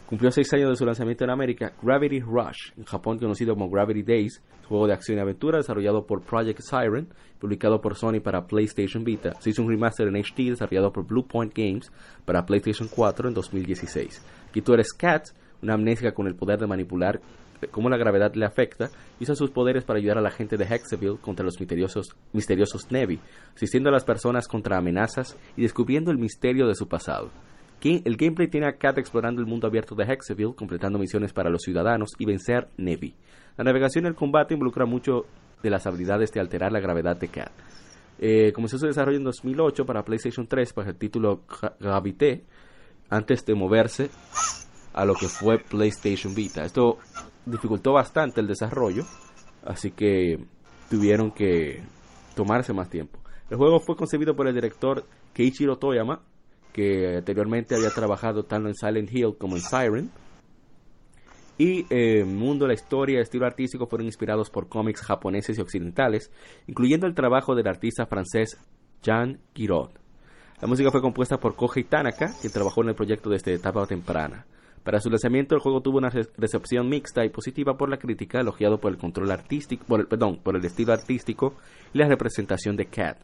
Cumplió 0.08 0.32
seis 0.32 0.52
años 0.54 0.72
de 0.72 0.76
su 0.76 0.86
lanzamiento 0.86 1.24
en 1.24 1.30
América, 1.30 1.72
Gravity 1.84 2.20
Rush, 2.22 2.72
en 2.76 2.84
Japón 2.86 3.20
conocido 3.20 3.54
como 3.54 3.70
Gravity 3.70 4.02
Days, 4.02 4.42
juego 4.68 4.88
de 4.88 4.94
acción 4.94 5.20
y 5.20 5.22
aventura 5.22 5.60
desarrollado 5.60 6.08
por 6.08 6.24
Project 6.24 6.62
Siren, 6.62 7.10
publicado 7.38 7.80
por 7.80 7.96
Sony 7.96 8.20
para 8.20 8.48
PlayStation 8.48 9.04
Vita. 9.04 9.34
Se 9.40 9.52
hizo 9.52 9.62
un 9.62 9.70
remaster 9.70 10.08
en 10.08 10.16
HD 10.16 10.50
desarrollado 10.50 10.92
por 10.92 11.06
Blue 11.06 11.28
Point 11.28 11.54
Games 11.56 11.92
para 12.26 12.44
PlayStation 12.44 12.88
4 12.88 13.28
en 13.28 13.36
2016. 13.36 14.26
Aquí 14.50 14.64
tú 14.64 14.74
eres 14.74 14.92
Kat, 14.94 15.28
una 15.62 15.74
amnésica 15.76 16.14
con 16.14 16.28
el 16.28 16.36
poder 16.36 16.60
de 16.60 16.68
manipular 16.68 17.20
eh, 17.62 17.68
cómo 17.68 17.90
la 17.90 17.98
gravedad 17.98 18.34
le 18.36 18.46
afecta, 18.46 18.90
usa 19.20 19.36
sus 19.36 19.52
poderes 19.52 19.84
para 19.84 20.00
ayudar 20.00 20.18
a 20.18 20.22
la 20.22 20.32
gente 20.32 20.56
de 20.58 20.66
Hexaville 20.66 21.18
contra 21.22 21.44
los 21.46 21.60
misteriosos, 21.60 22.16
misteriosos 22.34 22.90
Nevi, 22.92 23.20
asistiendo 23.56 23.90
a 23.90 23.92
las 23.92 24.06
personas 24.06 24.48
contra 24.48 24.78
amenazas 24.78 25.38
y 25.58 25.64
descubriendo 25.64 26.12
el 26.12 26.18
misterio 26.18 26.68
de 26.68 26.76
su 26.76 26.88
pasado. 26.88 27.30
El 27.82 28.18
gameplay 28.18 28.50
tiene 28.50 28.68
a 28.68 28.74
Kat 28.78 28.98
explorando 28.98 29.40
el 29.42 29.48
mundo 29.48 29.66
abierto 29.68 29.96
de 29.96 30.04
Hexaville, 30.04 30.54
completando 30.54 31.00
misiones 31.00 31.32
para 31.32 31.50
los 31.50 31.62
ciudadanos 31.62 32.10
y 32.18 32.26
vencer 32.26 32.68
Nevi. 32.78 33.16
La 33.58 33.64
navegación 33.64 34.04
y 34.06 34.08
el 34.10 34.16
combate 34.16 34.54
involucra 34.54 34.86
mucho 34.86 35.26
de 35.64 35.70
las 35.70 35.86
habilidades 35.88 36.32
de 36.34 36.40
alterar 36.42 36.72
la 36.74 36.80
gravedad 36.82 37.18
de 37.18 37.28
Kat. 37.30 37.52
Eh, 38.20 38.52
comenzó 38.54 38.78
su 38.78 38.86
desarrollo 38.86 39.18
en 39.18 39.24
2008 39.24 39.86
para 39.86 40.04
PlayStation 40.04 40.46
3 40.46 40.74
bajo 40.76 40.90
el 40.90 40.98
título 40.98 41.42
Gra- 41.48 41.74
Gravité, 41.80 42.44
antes 43.10 43.46
de 43.46 43.56
moverse 43.56 44.10
a 44.94 45.06
lo 45.06 45.16
que 45.16 45.28
fue 45.28 45.60
PlayStation 45.60 46.34
Vita. 46.34 46.64
Esto 46.64 46.98
dificultó 47.46 47.94
bastante 47.94 48.42
el 48.42 48.48
desarrollo, 48.48 49.04
así 49.66 49.92
que 49.92 50.40
tuvieron 50.90 51.32
que 51.32 51.82
tomarse 52.36 52.74
más 52.74 52.90
tiempo. 52.90 53.20
El 53.50 53.58
juego 53.58 53.80
fue 53.80 53.96
concebido 53.96 54.36
por 54.36 54.48
el 54.48 54.54
director 54.54 55.06
Keiichiro 55.34 55.78
Toyama, 55.78 56.22
que 56.74 57.18
anteriormente 57.18 57.76
había 57.76 57.90
trabajado 57.90 58.44
tanto 58.44 58.70
en 58.70 58.76
Silent 58.76 59.12
Hill 59.12 59.36
como 59.38 59.56
en 59.56 59.62
Siren. 59.62 60.12
Y 61.58 61.82
eh, 61.90 62.20
el 62.20 62.26
mundo, 62.26 62.68
la 62.68 62.74
historia 62.74 63.14
y 63.14 63.18
el 63.18 63.24
estilo 63.24 63.46
artístico 63.46 63.88
fueron 63.88 64.06
inspirados 64.06 64.50
por 64.50 64.70
cómics 64.70 65.02
japoneses 65.02 65.58
y 65.58 65.62
occidentales, 65.62 66.32
incluyendo 66.68 67.06
el 67.06 67.16
trabajo 67.16 67.54
del 67.54 67.68
artista 67.68 68.06
francés 68.06 68.58
Jean 69.02 69.40
Giraud. 69.54 69.90
La 70.62 70.68
música 70.68 70.92
fue 70.92 71.02
compuesta 71.02 71.38
por 71.38 71.56
Kohei 71.56 71.84
Tanaka, 71.84 72.34
quien 72.40 72.54
trabajó 72.54 72.82
en 72.84 72.90
el 72.90 72.96
proyecto 72.96 73.30
desde 73.30 73.54
etapa 73.54 73.86
temprana. 73.88 74.46
Para 74.84 75.00
su 75.02 75.10
lanzamiento, 75.10 75.56
el 75.56 75.62
juego 75.62 75.82
tuvo 75.82 75.98
una 75.98 76.10
re- 76.10 76.28
recepción 76.38 76.90
mixta 76.90 77.26
y 77.26 77.30
positiva 77.30 77.78
por 77.78 77.90
la 77.90 77.98
crítica, 77.98 78.40
elogiado 78.40 78.80
por 78.80 78.92
el 78.92 78.98
control 78.98 79.32
artístico, 79.32 79.86
por 79.86 80.00
el, 80.00 80.08
perdón, 80.08 80.40
por 80.42 80.56
el 80.56 80.66
estilo 80.66 80.94
artístico 80.94 81.54
y 81.94 81.98
la 82.00 82.08
representación 82.08 82.76
de 82.76 82.86
Cat. 82.88 83.18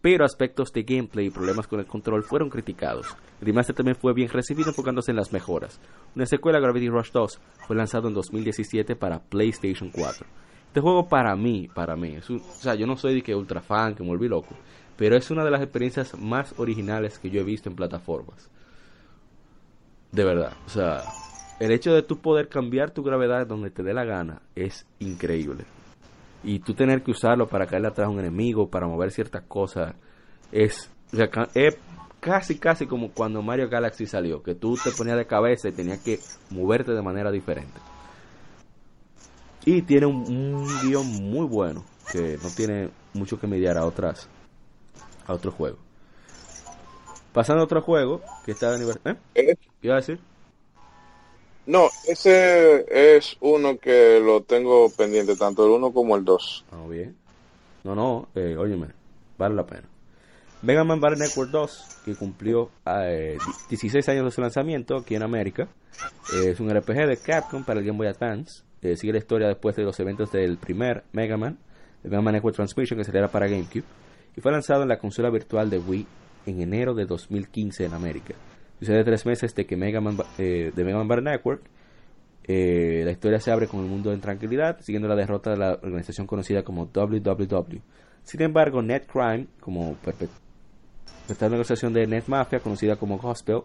Pero 0.00 0.24
aspectos 0.24 0.72
de 0.72 0.82
gameplay 0.82 1.26
y 1.26 1.30
problemas 1.30 1.66
con 1.68 1.78
el 1.80 1.86
control 1.86 2.22
fueron 2.24 2.50
criticados. 2.50 3.06
El 3.40 3.46
remaster 3.46 3.74
también 3.76 3.96
fue 3.96 4.12
bien 4.14 4.28
recibido 4.30 4.70
enfocándose 4.70 5.12
en 5.12 5.16
las 5.16 5.32
mejoras. 5.32 5.80
Una 6.16 6.26
secuela, 6.26 6.58
Gravity 6.60 6.88
Rush 6.88 7.12
2, 7.12 7.40
fue 7.66 7.76
lanzado 7.76 8.08
en 8.08 8.14
2017 8.14 8.96
para 8.96 9.20
PlayStation 9.20 9.90
4. 9.90 10.26
Este 10.68 10.80
juego 10.80 11.08
para 11.08 11.36
mí, 11.36 11.68
para 11.72 11.94
mí, 11.94 12.14
es 12.16 12.30
un- 12.30 12.38
o 12.40 12.54
sea, 12.54 12.74
yo 12.74 12.86
no 12.86 12.96
soy 12.96 13.20
de 13.20 13.34
ultra 13.34 13.60
fan, 13.60 13.94
que 13.94 14.02
me 14.02 14.08
volví 14.08 14.26
loco, 14.28 14.56
pero 14.96 15.16
es 15.16 15.30
una 15.30 15.44
de 15.44 15.50
las 15.50 15.62
experiencias 15.62 16.18
más 16.18 16.54
originales 16.58 17.18
que 17.18 17.30
yo 17.30 17.40
he 17.40 17.44
visto 17.44 17.68
en 17.68 17.76
plataformas. 17.76 18.50
De 20.12 20.24
verdad, 20.24 20.52
o 20.66 20.68
sea, 20.68 21.02
el 21.58 21.72
hecho 21.72 21.94
de 21.94 22.02
tú 22.02 22.18
poder 22.18 22.48
cambiar 22.48 22.90
tu 22.90 23.02
gravedad 23.02 23.46
donde 23.46 23.70
te 23.70 23.82
dé 23.82 23.94
la 23.94 24.04
gana 24.04 24.42
es 24.54 24.86
increíble. 24.98 25.64
Y 26.44 26.58
tú 26.58 26.74
tener 26.74 27.02
que 27.02 27.12
usarlo 27.12 27.48
para 27.48 27.66
caerle 27.66 27.88
atrás 27.88 28.08
a 28.08 28.10
un 28.10 28.18
enemigo, 28.18 28.68
para 28.68 28.86
mover 28.86 29.10
ciertas 29.10 29.42
cosas, 29.44 29.94
es, 30.50 30.90
es 31.54 31.76
casi, 32.20 32.58
casi 32.58 32.86
como 32.86 33.10
cuando 33.12 33.40
Mario 33.42 33.70
Galaxy 33.70 34.06
salió, 34.06 34.42
que 34.42 34.54
tú 34.54 34.76
te 34.82 34.90
ponías 34.90 35.16
de 35.16 35.26
cabeza 35.26 35.68
y 35.68 35.72
tenías 35.72 36.00
que 36.00 36.18
moverte 36.50 36.92
de 36.92 37.00
manera 37.00 37.30
diferente. 37.30 37.80
Y 39.64 39.82
tiene 39.82 40.06
un, 40.06 40.16
un 40.26 40.66
guion 40.82 41.06
muy 41.06 41.46
bueno, 41.46 41.84
que 42.12 42.38
no 42.42 42.50
tiene 42.50 42.90
mucho 43.14 43.40
que 43.40 43.46
mediar 43.46 43.78
a 43.78 43.86
otras 43.86 44.28
a 45.26 45.32
otro 45.32 45.52
juego. 45.52 45.78
Pasando 47.32 47.62
a 47.62 47.64
otro 47.64 47.82
juego 47.82 48.20
que 48.44 48.52
está 48.52 48.70
de 48.70 48.76
aniversario. 48.76 49.18
¿Eh? 49.34 49.50
Eh, 49.50 49.56
¿Qué 49.80 49.86
iba 49.88 49.94
a 49.94 50.00
decir? 50.00 50.20
No, 51.66 51.88
ese 52.08 53.16
es 53.16 53.36
uno 53.40 53.78
que 53.78 54.20
lo 54.20 54.42
tengo 54.42 54.90
pendiente, 54.90 55.36
tanto 55.36 55.64
el 55.64 55.70
uno 55.70 55.92
como 55.92 56.16
el 56.16 56.24
dos. 56.24 56.64
Ah, 56.72 56.84
bien. 56.88 57.16
No, 57.84 57.94
no, 57.94 58.28
eh, 58.34 58.56
óyeme, 58.56 58.88
vale 59.38 59.54
la 59.54 59.64
pena. 59.64 59.88
Mega 60.62 60.84
Man 60.84 61.00
Battle 61.00 61.18
Network 61.18 61.50
2, 61.50 62.02
que 62.04 62.14
cumplió 62.14 62.70
eh, 62.86 63.36
16 63.68 64.08
años 64.10 64.24
de 64.26 64.30
su 64.30 64.40
lanzamiento 64.40 64.96
aquí 64.96 65.16
en 65.16 65.24
América, 65.24 65.68
eh, 66.34 66.50
es 66.50 66.60
un 66.60 66.70
RPG 66.70 67.06
de 67.08 67.16
Capcom 67.16 67.64
para 67.64 67.80
el 67.80 67.86
Game 67.86 67.98
Boy 67.98 68.06
Advance. 68.06 68.62
Eh, 68.80 68.96
sigue 68.96 69.12
la 69.12 69.18
historia 69.18 69.48
después 69.48 69.74
de 69.74 69.82
los 69.82 69.98
eventos 69.98 70.30
del 70.30 70.58
primer 70.58 71.02
Mega 71.12 71.36
Man, 71.36 71.58
el 72.04 72.10
Mega 72.10 72.22
Man 72.22 72.34
Network 72.34 72.54
Transmission, 72.54 72.98
que 72.98 73.04
saliera 73.04 73.28
para 73.28 73.48
GameCube, 73.48 73.84
y 74.36 74.40
fue 74.40 74.52
lanzado 74.52 74.82
en 74.82 74.88
la 74.88 74.98
consola 74.98 75.30
virtual 75.30 75.68
de 75.68 75.78
Wii 75.78 76.06
en 76.46 76.60
enero 76.60 76.94
de 76.94 77.06
2015 77.06 77.84
en 77.84 77.94
América. 77.94 78.34
Sucede 78.78 79.04
tres 79.04 79.26
meses 79.26 79.54
de 79.54 79.64
que 79.66 79.76
Mega 79.76 80.00
Man, 80.00 80.16
eh, 80.38 80.72
de 80.74 80.84
Mega 80.84 81.02
Man 81.02 81.24
Network 81.24 81.62
eh, 82.44 83.02
la 83.04 83.12
historia 83.12 83.38
se 83.38 83.52
abre 83.52 83.68
con 83.68 83.80
el 83.80 83.86
mundo 83.86 84.12
en 84.12 84.20
tranquilidad, 84.20 84.80
siguiendo 84.80 85.08
la 85.08 85.14
derrota 85.14 85.50
de 85.50 85.56
la 85.58 85.72
organización 85.74 86.26
conocida 86.26 86.62
como 86.62 86.86
WWW. 86.86 87.78
Sin 88.24 88.42
embargo, 88.42 88.82
Net 88.82 89.06
Crime, 89.06 89.46
como 89.60 89.96
esta 91.28 91.46
organización 91.46 91.92
de 91.92 92.06
Net 92.06 92.24
Mafia, 92.26 92.60
conocida 92.60 92.96
como 92.96 93.18
Gospel, 93.18 93.62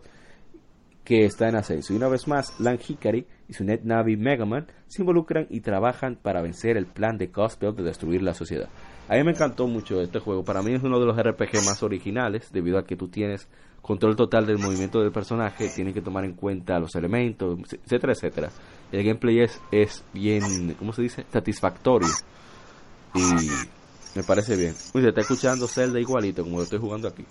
que 1.03 1.25
está 1.25 1.47
en 1.47 1.55
ascenso. 1.55 1.93
Y 1.93 1.95
una 1.95 2.07
vez 2.07 2.27
más, 2.27 2.59
Lan 2.59 2.77
Hikari 2.85 3.25
y 3.47 3.53
su 3.53 3.63
Net 3.63 3.81
Navi 3.83 4.17
Mega 4.17 4.45
Man 4.45 4.67
se 4.87 5.01
involucran 5.01 5.47
y 5.49 5.61
trabajan 5.61 6.15
para 6.15 6.41
vencer 6.41 6.77
el 6.77 6.85
plan 6.85 7.17
de 7.17 7.27
Gospel 7.27 7.75
de 7.75 7.83
destruir 7.83 8.21
la 8.21 8.33
sociedad. 8.33 8.69
A 9.07 9.15
mí 9.15 9.23
me 9.23 9.31
encantó 9.31 9.67
mucho 9.67 10.01
este 10.01 10.19
juego. 10.19 10.43
Para 10.43 10.61
mí 10.61 10.73
es 10.73 10.83
uno 10.83 10.99
de 10.99 11.05
los 11.05 11.17
RPG 11.17 11.65
más 11.65 11.81
originales, 11.81 12.51
debido 12.51 12.77
a 12.77 12.85
que 12.85 12.95
tú 12.95 13.07
tienes 13.07 13.47
control 13.81 14.17
total 14.17 14.45
del 14.45 14.57
movimiento 14.57 14.99
del 15.01 15.13
personaje, 15.13 15.69
tienes 15.69 15.93
que 15.93 16.01
tomar 16.01 16.25
en 16.25 16.33
cuenta 16.33 16.77
los 16.77 16.93
elementos, 16.95 17.57
etcétera, 17.71 18.13
etcétera. 18.13 18.49
El 18.91 19.03
gameplay 19.03 19.39
es, 19.39 19.61
es 19.71 20.03
bien, 20.13 20.75
¿cómo 20.77 20.91
se 20.91 21.03
dice? 21.03 21.25
Satisfactorio. 21.31 22.09
Y 23.13 23.21
me 24.13 24.23
parece 24.23 24.57
bien. 24.57 24.73
Uy, 24.93 25.01
se 25.01 25.09
está 25.09 25.21
escuchando 25.21 25.67
Zelda 25.67 25.99
igualito 25.99 26.43
como 26.43 26.57
lo 26.57 26.63
estoy 26.63 26.79
jugando 26.79 27.07
aquí. 27.07 27.25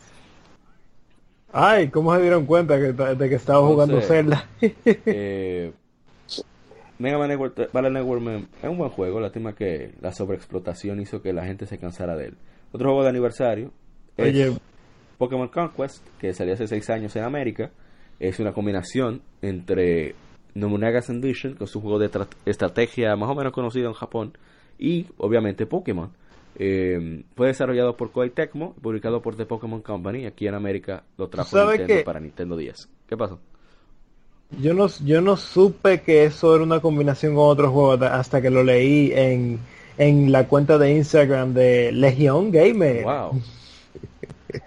Ay, 1.53 1.89
¿cómo 1.91 2.15
se 2.15 2.23
dieron 2.23 2.47
cuenta 2.47 2.77
que, 2.79 2.93
de 2.93 3.29
que 3.29 3.35
estaba 3.35 3.67
jugando 3.67 4.01
sé. 4.01 4.07
Zelda? 4.07 4.49
Eh, 4.85 5.73
Mega 6.99 7.19
Man 7.19 7.29
Network, 7.29 7.73
Battle 7.73 7.91
Network 7.91 8.23
Man 8.23 8.49
es 8.63 8.69
un 8.69 8.79
buen 8.79 8.91
juego, 8.91 9.21
lástima 9.21 9.55
que 9.55 9.93
la 10.01 10.13
sobreexplotación 10.13 11.01
hizo 11.01 11.21
que 11.23 11.33
la 11.33 11.45
gente 11.45 11.67
se 11.67 11.79
cansara 11.79 12.17
de 12.17 12.27
él. 12.29 12.37
Otro 12.73 12.89
juego 12.89 13.03
de 13.03 13.11
aniversario 13.11 13.71
es 14.17 14.27
Oye, 14.35 14.53
Pokémon 15.19 15.49
Conquest, 15.49 16.07
que 16.19 16.33
salió 16.33 16.55
hace 16.55 16.67
6 16.67 16.91
años 16.91 17.17
en 17.17 17.25
América. 17.25 17.71
Es 18.19 18.39
una 18.41 18.53
combinación 18.53 19.21
entre 19.43 20.15
Nomuragas 20.55 21.11
Ambition, 21.11 21.55
que 21.55 21.65
es 21.65 21.77
un 21.77 21.83
juego 21.83 21.99
de 21.99 22.11
tra- 22.11 22.29
estrategia 22.47 23.15
más 23.17 23.29
o 23.31 23.35
menos 23.35 23.53
conocido 23.53 23.89
en 23.89 23.95
Japón, 23.95 24.33
y 24.79 25.07
obviamente 25.19 25.67
Pokémon. 25.67 26.11
Eh, 26.59 27.23
fue 27.35 27.49
desarrollado 27.49 27.97
por 27.99 28.11
Koei 28.13 28.31
Tecmo, 28.31 28.75
publicado 28.81 29.21
por 29.21 29.37
The 29.37 29.45
Pokémon 29.45 29.83
Company. 29.83 30.25
Aquí 30.25 30.47
en 30.47 30.55
América 30.55 31.05
lo 31.19 31.29
trajo 31.29 31.51
¿Sabe 31.51 31.77
Nintendo 31.79 32.01
qué? 32.01 32.05
para 32.05 32.21
Nintendo 32.21 32.57
10. 32.57 32.89
¿Qué 33.07 33.17
pasó? 33.19 33.39
Yo 34.61 34.75
no, 34.75 34.87
yo 35.05 35.21
no 35.21 35.37
supe 35.37 36.01
que 36.03 36.25
eso 36.25 36.55
era 36.55 36.65
una 36.65 36.81
combinación 36.81 37.35
con 37.35 37.49
otro 37.49 37.71
juego 37.71 38.05
hasta- 38.05 38.41
que 38.41 38.51
lo 38.51 38.63
leí 38.65 39.13
en, 39.13 39.59
en 39.99 40.33
la 40.33 40.47
cuenta 40.49 40.79
de 40.79 40.93
Instagram 40.97 41.53
de 41.55 41.93
Legion 41.93 42.51
Gamer. 42.51 43.05
Wow. 43.05 43.41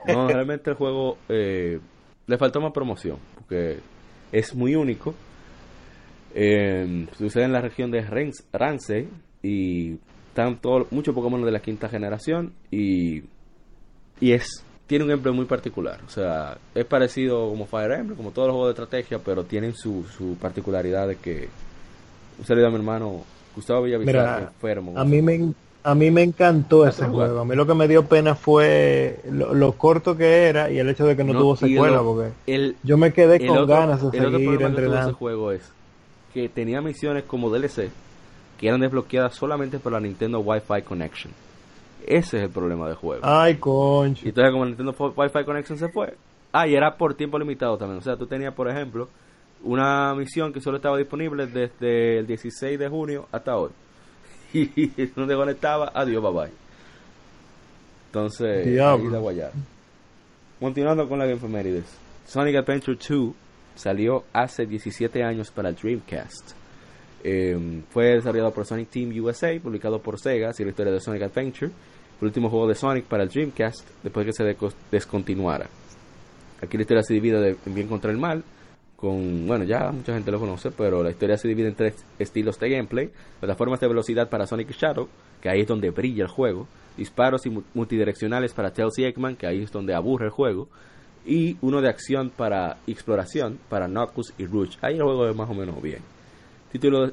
No, 0.05 0.27
realmente 0.27 0.69
el 0.69 0.75
juego 0.75 1.17
eh, 1.29 1.79
le 2.27 2.37
faltó 2.37 2.61
más 2.61 2.73
promoción 2.73 3.17
porque 3.35 3.79
es 4.31 4.53
muy 4.53 4.75
único 4.75 5.15
Eh, 6.35 7.07
sucede 7.17 7.45
en 7.45 7.53
la 7.53 7.61
región 7.61 7.89
de 7.89 8.01
Rance 8.53 9.07
y 9.41 9.93
están 10.27 10.57
todo, 10.61 10.85
muchos 10.91 11.15
Pokémon 11.15 11.43
de 11.43 11.51
la 11.51 11.59
quinta 11.61 11.89
generación 11.89 12.53
y, 12.69 13.23
y 14.21 14.33
es 14.33 14.63
tiene 14.89 15.03
un 15.03 15.11
gameplay 15.11 15.35
muy 15.35 15.45
particular. 15.45 15.99
O 16.07 16.09
sea, 16.09 16.57
es 16.73 16.83
parecido 16.83 17.47
como 17.47 17.67
Fire 17.67 17.91
Emblem, 17.91 18.17
como 18.17 18.31
todos 18.31 18.47
los 18.47 18.55
juegos 18.55 18.75
de 18.75 18.81
estrategia, 18.83 19.19
pero 19.19 19.43
tienen 19.43 19.75
su, 19.75 20.03
su 20.17 20.35
particularidad 20.41 21.07
de 21.07 21.15
que... 21.17 21.47
Un 22.39 22.45
saludo 22.45 22.65
a 22.65 22.69
mi 22.71 22.77
hermano 22.77 23.23
Gustavo 23.55 23.83
Villavizar, 23.83 24.41
enfermo. 24.41 24.97
A 24.97 25.05
mí 25.05 25.21
me, 25.21 25.53
a 25.83 25.93
mí 25.93 26.09
me 26.09 26.23
encantó 26.23 26.87
ese 26.87 27.05
juego. 27.05 27.39
A 27.39 27.45
mí 27.45 27.55
lo 27.55 27.67
que 27.67 27.75
me 27.75 27.87
dio 27.87 28.05
pena 28.05 28.33
fue 28.33 29.19
lo, 29.29 29.73
corto 29.73 30.17
que 30.17 30.47
era 30.47 30.71
y 30.71 30.79
el 30.79 30.89
hecho 30.89 31.05
de 31.05 31.15
que 31.15 31.23
no, 31.23 31.37
tuvo 31.37 31.55
secuela. 31.55 32.01
porque 32.01 32.73
yo 32.81 32.97
me 32.97 33.13
quedé 33.13 33.45
con 33.45 33.67
ganas 33.67 34.01
de 34.01 34.09
seguir 34.09 34.61
entrenando. 34.63 35.09
ese 35.09 35.13
juego 35.13 35.51
es 35.51 35.71
que 36.33 36.49
tenía 36.49 36.81
misiones 36.81 37.25
como 37.25 37.51
DLC 37.51 37.91
que 38.57 38.67
eran 38.67 38.79
desbloqueadas 38.79 39.35
solamente 39.35 39.77
por 39.77 39.91
la 39.91 39.99
Nintendo 39.99 40.39
Wi-Fi 40.39 40.81
Connection. 40.81 41.31
Ese 42.05 42.37
es 42.37 42.43
el 42.43 42.49
problema 42.49 42.87
del 42.87 42.95
juego. 42.95 43.21
Ay, 43.25 43.55
concho. 43.55 44.25
Y 44.25 44.29
entonces 44.29 44.51
como 44.51 44.65
Nintendo 44.65 44.95
Wi-Fi 44.97 45.43
Connection 45.45 45.77
se 45.77 45.89
fue. 45.89 46.15
Ah, 46.51 46.67
y 46.67 46.75
era 46.75 46.95
por 46.97 47.13
tiempo 47.13 47.37
limitado 47.37 47.77
también. 47.77 47.99
O 47.99 48.01
sea, 48.01 48.17
tú 48.17 48.25
tenías, 48.25 48.53
por 48.53 48.69
ejemplo, 48.69 49.07
una 49.63 50.13
misión 50.15 50.51
que 50.51 50.61
solo 50.61 50.77
estaba 50.77 50.97
disponible 50.97 51.47
desde 51.47 52.19
el 52.19 52.27
16 52.27 52.79
de 52.79 52.89
junio 52.89 53.27
hasta 53.31 53.57
hoy. 53.57 53.71
Y 54.51 54.91
no 55.15 55.27
te 55.27 55.35
conectaba, 55.35 55.91
adiós, 55.93 56.23
bye 56.23 56.31
bye. 56.31 56.51
Entonces, 58.07 58.65
ahí 58.65 59.07
de 59.07 59.19
guayar. 59.19 59.51
Continuando 60.59 61.07
con 61.07 61.19
la 61.19 61.27
Game 61.27 61.83
Sonic 62.25 62.55
Adventure 62.55 62.97
2 63.07 63.33
salió 63.75 64.23
hace 64.33 64.65
17 64.65 65.23
años 65.23 65.51
para 65.51 65.71
Dreamcast. 65.71 66.58
Em, 67.23 67.83
fue 67.89 68.15
desarrollado 68.15 68.53
por 68.53 68.65
Sonic 68.65 68.89
Team 68.89 69.11
USA, 69.21 69.59
publicado 69.61 69.99
por 69.99 70.19
Sega, 70.19 70.51
y 70.57 70.63
la 70.63 70.69
historia 70.69 70.93
de 70.93 70.99
Sonic 70.99 71.23
Adventure, 71.23 71.71
el 72.21 72.25
último 72.25 72.49
juego 72.49 72.67
de 72.67 72.75
Sonic 72.75 73.05
para 73.05 73.23
el 73.23 73.29
Dreamcast, 73.29 73.87
después 74.03 74.25
que 74.25 74.33
se 74.33 74.55
descontinuara. 74.91 75.67
Aquí 76.61 76.77
la 76.77 76.81
historia 76.81 77.03
se 77.03 77.13
divide 77.13 77.57
en 77.65 77.73
bien 77.73 77.87
contra 77.87 78.11
el 78.11 78.17
mal, 78.17 78.43
con, 78.95 79.47
bueno, 79.47 79.63
ya 79.63 79.91
mucha 79.91 80.13
gente 80.13 80.29
lo 80.29 80.39
conoce, 80.39 80.71
pero 80.71 81.01
la 81.01 81.09
historia 81.09 81.37
se 81.37 81.47
divide 81.47 81.69
en 81.69 81.75
tres 81.75 82.05
estilos 82.17 82.59
de 82.59 82.69
gameplay, 82.69 83.09
plataformas 83.39 83.79
de 83.79 83.87
velocidad 83.87 84.29
para 84.29 84.45
Sonic 84.45 84.71
Shadow, 84.71 85.07
que 85.41 85.49
ahí 85.49 85.61
es 85.61 85.67
donde 85.67 85.89
brilla 85.89 86.23
el 86.23 86.29
juego, 86.29 86.67
disparos 86.97 87.45
y 87.45 87.63
multidireccionales 87.73 88.53
para 88.53 88.71
Tails 88.71 88.99
y 88.99 89.05
Eggman, 89.05 89.37
que 89.37 89.47
ahí 89.47 89.63
es 89.63 89.71
donde 89.71 89.93
aburre 89.93 90.25
el 90.25 90.31
juego, 90.31 90.67
y 91.25 91.57
uno 91.61 91.81
de 91.81 91.89
acción 91.89 92.29
para 92.29 92.77
exploración 92.87 93.57
para 93.69 93.87
Knuckles 93.87 94.33
y 94.37 94.45
Rouge. 94.45 94.77
Ahí 94.81 94.95
el 94.95 95.03
juego 95.03 95.29
es 95.29 95.35
más 95.35 95.49
o 95.49 95.53
menos 95.53 95.81
bien. 95.81 96.01
Título 96.71 97.11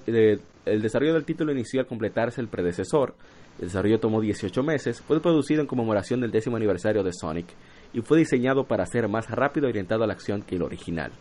el 0.67 0.83
desarrollo 0.83 1.15
del 1.15 1.25
título 1.25 1.53
inició 1.53 1.81
al 1.81 1.87
completarse 1.87 2.41
el 2.41 2.49
predecesor. 2.49 3.15
El 3.59 3.69
desarrollo 3.69 4.01
tomó 4.01 4.21
18 4.21 4.63
meses. 4.63 5.01
Fue 5.01 5.21
producido 5.21 5.61
en 5.61 5.67
conmemoración 5.67 6.21
del 6.21 6.33
décimo 6.33 6.57
aniversario 6.57 7.03
de 7.03 7.13
Sonic 7.13 7.47
y 7.95 8.01
fue 8.01 8.19
diseñado 8.19 8.65
para 8.65 8.85
ser 8.85 9.09
más 9.09 9.31
rápido 9.31 9.67
y 9.67 9.71
orientado 9.71 10.05
a 10.05 10.07
la 10.07 10.13
acción 10.13 10.43
que 10.43 10.57
el 10.57 10.63
original. 10.63 11.13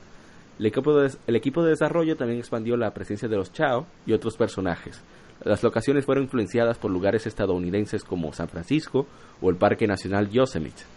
El 0.57 0.65
equipo, 0.65 0.99
de, 0.99 1.11
el 1.27 1.35
equipo 1.35 1.63
de 1.63 1.69
desarrollo 1.69 2.17
también 2.17 2.39
expandió 2.39 2.75
la 2.75 2.91
presencia 2.91 3.29
de 3.29 3.37
los 3.37 3.53
Chao 3.53 3.85
y 4.05 4.13
otros 4.13 4.35
personajes. 4.35 5.01
Las 5.43 5.63
locaciones 5.63 6.05
fueron 6.05 6.23
influenciadas 6.23 6.77
por 6.77 6.91
lugares 6.91 7.27
estadounidenses 7.27 8.03
como 8.03 8.33
San 8.33 8.47
Francisco 8.47 9.05
o 9.41 9.49
el 9.49 9.57
Parque 9.57 9.85
Nacional 9.85 10.29
Yosemite. 10.29 10.94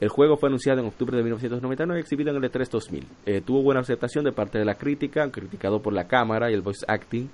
El 0.00 0.08
juego 0.08 0.36
fue 0.36 0.48
anunciado 0.48 0.80
en 0.80 0.86
octubre 0.86 1.16
de 1.16 1.22
1999 1.24 1.98
y 1.98 2.02
exhibido 2.02 2.30
en 2.30 2.36
el 2.36 2.50
E3 2.50 2.68
2000. 2.68 3.06
Eh, 3.26 3.40
tuvo 3.44 3.62
buena 3.62 3.80
aceptación 3.80 4.24
de 4.24 4.32
parte 4.32 4.58
de 4.58 4.64
la 4.64 4.74
crítica, 4.74 5.30
criticado 5.30 5.82
por 5.82 5.92
la 5.92 6.06
cámara 6.06 6.50
y 6.50 6.54
el 6.54 6.62
voice 6.62 6.84
acting, 6.86 7.28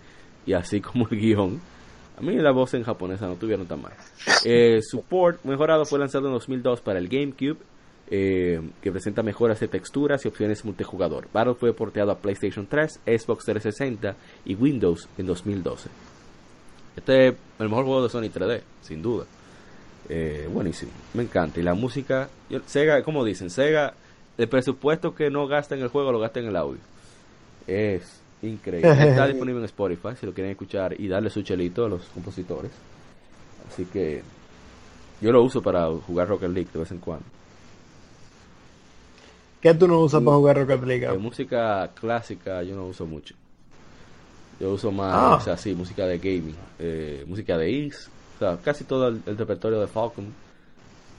y 0.47 0.55
así 0.55 0.81
como 0.81 1.07
el 1.11 1.19
guion. 1.19 1.61
A 2.17 2.23
mí 2.23 2.35
la 2.37 2.53
voz 2.53 2.73
en 2.75 2.85
japonesa 2.85 3.27
no 3.27 3.35
tuvieron 3.35 3.67
tan 3.67 3.83
mal. 3.83 3.93
Eh, 4.45 4.81
support 4.83 5.45
mejorado 5.45 5.85
fue 5.85 5.99
lanzado 5.99 6.29
en 6.29 6.35
2002 6.35 6.81
para 6.81 6.99
el 6.99 7.09
GameCube, 7.09 7.59
eh, 8.11 8.61
que 8.81 8.93
presenta 8.93 9.23
mejoras 9.23 9.61
de 9.61 9.69
texturas 9.69 10.25
y 10.25 10.29
opciones 10.29 10.65
multijugador. 10.65 11.29
Battle 11.33 11.55
fue 11.55 11.73
porteado 11.75 12.13
a 12.13 12.19
PlayStation 12.19 12.67
3, 12.67 13.01
Xbox 13.05 13.45
360 13.45 14.15
y 14.45 14.55
Windows 14.55 15.09
en 15.19 15.27
2012. 15.27 15.91
Este 16.97 17.29
es 17.29 17.35
el 17.59 17.69
mejor 17.69 17.85
juego 17.85 18.03
de 18.05 18.09
Sony 18.09 18.31
3D, 18.33 18.63
sin 18.81 19.03
duda. 19.03 19.27
Eh, 20.09 20.49
buenísimo, 20.53 20.93
me 21.15 21.23
encanta. 21.23 21.61
Y 21.61 21.63
la 21.63 21.75
música, 21.75 22.29
Sega, 22.67 23.03
como 23.03 23.25
dicen, 23.25 23.51
Sega, 23.51 23.95
el 24.37 24.49
presupuesto 24.49 25.15
que 25.15 25.31
no 25.31 25.47
gasta 25.47 25.75
en 25.75 25.83
el 25.83 25.89
juego 25.89 26.13
lo 26.13 26.21
gasta 26.21 26.41
en 26.41 26.47
el 26.47 26.57
audio. 26.57 26.81
Es 27.67 28.21
increíble. 28.43 28.91
Está 29.11 29.27
disponible 29.27 29.61
en 29.61 29.65
Spotify 29.67 30.11
si 30.19 30.27
lo 30.27 30.35
quieren 30.35 30.53
escuchar 30.53 30.99
y 30.99 31.09
darle 31.09 31.31
su 31.31 31.43
chelito 31.43 31.87
a 31.87 31.89
los 31.89 32.03
compositores. 32.07 32.71
Así 33.69 33.87
que 33.87 34.23
yo 35.21 35.33
lo 35.33 35.43
uso 35.43 35.63
para 35.63 35.89
jugar 35.89 36.29
Rocket 36.29 36.51
League 36.51 36.69
de 36.73 36.81
vez 36.81 36.91
en 36.91 36.99
cuando. 36.99 37.25
¿Qué 39.61 39.73
tú 39.73 39.89
no 39.89 40.01
usas 40.01 40.23
para 40.23 40.37
jugar 40.37 40.59
Rocket 40.59 40.85
League? 40.85 41.07
Eh, 41.07 41.19
música 41.19 41.91
clásica 41.99 42.63
yo 42.63 42.77
no 42.77 42.87
uso 42.87 43.07
mucho. 43.07 43.35
Yo 44.61 44.73
uso 44.73 44.93
más, 44.93 45.15
ah. 45.15 45.35
o 45.37 45.41
sea, 45.41 45.57
sí, 45.57 45.75
música 45.75 46.07
de 46.07 46.19
gaming, 46.19 46.55
eh, 46.79 47.25
música 47.27 47.57
de 47.57 47.71
Is, 47.71 48.09
o 48.37 48.39
sea, 48.39 48.59
casi 48.63 48.85
todo 48.85 49.09
el, 49.09 49.23
repertorio 49.25 49.81
de 49.81 49.87
Falcon, 49.87 50.33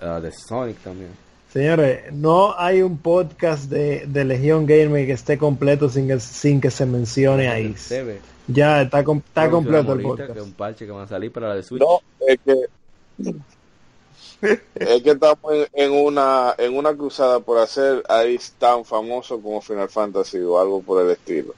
uh, 0.01 0.21
de 0.21 0.31
Sonic 0.31 0.77
también. 0.79 1.11
Señores, 1.51 2.11
no 2.13 2.53
hay 2.57 2.81
un 2.81 2.97
podcast 2.97 3.69
de, 3.69 4.05
de 4.07 4.25
Legión 4.25 4.65
Gamer 4.65 5.05
que 5.05 5.13
esté 5.13 5.37
completo 5.37 5.87
sin 5.87 6.07
que, 6.07 6.19
sin 6.19 6.59
que 6.59 6.69
se 6.69 6.85
mencione 6.85 7.47
ahí. 7.47 7.73
Ya 8.47 8.81
está, 8.81 8.99
está 8.99 9.49
completo 9.49 9.93
el 9.93 10.01
podcast. 10.01 10.33
Que 10.33 10.41
un 10.41 10.51
parche 10.51 10.85
que 10.85 10.91
va 10.91 11.03
a 11.03 11.07
salir 11.07 11.31
para 11.31 11.49
la 11.49 11.55
de 11.55 11.63
Switch. 11.63 11.81
No, 11.81 12.01
es 12.27 12.39
que 12.43 12.65
es 14.75 15.01
que 15.01 15.11
estamos 15.11 15.37
en, 15.73 15.91
una 15.91 16.53
en 16.57 16.75
una 16.75 16.93
cruzada 16.93 17.39
por 17.39 17.57
hacer 17.57 18.03
ahí 18.09 18.37
tan 18.59 18.83
famoso 18.83 19.39
como 19.39 19.61
Final 19.61 19.89
Fantasy 19.89 20.39
o 20.39 20.59
algo 20.59 20.81
por 20.81 21.03
el 21.03 21.11
estilo 21.11 21.55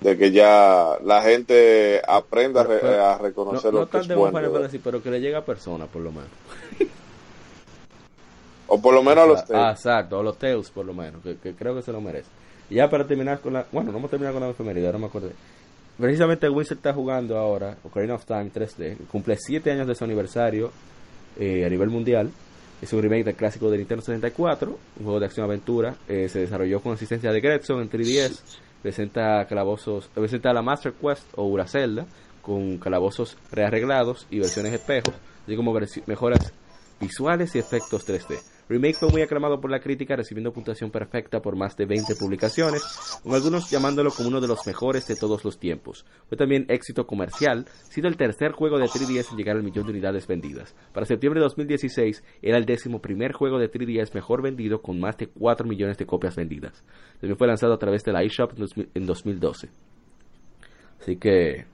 de 0.00 0.16
que 0.16 0.30
ya 0.30 0.98
la 1.04 1.22
gente 1.22 2.00
aprenda 2.06 2.62
a, 2.62 3.18
reconocer 3.18 3.72
lo 3.72 3.88
que 3.88 3.98
es 3.98 4.08
bueno. 4.08 4.50
pero 4.82 5.02
que 5.02 5.10
le 5.10 5.20
llegue 5.20 5.36
a 5.36 5.44
personas, 5.44 5.88
por 5.88 6.02
lo 6.02 6.10
menos. 6.10 6.30
o 8.66 8.80
por 8.80 8.94
lo 8.94 9.02
menos 9.02 9.24
a 9.24 9.26
los. 9.26 9.50
Ah, 9.50 9.72
exacto, 9.72 10.18
a 10.18 10.22
los 10.22 10.38
Tales, 10.38 10.70
por 10.70 10.86
lo 10.86 10.94
menos, 10.94 11.22
que, 11.22 11.54
creo 11.54 11.74
que 11.74 11.82
se 11.82 11.92
lo 11.92 12.00
merece. 12.00 12.28
Y 12.70 12.76
ya 12.76 12.88
para 12.88 13.06
terminar 13.06 13.40
con 13.40 13.52
la... 13.52 13.66
Bueno, 13.72 13.88
no 13.88 13.94
vamos 13.94 14.08
a 14.08 14.12
terminar 14.12 14.32
con 14.32 14.42
la 14.42 14.50
efemeridad, 14.50 14.92
no 14.92 15.00
me 15.00 15.06
acordé. 15.06 15.32
Precisamente 15.98 16.48
Winston 16.48 16.78
está 16.78 16.94
jugando 16.94 17.36
ahora, 17.36 17.76
Ocarina 17.84 18.14
of 18.14 18.24
Time 18.24 18.50
3D, 18.54 18.96
cumple 19.10 19.36
7 19.36 19.70
años 19.72 19.86
de 19.86 19.94
su 19.94 20.04
aniversario 20.04 20.70
eh, 21.38 21.66
a 21.66 21.68
nivel 21.68 21.90
mundial. 21.90 22.30
Es 22.80 22.92
un 22.94 23.02
remake 23.02 23.24
del 23.24 23.34
clásico 23.34 23.70
de 23.70 23.76
Nintendo 23.76 24.02
64, 24.02 24.70
un 24.70 25.04
juego 25.04 25.20
de 25.20 25.26
acción-aventura. 25.26 25.96
Eh, 26.08 26.28
se 26.30 26.38
desarrolló 26.38 26.80
con 26.80 26.94
asistencia 26.94 27.30
de 27.30 27.40
Gretson 27.40 27.82
en 27.82 27.90
3DS 27.90 28.40
presenta 28.82 29.46
calabozos, 29.46 30.08
presenta 30.08 30.52
la 30.52 30.62
Master 30.62 30.92
Quest 30.92 31.24
o 31.36 31.44
Uracelda 31.44 32.06
con 32.42 32.78
calabozos 32.78 33.36
rearreglados 33.52 34.26
y 34.30 34.38
versiones 34.38 34.72
espejos, 34.72 35.14
así 35.44 35.56
como 35.56 35.78
mejoras 36.06 36.52
visuales 37.00 37.54
y 37.54 37.58
efectos 37.58 38.06
3D. 38.06 38.40
Remake 38.70 38.94
fue 38.94 39.10
muy 39.10 39.20
aclamado 39.20 39.60
por 39.60 39.68
la 39.68 39.80
crítica, 39.80 40.14
recibiendo 40.14 40.52
puntuación 40.52 40.92
perfecta 40.92 41.42
por 41.42 41.56
más 41.56 41.76
de 41.76 41.86
20 41.86 42.14
publicaciones, 42.14 42.84
con 43.20 43.34
algunos 43.34 43.68
llamándolo 43.68 44.12
como 44.12 44.28
uno 44.28 44.40
de 44.40 44.46
los 44.46 44.64
mejores 44.64 45.08
de 45.08 45.16
todos 45.16 45.44
los 45.44 45.58
tiempos. 45.58 46.06
Fue 46.28 46.38
también 46.38 46.66
éxito 46.68 47.04
comercial, 47.04 47.66
siendo 47.88 48.06
el 48.06 48.16
tercer 48.16 48.52
juego 48.52 48.78
de 48.78 48.84
3DS 48.84 49.32
en 49.32 49.36
llegar 49.36 49.56
al 49.56 49.64
millón 49.64 49.86
de 49.86 49.90
unidades 49.90 50.28
vendidas. 50.28 50.76
Para 50.92 51.04
septiembre 51.04 51.40
de 51.40 51.46
2016 51.46 52.22
era 52.42 52.58
el 52.58 52.64
décimo 52.64 53.02
primer 53.02 53.32
juego 53.32 53.58
de 53.58 53.68
3DS 53.68 54.14
mejor 54.14 54.40
vendido 54.40 54.80
con 54.80 55.00
más 55.00 55.18
de 55.18 55.26
4 55.26 55.66
millones 55.66 55.98
de 55.98 56.06
copias 56.06 56.36
vendidas. 56.36 56.84
También 57.20 57.36
fue 57.36 57.48
lanzado 57.48 57.74
a 57.74 57.78
través 57.78 58.04
de 58.04 58.12
la 58.12 58.22
eShop 58.22 58.52
en 58.94 59.04
2012. 59.04 59.68
Así 61.00 61.16
que 61.16 61.66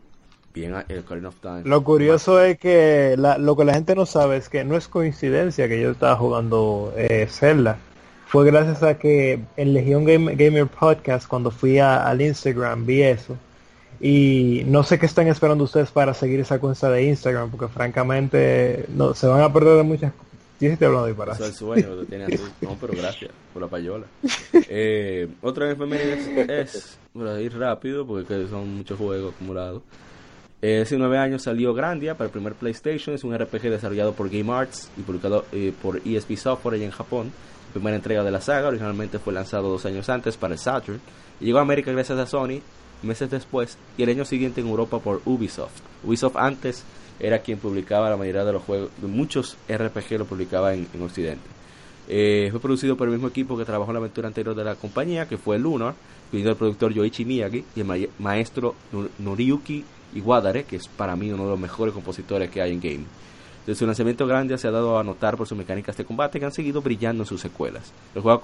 lo 1.64 1.84
curioso 1.84 2.40
es 2.40 2.58
que 2.58 3.16
lo 3.16 3.56
que 3.56 3.64
la 3.64 3.74
gente 3.74 3.94
no 3.94 4.06
sabe 4.06 4.38
es 4.38 4.48
que 4.48 4.64
no 4.64 4.76
es 4.76 4.88
coincidencia 4.88 5.68
que 5.68 5.80
yo 5.80 5.90
estaba 5.90 6.16
jugando 6.16 6.92
eh, 6.96 7.26
Zelda. 7.30 7.78
Fue 8.26 8.44
gracias 8.46 8.82
a 8.82 8.98
que 8.98 9.40
en 9.56 9.72
Legion 9.72 10.04
Gamer 10.04 10.66
Podcast, 10.66 11.28
cuando 11.28 11.50
fui 11.50 11.78
al 11.78 12.20
Instagram, 12.20 12.84
vi 12.84 13.02
eso. 13.02 13.36
Y 14.00 14.62
no 14.66 14.82
sé 14.82 14.98
qué 14.98 15.06
están 15.06 15.28
esperando 15.28 15.64
ustedes 15.64 15.90
para 15.90 16.12
seguir 16.12 16.40
esa 16.40 16.58
cuenta 16.58 16.90
de 16.90 17.04
Instagram, 17.04 17.50
porque 17.50 17.68
francamente 17.68 18.84
no 18.88 19.14
se 19.14 19.26
van 19.26 19.42
a 19.42 19.52
perder 19.52 19.76
de 19.76 19.82
muchas 19.84 20.12
cosas. 20.12 20.26
Yo 20.58 20.74
sí 20.74 20.84
hablando 20.84 21.06
de 21.06 21.12
Eso 21.12 21.32
es 21.32 21.40
el 21.40 21.54
sueño 21.54 22.00
que 22.00 22.06
tiene. 22.06 22.40
No, 22.62 22.76
pero 22.80 22.94
gracias 22.94 23.30
por 23.52 23.62
la 23.62 23.68
payola. 23.68 24.06
Eh, 24.68 25.28
otra 25.42 25.70
efeméride 25.70 26.14
es, 26.14 26.98
es, 27.14 27.42
ir 27.42 27.58
rápido, 27.58 28.06
porque 28.06 28.46
son 28.48 28.76
muchos 28.76 28.98
juegos 28.98 29.34
acumulados. 29.34 29.82
Eh, 30.62 30.80
hace 30.82 30.96
nueve 30.96 31.18
años 31.18 31.42
salió 31.42 31.74
Grandia 31.74 32.14
para 32.14 32.26
el 32.26 32.32
primer 32.32 32.54
PlayStation. 32.54 33.14
Es 33.14 33.24
un 33.24 33.36
RPG 33.36 33.62
desarrollado 33.70 34.12
por 34.14 34.30
Game 34.30 34.52
Arts 34.52 34.90
y 34.96 35.02
publicado 35.02 35.44
eh, 35.52 35.72
por 35.82 36.00
ESP 36.04 36.36
Software 36.36 36.76
allá 36.76 36.86
en 36.86 36.90
Japón. 36.90 37.32
primera 37.72 37.96
entrega 37.96 38.24
de 38.24 38.30
la 38.30 38.40
saga. 38.40 38.68
Originalmente 38.68 39.18
fue 39.18 39.32
lanzado 39.32 39.68
dos 39.68 39.84
años 39.84 40.08
antes 40.08 40.36
para 40.36 40.54
el 40.54 40.58
Saturn. 40.58 41.00
Llegó 41.40 41.58
a 41.58 41.62
América 41.62 41.92
gracias 41.92 42.18
a 42.18 42.26
Sony 42.26 42.60
meses 43.02 43.30
después 43.30 43.76
y 43.96 44.02
el 44.02 44.08
año 44.08 44.24
siguiente 44.24 44.60
en 44.60 44.68
Europa 44.68 44.98
por 44.98 45.20
Ubisoft. 45.24 45.80
Ubisoft 46.04 46.36
antes 46.36 46.84
era 47.18 47.40
quien 47.40 47.58
publicaba 47.58 48.10
la 48.10 48.16
mayoría 48.16 48.44
de 48.44 48.52
los 48.52 48.62
juegos, 48.62 48.90
muchos 49.02 49.56
RPG 49.68 50.18
lo 50.18 50.24
publicaba 50.26 50.74
en, 50.74 50.86
Occidente. 51.02 51.44
Eh, 52.08 52.48
fue 52.50 52.60
producido 52.60 52.96
por 52.96 53.08
el 53.08 53.14
mismo 53.14 53.28
equipo 53.28 53.56
que 53.56 53.64
trabajó 53.64 53.90
en 53.90 53.94
la 53.94 54.00
aventura 54.00 54.28
anterior 54.28 54.54
de 54.54 54.64
la 54.64 54.76
compañía, 54.76 55.26
que 55.26 55.38
fue 55.38 55.58
Lunar, 55.58 55.94
incluyendo 56.26 56.52
el 56.52 56.56
productor 56.56 56.92
Yoichi 56.92 57.24
Miyagi 57.24 57.64
y 57.74 57.80
el 57.80 58.10
maestro 58.18 58.74
Noriyuki 59.18 59.84
Iwadare, 60.16 60.64
que 60.64 60.76
es 60.76 60.88
para 60.88 61.16
mí 61.16 61.30
uno 61.30 61.44
de 61.44 61.50
los 61.50 61.60
mejores 61.60 61.94
compositores 61.94 62.50
que 62.50 62.62
hay 62.62 62.72
en 62.72 62.80
game. 62.80 63.04
Desde 63.66 63.80
su 63.80 63.86
lanzamiento 63.86 64.28
grande 64.28 64.56
se 64.58 64.68
ha 64.68 64.70
dado 64.70 64.96
a 64.96 65.02
notar 65.02 65.36
por 65.36 65.48
sus 65.48 65.58
mecánicas 65.58 65.96
de 65.96 66.04
combate 66.04 66.38
que 66.38 66.44
han 66.44 66.52
seguido 66.52 66.82
brillando 66.82 67.24
en 67.24 67.26
sus 67.26 67.40
secuelas. 67.40 67.92
El 68.14 68.22
juego 68.22 68.40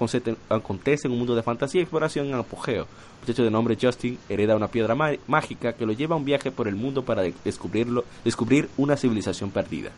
acontece 0.49 1.07
en 1.07 1.13
un 1.13 1.17
mundo 1.17 1.33
de 1.33 1.43
fantasía 1.43 1.79
y 1.79 1.83
exploración 1.83 2.27
en 2.27 2.33
apogeo. 2.33 2.83
Un 2.83 3.19
muchacho 3.21 3.43
de 3.43 3.49
nombre 3.49 3.77
Justin 3.81 4.19
hereda 4.27 4.57
una 4.57 4.67
piedra 4.67 4.95
mágica 5.27 5.73
que 5.73 5.85
lo 5.85 5.93
lleva 5.93 6.15
a 6.15 6.17
un 6.17 6.25
viaje 6.25 6.51
por 6.51 6.67
el 6.67 6.75
mundo 6.75 7.05
para 7.05 7.23
descubrirlo, 7.45 8.03
descubrir 8.25 8.67
una 8.75 8.97
civilización 8.97 9.49
perdida. 9.49 9.91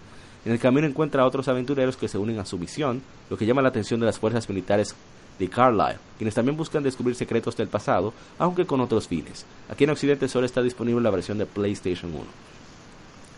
En 0.45 0.51
el 0.51 0.59
camino 0.59 0.85
encuentra 0.85 1.23
a 1.23 1.25
otros 1.25 1.47
aventureros 1.47 1.97
que 1.97 2.07
se 2.07 2.19
unen 2.19 2.37
a 2.37 2.45
su 2.45 2.59
misión, 2.59 3.01
lo 3.31 3.35
que 3.35 3.47
llama 3.47 3.63
la 3.63 3.69
atención 3.69 3.99
de 3.99 4.05
las 4.05 4.19
fuerzas 4.19 4.47
militares 4.47 4.95
de 5.39 5.49
Carlisle, 5.49 5.99
quienes 6.17 6.33
también 6.33 6.57
buscan 6.57 6.83
descubrir 6.83 7.15
secretos 7.15 7.55
del 7.57 7.67
pasado, 7.67 8.13
aunque 8.37 8.65
con 8.65 8.79
otros 8.81 9.07
fines. 9.07 9.45
Aquí 9.69 9.83
en 9.83 9.89
Occidente 9.89 10.27
solo 10.27 10.45
está 10.45 10.61
disponible 10.61 11.01
la 11.01 11.09
versión 11.09 11.37
de 11.37 11.45
PlayStation 11.45 12.13
1. 12.13 12.23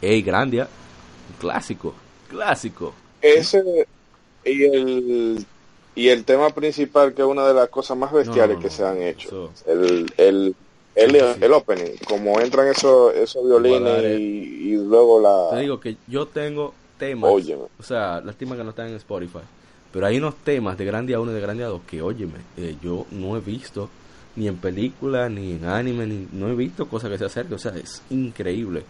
Hey, 0.02 0.22
Grandia, 0.22 0.68
clásico, 1.40 1.94
clásico. 2.30 2.94
Ese 3.22 3.88
y 4.46 4.64
el 4.64 5.46
y 5.98 6.10
el 6.10 6.24
tema 6.26 6.52
principal 6.52 7.14
que 7.14 7.24
es 7.24 7.28
una 7.28 7.48
de 7.48 7.56
las 7.56 7.70
cosas 7.70 7.98
más 7.98 8.14
bestiales 8.14 8.60
que 8.60 8.70
se 8.70 8.86
han 8.86 9.02
hecho. 9.02 9.52
El, 9.66 10.06
el, 10.18 10.56
el, 10.96 11.54
opening, 11.54 11.96
como 12.08 12.40
entran 12.40 12.68
esos, 12.68 13.16
esos 13.16 13.44
violines 13.44 14.20
y, 14.20 14.76
luego 14.76 15.20
la... 15.20 15.56
Te 15.58 15.62
digo 15.64 15.80
que 15.80 15.98
yo 16.08 16.28
tengo 16.28 16.76
temas, 17.00 17.32
o 17.32 17.84
sea, 17.84 18.22
lástima 18.22 18.56
que 18.56 18.64
no 18.64 18.70
están 18.70 18.90
en 18.90 18.96
Spotify, 18.96 19.40
pero 19.98 20.06
hay 20.06 20.18
unos 20.20 20.36
temas 20.36 20.78
de 20.78 20.86
Grandia 20.86 21.20
1 21.20 21.32
y 21.32 21.34
de 21.34 21.42
Grandia 21.42 21.66
2 21.66 21.82
que, 21.90 22.04
óyeme, 22.04 22.38
eh, 22.56 22.76
yo 22.84 23.08
no 23.10 23.36
he 23.36 23.40
visto 23.40 23.90
ni 24.36 24.48
en 24.48 24.58
película, 24.58 25.28
ni 25.28 25.54
en 25.54 25.66
anime, 25.66 26.06
ni, 26.06 26.28
no 26.34 26.50
he 26.50 26.54
visto 26.54 26.88
cosas 26.88 27.10
que 27.10 27.18
se 27.18 27.26
acerquen, 27.26 27.56
o 27.56 27.58
sea, 27.58 27.72
es 27.76 28.04
increíble. 28.12 28.84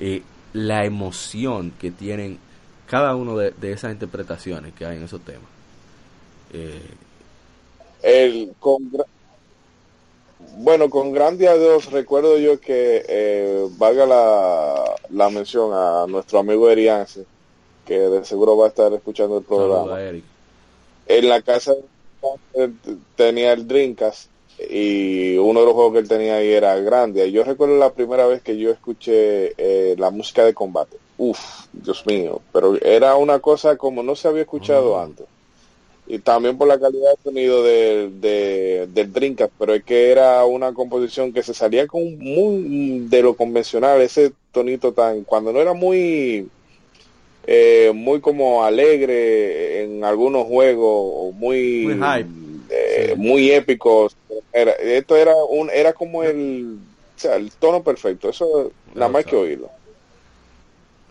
Eh, 0.00 0.22
la 0.54 0.86
emoción 0.86 1.70
que 1.78 1.90
tienen 1.90 2.38
cada 2.86 3.14
uno 3.14 3.36
de, 3.36 3.52
esas 3.60 3.92
interpretaciones 3.92 4.72
que 4.72 4.86
hay 4.86 4.96
en 4.96 5.02
esos 5.02 5.20
temas. 5.20 5.50
Eh, 6.54 6.80
el, 8.02 8.54
con, 8.58 8.90
bueno, 10.56 10.88
con 10.88 11.12
Grandia 11.12 11.58
2 11.58 11.92
recuerdo 11.92 12.38
yo 12.38 12.58
que 12.58 13.04
eh, 13.06 13.68
valga 13.76 14.06
la, 14.06 14.94
la 15.10 15.28
mención 15.28 15.72
a 15.74 16.06
nuestro 16.08 16.38
amigo 16.38 16.70
Eriance, 16.70 17.26
que 17.84 17.98
de 17.98 18.24
seguro 18.24 18.56
va 18.56 18.64
a 18.64 18.68
estar 18.70 18.90
escuchando 18.94 19.36
el 19.36 19.44
programa. 19.44 19.98
En 21.06 21.28
la 21.28 21.42
casa 21.42 21.74
tenía 23.16 23.52
el 23.52 23.66
Drinkas 23.66 24.28
y 24.58 25.36
uno 25.36 25.60
de 25.60 25.66
los 25.66 25.74
juegos 25.74 25.92
que 25.94 25.98
él 26.00 26.08
tenía 26.08 26.36
ahí 26.36 26.50
era 26.50 26.76
Grandia. 26.76 27.26
Yo 27.26 27.44
recuerdo 27.44 27.76
la 27.76 27.92
primera 27.92 28.26
vez 28.26 28.42
que 28.42 28.56
yo 28.56 28.70
escuché 28.70 29.52
eh, 29.58 29.96
la 29.98 30.10
música 30.10 30.44
de 30.44 30.54
combate. 30.54 30.96
Uf, 31.18 31.66
Dios 31.72 32.04
mío, 32.06 32.40
pero 32.52 32.76
era 32.80 33.16
una 33.16 33.38
cosa 33.38 33.76
como 33.76 34.02
no 34.02 34.16
se 34.16 34.28
había 34.28 34.42
escuchado 34.42 34.98
antes. 34.98 35.26
Y 36.06 36.18
también 36.18 36.58
por 36.58 36.68
la 36.68 36.78
calidad 36.78 37.12
de 37.12 37.22
sonido 37.22 37.62
de, 37.62 38.86
del 38.92 39.12
Dreamcast, 39.12 39.52
pero 39.58 39.74
es 39.74 39.84
que 39.84 40.10
era 40.10 40.44
una 40.44 40.74
composición 40.74 41.32
que 41.32 41.42
se 41.42 41.54
salía 41.54 41.86
con 41.86 42.18
muy 42.18 43.06
de 43.08 43.22
lo 43.22 43.34
convencional, 43.34 44.02
ese 44.02 44.32
tonito 44.52 44.92
tan, 44.92 45.24
cuando 45.24 45.52
no 45.52 45.60
era 45.60 45.72
muy, 45.72 46.46
eh, 47.46 47.92
muy 47.94 48.20
como 48.20 48.64
alegre 48.64 49.84
en 49.84 50.04
algunos 50.04 50.46
juegos, 50.46 51.34
muy, 51.34 51.86
muy, 51.86 52.26
eh, 52.70 53.14
muy 53.16 53.50
épicos 53.50 54.16
era, 54.54 54.72
esto 54.72 55.16
era 55.16 55.34
un, 55.34 55.68
era 55.70 55.92
como 55.92 56.22
el, 56.22 56.78
o 57.16 57.18
sea, 57.18 57.36
el 57.36 57.50
tono 57.52 57.82
perfecto. 57.82 58.28
Eso 58.28 58.72
nada 58.94 59.10
más 59.10 59.24
que 59.24 59.36
oírlo. 59.36 59.68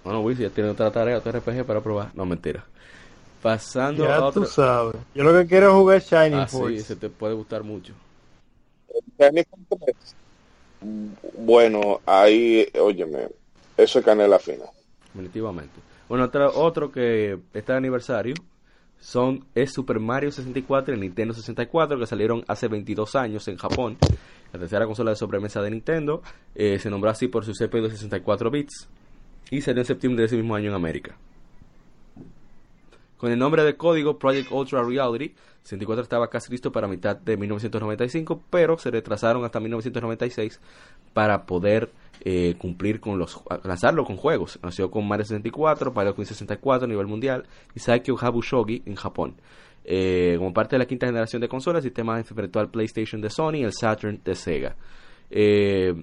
Bueno, 0.04 0.22
Wiz, 0.22 0.38
ya 0.38 0.50
tiene 0.50 0.70
otra 0.70 0.92
tarea, 0.92 1.18
otro 1.18 1.32
RPG 1.32 1.66
para 1.66 1.82
probar. 1.82 2.12
No, 2.14 2.26
mentira. 2.26 2.66
Pasando 3.42 4.06
ya 4.06 4.16
a 4.16 4.26
otro... 4.26 4.44
tú 4.44 4.48
sabes. 4.48 4.96
Yo 5.14 5.24
lo 5.24 5.34
que 5.34 5.48
quiero 5.48 5.70
es 5.70 5.74
jugar 5.74 6.02
Shining 6.02 6.40
ah, 6.40 6.48
Sí, 6.48 6.76
ese 6.76 6.96
te 6.96 7.10
puede 7.10 7.34
gustar 7.34 7.64
mucho. 7.64 7.94
Shining 9.20 9.46
Bueno, 11.40 12.00
ahí, 12.06 12.66
óyeme, 12.80 13.28
eso 13.76 14.00
es 14.00 14.06
canela 14.06 14.40
fina. 14.40 14.66
Definitivamente. 15.14 15.93
Bueno, 16.14 16.30
otro, 16.54 16.92
que 16.92 17.40
está 17.56 17.74
de 17.74 17.80
aniversario 17.80 18.36
son 19.00 19.48
es 19.56 19.74
Super 19.74 20.00
Mario 20.00 20.32
64 20.32 20.94
y 20.94 21.00
Nintendo 21.00 21.34
64 21.34 21.98
que 21.98 22.06
salieron 22.06 22.46
hace 22.48 22.68
22 22.68 23.16
años 23.16 23.48
en 23.48 23.58
Japón. 23.58 23.98
La 24.54 24.60
tercera 24.60 24.86
consola 24.86 25.10
de 25.10 25.16
sobremesa 25.16 25.64
de 25.64 25.72
Nintendo 25.72 26.22
eh, 26.54 26.78
se 26.78 26.92
nombró 26.92 27.10
así 27.10 27.30
por 27.30 27.44
su 27.46 27.54
CPU 27.54 27.82
de 27.82 27.90
64 27.90 28.52
bits 28.52 28.88
y 29.50 29.62
salió 29.62 29.82
en 29.82 29.88
septiembre 29.88 30.22
de 30.22 30.28
ese 30.28 30.36
mismo 30.36 30.54
año 30.54 30.70
en 30.70 30.76
América. 30.76 31.18
Con 33.18 33.32
el 33.32 33.40
nombre 33.40 33.64
de 33.64 33.76
código 33.76 34.20
Project 34.20 34.52
Ultra 34.52 34.84
Reality, 34.84 35.34
64 35.64 36.04
estaba 36.04 36.30
casi 36.30 36.52
listo 36.52 36.72
para 36.72 36.88
mitad 36.88 37.18
de 37.18 37.38
1995, 37.38 38.44
pero 38.52 38.78
se 38.78 38.92
retrasaron 38.92 39.46
hasta 39.46 39.60
1996 39.60 40.60
para 41.14 41.46
poder 41.46 41.92
eh, 42.26 42.56
cumplir 42.58 43.00
con 43.00 43.20
los 43.20 43.42
lanzarlo 43.64 44.06
con 44.06 44.18
juegos. 44.18 44.60
Nació 44.64 44.90
con 44.90 45.08
Mario 45.08 45.26
64, 45.26 45.94
Pilot 45.94 46.16
Queen 46.16 46.26
64 46.26 46.86
a 46.86 46.88
nivel 46.88 47.08
mundial 47.08 47.46
y 47.76 47.80
Saikyo 47.80 48.16
Habushogi 48.20 48.82
en 48.86 48.96
Japón. 48.96 49.36
Eh, 49.86 50.36
como 50.38 50.54
parte 50.54 50.76
de 50.76 50.80
la 50.80 50.86
quinta 50.86 51.06
generación 51.06 51.42
de 51.42 51.50
consolas, 51.50 51.84
sistema 51.84 52.22
virtual 52.22 52.70
PlayStation 52.70 53.22
de 53.22 53.30
Sony 53.30 53.56
y 53.56 53.64
el 53.64 53.74
Saturn 53.74 54.22
de 54.24 54.36
Sega. 54.36 54.76
Eh, 55.30 55.94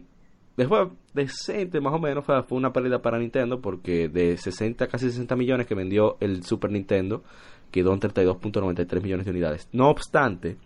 después, 0.56 0.88
decente 1.14 1.80
más 1.80 1.94
o 1.94 1.98
menos, 1.98 2.24
fue, 2.24 2.42
una 2.50 2.72
pérdida 2.72 3.00
para 3.00 3.18
Nintendo 3.18 3.60
porque 3.60 4.08
de 4.08 4.36
60, 4.36 4.86
casi 4.88 5.06
60 5.06 5.36
millones 5.36 5.66
que 5.66 5.74
vendió 5.74 6.18
el 6.20 6.42
Super 6.42 6.70
Nintendo, 6.70 7.22
quedó 7.70 7.94
en 7.94 8.00
32.93 8.00 9.02
millones 9.02 9.24
de 9.24 9.30
unidades. 9.30 9.68
No 9.72 9.88
obstante, 9.88 10.58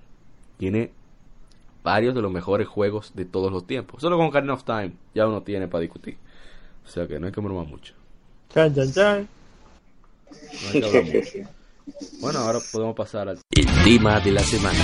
tiene 0.56 0.90
varios 1.84 2.14
de 2.14 2.22
los 2.22 2.32
mejores 2.32 2.66
juegos 2.66 3.12
de 3.14 3.26
todos 3.26 3.52
los 3.52 3.66
tiempos. 3.66 4.00
Solo 4.00 4.16
con 4.16 4.30
Karen 4.30 4.50
of 4.50 4.64
Time 4.64 4.94
ya 5.14 5.28
uno 5.28 5.42
tiene 5.42 5.68
para 5.68 5.82
discutir. 5.82 6.16
O 6.84 6.88
sea 6.88 7.06
que 7.06 7.20
no 7.20 7.26
hay 7.26 7.32
que 7.32 7.40
bromar 7.40 7.66
mucho. 7.66 7.94
Chan, 8.52 8.74
chan, 8.74 8.92
chan. 8.92 9.28
No 10.32 10.70
hay 10.72 10.80
que 10.80 10.86
hablar 10.86 11.04
mucho. 11.04 11.50
Bueno, 12.20 12.38
ahora 12.38 12.58
podemos 12.72 12.96
pasar 12.96 13.28
al 13.28 13.38
tema 13.84 14.18
de 14.20 14.32
la 14.32 14.40
semana. 14.40 14.78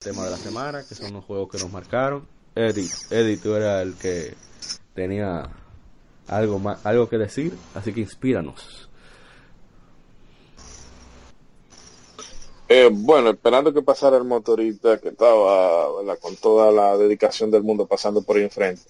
tema 0.00 0.24
de 0.24 0.30
la 0.30 0.36
semana, 0.36 0.84
que 0.86 0.94
son 0.94 1.12
los 1.12 1.24
juegos 1.24 1.50
que 1.50 1.58
nos 1.58 1.70
marcaron. 1.70 2.26
Eddie, 2.54 2.88
Eddie, 3.10 3.36
tú 3.36 3.54
eras 3.54 3.82
el 3.82 3.94
que 3.94 4.34
tenía 4.92 5.48
algo, 6.30 6.58
más, 6.58 6.84
algo 6.86 7.08
que 7.08 7.18
decir, 7.18 7.52
así 7.74 7.92
que 7.92 8.00
inspíranos. 8.00 8.88
Eh, 12.68 12.88
bueno, 12.92 13.30
esperando 13.30 13.74
que 13.74 13.82
pasara 13.82 14.16
el 14.16 14.22
motorista 14.22 14.98
que 14.98 15.08
estaba 15.08 16.16
con 16.20 16.36
toda 16.36 16.70
la 16.70 16.96
dedicación 16.96 17.50
del 17.50 17.64
mundo 17.64 17.86
pasando 17.86 18.22
por 18.22 18.36
ahí 18.36 18.44
enfrente. 18.44 18.82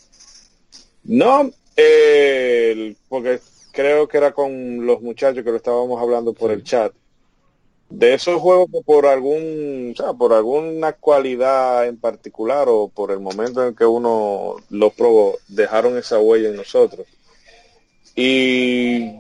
No, 1.04 1.50
eh, 1.76 2.94
porque 3.08 3.40
creo 3.72 4.06
que 4.06 4.18
era 4.18 4.32
con 4.32 4.84
los 4.84 5.00
muchachos 5.00 5.42
que 5.42 5.50
lo 5.50 5.56
estábamos 5.56 6.00
hablando 6.00 6.34
por 6.34 6.50
el 6.50 6.62
chat. 6.62 6.92
De 7.88 8.12
esos 8.12 8.38
juegos 8.38 8.68
que 8.70 8.82
por 8.82 9.06
algún, 9.06 9.94
o 9.94 9.96
sea, 9.96 10.12
por 10.12 10.34
alguna 10.34 10.92
cualidad 10.92 11.88
en 11.88 11.96
particular 11.98 12.66
o 12.68 12.88
por 12.88 13.10
el 13.10 13.18
momento 13.18 13.66
en 13.66 13.74
que 13.74 13.86
uno 13.86 14.56
los 14.68 14.92
probó, 14.92 15.38
dejaron 15.48 15.96
esa 15.96 16.18
huella 16.20 16.50
en 16.50 16.56
nosotros. 16.56 17.06
Y 18.22 19.18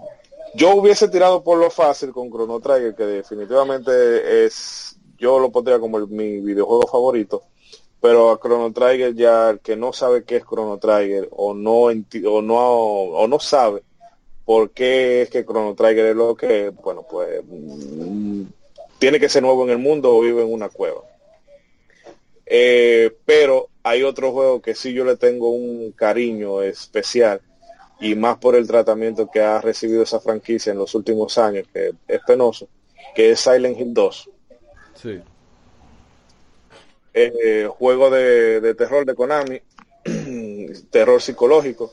yo 0.52 0.74
hubiese 0.74 1.08
tirado 1.08 1.42
por 1.42 1.56
lo 1.56 1.70
fácil 1.70 2.12
con 2.12 2.28
Chrono 2.28 2.60
Trigger, 2.60 2.94
que 2.94 3.06
definitivamente 3.06 4.44
es, 4.44 4.94
yo 5.16 5.38
lo 5.38 5.50
pondría 5.50 5.80
como 5.80 5.98
mi 6.00 6.38
videojuego 6.40 6.86
favorito, 6.86 7.44
pero 7.98 8.30
a 8.30 8.38
Chrono 8.38 8.70
Trigger 8.74 9.14
ya 9.14 9.48
el 9.48 9.60
que 9.60 9.74
no 9.74 9.94
sabe 9.94 10.24
qué 10.24 10.36
es 10.36 10.44
Chrono 10.44 10.76
Trigger 10.76 11.30
o 11.30 11.54
no, 11.54 11.84
o 11.84 12.42
no, 12.42 12.58
o 12.58 13.26
no 13.26 13.40
sabe 13.40 13.82
por 14.44 14.68
qué 14.72 15.22
es 15.22 15.30
que 15.30 15.46
Chrono 15.46 15.74
Trigger 15.74 16.08
es 16.08 16.16
lo 16.16 16.34
que 16.34 16.68
bueno, 16.68 17.02
pues 17.10 17.42
mm, 17.48 18.42
tiene 18.98 19.18
que 19.18 19.30
ser 19.30 19.42
nuevo 19.42 19.64
en 19.64 19.70
el 19.70 19.78
mundo 19.78 20.14
o 20.14 20.20
vive 20.20 20.42
en 20.42 20.52
una 20.52 20.68
cueva. 20.68 21.00
Eh, 22.44 23.16
pero 23.24 23.70
hay 23.82 24.02
otro 24.02 24.30
juego 24.32 24.60
que 24.60 24.74
sí 24.74 24.92
yo 24.92 25.06
le 25.06 25.16
tengo 25.16 25.48
un 25.48 25.92
cariño 25.92 26.60
especial 26.60 27.40
y 28.00 28.14
más 28.14 28.38
por 28.38 28.56
el 28.56 28.66
tratamiento 28.66 29.30
que 29.30 29.40
ha 29.40 29.60
recibido 29.60 30.02
esa 30.02 30.20
franquicia 30.20 30.72
en 30.72 30.78
los 30.78 30.94
últimos 30.94 31.36
años, 31.38 31.66
que 31.72 31.92
es 32.08 32.20
penoso, 32.26 32.68
que 33.14 33.30
es 33.30 33.40
Silent 33.40 33.78
Hill 33.78 33.92
2. 33.92 34.30
Sí. 34.94 35.20
Eh, 37.12 37.68
juego 37.78 38.10
de, 38.10 38.74
terror 38.74 39.04
de 39.04 39.14
Konami, 39.14 39.60
terror 40.90 41.20
psicológico, 41.20 41.92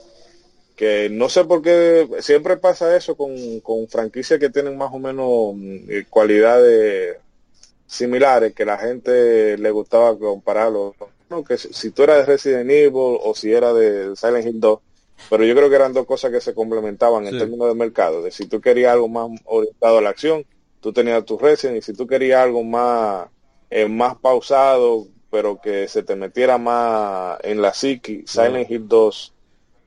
que 0.75 1.09
no 1.09 1.27
sé 1.27 1.43
por 1.43 1.61
qué 1.61 2.07
siempre 2.19 2.55
pasa 2.57 2.95
eso 2.95 3.15
con, 3.15 3.59
con 3.61 3.87
franquicias 3.87 4.39
que 4.39 4.49
tienen 4.49 4.77
más 4.77 4.93
o 4.93 4.99
menos 4.99 5.55
eh, 5.89 6.05
cualidades 6.09 7.17
similares, 7.85 8.53
que 8.53 8.65
la 8.65 8.77
gente 8.77 9.57
le 9.57 9.71
gustaba 9.71 10.17
compararlo. 10.17 10.95
No, 11.29 11.43
que 11.43 11.57
si, 11.57 11.91
tú 11.91 12.03
eras 12.03 12.19
de 12.19 12.25
Resident 12.25 12.69
Evil 12.69 13.17
o 13.21 13.33
si 13.35 13.51
era 13.51 13.73
de 13.73 14.15
Silent 14.15 14.45
Hill 14.45 14.59
2, 14.61 14.79
pero 15.29 15.43
yo 15.43 15.55
creo 15.55 15.69
que 15.69 15.75
eran 15.75 15.93
dos 15.93 16.05
cosas 16.05 16.31
que 16.31 16.41
se 16.41 16.53
complementaban 16.53 17.25
en 17.27 17.37
términos 17.37 17.67
de 17.67 17.75
mercado. 17.75 18.21
De 18.21 18.31
si 18.31 18.47
tú 18.47 18.61
querías 18.61 18.93
algo 18.93 19.07
más 19.07 19.29
orientado 19.45 19.97
a 19.97 20.01
la 20.01 20.09
acción, 20.09 20.45
tú 20.79 20.93
tenías 20.93 21.25
tu 21.25 21.37
Resident, 21.37 21.77
y 21.77 21.81
si 21.81 21.93
tú 21.93 22.07
querías 22.07 22.41
algo 22.41 22.63
más, 22.63 23.27
eh, 23.69 23.87
más 23.87 24.15
pausado, 24.17 25.07
pero 25.29 25.59
que 25.59 25.87
se 25.87 26.03
te 26.03 26.15
metiera 26.15 26.57
más 26.57 27.39
en 27.43 27.61
la 27.61 27.73
psiqui, 27.73 28.23
Silent 28.25 28.69
Hill 28.69 28.87
2 28.87 29.33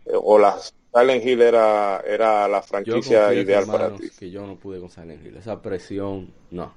eh, 0.07 0.11
o 0.15 0.39
la 0.39 0.59
Silent 0.59 1.25
Hill 1.25 1.41
era, 1.41 2.01
era 2.01 2.49
la 2.49 2.63
franquicia 2.63 3.33
ideal 3.33 3.65
para 3.67 3.95
ti. 3.95 4.11
Que 4.19 4.31
yo 4.31 4.47
no 4.47 4.57
pude 4.57 4.81
con 4.81 4.91
Silent 4.91 5.25
Hill. 5.25 5.37
Esa 5.37 5.63
presión, 5.63 6.33
no. 6.51 6.75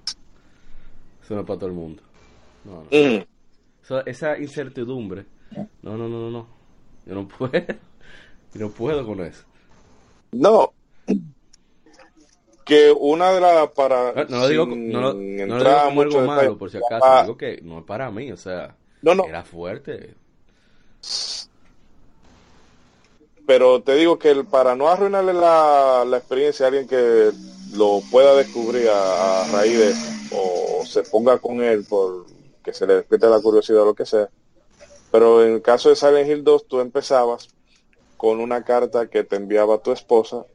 Eso 1.21 1.35
no 1.35 1.41
es 1.41 1.47
para 1.47 1.59
todo 1.59 1.69
el 1.69 1.75
mundo. 1.75 2.03
No, 2.63 2.83
no. 2.89 3.99
esa 4.05 4.37
incertidumbre, 4.37 5.25
no, 5.81 5.97
no, 5.97 6.07
no, 6.07 6.07
no, 6.07 6.31
no. 6.31 6.47
Yo 7.05 7.15
no 7.15 7.27
puedo. 7.27 7.51
No 8.53 8.69
puedo 8.69 9.05
con 9.05 9.21
eso. 9.21 9.43
No. 10.31 10.73
Que 12.65 12.91
una 12.97 13.31
de 13.31 13.41
las 13.41 13.69
para. 13.71 14.09
Ah, 14.09 14.25
no, 14.29 14.39
lo 14.39 14.47
digo, 14.47 14.65
no, 14.65 15.01
lo, 15.01 15.13
no 15.13 15.57
lo 15.57 15.63
digo 15.63 15.81
como 15.83 16.01
algo 16.01 16.21
malo, 16.21 16.57
por 16.57 16.71
si 16.71 16.77
acaso. 16.77 17.23
Digo 17.23 17.37
que 17.37 17.59
no 17.61 17.79
es 17.79 17.85
para 17.85 18.09
mí, 18.09 18.31
o 18.31 18.37
sea. 18.37 18.75
No, 19.01 19.13
no. 19.15 19.25
Era 19.25 19.43
fuerte. 19.43 20.15
Pero 23.45 23.81
te 23.81 23.95
digo 23.95 24.17
que 24.17 24.43
para 24.45 24.75
no 24.75 24.87
arruinarle 24.87 25.33
la, 25.33 26.05
la 26.07 26.17
experiencia 26.17 26.65
a 26.65 26.69
alguien 26.69 26.87
que 26.87 27.31
lo 27.73 28.01
pueda 28.09 28.35
descubrir 28.35 28.87
a, 28.89 29.45
raíz 29.51 29.77
de 29.77 29.93
o 30.31 30.85
se 30.85 31.03
ponga 31.03 31.37
con 31.37 31.61
él 31.61 31.85
por 31.87 32.25
que 32.63 32.73
se 32.73 32.87
le 32.87 32.95
despierte 32.95 33.27
la 33.27 33.41
curiosidad 33.41 33.81
o 33.81 33.85
lo 33.87 33.93
que 33.93 34.05
sea. 34.05 34.29
Pero 35.11 35.43
en 35.43 35.55
el 35.55 35.61
caso 35.61 35.89
de 35.89 35.95
Silent 35.95 36.29
Hill 36.29 36.43
2, 36.43 36.67
tú 36.67 36.79
empezabas 36.79 37.49
con 38.23 38.39
una 38.39 38.63
carta 38.63 39.09
que 39.09 39.25
te 39.25 39.35
enviaba 39.35 39.79
tu 39.79 39.91
esposa 39.91 40.45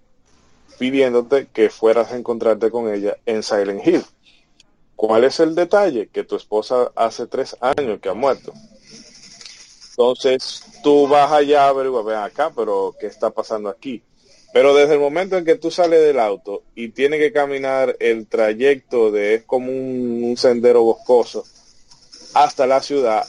pidiéndote 0.79 1.49
que 1.49 1.69
fueras 1.69 2.11
a 2.11 2.17
encontrarte 2.17 2.71
con 2.71 2.91
ella 2.91 3.19
en 3.27 3.43
Silent 3.43 3.87
Hill. 3.87 4.07
¿Cuál 4.97 5.25
es 5.25 5.39
el 5.39 5.55
detalle? 5.55 6.09
Que 6.09 6.25
tu 6.25 6.37
esposa 6.37 6.91
hace 6.97 7.27
tres 7.27 7.59
años 7.61 8.01
que 8.01 8.09
ha 8.09 8.15
muerto. 8.15 8.55
Entonces 9.91 10.63
tú 10.83 11.09
vas 11.09 11.31
allá 11.31 11.69
a 11.69 11.73
ver, 11.75 11.91
ven 11.91 12.17
acá, 12.17 12.51
pero 12.57 12.95
¿qué 12.99 13.07
está 13.07 13.29
pasando 13.29 13.69
aquí? 13.69 14.03
Pero 14.55 14.75
desde 14.75 14.95
el 14.95 15.01
momento 15.01 15.37
en 15.37 15.45
que 15.45 15.57
tú 15.57 15.71
sales 15.71 16.01
del 16.01 16.21
auto 16.21 16.63
y 16.75 16.89
tienes 16.89 17.21
que 17.21 17.35
caminar 17.35 17.97
el 18.01 18.27
trayecto 18.29 19.11
de, 19.11 19.35
es 19.35 19.45
como 19.45 19.71
un 19.71 20.35
sendero 20.39 20.85
boscoso, 20.85 21.45
hasta 22.33 22.67
la 22.67 22.81
ciudad, 22.81 23.27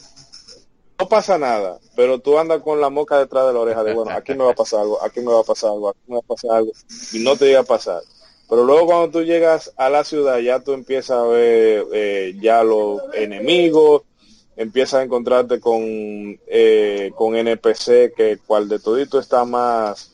no 0.97 1.09
pasa 1.09 1.37
nada, 1.37 1.79
pero 1.99 2.17
tú 2.19 2.39
andas 2.39 2.61
con 2.61 2.79
la 2.79 2.89
moca 2.89 3.19
detrás 3.19 3.47
de 3.47 3.51
la 3.51 3.59
oreja 3.59 3.83
de, 3.83 3.93
bueno, 3.93 4.11
aquí 4.11 4.33
me 4.33 4.45
va 4.45 4.51
a 4.51 4.55
pasar 4.55 4.79
algo, 4.79 5.03
aquí 5.03 5.19
me 5.19 5.33
va 5.33 5.41
a 5.41 5.43
pasar 5.43 5.71
algo, 5.71 5.89
aquí 5.89 5.99
me 6.07 6.13
va 6.13 6.21
a 6.21 6.27
pasar 6.27 6.51
algo, 6.51 6.71
y 7.11 7.19
no 7.19 7.35
te 7.35 7.47
llega 7.47 7.59
a 7.59 7.63
pasar. 7.63 8.01
Pero 8.47 8.63
luego 8.63 8.85
cuando 8.85 9.09
tú 9.09 9.25
llegas 9.25 9.73
a 9.75 9.89
la 9.89 10.05
ciudad, 10.05 10.39
ya 10.39 10.61
tú 10.61 10.71
empiezas 10.71 11.17
a 11.17 11.23
ver 11.23 11.83
eh, 11.91 12.37
ya 12.39 12.63
los 12.63 13.01
enemigos, 13.15 14.03
empiezas 14.55 15.01
a 15.01 15.03
encontrarte 15.03 15.59
con, 15.59 15.83
eh, 16.47 17.11
con 17.17 17.35
NPC, 17.35 18.13
que 18.15 18.39
cual 18.47 18.69
de 18.69 18.79
todito 18.79 19.19
está 19.19 19.43
más 19.43 20.13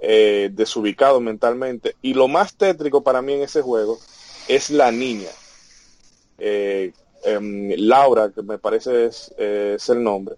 eh, 0.00 0.50
desubicado 0.52 1.20
mentalmente. 1.20 1.94
Y 2.02 2.14
lo 2.14 2.26
más 2.26 2.56
tétrico 2.56 3.04
para 3.04 3.22
mí 3.22 3.34
en 3.34 3.42
ese 3.42 3.62
juego 3.62 4.00
es 4.48 4.68
la 4.68 4.90
niña. 4.90 5.30
Eh, 6.38 6.92
Em, 7.24 7.72
Laura, 7.76 8.30
que 8.30 8.42
me 8.42 8.58
parece 8.58 9.06
es, 9.06 9.88
el 9.88 10.02
nombre, 10.02 10.36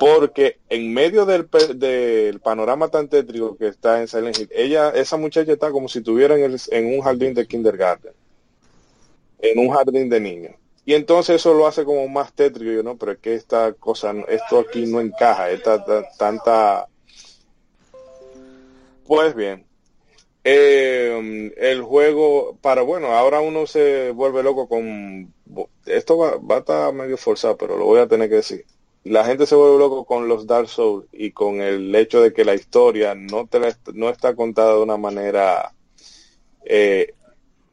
porque 0.00 0.56
en 0.70 0.94
medio 0.94 1.26
del, 1.26 1.46
del, 1.74 2.40
panorama 2.40 2.88
tan 2.88 3.06
tétrico 3.10 3.58
que 3.58 3.68
está 3.68 4.00
en 4.00 4.08
Silent 4.08 4.38
Hill, 4.38 4.48
ella, 4.50 4.88
esa 4.90 5.18
muchacha 5.18 5.52
está 5.52 5.70
como 5.70 5.88
si 5.88 5.98
estuviera 5.98 6.36
en, 6.36 6.86
un 6.86 7.02
jardín 7.02 7.34
de 7.34 7.46
kindergarten, 7.46 8.14
en 9.40 9.58
un 9.58 9.68
jardín 9.68 10.08
de 10.08 10.18
niños. 10.18 10.54
Y 10.86 10.94
entonces 10.94 11.36
eso 11.36 11.52
lo 11.52 11.66
hace 11.66 11.84
como 11.84 12.08
más 12.08 12.32
tétrico, 12.32 12.82
no, 12.82 12.96
pero 12.96 13.12
es 13.12 13.18
que 13.18 13.34
esta 13.34 13.74
cosa, 13.74 14.14
esto 14.28 14.60
aquí 14.60 14.86
no 14.86 15.02
encaja, 15.02 15.50
esta 15.50 15.84
tanta... 16.16 16.88
Pues 19.06 19.34
bien, 19.34 19.66
eh, 20.44 21.52
el 21.58 21.82
juego, 21.82 22.56
para 22.62 22.80
bueno, 22.80 23.08
ahora 23.08 23.40
uno 23.40 23.66
se 23.66 24.12
vuelve 24.12 24.42
loco 24.42 24.66
con 24.66 25.34
esto 25.84 26.16
va, 26.16 26.56
a 26.56 26.58
estar 26.58 26.94
medio 26.94 27.18
forzado, 27.18 27.58
pero 27.58 27.76
lo 27.76 27.84
voy 27.84 28.00
a 28.00 28.08
tener 28.08 28.30
que 28.30 28.36
decir. 28.36 28.64
La 29.04 29.24
gente 29.24 29.46
se 29.46 29.54
vuelve 29.54 29.78
loco 29.78 30.04
con 30.04 30.28
los 30.28 30.46
Dark 30.46 30.68
Souls 30.68 31.06
y 31.12 31.30
con 31.30 31.62
el 31.62 31.94
hecho 31.94 32.20
de 32.20 32.32
que 32.32 32.44
la 32.44 32.54
historia 32.54 33.14
no, 33.14 33.46
te 33.46 33.58
no 33.94 34.10
está 34.10 34.34
contada 34.34 34.74
de 34.74 34.82
una 34.82 34.98
manera 34.98 35.72
eh, 36.64 37.14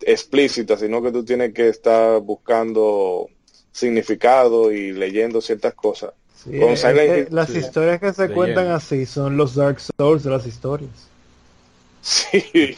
explícita, 0.02 0.78
sino 0.78 1.02
que 1.02 1.12
tú 1.12 1.26
tienes 1.26 1.54
que 1.54 1.68
estar 1.68 2.22
buscando 2.22 3.28
significado 3.72 4.72
y 4.72 4.94
leyendo 4.94 5.42
ciertas 5.42 5.74
cosas. 5.74 6.14
las 6.46 7.50
historias 7.50 8.00
que 8.00 8.14
se 8.14 8.30
cuentan 8.30 8.72
así 8.72 9.06
son 9.06 9.36
los 9.36 9.56
Dark 9.56 9.80
Souls 9.98 10.24
de 10.24 10.30
las 10.30 10.48
historias. 10.48 11.10
Sí, 12.02 12.42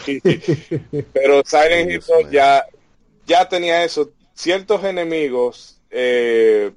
pero 1.13 1.43
Silent 1.45 1.91
Hill 1.91 2.31
ya, 2.31 2.65
ya 3.27 3.47
tenía 3.47 3.83
eso. 3.83 4.11
Ciertos 4.33 4.83
enemigos 4.83 5.79
eh, 5.91 6.71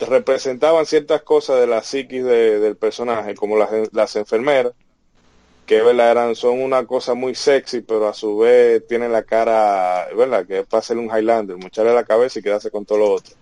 representaban 0.00 0.86
ciertas 0.86 1.22
cosas 1.22 1.60
de 1.60 1.66
la 1.66 1.82
psiquis 1.82 2.24
del 2.24 2.76
personaje, 2.76 3.34
como 3.34 3.56
las, 3.56 3.70
las 3.92 4.16
enfermeras, 4.16 4.72
que 5.66 5.82
¿verdad? 5.82 6.10
Eran, 6.10 6.34
son 6.34 6.60
una 6.60 6.86
cosa 6.86 7.14
muy 7.14 7.34
sexy, 7.34 7.80
pero 7.80 8.08
a 8.08 8.14
su 8.14 8.38
vez 8.38 8.86
tienen 8.86 9.12
la 9.12 9.22
cara, 9.22 10.08
¿verdad? 10.16 10.46
Que 10.46 10.60
es 10.60 10.66
para 10.66 10.80
hacerle 10.80 11.02
un 11.02 11.16
Highlander, 11.16 11.56
mocharle 11.56 11.94
la 11.94 12.04
cabeza 12.04 12.38
y 12.38 12.42
quedarse 12.42 12.70
con 12.70 12.84
todo 12.84 12.98
lo 12.98 13.12
otro. 13.12 13.34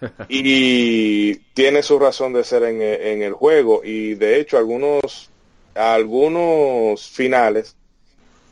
y 0.28 1.36
tiene 1.54 1.82
su 1.82 1.98
razón 1.98 2.32
de 2.32 2.44
ser 2.44 2.64
en, 2.64 2.82
en 2.82 3.22
el 3.22 3.32
juego, 3.32 3.82
y 3.84 4.14
de 4.14 4.40
hecho 4.40 4.58
algunos, 4.58 5.30
algunos 5.74 7.08
finales 7.08 7.76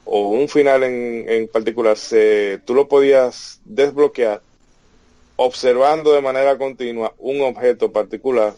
o 0.05 0.29
un 0.29 0.49
final 0.49 0.85
en, 0.85 1.25
en 1.29 1.49
particular, 1.49 1.97
se, 1.97 2.61
tú 2.65 2.75
lo 2.75 2.89
podías 2.89 3.61
desbloquear 3.65 4.43
observando 5.37 6.13
de 6.13 6.21
manera 6.21 6.57
continua 6.59 7.13
un 7.19 7.41
objeto 7.43 7.91
particular 7.93 8.55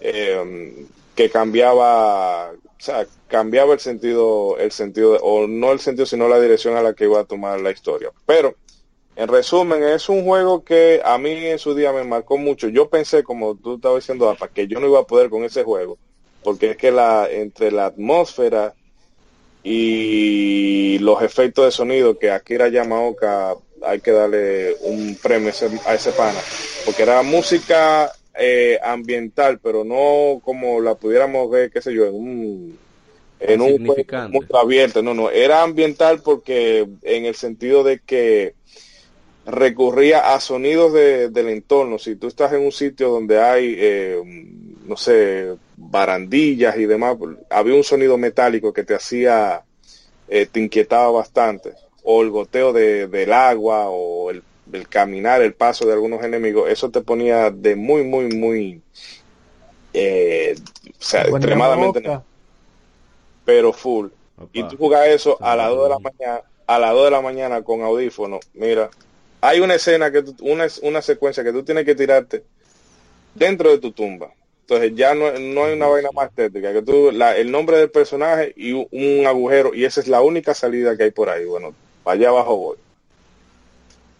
em, 0.00 0.86
que 1.14 1.30
cambiaba, 1.30 2.50
o 2.50 2.56
sea, 2.78 3.06
cambiaba 3.28 3.74
el 3.74 3.80
sentido, 3.80 4.58
el 4.58 4.72
sentido, 4.72 5.16
o 5.22 5.46
no 5.46 5.72
el 5.72 5.80
sentido, 5.80 6.06
sino 6.06 6.28
la 6.28 6.40
dirección 6.40 6.76
a 6.76 6.82
la 6.82 6.94
que 6.94 7.04
iba 7.04 7.20
a 7.20 7.24
tomar 7.24 7.60
la 7.60 7.70
historia. 7.70 8.10
Pero, 8.26 8.54
en 9.16 9.28
resumen, 9.28 9.82
es 9.82 10.08
un 10.08 10.24
juego 10.24 10.62
que 10.62 11.00
a 11.04 11.16
mí 11.18 11.30
en 11.30 11.58
su 11.58 11.74
día 11.74 11.92
me 11.92 12.04
marcó 12.04 12.36
mucho. 12.36 12.68
Yo 12.68 12.88
pensé, 12.90 13.22
como 13.24 13.56
tú 13.56 13.76
estabas 13.76 14.02
diciendo, 14.02 14.34
para 14.38 14.52
que 14.52 14.66
yo 14.66 14.78
no 14.78 14.88
iba 14.88 15.00
a 15.00 15.06
poder 15.06 15.30
con 15.30 15.44
ese 15.44 15.64
juego, 15.64 15.98
porque 16.42 16.72
es 16.72 16.76
que 16.76 16.90
la, 16.90 17.28
entre 17.30 17.70
la 17.72 17.86
atmósfera, 17.86 18.74
y 19.68 20.98
los 21.00 21.20
efectos 21.22 21.64
de 21.64 21.70
sonido 21.72 22.20
que 22.20 22.30
Akira 22.30 22.68
Yamaoka 22.68 23.56
hay 23.82 24.00
que 24.00 24.10
darle 24.10 24.74
un 24.82 25.16
premio 25.22 25.52
a 25.84 25.94
ese, 25.94 26.12
pana 26.12 26.40
porque 26.84 27.02
era 27.02 27.22
música 27.22 28.10
eh, 28.38 28.78
ambiental 28.82 29.58
pero 29.62 29.84
no 29.84 30.40
como 30.42 30.80
la 30.80 30.94
pudiéramos 30.94 31.50
ver 31.50 31.70
qué 31.70 31.80
sé 31.80 31.92
yo 31.94 32.06
en 32.06 32.14
un 32.14 32.78
en 33.38 33.60
un 33.60 33.82
mundo 34.30 34.58
abierto 34.58 35.02
no 35.02 35.14
no 35.14 35.30
era 35.30 35.62
ambiental 35.62 36.20
porque 36.22 36.86
en 37.02 37.24
el 37.26 37.34
sentido 37.34 37.84
de 37.84 38.00
que 38.00 38.54
recurría 39.44 40.34
a 40.34 40.40
sonidos 40.40 40.92
del 40.92 41.48
entorno 41.48 41.98
si 41.98 42.16
tú 42.16 42.26
estás 42.26 42.52
en 42.52 42.62
un 42.62 42.72
sitio 42.72 43.10
donde 43.10 43.40
hay 43.40 43.74
eh, 43.78 44.22
no 44.86 44.96
sé 44.96 45.56
barandillas 45.76 46.76
y 46.76 46.86
demás, 46.86 47.16
había 47.50 47.74
un 47.74 47.84
sonido 47.84 48.16
metálico 48.16 48.72
que 48.72 48.84
te 48.84 48.94
hacía, 48.94 49.62
eh, 50.28 50.46
te 50.46 50.60
inquietaba 50.60 51.10
bastante, 51.10 51.74
o 52.08 52.22
el 52.22 52.30
goteo 52.30 52.72
de, 52.72 53.08
del 53.08 53.32
agua, 53.32 53.88
o 53.88 54.30
el, 54.30 54.42
caminar, 54.88 55.42
el 55.42 55.54
paso 55.54 55.86
de 55.86 55.92
algunos 55.92 56.22
enemigos, 56.22 56.70
eso 56.70 56.88
te 56.88 57.00
ponía 57.00 57.50
de 57.50 57.74
muy, 57.74 58.04
muy, 58.04 58.28
muy, 58.28 58.80
eh, 59.92 60.54
o 60.88 61.02
sea, 61.02 61.22
extremadamente... 61.22 62.20
pero 63.44 63.72
full. 63.72 64.08
Y 64.52 64.62
tú 64.64 64.76
jugas 64.76 65.08
eso 65.08 65.36
a 65.40 65.56
las 65.56 65.68
2 65.70 65.82
de 65.82 65.88
la 65.88 65.98
mañana, 65.98 66.42
a 66.66 66.78
las 66.78 66.92
2 66.92 67.04
de 67.06 67.10
la 67.10 67.20
mañana 67.20 67.62
con 67.62 67.82
audífono, 67.82 68.38
mira, 68.54 68.88
hay 69.40 69.58
una 69.58 69.74
escena 69.74 70.12
que 70.12 70.24
una, 70.42 70.68
una 70.82 71.02
secuencia 71.02 71.42
que 71.42 71.52
tú 71.52 71.64
tienes 71.64 71.84
que 71.84 71.96
tirarte 71.96 72.44
dentro 73.34 73.70
de 73.70 73.78
tu 73.78 73.90
tumba. 73.90 74.32
Entonces 74.60 74.92
ya 74.94 75.14
no, 75.14 75.32
no 75.32 75.64
hay 75.64 75.74
una 75.74 75.86
vaina 75.86 76.10
más 76.12 76.32
técnica, 76.34 76.72
que 76.72 76.82
tú, 76.82 77.10
la, 77.12 77.36
el 77.36 77.50
nombre 77.50 77.78
del 77.78 77.90
personaje 77.90 78.52
y 78.56 78.72
un, 78.72 79.26
agujero, 79.26 79.74
y 79.74 79.84
esa 79.84 80.00
es 80.00 80.08
la 80.08 80.22
única 80.22 80.54
salida 80.54 80.96
que 80.96 81.04
hay 81.04 81.10
por 81.10 81.30
ahí. 81.30 81.44
Bueno, 81.44 81.74
allá 82.12 82.28
abajo 82.28 82.56
voy. 82.56 82.76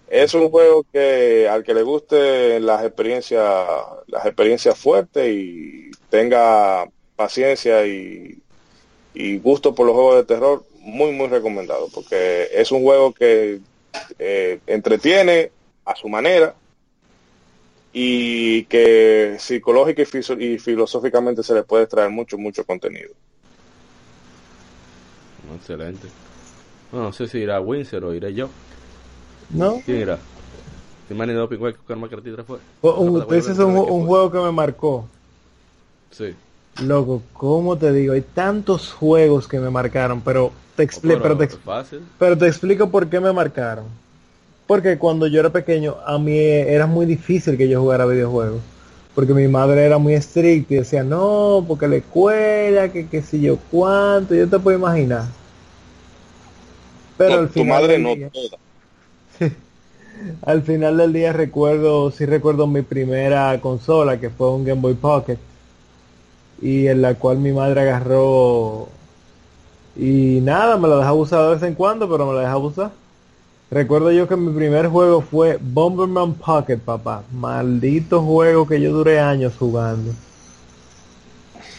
Es 0.08 0.34
un 0.34 0.50
juego 0.50 0.84
que 0.92 1.48
al 1.48 1.64
que 1.64 1.74
le 1.74 1.82
guste 1.82 2.60
las 2.60 2.84
experiencias, 2.84 3.66
las 4.06 4.24
experiencias 4.24 4.78
fuertes 4.78 5.28
y 5.28 5.90
tenga 6.10 6.88
paciencia 7.16 7.86
y, 7.86 8.38
y 9.14 9.38
gusto 9.38 9.74
por 9.74 9.86
los 9.86 9.94
juegos 9.94 10.16
de 10.16 10.24
terror, 10.24 10.64
muy 10.80 11.12
muy 11.12 11.26
recomendado, 11.26 11.88
porque 11.92 12.48
es 12.52 12.70
un 12.70 12.82
juego 12.82 13.12
que 13.12 13.60
eh, 14.18 14.60
entretiene 14.66 15.50
a 15.84 15.96
su 15.96 16.08
manera, 16.08 16.54
y 17.98 18.64
que 18.64 19.36
psicológica 19.38 20.02
y, 20.38 20.58
filosóficamente 20.58 21.42
se 21.42 21.54
le 21.54 21.62
puede 21.62 21.86
traer 21.86 22.10
mucho, 22.10 22.36
mucho 22.36 22.62
contenido. 22.62 23.08
Excelente. 25.56 26.06
No 26.92 27.12
sé 27.12 27.28
si 27.28 27.38
irá 27.38 27.60
Windsor 27.60 28.04
o 28.04 28.14
iré 28.14 28.34
yo. 28.34 28.48
¿No? 29.50 29.80
¿Quién 29.84 30.00
irá? 30.00 30.18
fue? 32.44 32.58
Ese 33.38 33.52
es 33.52 33.58
un, 33.58 33.76
un 33.76 34.06
juego 34.06 34.30
que 34.30 34.38
me 34.38 34.52
marcó. 34.52 35.08
Sí. 36.10 36.34
Loco, 36.82 37.22
¿cómo 37.32 37.76
te 37.76 37.92
digo? 37.92 38.12
Hay 38.12 38.22
tantos 38.22 38.92
juegos 38.92 39.46
que 39.46 39.58
me 39.58 39.70
marcaron, 39.70 40.20
pero 40.20 40.52
te, 40.74 40.82
explico, 40.82 41.22
pero, 41.22 41.36
te, 41.36 41.48
pero 42.18 42.36
te 42.36 42.46
explico 42.46 42.90
por 42.90 43.08
qué 43.08 43.20
me 43.20 43.32
marcaron 43.32 43.86
porque 44.66 44.98
cuando 44.98 45.26
yo 45.26 45.40
era 45.40 45.50
pequeño, 45.50 45.96
a 46.04 46.18
mí 46.18 46.38
era 46.38 46.86
muy 46.86 47.06
difícil 47.06 47.56
que 47.56 47.68
yo 47.68 47.80
jugara 47.80 48.04
videojuegos. 48.06 48.60
Porque 49.14 49.32
mi 49.32 49.48
madre 49.48 49.84
era 49.84 49.96
muy 49.96 50.14
estricta 50.14 50.74
y 50.74 50.76
decía, 50.78 51.02
no, 51.02 51.64
porque 51.66 51.88
la 51.88 51.96
escuela, 51.96 52.92
que 52.92 53.06
qué 53.06 53.22
sé 53.22 53.40
yo 53.40 53.58
cuánto, 53.70 54.34
yo 54.34 54.46
te 54.48 54.58
puedo 54.58 54.76
imaginar. 54.76 55.24
Pero 57.16 57.34
al 57.40 57.48
final 57.48 57.66
tu 57.66 57.72
madre 57.72 57.98
no 57.98 58.10
al 60.46 60.62
final 60.62 60.96
del 60.96 61.12
día 61.12 61.32
recuerdo, 61.32 62.10
sí 62.10 62.24
recuerdo 62.26 62.66
mi 62.66 62.82
primera 62.82 63.60
consola, 63.60 64.18
que 64.18 64.30
fue 64.30 64.50
un 64.50 64.64
Game 64.64 64.80
Boy 64.80 64.94
Pocket. 64.94 65.38
Y 66.60 66.86
en 66.86 67.02
la 67.02 67.14
cual 67.14 67.38
mi 67.38 67.52
madre 67.52 67.82
agarró 67.82 68.88
y 69.98 70.40
nada, 70.42 70.76
me 70.76 70.88
la 70.88 70.96
dejaba 70.96 71.14
usar 71.14 71.42
de 71.44 71.54
vez 71.54 71.62
en 71.62 71.74
cuando, 71.74 72.08
pero 72.08 72.26
me 72.26 72.34
la 72.34 72.40
dejaba 72.40 72.66
usar. 72.66 72.90
Recuerdo 73.70 74.12
yo 74.12 74.28
que 74.28 74.36
mi 74.36 74.54
primer 74.54 74.88
juego 74.88 75.22
fue 75.22 75.58
Bomberman 75.60 76.34
Pocket, 76.34 76.78
papá. 76.78 77.24
Maldito 77.32 78.22
juego 78.22 78.66
que 78.66 78.80
yo 78.80 78.92
duré 78.92 79.18
años 79.18 79.54
jugando. 79.58 80.12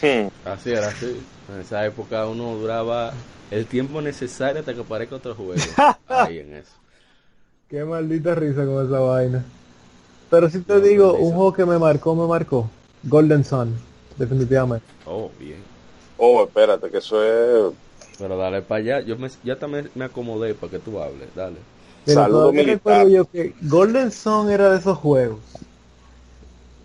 Hmm. 0.02 0.28
Así 0.44 0.70
era, 0.70 0.88
así. 0.88 1.16
En 1.52 1.60
esa 1.60 1.86
época 1.86 2.26
uno 2.26 2.56
duraba 2.56 3.12
el 3.50 3.66
tiempo 3.66 4.00
necesario 4.00 4.60
hasta 4.60 4.74
que 4.74 4.80
aparezca 4.80 5.16
otro 5.16 5.34
juego. 5.34 5.54
Ahí 6.08 6.38
en 6.38 6.54
eso. 6.54 6.72
Qué 7.68 7.84
maldita 7.84 8.34
risa 8.34 8.64
con 8.64 8.86
esa 8.86 9.00
vaina. 9.00 9.44
Pero 10.30 10.50
si 10.50 10.60
te 10.60 10.80
digo, 10.80 11.14
un 11.14 11.32
juego 11.32 11.52
que 11.52 11.64
me 11.64 11.78
marcó, 11.78 12.14
me 12.14 12.26
marcó. 12.26 12.68
Golden 13.02 13.44
Sun, 13.44 13.74
definitivamente. 14.16 14.86
Oh, 15.06 15.30
bien. 15.38 15.58
Oh, 16.16 16.44
espérate, 16.44 16.90
que 16.90 16.98
eso 16.98 17.22
es... 17.22 17.74
Pero 18.18 18.36
dale 18.36 18.62
para 18.62 18.80
allá. 18.80 19.00
Yo 19.00 19.16
me, 19.16 19.28
ya 19.44 19.56
también 19.56 19.90
me 19.94 20.06
acomodé 20.06 20.54
para 20.54 20.72
que 20.72 20.78
tú 20.78 20.98
hables. 21.00 21.28
Dale. 21.34 21.56
Pero 22.04 22.50
recuerdo 22.50 23.08
yo 23.08 23.24
que 23.26 23.54
Golden 23.62 24.10
Sun 24.10 24.50
era 24.50 24.70
de 24.70 24.78
esos 24.78 24.98
juegos 24.98 25.38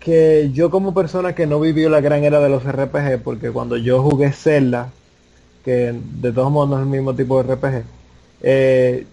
que 0.04 0.50
yo 0.52 0.70
como 0.70 0.92
persona 0.92 1.34
que 1.34 1.46
no 1.46 1.58
vivió 1.58 1.88
la 1.88 2.02
gran 2.02 2.24
era 2.24 2.38
de 2.38 2.50
los 2.50 2.62
RPG, 2.62 3.22
porque 3.24 3.50
cuando 3.50 3.78
yo 3.78 4.02
jugué 4.02 4.32
Zelda, 4.32 4.92
que 5.64 5.94
de 6.20 6.32
todos 6.32 6.50
modos 6.50 6.70
no 6.70 6.76
es 6.76 6.82
el 6.82 6.88
mismo 6.88 7.14
tipo 7.14 7.42
de 7.42 7.54
RPG, 7.54 7.84
eh, 8.42 9.06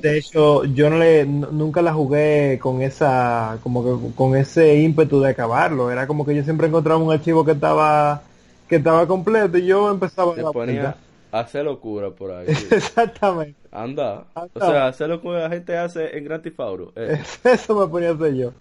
de 0.00 0.18
hecho 0.18 0.64
yo 0.64 0.90
no 0.90 0.98
le 0.98 1.26
nunca 1.26 1.82
la 1.82 1.92
jugué 1.92 2.58
con 2.60 2.82
esa 2.82 3.58
como 3.62 3.84
que 3.84 4.14
con 4.14 4.36
ese 4.36 4.76
ímpetu 4.78 5.20
de 5.20 5.30
acabarlo, 5.30 5.90
era 5.90 6.06
como 6.06 6.24
que 6.24 6.34
yo 6.34 6.44
siempre 6.44 6.68
encontraba 6.68 7.02
un 7.02 7.12
archivo 7.12 7.44
que 7.44 7.52
estaba 7.52 8.22
que 8.68 8.76
estaba 8.76 9.06
completo 9.06 9.58
y 9.58 9.66
yo 9.66 9.90
empezaba 9.90 10.32
a 10.32 10.96
hace 11.32 11.62
locura 11.62 12.10
por 12.10 12.30
ahí. 12.30 12.46
Exactamente. 12.70 13.56
Anda. 13.70 14.24
O 14.34 14.60
sea, 14.60 14.88
hacer 14.88 15.08
lo 15.08 15.20
que 15.20 15.28
la 15.28 15.50
gente 15.50 15.76
hace 15.76 16.16
en 16.16 16.24
Grand 16.24 16.42
Theft 16.42 16.58
eh. 16.96 17.22
Eso 17.44 17.78
me 17.78 17.86
ponía 17.86 18.10
a 18.10 18.14
hacer 18.14 18.34
yo. 18.34 18.52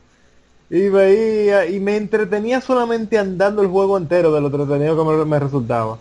Y 0.70 0.90
veía, 0.90 1.66
y 1.66 1.80
me 1.80 1.96
entretenía 1.96 2.60
solamente 2.60 3.18
andando 3.18 3.62
el 3.62 3.70
juego 3.70 3.98
entero 3.98 4.34
de 4.34 4.42
lo 4.42 4.48
entretenido 4.48 4.98
que 4.98 5.26
me, 5.26 5.40
resultaba. 5.40 5.98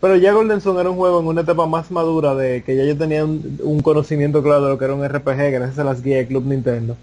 Pero 0.00 0.16
ya 0.16 0.32
Golden 0.32 0.60
Sun 0.60 0.78
era 0.78 0.90
un 0.90 0.96
juego 0.96 1.20
en 1.20 1.26
una 1.26 1.40
etapa 1.40 1.66
más 1.66 1.90
madura 1.90 2.34
de 2.34 2.62
que 2.62 2.76
ya 2.76 2.84
yo 2.84 2.96
tenía 2.96 3.24
un, 3.24 3.80
conocimiento 3.82 4.42
claro 4.42 4.64
de 4.64 4.70
lo 4.70 4.78
que 4.78 4.84
era 4.84 4.94
un 4.94 5.06
RPG 5.06 5.50
gracias 5.50 5.78
a 5.78 5.84
las 5.84 6.02
guías 6.02 6.20
de 6.20 6.26
Club 6.28 6.44
Nintendo. 6.46 6.96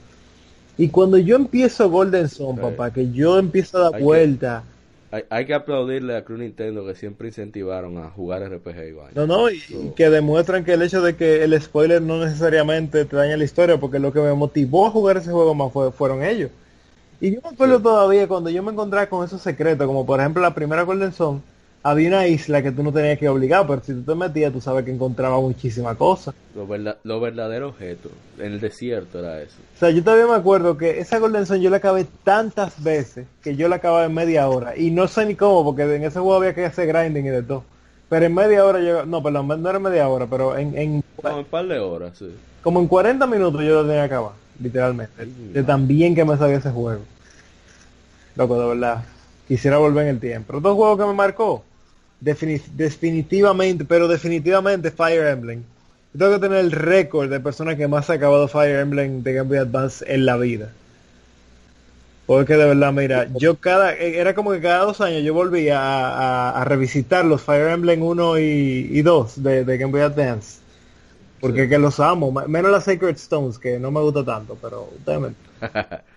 Y 0.77 0.89
cuando 0.89 1.17
yo 1.17 1.35
empiezo 1.35 1.89
Golden 1.89 2.30
Sun, 2.30 2.57
papá, 2.57 2.91
que 2.91 3.11
yo 3.11 3.38
empiezo 3.38 3.77
a 3.77 3.91
dar 3.91 4.01
vuelta 4.01 4.63
hay, 5.30 5.45
que 5.45 5.53
aplaudirle 5.53 6.17
a 6.17 6.26
Club 6.26 6.39
Nintendo 6.39 6.85
que 6.85 6.95
siempre 6.95 7.27
incentivaron 7.27 7.97
a 7.97 8.09
jugar 8.09 8.43
RPG 8.49 8.88
igual. 8.89 9.11
No, 9.15 9.26
no, 9.26 9.49
y, 9.49 9.61
que 9.95 10.09
demuestran 10.09 10.65
que 10.65 10.73
el 10.73 10.81
hecho 10.81 11.01
de 11.01 11.15
que 11.15 11.43
el 11.43 11.59
spoiler 11.61 12.01
no 12.01 12.17
necesariamente 12.17 13.05
te 13.05 13.15
daña 13.15 13.38
la 13.38 13.43
historia, 13.43 13.80
porque 13.80 13.99
lo 13.99 14.11
que 14.11 14.19
me 14.19 14.34
motivó 14.34 14.88
a 14.88 14.91
jugar 14.91 15.17
ese 15.17 15.31
juego 15.31 15.55
más 15.55 15.72
fue, 15.72 15.91
fueron 15.91 16.23
ellos. 16.23 16.51
Y 17.22 17.34
yo 17.34 17.39
me 17.41 17.49
acuerdo 17.49 17.81
todavía 17.81 18.27
cuando 18.27 18.49
yo 18.49 18.61
me 18.61 18.72
encontraba 18.72 19.07
con 19.07 19.23
esos 19.23 19.41
secretos, 19.41 19.88
como 19.88 20.05
por 20.05 20.19
ejemplo 20.19 20.41
la 20.41 20.53
primera 20.53 20.81
Golden 20.81 21.13
Zone, 21.13 21.41
había 21.85 22.07
una 22.07 22.25
isla 22.25 22.63
que 22.63 22.71
tú 22.71 22.81
no 22.81 22.91
tenías 22.91 23.19
que 23.19 23.29
obligar, 23.29 23.67
pero 23.67 23.79
si 23.83 23.93
tú 23.93 24.01
te 24.01 24.15
metías, 24.15 24.51
tú 24.51 24.59
sabes 24.59 24.83
que 24.83 24.91
encontraba 24.91 25.39
muchísimas 25.39 25.95
cosas. 25.95 26.33
Lo, 26.55 26.65
verdad, 26.65 26.97
lo 27.03 27.19
verdadero 27.19 27.69
objeto, 27.69 28.09
en 28.39 28.53
el 28.53 28.59
desierto 28.59 29.19
era 29.19 29.39
eso. 29.39 29.57
O 29.75 29.79
sea, 29.79 29.91
yo 29.91 30.03
todavía 30.03 30.25
me 30.25 30.33
acuerdo 30.33 30.79
que 30.79 30.99
esa 30.99 31.19
Golden 31.19 31.45
Sun 31.45 31.61
yo 31.61 31.69
la 31.69 31.77
acabé 31.77 32.07
tantas 32.23 32.81
veces 32.83 33.27
que 33.43 33.55
yo 33.55 33.67
la 33.67 33.75
acababa 33.75 34.05
en 34.05 34.15
media 34.15 34.49
hora. 34.49 34.75
Y 34.75 34.89
no 34.89 35.07
sé 35.07 35.27
ni 35.27 35.35
cómo, 35.35 35.63
porque 35.63 35.83
en 35.83 36.01
ese 36.01 36.17
juego 36.17 36.33
había 36.33 36.55
que 36.55 36.65
hacer 36.65 36.87
grinding 36.87 37.27
y 37.27 37.29
de 37.29 37.43
todo. 37.43 37.63
Pero 38.09 38.25
en 38.25 38.33
media 38.33 38.65
hora 38.65 38.81
yo... 38.81 39.05
No, 39.05 39.21
perdón, 39.21 39.47
no 39.47 39.69
era 39.69 39.77
media 39.77 40.09
hora, 40.09 40.25
pero 40.25 40.57
en... 40.57 40.75
en 40.75 41.03
un 41.21 41.45
par 41.45 41.67
de 41.67 41.77
horas, 41.77 42.17
sí. 42.17 42.33
Como 42.63 42.79
en 42.79 42.87
40 42.87 43.27
minutos 43.27 43.61
yo 43.61 43.75
lo 43.75 43.81
tenía 43.83 44.09
que 44.09 44.15
acabar, 44.15 44.31
literalmente. 44.59 45.23
de 45.23 45.61
tan 45.61 45.87
bien 45.87 46.15
que 46.15 46.25
me 46.25 46.35
sabía 46.35 46.57
ese 46.57 46.71
juego. 46.71 47.01
Loco, 48.35 48.59
de 48.59 48.69
verdad. 48.69 49.03
Quisiera 49.47 49.77
volver 49.77 50.07
en 50.07 50.15
el 50.15 50.19
tiempo. 50.19 50.57
Otro 50.57 50.73
juego 50.73 50.97
que 50.97 51.05
me 51.05 51.13
marcó 51.13 51.63
definitivamente, 52.19 53.85
pero 53.85 54.07
definitivamente 54.07 54.91
Fire 54.91 55.27
Emblem. 55.27 55.63
tengo 56.17 56.33
que 56.33 56.39
tener 56.39 56.59
el 56.59 56.71
récord 56.71 57.29
de 57.29 57.39
personas 57.39 57.75
que 57.75 57.87
más 57.87 58.09
ha 58.09 58.13
acabado 58.13 58.47
Fire 58.47 58.79
Emblem 58.79 59.21
de 59.23 59.33
Game 59.33 59.49
Boy 59.49 59.57
Advance 59.57 60.03
en 60.07 60.25
la 60.25 60.37
vida. 60.37 60.71
Porque 62.25 62.55
de 62.55 62.65
verdad, 62.65 62.91
mira, 62.91 63.27
yo 63.35 63.57
cada, 63.57 63.93
era 63.93 64.33
como 64.33 64.51
que 64.51 64.61
cada 64.61 64.85
dos 64.85 64.99
años 64.99 65.23
yo 65.23 65.33
volvía 65.33 65.79
a, 66.59 66.65
revisitar 66.65 67.23
los 67.23 67.41
Fire 67.41 67.69
Emblem 67.69 68.01
1 68.01 68.39
y, 68.39 69.01
2 69.03 69.43
de, 69.43 69.77
Game 69.77 69.91
Boy 69.91 70.01
Advance. 70.01 70.59
Porque 71.39 71.69
que 71.69 71.77
los 71.77 71.99
amo, 71.99 72.31
menos 72.31 72.71
las 72.71 72.85
Sacred 72.85 73.15
Stones, 73.15 73.59
que 73.59 73.77
no 73.77 73.91
me 73.91 73.99
gusta 73.99 74.25
tanto, 74.25 74.57
pero 74.59 74.89
ustedes 74.97 75.33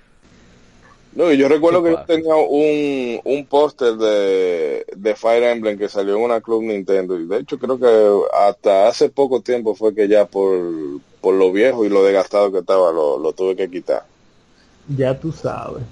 No, 1.18 1.32
yo 1.32 1.48
recuerdo 1.48 1.82
que 1.82 1.90
yo 1.90 2.04
tenía 2.04 2.36
un, 2.36 3.20
un 3.24 3.46
póster 3.46 3.96
de, 3.96 4.86
de, 4.96 5.16
Fire 5.16 5.42
Emblem 5.42 5.76
que 5.76 5.88
salió 5.88 6.14
en 6.14 6.22
una 6.22 6.40
Club 6.40 6.62
Nintendo 6.62 7.18
y 7.18 7.26
de 7.26 7.38
hecho 7.38 7.58
creo 7.58 7.76
que 7.76 8.36
hasta 8.38 8.86
hace 8.86 9.08
poco 9.08 9.40
tiempo 9.40 9.74
fue 9.74 9.92
que 9.92 10.06
ya 10.06 10.26
por, 10.26 11.00
por 11.20 11.34
lo 11.34 11.50
viejo 11.50 11.84
y 11.84 11.88
lo 11.88 12.04
desgastado 12.04 12.52
que 12.52 12.60
estaba 12.60 12.92
lo, 12.92 13.18
lo 13.18 13.32
tuve 13.32 13.56
que 13.56 13.68
quitar. 13.68 14.04
Ya 14.96 15.18
tú 15.18 15.32
sabes. 15.32 15.82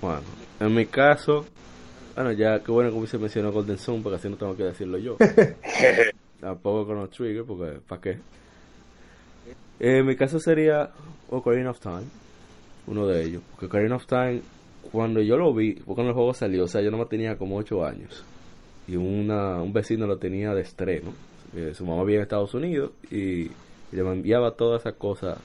Bueno, 0.00 0.22
en 0.58 0.74
mi 0.74 0.86
caso, 0.86 1.44
bueno, 2.16 2.32
ya 2.32 2.58
qué 2.64 2.72
bueno 2.72 3.00
que 3.00 3.06
se 3.06 3.18
mencionó 3.18 3.52
Golden 3.52 3.78
Sun 3.78 4.02
porque 4.02 4.16
así 4.16 4.28
no 4.28 4.36
tengo 4.36 4.56
que 4.56 4.64
decirlo 4.64 4.98
yo. 4.98 5.16
Tampoco 6.40 6.84
con 6.84 6.96
los 6.96 7.10
Trigger 7.10 7.44
porque 7.44 7.78
¿para 7.86 8.00
qué? 8.00 8.18
En 9.78 10.04
mi 10.04 10.16
caso 10.16 10.40
sería 10.40 10.90
Ocarina 11.30 11.70
of 11.70 11.80
Time, 11.80 12.04
uno 12.86 13.06
de 13.06 13.24
ellos. 13.24 13.42
Porque 13.50 13.66
Ocarina 13.66 13.96
of 13.96 14.06
Time, 14.06 14.42
cuando 14.90 15.20
yo 15.20 15.36
lo 15.36 15.52
vi, 15.54 15.74
fue 15.74 15.94
cuando 15.94 16.10
el 16.10 16.14
juego 16.14 16.34
salió, 16.34 16.64
o 16.64 16.68
sea, 16.68 16.80
yo 16.80 16.90
no 16.90 16.98
me 16.98 17.06
tenía 17.06 17.36
como 17.36 17.56
8 17.56 17.84
años. 17.84 18.24
Y 18.86 18.96
una, 18.96 19.62
un 19.62 19.72
vecino 19.72 20.06
lo 20.06 20.18
tenía 20.18 20.54
de 20.54 20.62
estreno. 20.62 21.12
Eh, 21.54 21.72
su 21.74 21.84
mamá 21.84 22.02
vivía 22.02 22.16
en 22.16 22.22
Estados 22.22 22.54
Unidos 22.54 22.92
y, 23.10 23.50
le 23.90 24.02
enviaba 24.02 24.50
todas 24.50 24.82
esas 24.82 24.94
cosas 24.94 25.38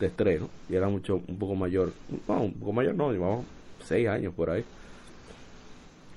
de 0.00 0.06
estreno. 0.06 0.48
Y 0.68 0.74
era 0.74 0.88
mucho, 0.88 1.20
un 1.28 1.38
poco 1.38 1.54
mayor. 1.54 1.92
No, 2.28 2.42
un 2.42 2.54
poco 2.54 2.72
mayor 2.72 2.94
no, 2.94 3.12
llevaba 3.12 3.40
6 3.84 4.08
años 4.08 4.34
por 4.34 4.50
ahí. 4.50 4.64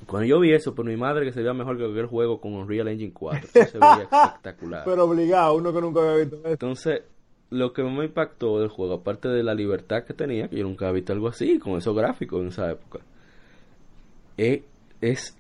Cuando 0.06 0.26
yo 0.26 0.40
vi 0.40 0.54
eso, 0.54 0.74
por 0.74 0.86
mi 0.86 0.96
madre 0.96 1.26
que 1.26 1.34
se 1.34 1.42
veía 1.42 1.54
mejor 1.54 1.78
que 1.78 1.84
cualquier 1.84 2.06
juego 2.06 2.40
con 2.40 2.54
Unreal 2.54 2.88
Engine 2.88 3.12
4. 3.14 3.50
se 3.52 3.78
veía 3.78 4.08
espectacular. 4.12 4.84
Pero 4.86 5.04
obligado, 5.04 5.56
uno 5.56 5.74
que 5.74 5.82
nunca 5.82 6.00
había 6.00 6.24
visto 6.24 6.38
eso. 6.38 6.50
Entonces, 6.50 7.02
lo 7.50 7.74
que 7.74 7.84
me 7.84 8.06
impactó 8.06 8.60
del 8.60 8.70
juego, 8.70 8.96
aparte 8.96 9.30
de 9.30 9.44
la 9.44 9.54
libertad 9.54 10.04
que 10.04 10.14
tenía, 10.14 10.48
que 10.48 10.58
yo 10.58 10.64
nunca 10.64 10.88
había 10.88 10.98
visto 10.98 11.14
algo 11.14 11.28
así, 11.28 11.60
con 11.60 11.78
esos 11.78 11.96
gráficos 11.96 12.42
en 12.42 12.48
esa 12.48 12.72
época, 12.72 13.00
es, 14.38 14.64
es 15.02 15.38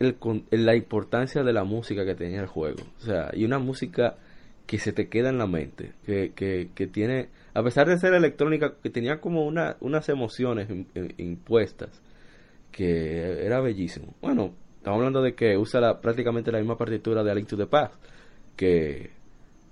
la 0.51 0.75
importancia 0.75 1.43
de 1.43 1.53
la 1.53 1.63
música 1.63 2.05
que 2.05 2.15
tenía 2.15 2.41
el 2.41 2.47
juego. 2.47 2.83
O 2.97 3.01
sea, 3.01 3.31
y 3.33 3.45
una 3.45 3.59
música 3.59 4.15
que 4.65 4.79
se 4.79 4.91
te 4.91 5.07
queda 5.07 5.29
en 5.29 5.37
la 5.37 5.47
mente, 5.47 5.93
que, 6.05 6.33
que, 6.33 6.69
que 6.75 6.87
tiene, 6.87 7.29
a 7.53 7.63
pesar 7.63 7.87
de 7.87 7.97
ser 7.97 8.13
electrónica, 8.13 8.75
que 8.81 8.89
tenía 8.89 9.19
como 9.19 9.45
una, 9.45 9.77
unas 9.79 10.07
emociones 10.09 10.67
impuestas, 11.17 12.01
que 12.71 13.45
era 13.45 13.61
bellísimo. 13.61 14.13
Bueno, 14.21 14.53
estamos 14.77 14.99
hablando 14.99 15.21
de 15.21 15.35
que 15.35 15.57
usa 15.57 15.79
la, 15.79 16.01
prácticamente 16.01 16.51
la 16.51 16.59
misma 16.59 16.77
partitura 16.77 17.23
de 17.23 17.31
A 17.31 17.35
Link 17.35 17.47
to 17.47 17.57
the 17.57 17.65
Past, 17.65 17.95
que 18.55 19.11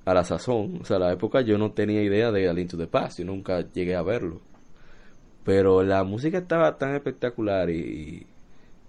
a 0.06 0.14
la 0.14 0.23
sazón, 0.23 0.80
o 0.82 0.86
sea, 0.86 0.98
a 0.98 0.99
la 0.99 1.14
época 1.14 1.41
yo 1.41 1.57
no 1.57 1.72
tenía 1.72 2.03
idea 2.03 2.32
de 2.32 2.48
A 2.48 2.53
Link 2.53 2.69
to 2.69 2.77
the 2.77 2.88
Past, 2.88 3.19
yo 3.19 3.26
nunca 3.26 3.61
llegué 3.72 3.95
a 3.95 4.03
verlo. 4.03 4.40
Pero 5.44 5.84
la 5.84 6.03
música 6.03 6.38
estaba 6.38 6.77
tan 6.77 6.95
espectacular 6.95 7.69
y, 7.69 8.26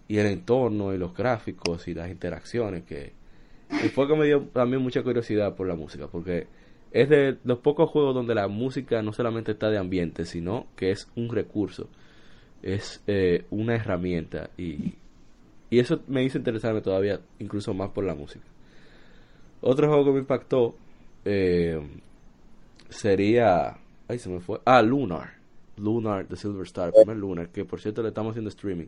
y 0.08 0.18
el 0.18 0.26
entorno 0.26 0.94
y 0.94 0.98
los 0.98 1.14
gráficos 1.14 1.88
y 1.88 1.94
las 1.94 2.10
interacciones 2.10 2.84
que, 2.84 3.12
fue 3.94 4.06
que 4.06 4.14
me 4.14 4.26
dio 4.26 4.42
también 4.52 4.82
mucha 4.82 5.02
curiosidad 5.02 5.54
por 5.56 5.66
la 5.66 5.74
música, 5.74 6.06
porque 6.06 6.46
es 6.92 7.08
de 7.08 7.38
los 7.44 7.58
pocos 7.58 7.90
juegos 7.90 8.14
donde 8.14 8.34
la 8.34 8.48
música 8.48 9.02
no 9.02 9.12
solamente 9.12 9.52
está 9.52 9.70
de 9.70 9.78
ambiente, 9.78 10.24
sino 10.24 10.66
que 10.76 10.90
es 10.90 11.10
un 11.16 11.30
recurso, 11.30 11.88
es 12.62 13.02
eh, 13.06 13.44
una 13.50 13.74
herramienta 13.74 14.50
y, 14.56 14.94
y 15.68 15.78
eso 15.78 16.00
me 16.06 16.22
hizo 16.22 16.38
interesarme 16.38 16.80
todavía 16.80 17.20
incluso 17.38 17.74
más 17.74 17.90
por 17.90 18.04
la 18.04 18.14
música. 18.14 18.46
Otro 19.60 19.88
juego 19.88 20.04
que 20.04 20.12
me 20.12 20.18
impactó 20.20 20.76
eh, 21.26 21.80
sería... 22.88 23.76
Ahí 24.08 24.18
se 24.18 24.28
me 24.28 24.40
fue. 24.40 24.60
Ah, 24.64 24.80
Lunar. 24.80 25.34
Lunar, 25.76 26.26
The 26.26 26.36
Silver 26.36 26.64
Star, 26.66 26.92
primer 26.92 27.16
Lunar, 27.16 27.48
que 27.48 27.64
por 27.64 27.80
cierto 27.80 28.02
le 28.02 28.08
estamos 28.08 28.30
haciendo 28.30 28.48
streaming. 28.48 28.86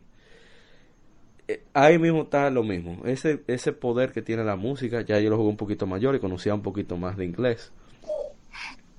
Eh, 1.47 1.63
ahí 1.73 1.99
mismo 1.99 2.23
está 2.23 2.49
lo 2.49 2.63
mismo. 2.63 3.01
Ese, 3.05 3.43
ese 3.47 3.73
poder 3.73 4.11
que 4.11 4.21
tiene 4.21 4.43
la 4.43 4.55
música, 4.55 5.01
ya 5.01 5.19
yo 5.19 5.29
lo 5.29 5.37
jugué 5.37 5.49
un 5.49 5.57
poquito 5.57 5.85
mayor 5.85 6.15
y 6.15 6.19
conocía 6.19 6.53
un 6.53 6.61
poquito 6.61 6.97
más 6.97 7.17
de 7.17 7.25
inglés. 7.25 7.71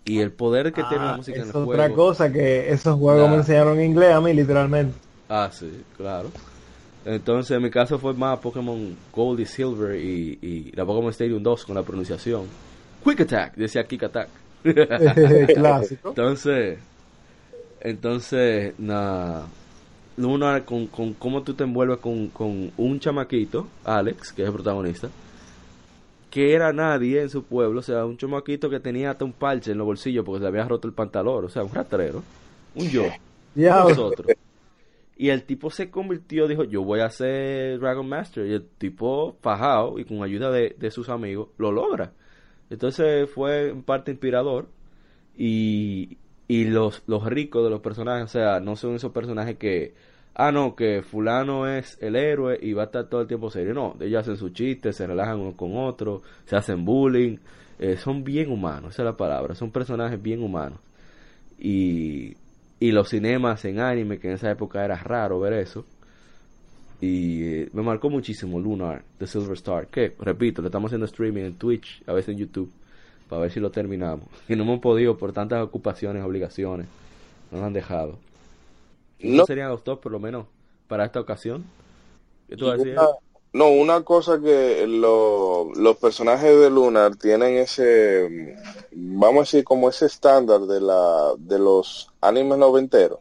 Y 0.04 0.20
el 0.20 0.32
poder 0.32 0.72
que 0.72 0.82
tiene 0.84 1.04
la 1.04 1.14
ah, 1.14 1.16
música 1.16 1.40
en 1.40 1.46
el 1.46 1.52
juego. 1.52 1.70
otra 1.70 1.90
cosa 1.90 2.32
que 2.32 2.70
esos 2.70 2.98
juegos 2.98 3.30
me 3.30 3.36
enseñaron 3.36 3.80
inglés 3.80 4.12
a 4.12 4.20
mí, 4.20 4.32
literalmente. 4.34 4.94
Ah, 5.28 5.48
sí, 5.52 5.82
claro. 5.96 6.30
Entonces, 7.04 7.56
en 7.56 7.62
mi 7.62 7.70
caso 7.70 7.98
fue 7.98 8.12
más 8.14 8.38
Pokémon 8.40 8.96
Gold 9.12 9.40
y 9.40 9.46
Silver 9.46 9.96
y, 9.96 10.38
y 10.42 10.72
la 10.72 10.84
Pokémon 10.84 11.10
Stadium 11.10 11.42
2 11.42 11.64
con 11.64 11.74
la 11.74 11.82
pronunciación. 11.82 12.42
Quick 13.04 13.20
Attack, 13.20 13.56
decía 13.56 13.84
Kick 13.84 14.02
Attack. 14.04 14.28
Clásico. 15.54 16.10
Entonces, 16.10 16.78
entonces, 17.80 18.74
nada 18.78 19.46
con, 20.64 20.86
con 20.86 21.14
cómo 21.14 21.42
tú 21.42 21.54
te 21.54 21.64
envuelves 21.64 21.98
con, 21.98 22.28
con 22.28 22.70
un 22.76 23.00
chamaquito, 23.00 23.66
Alex, 23.84 24.32
que 24.32 24.42
es 24.42 24.48
el 24.48 24.54
protagonista, 24.54 25.08
que 26.30 26.54
era 26.54 26.72
nadie 26.72 27.22
en 27.22 27.30
su 27.30 27.42
pueblo, 27.44 27.80
o 27.80 27.82
sea, 27.82 28.04
un 28.04 28.16
chamaquito 28.16 28.68
que 28.68 28.80
tenía 28.80 29.10
hasta 29.10 29.24
un 29.24 29.32
parche 29.32 29.72
en 29.72 29.78
los 29.78 29.86
bolsillos 29.86 30.24
porque 30.24 30.42
se 30.42 30.46
había 30.46 30.64
roto 30.64 30.86
el 30.86 30.94
pantalón, 30.94 31.44
o 31.44 31.48
sea, 31.48 31.64
un 31.64 31.72
rastrero, 31.72 32.22
un 32.74 32.88
yo, 32.88 33.04
nosotros. 33.54 34.28
Y 35.16 35.28
el 35.28 35.42
tipo 35.42 35.70
se 35.70 35.90
convirtió, 35.90 36.48
dijo, 36.48 36.64
yo 36.64 36.82
voy 36.82 37.00
a 37.00 37.10
ser 37.10 37.78
Dragon 37.78 38.08
Master. 38.08 38.46
Y 38.46 38.54
el 38.54 38.64
tipo, 38.64 39.36
fajado 39.42 39.98
y 39.98 40.06
con 40.06 40.22
ayuda 40.22 40.50
de, 40.50 40.74
de 40.78 40.90
sus 40.90 41.10
amigos, 41.10 41.48
lo 41.58 41.70
logra. 41.72 42.14
Entonces 42.70 43.28
fue 43.30 43.68
en 43.70 43.82
parte 43.82 44.12
inspirador. 44.12 44.68
Y, 45.36 46.18
y 46.48 46.64
los, 46.64 47.02
los 47.06 47.24
ricos 47.26 47.64
de 47.64 47.70
los 47.70 47.80
personajes, 47.80 48.24
o 48.24 48.28
sea, 48.28 48.60
no 48.60 48.76
son 48.76 48.94
esos 48.94 49.12
personajes 49.12 49.56
que 49.58 49.94
ah, 50.34 50.52
no, 50.52 50.74
que 50.74 51.02
fulano 51.02 51.66
es 51.66 51.98
el 52.00 52.16
héroe 52.16 52.58
y 52.60 52.72
va 52.72 52.82
a 52.82 52.86
estar 52.86 53.08
todo 53.08 53.20
el 53.20 53.26
tiempo 53.26 53.50
serio. 53.50 53.74
No, 53.74 53.96
ellos 54.00 54.20
hacen 54.22 54.36
sus 54.36 54.52
chistes, 54.52 54.96
se 54.96 55.06
relajan 55.06 55.40
uno 55.40 55.56
con 55.56 55.76
otro, 55.76 56.22
se 56.46 56.56
hacen 56.56 56.84
bullying. 56.84 57.38
Eh, 57.78 57.96
son 57.96 58.24
bien 58.24 58.50
humanos, 58.50 58.94
esa 58.94 59.02
es 59.02 59.06
la 59.06 59.16
palabra. 59.16 59.54
Son 59.54 59.70
personajes 59.70 60.20
bien 60.20 60.42
humanos. 60.42 60.78
Y, 61.58 62.36
y 62.78 62.92
los 62.92 63.08
cinemas 63.10 63.64
en 63.64 63.80
anime, 63.80 64.18
que 64.18 64.28
en 64.28 64.34
esa 64.34 64.50
época 64.50 64.84
era 64.84 64.96
raro 64.96 65.40
ver 65.40 65.54
eso. 65.54 65.84
Y 67.00 67.44
eh, 67.44 67.68
me 67.72 67.82
marcó 67.82 68.10
muchísimo 68.10 68.60
Lunar, 68.60 69.02
The 69.18 69.26
Silver 69.26 69.54
Star. 69.54 69.86
Que, 69.86 70.14
repito, 70.18 70.60
le 70.62 70.68
estamos 70.68 70.88
haciendo 70.88 71.06
streaming 71.06 71.42
en 71.44 71.54
Twitch, 71.54 72.02
a 72.06 72.12
veces 72.12 72.30
en 72.30 72.38
YouTube, 72.38 72.70
para 73.28 73.42
ver 73.42 73.50
si 73.50 73.60
lo 73.60 73.70
terminamos. 73.70 74.26
Y 74.48 74.56
no 74.56 74.64
hemos 74.64 74.80
podido 74.80 75.16
por 75.16 75.32
tantas 75.32 75.62
ocupaciones, 75.62 76.24
obligaciones. 76.24 76.86
Nos 77.50 77.62
han 77.62 77.72
dejado 77.72 78.18
no. 79.22 79.46
serían 79.46 79.70
los 79.70 79.84
dos, 79.84 79.98
por 79.98 80.12
lo 80.12 80.18
menos, 80.18 80.46
para 80.88 81.04
esta 81.04 81.20
ocasión? 81.20 81.64
no, 83.52 83.68
una 83.68 84.02
cosa 84.02 84.40
que 84.40 84.86
los 84.86 85.96
personajes 85.98 86.58
de 86.58 86.70
Lunar 86.70 87.16
tienen 87.16 87.56
ese, 87.56 88.56
vamos 88.92 89.36
a 89.36 89.40
decir, 89.42 89.64
como 89.64 89.88
ese 89.88 90.06
estándar 90.06 90.60
de, 90.62 90.80
la, 90.80 91.34
de 91.38 91.58
los 91.58 92.10
animes 92.20 92.58
noventeros. 92.58 93.20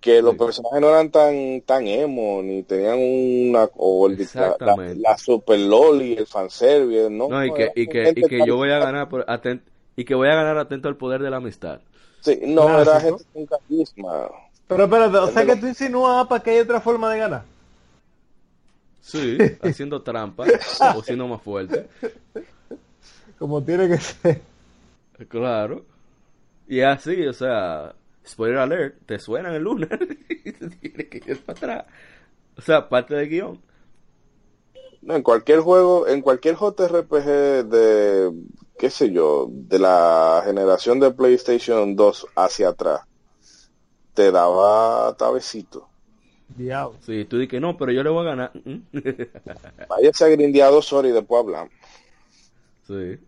Que 0.00 0.22
los 0.22 0.36
personajes 0.36 0.80
no 0.80 0.88
eran 0.88 1.10
tan 1.10 1.62
tan 1.62 1.86
emo, 1.86 2.42
ni 2.42 2.62
tenían 2.62 2.98
una... 2.98 3.68
O 3.76 4.08
la, 4.08 5.18
super 5.18 5.58
loli, 5.58 6.14
el 6.14 6.26
fanservice, 6.26 7.10
¿no? 7.10 7.28
No, 7.28 7.44
y 7.44 7.52
que, 7.52 7.72
y 7.74 7.86
que, 7.86 8.12
y 8.14 8.22
que 8.22 8.46
yo 8.46 8.56
voy 8.56 8.70
a 8.70 8.78
ganar 8.78 9.08
por 9.08 9.24
y 9.96 10.04
que 10.04 10.14
voy 10.14 10.28
a 10.28 10.34
ganar 10.34 10.58
atento 10.58 10.88
al 10.88 10.96
poder 10.96 11.22
de 11.22 11.30
la 11.30 11.38
amistad. 11.38 11.80
Sí, 12.20 12.40
no, 12.44 12.80
era 12.80 13.00
gente 13.00 13.24
con 13.32 13.46
carisma. 13.46 14.28
Pero 14.68 14.84
espérate, 14.84 15.16
o 15.16 15.28
sea 15.28 15.46
que 15.46 15.56
tú 15.56 15.66
insinúas 15.66 16.26
para 16.26 16.42
que 16.42 16.50
hay 16.50 16.58
otra 16.58 16.80
forma 16.80 17.10
de 17.12 17.18
ganar. 17.18 17.44
Sí, 19.00 19.38
haciendo 19.62 20.02
trampa 20.02 20.44
o 20.96 21.02
siendo 21.02 21.28
más 21.28 21.40
fuerte. 21.40 21.88
Como 23.38 23.62
tiene 23.62 23.88
que 23.88 23.98
ser. 23.98 24.40
Claro. 25.28 25.84
Y 26.66 26.80
así, 26.80 27.26
o 27.26 27.32
sea, 27.32 27.94
spoiler 28.26 28.58
alert, 28.58 28.96
te 29.06 29.18
suenan 29.18 29.54
el 29.54 29.62
lunes 29.62 29.88
y 30.28 30.52
te 30.52 30.68
tienes 30.68 31.08
que 31.08 31.22
ir 31.24 31.40
para 31.44 31.58
atrás. 31.58 31.86
O 32.56 32.60
sea, 32.62 32.88
parte 32.88 33.14
del 33.14 33.28
guion. 33.28 33.60
No, 35.02 35.14
en 35.14 35.22
cualquier 35.22 35.60
juego, 35.60 36.08
en 36.08 36.20
cualquier 36.20 36.56
JRPG 36.56 37.68
de, 37.68 38.32
qué 38.78 38.90
sé 38.90 39.12
yo, 39.12 39.48
de 39.50 39.78
la 39.78 40.42
generación 40.44 40.98
de 40.98 41.12
PlayStation 41.12 41.94
2 41.94 42.26
hacia 42.34 42.70
atrás, 42.70 43.02
te 44.14 44.32
daba 44.32 45.14
tabecito. 45.16 45.88
Diablo. 46.48 46.98
Sí, 47.02 47.24
tú 47.24 47.38
dices 47.38 47.50
que 47.50 47.60
no, 47.60 47.76
pero 47.76 47.92
yo 47.92 48.02
le 48.02 48.10
voy 48.10 48.26
a 48.26 48.30
ganar. 48.30 48.52
Váyase 49.88 50.24
a 50.24 50.28
grindeado 50.28 50.80
sorry 50.80 51.10
y 51.10 51.12
después 51.12 51.42
hablamos. 51.42 51.72
Sí. 52.86 53.18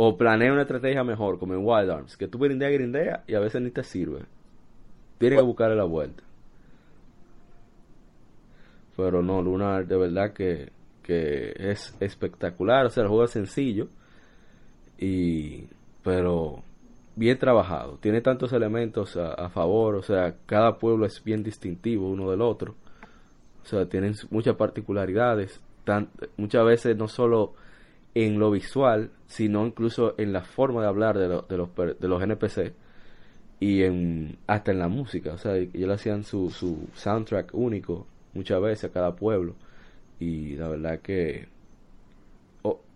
O 0.00 0.16
planea 0.16 0.52
una 0.52 0.62
estrategia 0.62 1.02
mejor, 1.02 1.40
como 1.40 1.54
en 1.54 1.60
Wild 1.64 1.90
Arms, 1.90 2.16
que 2.16 2.28
tú 2.28 2.38
grindeas, 2.38 2.72
grindeas 2.72 3.20
y 3.26 3.34
a 3.34 3.40
veces 3.40 3.60
ni 3.60 3.72
te 3.72 3.82
sirve. 3.82 4.20
Tienes 5.18 5.40
que 5.40 5.44
buscarle 5.44 5.74
la 5.74 5.82
vuelta. 5.82 6.22
Pero 8.96 9.22
no, 9.24 9.42
Lunar 9.42 9.88
de 9.88 9.96
verdad 9.96 10.32
que, 10.32 10.70
que 11.02 11.52
es 11.58 11.96
espectacular. 11.98 12.86
O 12.86 12.90
sea, 12.90 13.02
el 13.02 13.08
juego 13.08 13.24
es 13.24 13.32
sencillo. 13.32 13.88
Y. 14.98 15.64
Pero 16.04 16.62
bien 17.16 17.36
trabajado. 17.36 17.98
Tiene 18.00 18.20
tantos 18.20 18.52
elementos 18.52 19.16
a, 19.16 19.48
favor, 19.48 19.96
o 19.96 20.02
sea, 20.02 20.36
cada 20.46 20.78
pueblo 20.78 21.06
es 21.06 21.24
bien 21.24 21.42
distintivo 21.42 22.08
uno 22.08 22.30
del 22.30 22.42
otro. 22.42 22.76
O 23.64 23.66
sea, 23.66 23.86
tienen 23.86 24.14
muchas 24.30 24.54
particularidades, 24.54 25.60
tan, 25.82 26.08
muchas 26.36 26.64
veces 26.64 26.96
no 26.96 27.08
solo 27.08 27.54
en 28.24 28.40
lo 28.40 28.50
visual, 28.50 29.12
sino 29.26 29.64
incluso 29.64 30.14
en 30.18 30.32
la 30.32 30.42
forma 30.42 30.82
de 30.82 30.88
hablar 30.88 31.16
de, 31.16 31.28
de, 31.28 31.56
los, 31.56 31.68
de 31.76 32.08
los 32.08 32.20
NPC 32.20 32.74
y 33.60 33.84
en, 33.84 34.38
hasta 34.48 34.72
en 34.72 34.80
la 34.80 34.88
música. 34.88 35.34
O 35.34 35.38
sea, 35.38 35.54
ellos 35.54 35.90
hacían 35.90 36.24
su, 36.24 36.50
su 36.50 36.88
soundtrack 36.94 37.54
único 37.54 38.08
muchas 38.34 38.60
veces 38.60 38.90
a 38.90 38.92
cada 38.92 39.14
pueblo. 39.14 39.54
Y 40.18 40.56
la 40.56 40.68
verdad 40.68 41.00
que... 41.00 41.46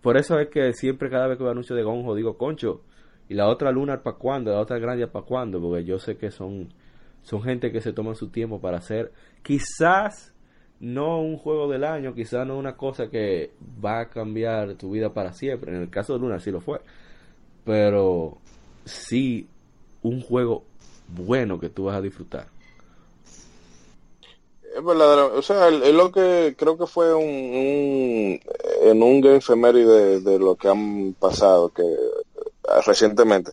por 0.01 0.17
eso 0.17 0.37
es 0.39 0.49
que 0.49 0.73
siempre 0.73 1.09
cada 1.09 1.27
vez 1.27 1.37
que 1.37 1.43
veo 1.43 1.53
anuncio 1.53 1.73
de 1.73 1.83
Gonjo 1.83 2.15
digo, 2.15 2.37
concho, 2.37 2.81
y 3.29 3.33
la 3.33 3.47
otra 3.47 3.71
Lunar 3.71 4.03
para 4.03 4.17
cuándo, 4.17 4.51
la 4.51 4.59
otra 4.59 4.77
Grandia 4.77 5.09
para 5.09 5.25
cuándo, 5.25 5.61
porque 5.61 5.85
yo 5.85 5.99
sé 5.99 6.17
que 6.17 6.31
son, 6.31 6.67
son 7.21 7.41
gente 7.43 7.71
que 7.71 7.79
se 7.79 7.93
toman 7.93 8.15
su 8.15 8.27
tiempo 8.27 8.59
para 8.59 8.79
hacer 8.79 9.13
quizás 9.41 10.32
no 10.83 11.21
un 11.21 11.37
juego 11.37 11.71
del 11.71 11.85
año, 11.85 12.13
quizás 12.13 12.45
no 12.45 12.57
una 12.57 12.75
cosa 12.75 13.09
que 13.09 13.51
va 13.83 14.01
a 14.01 14.09
cambiar 14.09 14.75
tu 14.75 14.91
vida 14.91 15.13
para 15.13 15.31
siempre. 15.31 15.73
En 15.73 15.81
el 15.81 15.89
caso 15.89 16.13
de 16.13 16.19
Lunar 16.19 16.41
sí 16.41 16.51
lo 16.51 16.59
fue. 16.59 16.81
Pero 17.63 18.37
sí 18.83 19.47
un 20.01 20.21
juego 20.21 20.65
bueno 21.07 21.57
que 21.57 21.69
tú 21.69 21.85
vas 21.85 21.95
a 21.95 22.01
disfrutar. 22.01 22.47
o 24.75 25.41
sea, 25.41 25.69
es 25.69 25.93
lo 25.93 26.11
que 26.11 26.53
creo 26.57 26.77
que 26.77 26.85
fue 26.85 27.13
un, 27.13 28.41
en 28.81 29.03
un 29.03 29.21
game 29.21 29.37
efeméride 29.37 30.19
de, 30.19 30.19
de 30.19 30.39
lo 30.39 30.55
que 30.55 30.67
han 30.67 31.15
pasado 31.17 31.69
que 31.69 31.83
recientemente 32.85 33.51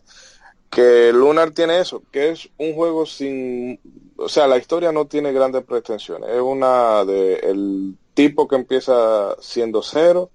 que 0.69 1.11
Lunar 1.11 1.51
tiene 1.51 1.79
eso, 1.81 2.01
que 2.11 2.29
es 2.29 2.49
un 2.57 2.73
juego 2.73 3.05
sin, 3.05 3.77
o 4.23 4.29
sea, 4.29 4.47
la 4.47 4.57
historia 4.57 4.91
no 4.91 5.05
tiene 5.05 5.31
grandes 5.31 5.63
pretensiones, 5.63 6.29
es 6.29 6.41
una 6.41 7.03
de 7.05 7.35
el 7.35 7.95
tipo 8.13 8.47
que 8.47 8.55
empieza 8.55 9.35
siendo 9.39 9.81
cero 9.81 10.29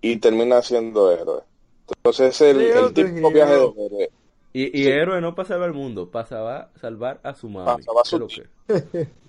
y 0.00 0.16
termina 0.16 0.62
siendo 0.62 1.10
héroe. 1.10 1.42
Entonces 1.88 2.40
el, 2.40 2.60
el 2.60 2.92
tipo 2.92 3.30
viaje 3.30 3.54
de 3.54 3.86
héroe. 3.86 4.10
Y, 4.52 4.80
y 4.80 4.86
héroe 4.86 5.20
no 5.20 5.34
para 5.34 5.48
salvar 5.48 5.68
el 5.68 5.74
mundo, 5.74 6.10
para 6.10 6.70
salvar 6.80 7.20
a 7.22 7.34
su 7.34 7.46
madre. 7.46 7.84
Para 7.84 8.04
salvar 8.04 8.28
su... 8.28 8.42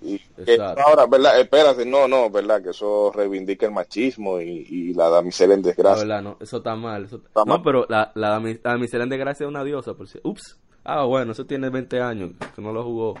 y 0.00 0.20
ahora, 0.58 1.04
¿verdad? 1.06 1.38
Espérate, 1.38 1.84
no, 1.84 2.08
no, 2.08 2.30
¿verdad? 2.30 2.62
Que 2.62 2.70
eso 2.70 3.12
reivindica 3.14 3.66
el 3.66 3.72
machismo 3.72 4.40
y, 4.40 4.66
y 4.70 4.94
la 4.94 5.10
damisela 5.10 5.52
en 5.52 5.60
desgracia. 5.60 6.06
No, 6.06 6.22
no, 6.22 6.36
eso 6.40 6.56
está 6.56 6.74
mal. 6.76 7.04
Eso... 7.04 7.20
no, 7.44 7.62
pero 7.62 7.84
la, 7.90 8.10
la, 8.14 8.40
damisela 8.62 9.04
en 9.04 9.10
desgracia 9.10 9.44
es 9.44 9.48
una 9.50 9.64
diosa. 9.64 9.92
Por 9.92 10.08
si... 10.08 10.18
Ups. 10.22 10.58
Ah, 10.82 11.04
bueno, 11.04 11.32
eso 11.32 11.44
tiene 11.44 11.68
20 11.68 12.00
años, 12.00 12.30
que 12.56 12.62
no 12.62 12.72
lo 12.72 12.82
jugó. 12.82 13.14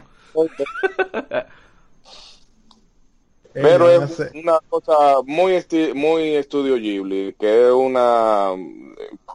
Pero 3.52 3.90
es 3.90 4.18
una 4.34 4.58
cosa 4.68 5.22
muy, 5.24 5.64
muy 5.94 6.36
estudio 6.36 6.76
Ghibli, 6.76 7.34
que 7.38 7.66
es 7.66 7.72
una 7.72 8.50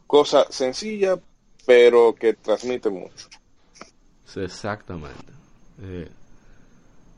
cosa 0.07 0.45
sencilla, 0.49 1.19
pero 1.65 2.15
que 2.15 2.33
transmite 2.33 2.89
mucho. 2.89 3.27
Sí, 4.25 4.39
exactamente. 4.41 5.33
Eh, 5.81 6.07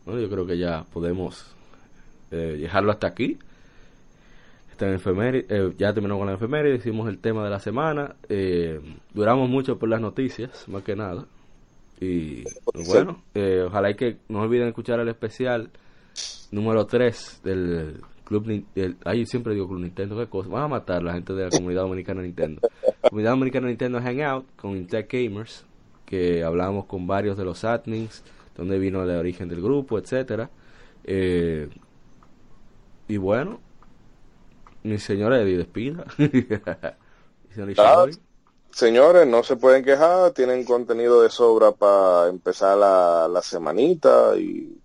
bueno, 0.06 0.22
yo 0.22 0.30
creo 0.30 0.46
que 0.48 0.58
ya 0.58 0.86
podemos 0.92 1.46
eh, 2.32 2.58
dejarlo 2.60 2.92
hasta 2.92 3.08
aquí. 3.08 3.38
Esta 4.72 4.88
eh, 4.90 5.74
ya 5.78 5.94
terminó 5.94 6.18
con 6.18 6.28
la 6.28 6.34
enfermería, 6.34 6.76
hicimos 6.76 7.08
el 7.08 7.20
tema 7.20 7.46
de 7.46 7.50
la 7.50 7.62
semana. 7.62 8.16
Eh, 8.28 8.82
duramos 9.14 9.50
mucho 9.50 9.80
por 9.80 9.88
las 9.88 10.02
noticias, 10.02 10.68
más 10.68 10.84
que 10.84 10.98
nada. 10.98 11.26
Y 12.00 12.44
bueno, 12.88 13.22
ojalá 13.68 13.92
y 13.92 13.96
que 13.96 14.18
no 14.28 14.42
olviden 14.42 14.68
escuchar 14.68 15.00
el 15.00 15.08
especial 15.08 15.70
número 16.52 16.86
3 16.86 17.42
del 17.44 18.02
Club 18.26 18.66
del, 18.74 18.98
ahí 19.06 19.26
siempre 19.26 19.54
digo 19.54 19.68
Club 19.68 19.82
Nintendo, 19.82 20.18
qué 20.18 20.28
cosa, 20.28 20.50
van 20.50 20.64
a 20.64 20.68
matar 20.68 21.04
la 21.04 21.14
gente 21.14 21.34
de 21.34 21.44
la 21.44 21.50
comunidad 21.50 21.84
dominicana 21.84 22.22
Nintendo. 22.22 22.62
comunidad 23.10 23.32
dominicana 23.32 23.68
Nintendo 23.68 24.02
Hangout 24.02 24.56
con 24.56 24.76
Intech 24.76 25.12
Gamers, 25.12 25.66
que 26.06 26.44
hablamos 26.44 26.86
con 26.86 27.08
varios 27.08 27.38
de 27.38 27.46
los 27.46 27.64
admins, 27.64 28.24
donde 28.58 28.80
vino 28.80 29.04
el 29.04 29.10
origen 29.12 29.48
del 29.48 29.62
grupo, 29.62 30.00
etcétera. 30.00 30.50
Eh, 31.04 31.70
y 33.08 33.18
bueno, 33.18 33.60
mi 34.84 34.98
señora 34.98 35.40
Eddie 35.40 35.58
despida. 35.58 36.06
señores, 38.76 39.26
no 39.26 39.42
se 39.42 39.56
pueden 39.56 39.86
quejar, 39.86 40.32
tienen 40.32 40.66
contenido 40.66 41.22
de 41.22 41.30
sobra 41.30 41.72
para 41.72 42.28
empezar 42.28 42.78
la, 42.78 43.26
la 43.30 43.42
semanita 43.42 44.36
y 44.38 44.78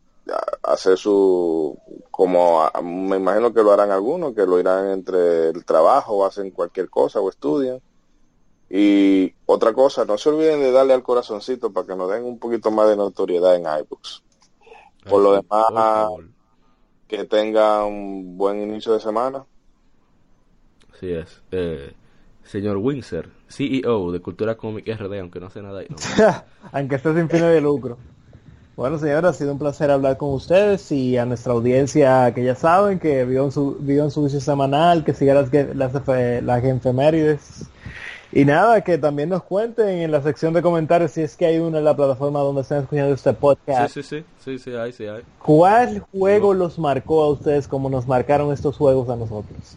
hacer 0.63 0.97
su, 0.97 1.77
como 2.09 2.71
me 2.85 3.17
imagino 3.17 3.53
que 3.53 3.65
lo 3.65 3.73
harán 3.73 3.91
algunos, 3.91 4.33
que 4.33 4.47
lo 4.47 4.61
irán 4.61 4.91
entre 4.91 5.49
el 5.49 5.65
trabajo 5.65 6.19
o 6.19 6.25
hacen 6.25 6.53
cualquier 6.53 6.89
cosa 6.89 7.21
o 7.21 7.29
estudian. 7.29 7.81
Y 8.69 9.35
otra 9.47 9.73
cosa, 9.73 10.05
no 10.05 10.17
se 10.17 10.29
olviden 10.29 10.61
de 10.61 10.71
darle 10.71 10.95
al 10.95 11.03
corazoncito 11.03 11.73
para 11.73 11.89
que 11.89 11.97
nos 11.97 12.09
den 12.13 12.23
un 12.23 12.39
poquito 12.39 12.71
más 12.71 12.89
de 12.89 12.97
notoriedad 12.97 13.57
en 13.57 13.63
iBooks. 13.63 14.23
Por 15.09 15.21
lo 15.21 15.33
demás, 15.33 16.11
que 17.09 17.25
tengan 17.25 17.87
un 17.87 18.39
buen 18.39 18.63
inicio 18.63 18.93
de 18.93 19.01
semana. 19.01 19.45
Así 20.95 21.11
es. 21.11 21.43
Eh, 21.51 21.93
señor 22.45 22.77
Windsor, 22.77 23.40
CEO 23.51 24.13
de 24.13 24.21
Cultura 24.21 24.55
Comic 24.57 24.87
RD, 24.87 25.21
aunque 25.21 25.41
no 25.41 25.51
sé 25.51 25.61
nada. 25.61 25.83
aunque 26.73 26.97
esté 26.97 27.15
sin 27.15 27.29
fines 27.29 27.49
de 27.49 27.61
lucro. 27.61 27.99
Bueno, 28.77 28.99
señora, 28.99 29.29
ha 29.29 29.33
sido 29.35 29.53
un 29.53 29.59
placer 29.59 29.91
hablar 29.91 30.17
con 30.17 30.33
ustedes 30.33 30.91
y 30.91 31.19
a 31.19 31.27
nuestra 31.27 31.53
audiencia 31.53 32.33
que 32.35 32.43
ya 32.43 32.55
saben 32.55 32.99
que 32.99 33.27
vio 33.27 33.45
en 33.45 33.53
su, 33.53 33.77
vio 33.79 34.05
en 34.05 34.11
su 34.11 34.25
vicio 34.25 34.41
semanal, 34.41 35.05
que 35.05 35.13
siga 35.13 35.35
las, 35.35 35.53
las, 35.75 35.93
las 36.43 36.65
efemérides. 36.65 37.67
Y 38.33 38.45
nada, 38.45 38.81
que 38.83 38.97
también 38.97 39.29
nos 39.29 39.43
cuenten 39.43 39.89
en 39.89 40.13
la 40.13 40.23
sección 40.23 40.55
de 40.55 40.63
comentarios 40.63 41.11
si 41.11 41.21
es 41.21 41.37
que 41.37 41.47
hay 41.47 41.59
uno 41.59 41.77
en 41.77 41.85
la 41.85 41.97
plataforma 41.97 42.39
donde 42.39 42.63
están 42.63 42.83
escuchando 42.83 43.13
este 43.13 43.33
podcast. 43.33 43.93
Sí, 43.93 44.03
sí, 44.03 44.23
sí, 44.23 44.25
sí, 44.45 44.59
sí, 44.59 44.77
hay, 44.77 44.93
sí 44.93 45.07
hay. 45.07 45.23
¿Cuál 45.41 46.01
juego 46.13 46.55
los 46.55 46.79
marcó 46.79 47.25
a 47.25 47.31
ustedes 47.33 47.67
como 47.67 47.91
nos 47.91 48.07
marcaron 48.07 48.53
estos 48.53 48.77
juegos 48.77 49.09
a 49.11 49.17
nosotros? 49.17 49.77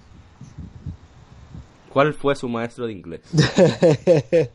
¿Cuál 1.94 2.15
fue 2.15 2.36
su 2.36 2.49
maestro 2.49 2.88
de 2.88 2.94
inglés? 2.94 3.22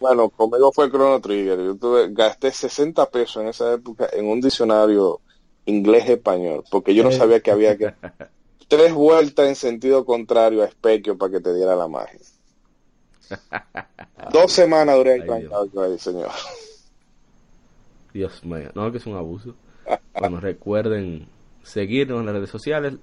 bueno, 0.00 0.30
conmigo 0.30 0.72
fue 0.72 0.90
Chrono 0.90 1.20
Trigger. 1.20 1.58
Yo 1.58 1.76
tuve, 1.76 2.08
gasté 2.10 2.50
60 2.50 3.10
pesos 3.10 3.42
en 3.42 3.48
esa 3.50 3.74
época 3.74 4.08
en 4.10 4.26
un 4.26 4.40
diccionario 4.40 5.20
inglés-español, 5.66 6.64
porque 6.70 6.94
yo 6.94 7.02
no 7.02 7.10
eh. 7.10 7.12
sabía 7.12 7.40
que 7.40 7.50
había 7.50 7.76
que 7.76 7.92
tres 8.68 8.94
vueltas 8.94 9.48
en 9.48 9.54
sentido 9.54 10.06
contrario 10.06 10.62
a 10.62 10.70
Specchio 10.70 11.18
para 11.18 11.32
que 11.32 11.40
te 11.40 11.52
diera 11.52 11.76
la 11.76 11.88
magia. 11.88 12.18
Dos 14.32 14.50
semanas 14.50 14.96
duré 14.96 15.16
encantado 15.16 15.68
ahí, 15.82 15.98
señor. 15.98 16.30
Dios 18.14 18.42
mío, 18.46 18.70
no, 18.74 18.90
que 18.90 18.96
es 18.96 19.04
un 19.04 19.16
abuso. 19.16 19.54
bueno, 20.18 20.40
recuerden 20.40 21.26
seguirnos 21.64 22.20
en 22.20 22.26
las 22.26 22.34
redes 22.34 22.50
sociales, 22.50 22.94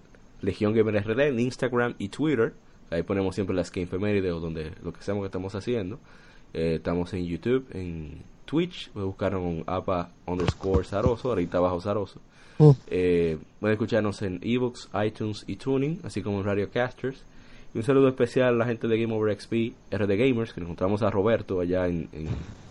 Legión 0.41 0.73
Gamer 0.73 1.03
RD, 1.05 1.19
en 1.27 1.39
Instagram 1.39 1.93
y 1.99 2.09
Twitter. 2.09 2.55
Ahí 2.91 3.03
ponemos 3.03 3.35
siempre 3.35 3.55
las 3.55 3.71
que 3.71 3.81
efemérides 3.81 4.31
o 4.31 4.39
donde 4.39 4.71
lo 4.83 4.91
que 4.91 5.01
seamos 5.01 5.23
que 5.23 5.27
estamos 5.27 5.53
haciendo. 5.55 5.99
Eh, 6.53 6.75
estamos 6.75 7.13
en 7.13 7.25
YouTube, 7.25 7.67
en 7.73 8.21
Twitch, 8.45 8.89
pueden 8.91 9.09
buscar 9.09 9.35
un 9.35 9.63
APA 9.67 10.09
underscore 10.25 10.83
Zaroso, 10.83 11.29
ahorita 11.29 11.59
abajo 11.59 11.79
Zaroso. 11.81 12.19
Mm. 12.57 12.71
Eh, 12.87 13.37
pueden 13.59 13.73
escucarnos 13.73 14.21
en 14.21 14.39
ebooks, 14.41 14.89
iTunes 15.05 15.43
y 15.47 15.55
Tuning, 15.55 15.99
así 16.03 16.21
como 16.21 16.39
en 16.39 16.45
Radio 16.45 16.69
Casters. 16.71 17.23
Y 17.73 17.77
un 17.77 17.83
saludo 17.83 18.07
especial 18.07 18.55
a 18.55 18.57
la 18.57 18.65
gente 18.65 18.87
de 18.87 18.99
Game 18.99 19.13
Over 19.13 19.39
XP, 19.39 19.73
RD 19.91 20.17
Gamers, 20.17 20.53
que 20.53 20.61
nos 20.61 20.69
encontramos 20.69 21.03
a 21.03 21.11
Roberto 21.11 21.59
allá 21.61 21.87
en, 21.87 22.09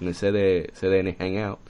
el 0.00 0.14
CD, 0.14 0.72
CDN 0.74 1.14
Hangout, 1.16 1.60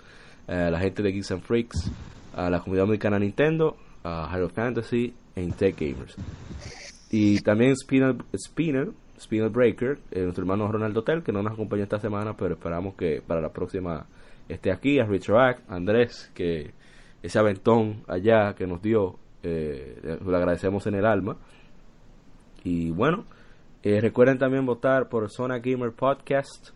a 0.47 0.71
la 0.71 0.81
gente 0.81 1.03
de 1.03 1.13
Geeks 1.13 1.33
and 1.33 1.43
Freaks, 1.43 1.91
a 2.35 2.49
la 2.49 2.61
comunidad 2.61 2.85
americana 2.85 3.19
Nintendo, 3.19 3.77
a 4.03 4.31
Hero 4.35 4.49
Fantasy 4.49 5.13
e 5.37 5.47
Tech 5.53 5.79
Gamers. 5.79 6.17
Y 7.11 7.41
también 7.41 7.75
Spinal, 7.77 8.19
Spinal, 8.37 8.93
Spinal 9.19 9.51
Breaker, 9.51 9.99
eh, 10.11 10.23
nuestro 10.23 10.43
hermano 10.43 10.71
Ronaldo 10.71 11.01
Hotel, 11.01 11.23
que 11.23 11.33
no 11.33 11.43
nos 11.43 11.53
acompañó 11.53 11.83
esta 11.83 11.99
semana, 11.99 12.37
pero 12.37 12.55
esperamos 12.55 12.95
que 12.95 13.23
para 13.27 13.41
la 13.41 13.53
próxima 13.53 14.07
esté 14.49 14.71
aquí, 14.73 14.99
a 14.99 15.05
Richard 15.05 15.63
Andrés, 15.69 16.31
que 16.35 16.73
ese 17.23 17.39
aventón 17.39 18.03
allá 18.07 18.55
que 18.55 18.67
nos 18.67 18.83
dio, 18.83 19.19
eh, 19.43 20.19
lo 20.25 20.37
agradecemos 20.37 20.87
en 20.87 20.95
el 20.95 21.07
alma. 21.07 21.37
Y 22.65 22.91
bueno, 22.91 23.25
eh, 23.83 24.01
recuerden 24.01 24.39
también 24.39 24.67
votar 24.67 25.09
por 25.09 25.31
Zona 25.31 25.59
Gamer 25.59 25.93
Podcast, 25.93 26.71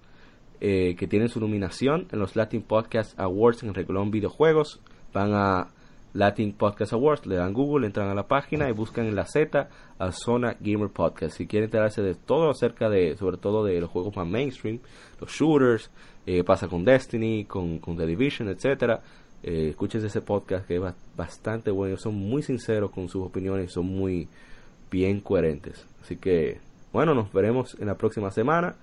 eh, 0.60 0.94
que 0.96 1.08
tiene 1.08 1.28
su 1.28 1.40
nominación 1.40 2.06
en 2.12 2.20
los 2.20 2.36
Latin 2.36 2.62
Podcast 2.62 3.18
Awards 3.18 3.62
en 3.62 3.70
el 3.70 3.74
Recolón 3.74 4.10
Videojuegos. 4.10 4.80
Van 5.12 5.34
a 5.34 5.68
Latin 6.14 6.52
Podcast 6.52 6.92
Awards, 6.92 7.26
le 7.26 7.36
dan 7.36 7.52
Google, 7.52 7.86
entran 7.86 8.08
a 8.08 8.14
la 8.14 8.26
página 8.26 8.68
y 8.68 8.72
buscan 8.72 9.06
en 9.06 9.14
la 9.14 9.24
Z 9.24 9.68
a 9.98 10.12
Zona 10.12 10.56
Gamer 10.60 10.90
Podcast. 10.90 11.36
Si 11.36 11.46
quieren 11.46 11.66
enterarse 11.66 12.02
de 12.02 12.14
todo 12.14 12.50
acerca 12.50 12.90
de, 12.90 13.16
sobre 13.16 13.38
todo 13.38 13.64
de 13.64 13.80
los 13.80 13.90
juegos 13.90 14.14
más 14.16 14.26
mainstream, 14.26 14.80
los 15.20 15.30
shooters, 15.30 15.90
eh, 16.26 16.44
pasa 16.44 16.68
con 16.68 16.84
Destiny, 16.84 17.44
con, 17.44 17.78
con 17.78 17.96
The 17.96 18.06
Division, 18.06 18.48
etcétera. 18.48 19.00
Eh, 19.42 19.70
escuchen 19.70 20.04
ese 20.04 20.20
podcast 20.20 20.66
que 20.66 20.76
es 20.76 20.82
bastante 21.16 21.70
bueno, 21.70 21.96
son 21.96 22.14
muy 22.14 22.42
sinceros 22.42 22.90
con 22.90 23.08
sus 23.08 23.24
opiniones, 23.26 23.72
son 23.72 23.86
muy 23.86 24.28
bien 24.90 25.20
coherentes. 25.20 25.86
Así 26.02 26.16
que, 26.16 26.60
bueno, 26.92 27.14
nos 27.14 27.32
veremos 27.32 27.76
en 27.80 27.86
la 27.86 27.96
próxima 27.96 28.30
semana. 28.30 28.76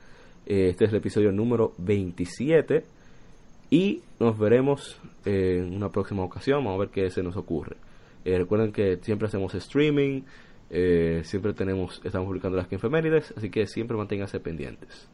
Eh, 0.46 0.70
este 0.70 0.86
es 0.86 0.92
el 0.92 0.98
episodio 0.98 1.32
número 1.32 1.74
27 1.78 2.84
y 3.70 4.02
nos 4.20 4.38
veremos 4.38 5.00
en 5.26 5.76
una 5.76 5.90
próxima 5.90 6.24
ocasión. 6.24 6.64
Vamos 6.64 6.78
a 6.78 6.80
ver 6.80 6.90
qué 6.90 7.10
se 7.10 7.24
nos 7.24 7.38
ocurre. 7.38 7.78
Eh, 8.26 8.38
recuerden 8.38 8.72
que 8.72 8.98
siempre 9.02 9.28
hacemos 9.28 9.54
streaming, 9.56 10.24
eh, 10.70 11.22
siempre 11.24 11.54
tenemos, 11.54 12.02
estamos 12.04 12.28
publicando 12.28 12.58
las 12.58 12.72
efemérides, 12.72 13.34
así 13.38 13.50
que 13.50 13.66
siempre 13.66 13.98
manténganse 13.98 14.40
pendientes. 14.40 15.08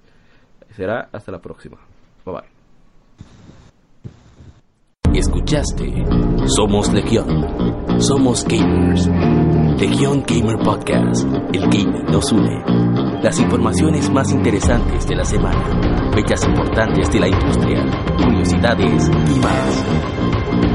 Será 0.72 1.10
hasta 1.12 1.32
la 1.32 1.40
próxima. 1.40 1.78
Bye 2.26 2.34
bye. 2.34 2.56
Escuchaste 5.18 5.86
Somos 6.48 6.92
Legión. 6.92 8.02
Somos 8.02 8.44
gamers. 8.46 9.08
Legión 9.80 10.24
Gamer 10.28 10.58
Podcast. 10.58 11.26
El 11.54 11.62
gaming 11.70 12.06
nos 12.12 12.32
une. 12.34 13.05
Las 13.22 13.40
informaciones 13.40 14.10
más 14.12 14.32
interesantes 14.32 15.08
de 15.08 15.16
la 15.16 15.26
semana. 15.26 16.12
Fechas 16.14 16.46
importantes 16.46 17.12
de 17.12 17.20
la 17.20 17.28
industria. 17.28 17.84
Curiosidades 18.24 19.10
y 19.10 19.40
más. 19.40 20.75